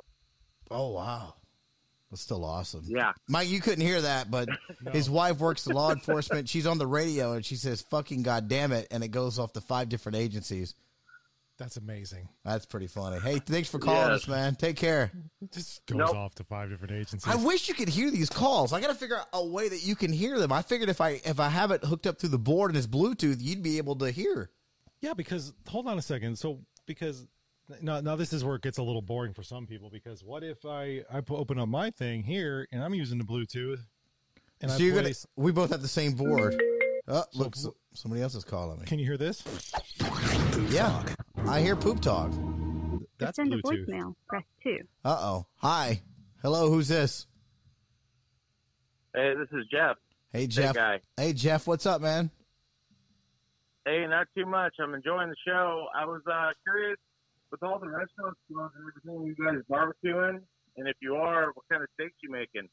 oh 0.70 0.90
wow, 0.92 1.34
that's 2.14 2.22
still 2.22 2.44
awesome. 2.44 2.84
Yeah, 2.86 3.12
Mike, 3.28 3.48
you 3.48 3.60
couldn't 3.60 3.84
hear 3.84 4.00
that, 4.00 4.30
but 4.30 4.48
No. 4.82 4.92
his 4.92 5.10
wife 5.10 5.38
works 5.40 5.66
in 5.66 5.74
law 5.74 5.90
enforcement. 5.92 6.48
She's 6.48 6.66
on 6.66 6.78
the 6.78 6.86
radio 6.86 7.32
and 7.32 7.44
she 7.44 7.56
says 7.56 7.82
"fucking 7.82 8.22
goddamn 8.22 8.72
it," 8.72 8.86
and 8.90 9.02
it 9.02 9.08
goes 9.08 9.38
off 9.38 9.52
to 9.54 9.60
five 9.60 9.88
different 9.88 10.16
agencies. 10.16 10.74
That's 11.58 11.76
amazing. 11.76 12.28
That's 12.44 12.66
pretty 12.66 12.88
funny. 12.88 13.20
Hey, 13.20 13.38
thanks 13.38 13.68
for 13.68 13.78
calling 13.78 14.10
Yes. 14.10 14.22
us, 14.22 14.28
man. 14.28 14.56
Take 14.56 14.76
care. 14.76 15.12
It 15.40 15.52
just 15.52 15.86
goes 15.86 15.98
Nope. 15.98 16.14
off 16.16 16.34
to 16.36 16.44
five 16.44 16.68
different 16.68 16.92
agencies. 16.94 17.26
I 17.32 17.36
wish 17.36 17.68
you 17.68 17.74
could 17.74 17.88
hear 17.88 18.10
these 18.10 18.28
calls. 18.28 18.72
I 18.72 18.80
got 18.80 18.88
to 18.88 18.94
figure 18.94 19.16
out 19.18 19.28
a 19.32 19.44
way 19.44 19.68
that 19.68 19.84
you 19.84 19.94
can 19.94 20.12
hear 20.12 20.38
them. 20.40 20.50
I 20.50 20.62
figured 20.62 20.88
if 20.88 21.00
I 21.00 21.20
if 21.24 21.38
I 21.38 21.48
have 21.48 21.70
it 21.70 21.84
hooked 21.84 22.06
up 22.08 22.18
through 22.18 22.30
the 22.30 22.38
board 22.38 22.70
and 22.72 22.78
it's 22.78 22.88
Bluetooth, 22.88 23.36
you'd 23.40 23.62
be 23.62 23.78
able 23.78 23.94
to 23.96 24.10
hear. 24.10 24.50
Yeah, 25.00 25.14
because 25.14 25.52
hold 25.68 25.86
on 25.86 25.96
a 25.98 26.02
second. 26.02 26.36
So 26.38 26.60
because 26.86 27.26
now 27.80 28.00
now 28.00 28.16
this 28.16 28.32
is 28.32 28.44
where 28.44 28.56
it 28.56 28.62
gets 28.62 28.78
a 28.78 28.82
little 28.82 29.02
boring 29.02 29.32
for 29.32 29.42
some 29.42 29.66
people 29.66 29.90
because 29.90 30.22
what 30.22 30.42
if 30.44 30.64
I 30.64 31.02
I 31.12 31.22
open 31.30 31.58
up 31.58 31.68
my 31.68 31.90
thing 31.90 32.22
here 32.22 32.66
and 32.72 32.82
I'm 32.82 32.94
using 32.94 33.18
the 33.18 33.24
Bluetooth 33.24 33.80
and 34.60 34.70
so 34.70 34.76
I 34.76 34.80
you're 34.80 35.00
place, 35.00 35.26
gonna. 35.36 35.44
We 35.46 35.52
both 35.52 35.70
have 35.70 35.82
the 35.82 35.88
same 35.88 36.12
board. 36.12 36.60
Oh, 37.08 37.24
So 37.32 37.38
look, 37.38 37.54
wh- 37.54 37.58
so- 37.58 37.76
somebody 37.92 38.22
else 38.22 38.34
is 38.34 38.44
calling 38.44 38.78
me. 38.80 38.86
Can 38.86 38.98
you 38.98 39.04
hear 39.04 39.16
this? 39.18 39.42
Yeah, 40.70 41.02
I 41.48 41.60
hear 41.60 41.76
poop 41.76 42.00
talk. 42.00 42.30
That's 43.18 43.36
send 43.36 43.52
a 43.52 43.58
Bluetooth. 43.62 43.86
voicemail. 43.88 44.14
Press 44.28 44.42
two. 44.62 44.78
Uh 45.04 45.16
oh. 45.20 45.46
Hi. 45.56 46.02
Hello. 46.42 46.70
Who's 46.70 46.88
this? 46.88 47.26
Hey, 49.14 49.34
this 49.36 49.48
is 49.58 49.66
Jeff. 49.70 49.96
Hey 50.32 50.46
Jeff. 50.46 50.74
guy. 50.74 51.00
Hey 51.16 51.32
Jeff. 51.32 51.66
What's 51.66 51.86
up, 51.86 52.00
man? 52.00 52.30
Hey, 53.86 54.06
not 54.08 54.26
too 54.36 54.46
much. 54.46 54.74
I'm 54.80 54.94
enjoying 54.94 55.28
the 55.28 55.36
show. 55.46 55.86
I 55.94 56.06
was 56.06 56.22
uh, 56.26 56.50
curious 56.64 56.96
with 57.54 57.62
all 57.62 57.78
the 57.78 57.88
restaurants 57.88 58.40
closed 58.50 58.74
and 58.74 58.84
everything, 58.90 59.26
you 59.26 59.44
guys 59.44 59.54
are 59.54 59.64
barbecuing, 59.70 60.40
and 60.76 60.88
if 60.88 60.96
you 61.00 61.14
are, 61.14 61.52
what 61.54 61.64
kind 61.70 61.82
of 61.82 61.88
steaks 61.94 62.16
you 62.20 62.30
making? 62.30 62.68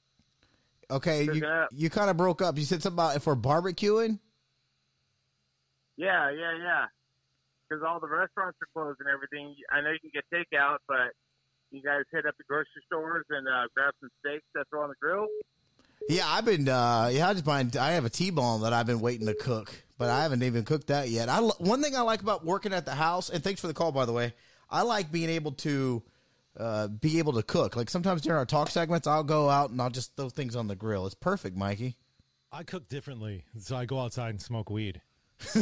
Okay, 0.89 1.27
Pick 1.27 1.35
you 1.35 1.65
you 1.71 1.89
kind 1.91 2.09
of 2.09 2.17
broke 2.17 2.41
up. 2.41 2.57
You 2.57 2.63
said 2.63 2.81
something 2.81 2.95
about 2.95 3.15
if 3.15 3.27
we're 3.27 3.35
barbecuing. 3.35 4.17
Yeah, 5.97 6.31
yeah, 6.31 6.57
yeah. 6.57 6.85
Because 7.69 7.83
all 7.87 7.99
the 7.99 8.07
restaurants 8.07 8.57
are 8.59 8.67
closed 8.73 8.99
and 8.99 9.07
everything. 9.07 9.55
I 9.71 9.81
know 9.81 9.91
you 9.91 9.99
can 9.99 10.09
get 10.13 10.25
takeout, 10.33 10.77
but 10.87 11.13
you 11.69 11.83
guys 11.83 12.01
hit 12.11 12.25
up 12.25 12.35
the 12.37 12.43
grocery 12.47 12.81
stores 12.87 13.25
and 13.29 13.47
uh, 13.47 13.67
grab 13.75 13.93
some 14.01 14.09
steaks 14.19 14.45
that 14.55 14.65
throw 14.69 14.81
on 14.81 14.89
the 14.89 14.95
grill. 14.99 15.27
Yeah, 16.09 16.25
I've 16.27 16.43
been. 16.43 16.67
Uh, 16.67 17.11
yeah, 17.13 17.29
I 17.29 17.33
just 17.33 17.45
find 17.45 17.77
I 17.77 17.91
have 17.91 18.05
a 18.05 18.09
T-bone 18.09 18.61
that 18.61 18.73
I've 18.73 18.87
been 18.87 18.99
waiting 18.99 19.27
to 19.27 19.35
cook, 19.35 19.71
but 19.99 20.09
I 20.09 20.23
haven't 20.23 20.41
even 20.41 20.65
cooked 20.65 20.87
that 20.87 21.09
yet. 21.09 21.29
I 21.29 21.39
one 21.39 21.83
thing 21.83 21.95
I 21.95 22.01
like 22.01 22.21
about 22.21 22.43
working 22.43 22.73
at 22.73 22.85
the 22.85 22.95
house, 22.95 23.29
and 23.29 23.43
thanks 23.43 23.61
for 23.61 23.67
the 23.67 23.75
call, 23.75 23.91
by 23.91 24.05
the 24.05 24.11
way. 24.11 24.33
I 24.71 24.83
like 24.83 25.11
being 25.11 25.29
able 25.29 25.51
to 25.53 26.03
uh, 26.57 26.87
be 26.87 27.19
able 27.19 27.33
to 27.33 27.43
cook. 27.43 27.75
Like 27.75 27.89
sometimes 27.89 28.21
during 28.21 28.37
our 28.37 28.45
talk 28.45 28.69
segments, 28.69 29.07
I'll 29.07 29.23
go 29.23 29.49
out 29.49 29.71
and 29.71 29.81
I'll 29.81 29.89
just 29.89 30.15
throw 30.15 30.29
things 30.29 30.55
on 30.55 30.67
the 30.67 30.75
grill. 30.75 31.05
It's 31.05 31.15
perfect, 31.15 31.57
Mikey. 31.57 31.97
I 32.51 32.63
cook 32.63 32.89
differently, 32.89 33.45
so 33.59 33.75
I 33.75 33.85
go 33.85 33.99
outside 33.99 34.29
and 34.31 34.41
smoke 34.41 34.69
weed. 34.69 35.01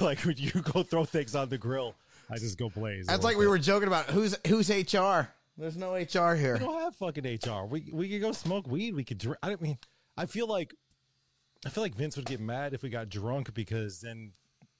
like 0.00 0.20
when 0.20 0.36
you 0.36 0.50
go 0.72 0.82
throw 0.82 1.04
things 1.04 1.34
on 1.34 1.48
the 1.48 1.58
grill, 1.58 1.94
I 2.30 2.38
just 2.38 2.58
go 2.58 2.68
blaze. 2.68 3.06
That's 3.06 3.24
like 3.24 3.36
we 3.36 3.46
were 3.46 3.58
joking 3.58 3.88
about 3.88 4.06
who's 4.06 4.36
who's 4.46 4.68
HR. 4.70 5.28
There's 5.56 5.76
no 5.76 5.94
HR 5.94 6.34
here. 6.34 6.54
We 6.54 6.60
don't 6.60 6.80
have 6.80 6.94
fucking 6.96 7.24
HR. 7.24 7.66
We 7.66 7.88
we 7.92 8.08
could 8.08 8.20
go 8.20 8.32
smoke 8.32 8.66
weed. 8.66 8.94
We 8.94 9.04
could 9.04 9.18
drink. 9.18 9.38
I 9.42 9.48
don't 9.48 9.62
mean. 9.62 9.78
I 10.16 10.26
feel 10.26 10.46
like, 10.46 10.74
I 11.66 11.70
feel 11.70 11.82
like 11.82 11.94
Vince 11.94 12.16
would 12.16 12.26
get 12.26 12.38
mad 12.38 12.72
if 12.72 12.82
we 12.82 12.88
got 12.88 13.08
drunk 13.08 13.52
because 13.52 14.00
then 14.00 14.32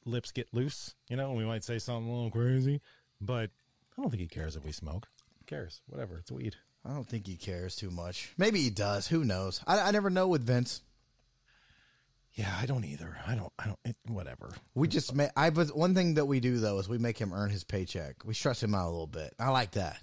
lips 0.05 0.31
get 0.33 0.49
loose. 0.53 0.95
You 1.09 1.17
know, 1.17 1.29
and 1.31 1.39
we 1.39 1.45
might 1.45 1.65
say 1.65 1.79
something 1.79 2.11
a 2.11 2.15
little 2.15 2.31
crazy. 2.31 2.81
But 3.21 3.51
I 3.97 4.03
don't 4.03 4.11
think 4.11 4.21
he 4.21 4.29
cares 4.29 4.57
if 4.57 4.65
we 4.65 4.73
smoke. 4.73 5.07
Who 5.39 5.45
cares? 5.47 5.81
Whatever. 5.87 6.19
It's 6.19 6.33
weed. 6.33 6.57
I 6.85 6.93
don't 6.93 7.09
think 7.09 7.27
he 7.27 7.37
cares 7.37 7.77
too 7.77 7.91
much. 7.91 8.33
Maybe 8.37 8.61
he 8.61 8.71
does. 8.71 9.07
Who 9.09 9.25
knows? 9.25 9.63
I, 9.67 9.81
I 9.81 9.91
never 9.91 10.11
know 10.11 10.29
with 10.29 10.45
Vince. 10.47 10.83
Yeah, 12.35 12.53
I 12.61 12.67
don't 12.67 12.85
either. 12.85 13.17
I 13.27 13.37
don't. 13.37 13.53
I 13.59 13.67
don't. 13.67 13.79
It, 13.85 13.97
whatever. 14.09 14.51
We 14.75 14.89
just 14.89 15.15
ma 15.15 15.27
I 15.37 15.51
but 15.51 15.69
one 15.69 15.95
thing 15.95 16.15
that 16.15 16.27
we 16.27 16.41
do 16.41 16.59
though 16.59 16.79
is 16.81 16.89
we 16.89 16.99
make 16.99 17.17
him 17.19 17.33
earn 17.33 17.49
his 17.51 17.63
paycheck. 17.63 18.17
We 18.25 18.35
stress 18.35 18.61
him 18.63 18.75
out 18.75 18.89
a 18.89 18.91
little 18.91 19.07
bit. 19.07 19.35
I 19.39 19.51
like 19.51 19.73
that. 19.73 19.99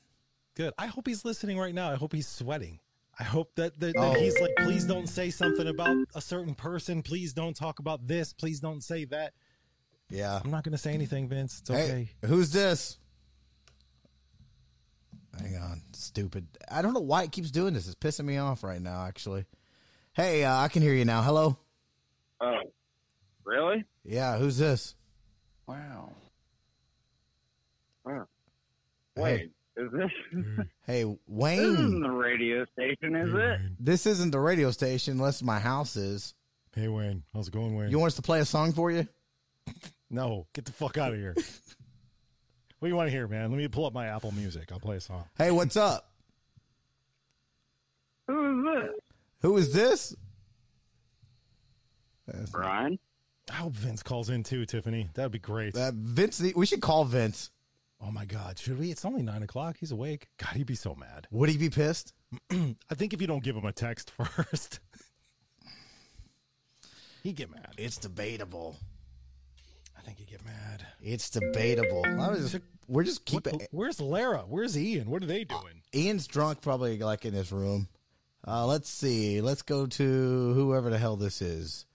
Good. 0.56 0.74
I 0.78 0.88
hope 0.88 1.08
he's 1.08 1.26
listening 1.26 1.58
right 1.60 1.76
now. 1.76 1.92
I 1.92 1.96
hope 1.96 2.14
he's 2.14 2.28
sweating. 2.28 2.80
I 3.20 3.24
hope 3.24 3.54
that, 3.56 3.78
that, 3.82 3.94
that 3.94 4.00
Oh. 4.02 4.14
he's 4.14 4.40
like, 4.40 4.56
please 4.60 4.86
don't 4.86 5.08
say 5.08 5.30
something 5.30 5.68
about 5.68 5.96
a 6.16 6.22
certain 6.22 6.56
person. 6.56 7.02
Please 7.04 7.34
don't 7.34 7.56
talk 7.56 7.80
about 7.80 8.08
this. 8.08 8.32
Please 8.34 8.60
don't 8.62 8.82
say 8.82 9.06
that. 9.06 9.34
Yeah. 10.12 10.40
I'm 10.44 10.52
not 10.52 10.64
going 10.64 10.74
to 10.74 10.78
say 10.78 10.94
anything, 10.94 11.28
Vince. 11.28 11.60
It's 11.62 11.70
Hey, 11.70 11.76
okay. 11.84 12.10
who's 12.26 12.52
this? 12.52 12.98
Hang 15.40 15.56
on, 15.58 15.82
stupid. 15.94 16.46
I 16.70 16.82
don't 16.82 16.94
know 16.94 17.00
why 17.00 17.24
it 17.24 17.32
keeps 17.32 17.50
doing 17.52 17.74
this. 17.74 17.88
It's 17.88 17.96
pissing 17.96 18.26
me 18.26 18.38
off 18.38 18.64
right 18.64 18.82
now. 18.82 19.06
Actually. 19.06 19.46
Hey, 20.14 20.44
uh, 20.44 20.54
I 20.58 20.68
can 20.68 20.82
hear 20.82 20.94
you 20.94 21.06
now. 21.06 21.22
Hello. 21.22 21.58
Oh, 22.42 22.58
really? 23.46 23.86
Yeah, 24.04 24.38
who's 24.38 24.58
this? 24.58 24.94
Wow. 25.68 26.12
Hey, 28.06 29.22
Wait, 29.22 29.52
is 29.78 29.92
this 29.92 30.12
hey, 30.88 31.06
Wayne. 31.06 31.18
this 31.18 31.28
Wayne. 31.28 31.60
isn't 31.74 32.02
the 32.02 32.10
radio 32.12 32.66
station, 32.74 33.16
is 33.16 33.34
it? 33.34 33.60
This 33.80 34.06
isn't 34.06 34.32
the 34.32 34.40
radio 34.40 34.72
station, 34.72 35.14
unless 35.14 35.42
my 35.44 35.60
house 35.60 35.96
is. 35.96 36.34
Hey, 36.76 36.88
Wayne. 36.88 37.24
How's 37.34 37.48
it 37.48 37.54
going, 37.54 37.76
Wayne? 37.76 37.90
You 37.92 38.00
want 38.00 38.08
us 38.12 38.16
to 38.16 38.22
play 38.22 38.40
a 38.40 38.46
song 38.46 38.74
for 38.74 38.90
you? 38.92 39.08
No, 40.12 40.48
get 40.54 40.66
the 40.66 40.72
fuck 40.72 40.98
out 40.98 41.14
of 41.14 41.18
here. 41.20 41.34
what 42.80 42.88
do 42.88 42.88
you 42.88 42.96
want 42.96 43.08
to 43.08 43.12
hear, 43.12 43.28
man? 43.28 43.50
Let 43.50 43.58
me 43.58 43.68
pull 43.68 43.86
up 43.86 43.94
my 43.94 44.08
Apple 44.08 44.32
Music. 44.34 44.72
I'll 44.72 44.80
play 44.80 44.98
a 44.98 45.02
song. 45.02 45.24
Hey, 45.38 45.52
what's 45.52 45.78
up? 45.78 46.12
Who 48.28 48.60
is 48.60 48.66
this? 48.66 48.92
Who 49.42 49.58
is 49.58 49.74
this? 49.74 50.16
That's- 52.28 52.50
Brian? 52.50 53.00
I 53.50 53.56
hope 53.56 53.74
Vince 53.74 54.04
calls 54.04 54.30
in 54.30 54.44
too, 54.44 54.66
Tiffany. 54.66 55.10
That'd 55.14 55.32
be 55.32 55.40
great. 55.40 55.76
Uh, 55.76 55.92
Vince, 55.94 56.42
we 56.56 56.66
should 56.66 56.80
call 56.82 57.04
Vince. 57.04 57.50
oh 58.00 58.12
my 58.12 58.24
God, 58.24 58.58
should 58.58 58.80
we? 58.80 58.92
It's 58.92 59.04
only 59.04 59.24
nine 59.24 59.44
o'clock. 59.44 59.76
He's 59.80 59.92
awake. 59.92 60.28
God, 60.38 60.56
he'd 60.56 60.68
be 60.68 60.76
so 60.76 60.96
mad. 60.96 61.28
Would 61.32 61.50
he 61.50 61.58
be 61.58 61.70
pissed? 61.70 62.14
I 62.52 62.96
think 62.96 63.14
if 63.14 63.20
you 63.20 63.28
don't 63.28 63.44
give 63.44 63.56
him 63.56 63.66
a 63.66 63.74
text 63.74 64.12
first, 64.18 64.80
he'd 67.24 67.36
get 67.36 67.52
mad. 67.52 67.74
It's 67.78 67.98
debatable. 67.98 68.78
I 70.02 70.04
think 70.06 70.18
he'd 70.18 70.30
get 70.30 70.44
mad. 70.44 70.86
It's 71.02 71.30
debatable. 71.30 72.04
I 72.06 72.30
was 72.30 72.52
just, 72.52 72.64
we're 72.88 73.04
just 73.04 73.22
What- 73.32 73.44
keeping. 73.44 73.68
where's 73.72 74.02
Lara? 74.02 74.40
Where's 74.48 74.76
Ian? 74.78 75.10
What 75.12 75.22
are 75.22 75.28
they 75.28 75.44
doing? 75.44 75.84
Ian's 75.94 76.26
drunk, 76.26 76.62
probably 76.62 76.98
like 76.98 77.24
in 77.26 77.34
his 77.34 77.52
room. 77.52 77.88
Uh, 78.48 78.66
let's 78.66 78.90
see. 78.90 79.42
Let's 79.42 79.62
go 79.62 79.86
to 79.86 80.54
whoever 80.56 80.90
the 80.90 80.98
hell 80.98 81.16
this 81.18 81.42
is. 81.42 81.86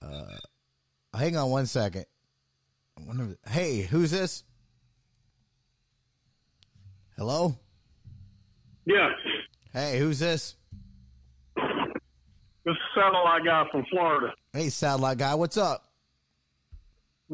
Uh, 0.00 0.38
hang 1.14 1.36
on 1.36 1.50
one 1.50 1.66
second. 1.66 2.06
Wonder 2.98 3.36
hey, 3.48 3.82
who's 3.82 4.10
this? 4.10 4.44
Hello. 7.16 7.56
Yeah. 8.86 9.10
Hey, 9.72 9.98
who's 9.98 10.18
this? 10.18 10.56
This 11.56 12.72
is 12.72 12.76
satellite 12.94 13.44
guy 13.44 13.66
from 13.70 13.84
Florida. 13.90 14.32
Hey, 14.52 14.70
satellite 14.70 15.18
guy. 15.18 15.34
What's 15.34 15.56
up? 15.58 15.84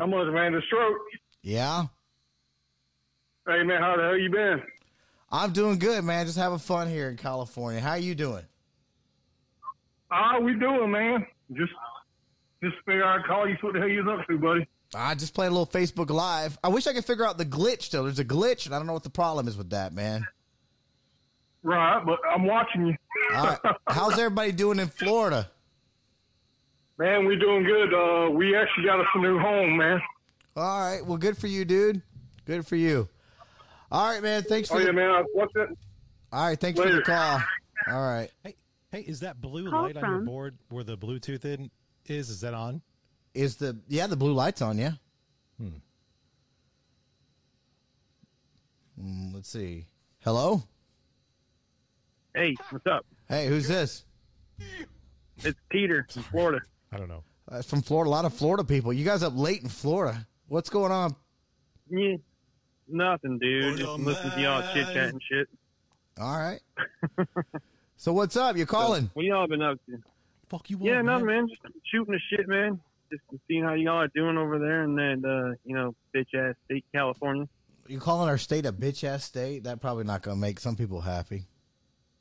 I'm 0.01 0.11
with 0.11 0.29
Amanda 0.29 0.61
Stroke. 0.67 0.99
Yeah, 1.43 1.87
Hey 3.49 3.63
man, 3.63 3.81
how 3.81 3.97
the 3.97 4.03
hell 4.03 4.19
you 4.19 4.29
been? 4.29 4.61
I'm 5.31 5.53
doing 5.53 5.79
good, 5.79 6.03
man. 6.03 6.27
Just 6.27 6.37
having 6.37 6.59
fun 6.59 6.89
here 6.89 7.09
in 7.09 7.17
California. 7.17 7.81
How 7.81 7.95
you 7.95 8.17
doing? 8.17 8.43
Ah, 10.11 10.39
we 10.41 10.55
doing, 10.55 10.91
man. 10.91 11.25
Just 11.53 11.73
just 12.61 12.75
figure 12.85 13.05
I'd 13.05 13.25
call 13.25 13.49
you 13.49 13.55
see 13.55 13.61
what 13.63 13.75
the 13.75 13.79
hell 13.79 13.89
you 13.89 14.11
up 14.11 14.27
to, 14.27 14.39
buddy. 14.39 14.67
I 14.97 15.15
just 15.15 15.33
played 15.33 15.49
a 15.49 15.51
little 15.51 15.67
Facebook 15.67 16.11
Live. 16.11 16.59
I 16.65 16.69
wish 16.69 16.89
I 16.89 16.93
could 16.93 17.05
figure 17.05 17.25
out 17.25 17.39
the 17.39 17.47
glitch. 17.47 17.91
Though 17.91 18.03
there's 18.03 18.19
a 18.19 18.25
glitch, 18.25 18.67
and 18.67 18.75
I 18.75 18.79
don't 18.79 18.89
know 18.89 18.93
what 18.93 19.05
the 19.05 19.11
problem 19.11 19.47
is 19.47 19.57
with 19.57 19.71
that, 19.71 19.93
man. 19.93 20.27
Right, 21.63 22.05
but 22.05 22.19
I'm 22.29 22.47
watching 22.47 22.87
you. 22.89 22.97
All 23.33 23.47
right, 23.47 23.59
how's 23.89 24.19
everybody 24.19 24.51
doing 24.51 24.81
in 24.81 24.89
Florida? 24.89 25.51
Man, 26.99 27.27
we 27.27 27.37
doing 27.37 27.63
good. 27.65 27.93
Uh, 27.93 28.31
we 28.31 28.57
actually 28.57 28.85
got 28.85 29.01
us 29.01 29.07
a 29.15 29.19
new 29.19 29.39
home, 29.39 29.77
man. 29.77 30.01
All 30.57 30.81
right, 30.81 31.05
well, 31.05 31.19
good 31.19 31.37
for 31.37 31.47
you, 31.47 31.65
dude. 31.65 32.01
Good 32.47 32.67
for 32.67 32.77
you. 32.77 33.09
All 33.91 34.11
right, 34.11 34.23
man. 34.23 34.43
Thanks 34.43 34.69
for 34.71 34.77
Oh 34.77 34.81
the, 34.81 34.87
yeah, 34.87 34.93
man. 34.93 35.25
What's 35.35 35.53
that? 35.55 35.69
All 36.33 36.47
right, 36.47 36.59
thanks 36.59 36.81
for 36.81 36.91
the 36.91 37.03
call. 37.03 37.41
All 37.89 38.03
right. 38.03 38.31
Hey, 38.43 38.57
hey, 38.91 39.01
is 39.01 39.21
that 39.21 39.41
blue 39.41 39.71
Call 39.71 39.83
light 39.83 39.97
on 39.97 40.03
your 40.03 40.19
from- 40.19 40.25
board 40.25 40.59
where 40.71 40.85
the 40.85 40.97
Bluetooth 40.97 41.45
in 41.45 41.71
is? 42.07 42.31
Is 42.31 42.41
that 42.41 42.55
on? 42.55 42.81
Is 43.35 43.57
the 43.57 43.79
yeah 43.89 44.07
the 44.07 44.17
blue 44.17 44.33
lights 44.33 44.63
on? 44.63 44.79
Yeah. 44.79 44.93
Hmm. 45.59 45.69
Mm, 49.01 49.35
let's 49.35 49.51
see. 49.51 49.87
Hello. 50.21 50.63
Hey, 52.35 52.57
what's 52.71 52.87
up? 52.87 53.05
Hey, 53.29 53.47
who's 53.49 53.69
this? 53.69 54.05
It's 55.45 55.59
Peter 55.69 56.07
from 56.11 56.23
Florida. 56.25 56.61
I 56.93 56.99
don't 56.99 57.09
know. 57.09 57.25
Uh, 57.51 57.63
from 57.63 57.83
Florida. 57.83 58.09
A 58.09 58.13
lot 58.13 58.25
of 58.25 58.35
Florida 58.35 58.65
people. 58.65 58.93
You 58.93 59.05
guys 59.05 59.23
up 59.23 59.37
late 59.37 59.63
in 59.63 59.69
Florida. 59.69 60.27
What's 60.49 60.71
going 60.71 60.93
on? 60.93 61.15
Yeah, 61.89 62.17
nothing, 62.89 63.39
dude. 63.39 63.79
Just 63.79 63.99
listening 63.99 64.33
to 64.33 64.41
y'all 64.41 64.75
chit 64.75 64.87
chat 64.89 65.09
and 65.11 65.23
shit. 65.23 65.49
All 66.19 66.39
right. 66.39 66.61
so 67.97 68.13
what's 68.13 68.37
up? 68.37 68.57
You 68.57 68.67
calling? 68.67 69.11
What 69.15 69.25
y'all 69.25 69.47
been 69.47 69.63
up 69.63 69.79
to? 69.87 69.99
Fuck 70.49 70.71
you. 70.71 70.79
Yeah, 70.81 71.03
nothing, 71.03 71.27
man. 71.27 71.49
Just 71.49 71.63
shooting 71.93 72.15
the 72.15 72.21
shit, 72.31 72.49
man. 72.49 72.81
Just 73.11 73.23
seeing 73.47 73.63
how 73.63 73.75
y'all 73.75 74.01
are 74.01 74.09
doing 74.09 74.37
over 74.37 74.59
there 74.59 74.83
in 74.83 74.97
that, 74.97 75.23
uh, 75.25 75.55
you 75.65 75.77
know, 75.77 75.95
bitch 76.15 76.35
ass 76.35 76.55
state, 76.65 76.85
California. 76.93 77.49
You 77.87 78.01
calling 78.01 78.29
our 78.29 78.39
state 78.39 78.67
a 78.67 78.73
bitch 78.73 79.05
ass 79.05 79.25
state? 79.25 79.65
That 79.65 79.81
probably 79.81 80.05
not 80.05 80.23
gonna 80.23 80.37
make 80.37 80.59
some 80.59 80.75
people 80.75 81.01
happy. 81.01 81.45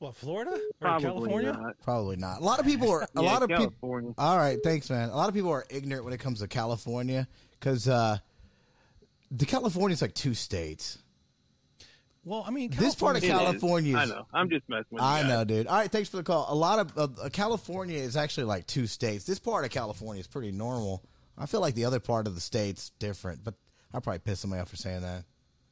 What, 0.06 0.16
Florida 0.16 0.52
or 0.52 0.60
Probably 0.80 1.04
California? 1.08 1.52
not. 1.54 1.80
Probably 1.82 2.16
not. 2.16 2.40
A 2.40 2.44
lot 2.44 2.60
of 2.60 2.66
people 2.66 2.92
are. 2.92 3.02
A 3.02 3.08
Yeah, 3.16 3.22
lot 3.22 3.42
of 3.42 3.50
people. 3.50 4.14
All 4.20 4.38
right, 4.38 4.60
thanks, 4.64 4.90
man. 4.90 5.10
A 5.10 5.16
lot 5.16 5.30
of 5.30 5.34
people 5.36 5.50
are 5.52 5.66
ignorant 5.70 6.04
when 6.06 6.14
it 6.14 6.20
comes 6.20 6.42
to 6.42 6.48
California 6.48 7.28
because 7.60 7.88
uh, 7.88 8.18
the 9.32 9.46
California 9.48 9.94
is 9.94 10.02
like 10.04 10.14
two 10.14 10.36
states. 10.36 11.00
Well, 12.24 12.44
I 12.48 12.52
mean, 12.52 12.72
This 12.72 12.94
part 12.94 13.16
of 13.18 13.24
California. 13.24 13.96
I 13.98 14.06
know. 14.06 14.28
I'm 14.34 14.50
just 14.50 14.68
messing 14.70 14.86
with 14.92 15.02
you. 15.02 15.08
I 15.08 15.22
guys. 15.22 15.30
know, 15.30 15.44
dude. 15.44 15.68
All 15.68 15.76
right, 15.78 15.92
thanks 15.92 16.10
for 16.10 16.18
the 16.18 16.24
call. 16.24 16.46
A 16.50 16.56
lot 16.56 16.80
of 16.80 16.98
uh, 16.98 17.30
California 17.30 17.98
is 17.98 18.16
actually 18.16 18.46
like 18.46 18.68
two 18.68 18.86
states. 18.88 19.26
This 19.26 19.40
part 19.40 19.66
of 19.66 19.72
California 19.72 20.20
is 20.22 20.28
pretty 20.28 20.52
normal. 20.52 21.04
I 21.38 21.48
feel 21.48 21.62
like 21.62 21.74
the 21.76 21.86
other 21.86 22.00
part 22.00 22.28
of 22.28 22.36
the 22.36 22.42
state's 22.42 22.92
different, 23.00 23.44
but 23.44 23.56
I'll 23.94 24.02
probably 24.02 24.20
piss 24.20 24.40
somebody 24.40 24.62
off 24.62 24.70
for 24.70 24.76
saying 24.76 25.02
that. 25.02 25.24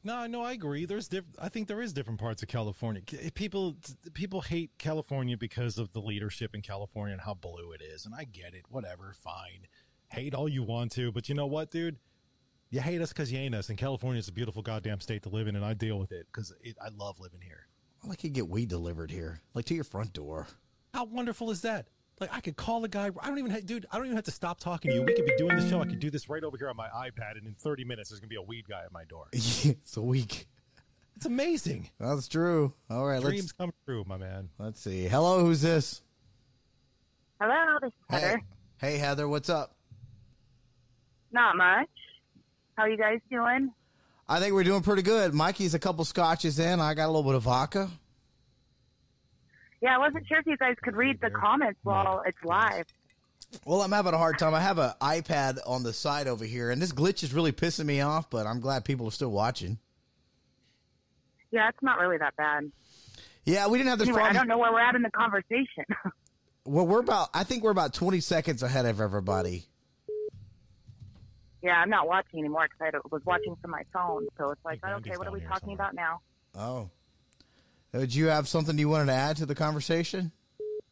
No, 0.06 0.26
no, 0.26 0.42
I 0.42 0.52
agree. 0.52 0.84
There's 0.84 1.08
diff- 1.08 1.24
I 1.38 1.48
think 1.48 1.66
there 1.66 1.80
is 1.80 1.94
different 1.94 2.20
parts 2.20 2.42
of 2.42 2.48
California. 2.48 3.00
People 3.32 3.76
people 4.12 4.42
hate 4.42 4.70
California 4.78 5.38
because 5.38 5.78
of 5.78 5.92
the 5.92 6.00
leadership 6.00 6.54
in 6.54 6.60
California 6.60 7.14
and 7.14 7.22
how 7.22 7.32
blue 7.32 7.72
it 7.72 7.80
is, 7.80 8.04
and 8.04 8.14
I 8.14 8.24
get 8.24 8.54
it. 8.54 8.66
Whatever, 8.68 9.14
fine. 9.18 9.66
Hate 10.08 10.34
all 10.34 10.48
you 10.48 10.62
want 10.62 10.92
to, 10.92 11.10
but 11.10 11.30
you 11.30 11.34
know 11.34 11.46
what, 11.46 11.70
dude? 11.70 11.96
You 12.68 12.80
hate 12.82 13.00
us 13.00 13.10
because 13.14 13.32
you 13.32 13.38
ain't 13.38 13.54
us, 13.54 13.70
and 13.70 13.78
California 13.78 14.18
is 14.18 14.28
a 14.28 14.32
beautiful 14.32 14.60
goddamn 14.60 15.00
state 15.00 15.22
to 15.22 15.30
live 15.30 15.48
in, 15.48 15.56
and 15.56 15.64
I 15.64 15.72
deal 15.72 15.98
with 15.98 16.12
it 16.12 16.26
because 16.30 16.52
I 16.62 16.88
love 16.88 17.18
living 17.18 17.40
here. 17.40 17.66
I 18.04 18.08
like 18.08 18.22
you 18.24 18.30
get 18.30 18.48
weed 18.48 18.68
delivered 18.68 19.10
here, 19.10 19.40
like 19.54 19.64
to 19.66 19.74
your 19.74 19.84
front 19.84 20.12
door. 20.12 20.48
How 20.92 21.04
wonderful 21.04 21.50
is 21.50 21.62
that? 21.62 21.86
Like 22.20 22.30
I 22.32 22.40
could 22.40 22.56
call 22.56 22.84
a 22.84 22.88
guy. 22.88 23.10
I 23.20 23.28
don't 23.28 23.38
even, 23.38 23.50
have, 23.50 23.66
dude. 23.66 23.86
I 23.90 23.96
don't 23.96 24.06
even 24.06 24.16
have 24.16 24.24
to 24.26 24.30
stop 24.30 24.60
talking 24.60 24.90
to 24.90 24.96
you. 24.96 25.02
We 25.02 25.14
could 25.14 25.26
be 25.26 25.36
doing 25.36 25.56
the 25.56 25.68
show. 25.68 25.80
I 25.80 25.86
could 25.86 25.98
do 25.98 26.10
this 26.10 26.28
right 26.28 26.44
over 26.44 26.56
here 26.56 26.68
on 26.68 26.76
my 26.76 26.88
iPad, 26.88 27.36
and 27.36 27.46
in 27.46 27.54
30 27.54 27.84
minutes, 27.84 28.10
there's 28.10 28.20
gonna 28.20 28.28
be 28.28 28.36
a 28.36 28.42
weed 28.42 28.68
guy 28.68 28.82
at 28.84 28.92
my 28.92 29.04
door. 29.04 29.26
it's 29.32 29.96
a 29.96 30.02
week. 30.02 30.46
It's 31.16 31.26
amazing. 31.26 31.90
That's 31.98 32.28
true. 32.28 32.72
All 32.90 33.06
right, 33.06 33.20
Dreams 33.20 33.42
let's 33.42 33.52
come 33.52 33.72
true, 33.84 34.04
my 34.06 34.16
man. 34.16 34.48
let's 34.58 34.80
see. 34.80 35.04
Hello, 35.04 35.40
who's 35.40 35.60
this? 35.60 36.02
Hello, 37.40 37.78
this 37.82 37.88
is 37.88 37.94
Heather. 38.08 38.42
Hey, 38.78 38.92
hey, 38.92 38.98
Heather, 38.98 39.28
what's 39.28 39.48
up? 39.48 39.76
Not 41.32 41.56
much. 41.56 41.88
How 42.76 42.84
are 42.84 42.88
you 42.88 42.96
guys 42.96 43.20
doing? 43.30 43.72
I 44.28 44.40
think 44.40 44.54
we're 44.54 44.64
doing 44.64 44.82
pretty 44.82 45.02
good. 45.02 45.34
Mikey's 45.34 45.74
a 45.74 45.78
couple 45.78 46.04
scotches 46.04 46.58
in. 46.58 46.80
I 46.80 46.94
got 46.94 47.06
a 47.06 47.12
little 47.12 47.24
bit 47.24 47.34
of 47.34 47.42
vodka. 47.42 47.90
Yeah, 49.84 49.96
I 49.96 49.98
wasn't 49.98 50.26
sure 50.26 50.38
if 50.38 50.46
you 50.46 50.56
guys 50.56 50.76
could 50.82 50.96
read 50.96 51.20
the 51.20 51.28
comments 51.28 51.78
while 51.82 52.22
it's 52.24 52.42
live. 52.42 52.86
Well, 53.66 53.82
I'm 53.82 53.92
having 53.92 54.14
a 54.14 54.18
hard 54.18 54.38
time. 54.38 54.54
I 54.54 54.60
have 54.60 54.78
an 54.78 54.92
iPad 55.02 55.58
on 55.66 55.82
the 55.82 55.92
side 55.92 56.26
over 56.26 56.46
here, 56.46 56.70
and 56.70 56.80
this 56.80 56.90
glitch 56.90 57.22
is 57.22 57.34
really 57.34 57.52
pissing 57.52 57.84
me 57.84 58.00
off. 58.00 58.30
But 58.30 58.46
I'm 58.46 58.60
glad 58.60 58.86
people 58.86 59.06
are 59.08 59.10
still 59.10 59.30
watching. 59.30 59.76
Yeah, 61.50 61.68
it's 61.68 61.82
not 61.82 61.98
really 61.98 62.16
that 62.16 62.34
bad. 62.34 62.72
Yeah, 63.44 63.66
we 63.66 63.76
didn't 63.76 63.90
have 63.90 63.98
this 63.98 64.08
Anyway, 64.08 64.22
I 64.22 64.32
don't 64.32 64.48
know 64.48 64.56
where 64.56 64.72
we're 64.72 64.80
at 64.80 64.94
in 64.94 65.02
the 65.02 65.10
conversation. 65.10 65.84
Well, 66.66 66.86
we're 66.86 67.00
about. 67.00 67.28
I 67.34 67.44
think 67.44 67.62
we're 67.62 67.70
about 67.72 67.92
20 67.92 68.20
seconds 68.20 68.62
ahead 68.62 68.86
of 68.86 68.98
everybody. 68.98 69.66
yeah, 71.62 71.74
I'm 71.74 71.90
not 71.90 72.08
watching 72.08 72.38
anymore 72.38 72.68
because 72.70 72.94
I 72.94 73.08
was 73.10 73.22
watching 73.26 73.54
from 73.60 73.70
my 73.70 73.82
phone. 73.92 74.28
So 74.38 74.50
it's 74.52 74.64
like, 74.64 74.80
Hey, 74.82 74.92
okay, 74.94 75.18
what 75.18 75.26
are 75.26 75.30
we 75.30 75.40
talking 75.40 75.76
somewhere. 75.76 75.90
about 75.90 75.94
now? 75.94 76.20
Oh, 76.54 76.88
Uh, 77.94 78.00
did 78.00 78.14
you 78.14 78.26
have 78.26 78.48
something 78.48 78.76
you 78.78 78.88
wanted 78.88 79.06
to 79.06 79.12
add 79.12 79.36
to 79.36 79.46
the 79.46 79.54
conversation? 79.54 80.32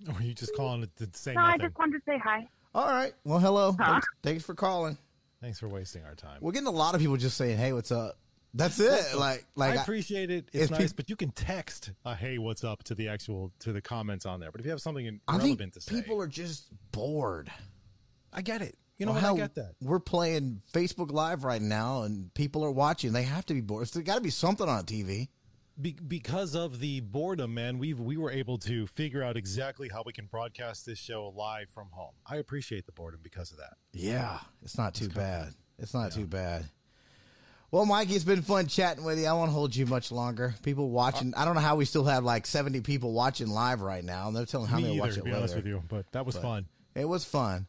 Or 0.08 0.14
are 0.14 0.22
you 0.22 0.34
just 0.34 0.54
calling 0.54 0.82
it 0.82 0.96
to 0.96 1.08
say 1.18 1.34
No, 1.34 1.42
I 1.42 1.58
just 1.58 1.76
wanted 1.78 1.98
to 1.98 2.02
say 2.06 2.18
hi. 2.18 2.48
All 2.74 2.86
right. 2.86 3.12
Well, 3.24 3.38
hello. 3.38 3.72
Huh? 3.78 3.92
Thanks, 3.92 4.06
thanks 4.22 4.44
for 4.44 4.54
calling. 4.54 4.96
Thanks 5.40 5.58
for 5.58 5.68
wasting 5.68 6.04
our 6.04 6.14
time. 6.14 6.38
We're 6.40 6.52
getting 6.52 6.68
a 6.68 6.72
lot 6.72 6.94
of 6.94 7.00
people 7.00 7.16
just 7.16 7.36
saying, 7.36 7.58
"Hey, 7.58 7.72
what's 7.72 7.90
up?" 7.90 8.16
That's 8.54 8.78
it. 8.78 9.16
Like, 9.16 9.44
like 9.56 9.74
I 9.76 9.78
I- 9.80 9.82
appreciate 9.82 10.30
it. 10.30 10.48
It's 10.52 10.70
nice, 10.70 10.90
peop- 10.92 10.96
but 10.96 11.10
you 11.10 11.16
can 11.16 11.30
text 11.32 11.90
a 12.04 12.14
"Hey, 12.14 12.38
what's 12.38 12.62
up" 12.62 12.84
to 12.84 12.94
the 12.94 13.08
actual 13.08 13.50
to 13.60 13.72
the 13.72 13.80
comments 13.80 14.24
on 14.24 14.38
there. 14.40 14.52
But 14.52 14.60
if 14.60 14.66
you 14.66 14.70
have 14.70 14.80
something 14.80 15.04
I 15.26 15.32
think 15.32 15.42
relevant 15.42 15.74
to 15.74 15.80
say, 15.80 15.94
people 15.94 16.20
are 16.20 16.28
just 16.28 16.68
bored. 16.92 17.50
I 18.32 18.42
get 18.42 18.62
it. 18.62 18.76
You 18.98 19.06
know 19.06 19.12
Well, 19.12 19.20
how 19.20 19.34
I 19.34 19.38
get 19.38 19.54
that. 19.56 19.72
We're 19.80 19.98
playing 19.98 20.62
Facebook 20.72 21.10
Live 21.10 21.42
right 21.42 21.60
now, 21.62 22.02
and 22.02 22.32
people 22.34 22.64
are 22.64 22.70
watching. 22.70 23.12
They 23.12 23.24
have 23.24 23.44
to 23.46 23.54
be 23.54 23.60
bored. 23.60 23.88
There's 23.88 24.04
got 24.06 24.14
to 24.14 24.20
be 24.20 24.30
something 24.30 24.68
on 24.68 24.84
TV. 24.84 25.28
Be- 25.80 25.96
because 26.06 26.54
of 26.54 26.80
the 26.80 27.00
boredom, 27.00 27.54
man, 27.54 27.78
we 27.78 27.94
we 27.94 28.16
were 28.16 28.30
able 28.30 28.58
to 28.58 28.86
figure 28.86 29.22
out 29.22 29.36
exactly 29.36 29.88
how 29.88 30.02
we 30.04 30.12
can 30.12 30.26
broadcast 30.26 30.84
this 30.84 30.98
show 30.98 31.32
live 31.34 31.70
from 31.70 31.88
home. 31.92 32.12
I 32.26 32.36
appreciate 32.36 32.86
the 32.86 32.92
boredom 32.92 33.20
because 33.22 33.52
of 33.52 33.58
that. 33.58 33.74
Yeah, 33.92 34.38
it's 34.62 34.76
not 34.76 34.94
too 34.94 35.08
bad. 35.08 35.54
It's 35.78 35.94
not 35.94 36.12
too 36.12 36.26
bad. 36.26 36.66
Well, 37.70 37.86
Mikey, 37.86 38.14
it's 38.14 38.24
been 38.24 38.42
fun 38.42 38.66
chatting 38.66 39.02
with 39.02 39.18
you. 39.18 39.26
I 39.26 39.32
won't 39.32 39.50
hold 39.50 39.74
you 39.74 39.86
much 39.86 40.12
longer. 40.12 40.54
People 40.62 40.90
watching. 40.90 41.32
Uh, 41.32 41.40
I 41.40 41.44
don't 41.46 41.54
know 41.54 41.62
how 41.62 41.76
we 41.76 41.86
still 41.86 42.04
have 42.04 42.22
like 42.22 42.46
70 42.46 42.82
people 42.82 43.12
watching 43.14 43.48
live 43.48 43.80
right 43.80 44.04
now. 44.04 44.28
And 44.28 44.36
they're 44.36 44.44
telling 44.44 44.66
how 44.68 44.76
Me 44.76 44.82
many 44.82 44.94
either, 44.96 45.02
watch 45.02 45.14
to 45.14 45.20
it 45.20 45.24
be 45.24 45.32
honest 45.32 45.56
with 45.56 45.66
you, 45.66 45.82
but 45.88 46.04
that 46.12 46.26
was 46.26 46.36
fun. 46.36 46.66
It 46.94 47.08
was 47.08 47.24
fun. 47.24 47.66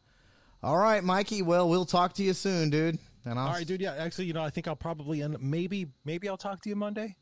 All 0.62 0.76
right, 0.76 1.02
Mikey. 1.02 1.40
Well, 1.40 1.70
we'll 1.70 1.86
talk 1.86 2.12
to 2.14 2.22
you 2.22 2.34
soon, 2.34 2.68
dude. 2.68 2.98
And 3.24 3.38
I'll, 3.38 3.46
All 3.46 3.54
right, 3.54 3.66
dude. 3.66 3.80
Yeah, 3.80 3.94
actually, 3.94 4.26
you 4.26 4.34
know, 4.34 4.42
I 4.42 4.50
think 4.50 4.68
I'll 4.68 4.76
probably 4.76 5.22
end. 5.22 5.38
Maybe, 5.40 5.86
maybe 6.04 6.28
I'll 6.28 6.36
talk 6.36 6.60
to 6.62 6.68
you 6.68 6.76
Monday. 6.76 7.16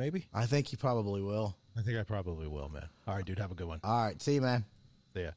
Maybe. 0.00 0.26
I 0.32 0.46
think 0.46 0.72
you 0.72 0.78
probably 0.78 1.20
will. 1.20 1.54
I 1.76 1.82
think 1.82 1.98
I 1.98 2.04
probably 2.04 2.46
will, 2.46 2.70
man. 2.70 2.88
All 3.06 3.16
right, 3.16 3.22
dude. 3.22 3.38
Have 3.38 3.52
a 3.52 3.54
good 3.54 3.68
one. 3.68 3.80
All 3.84 4.06
right. 4.06 4.20
See 4.22 4.32
you, 4.32 4.40
man. 4.40 4.64
See 5.12 5.24
ya. 5.24 5.32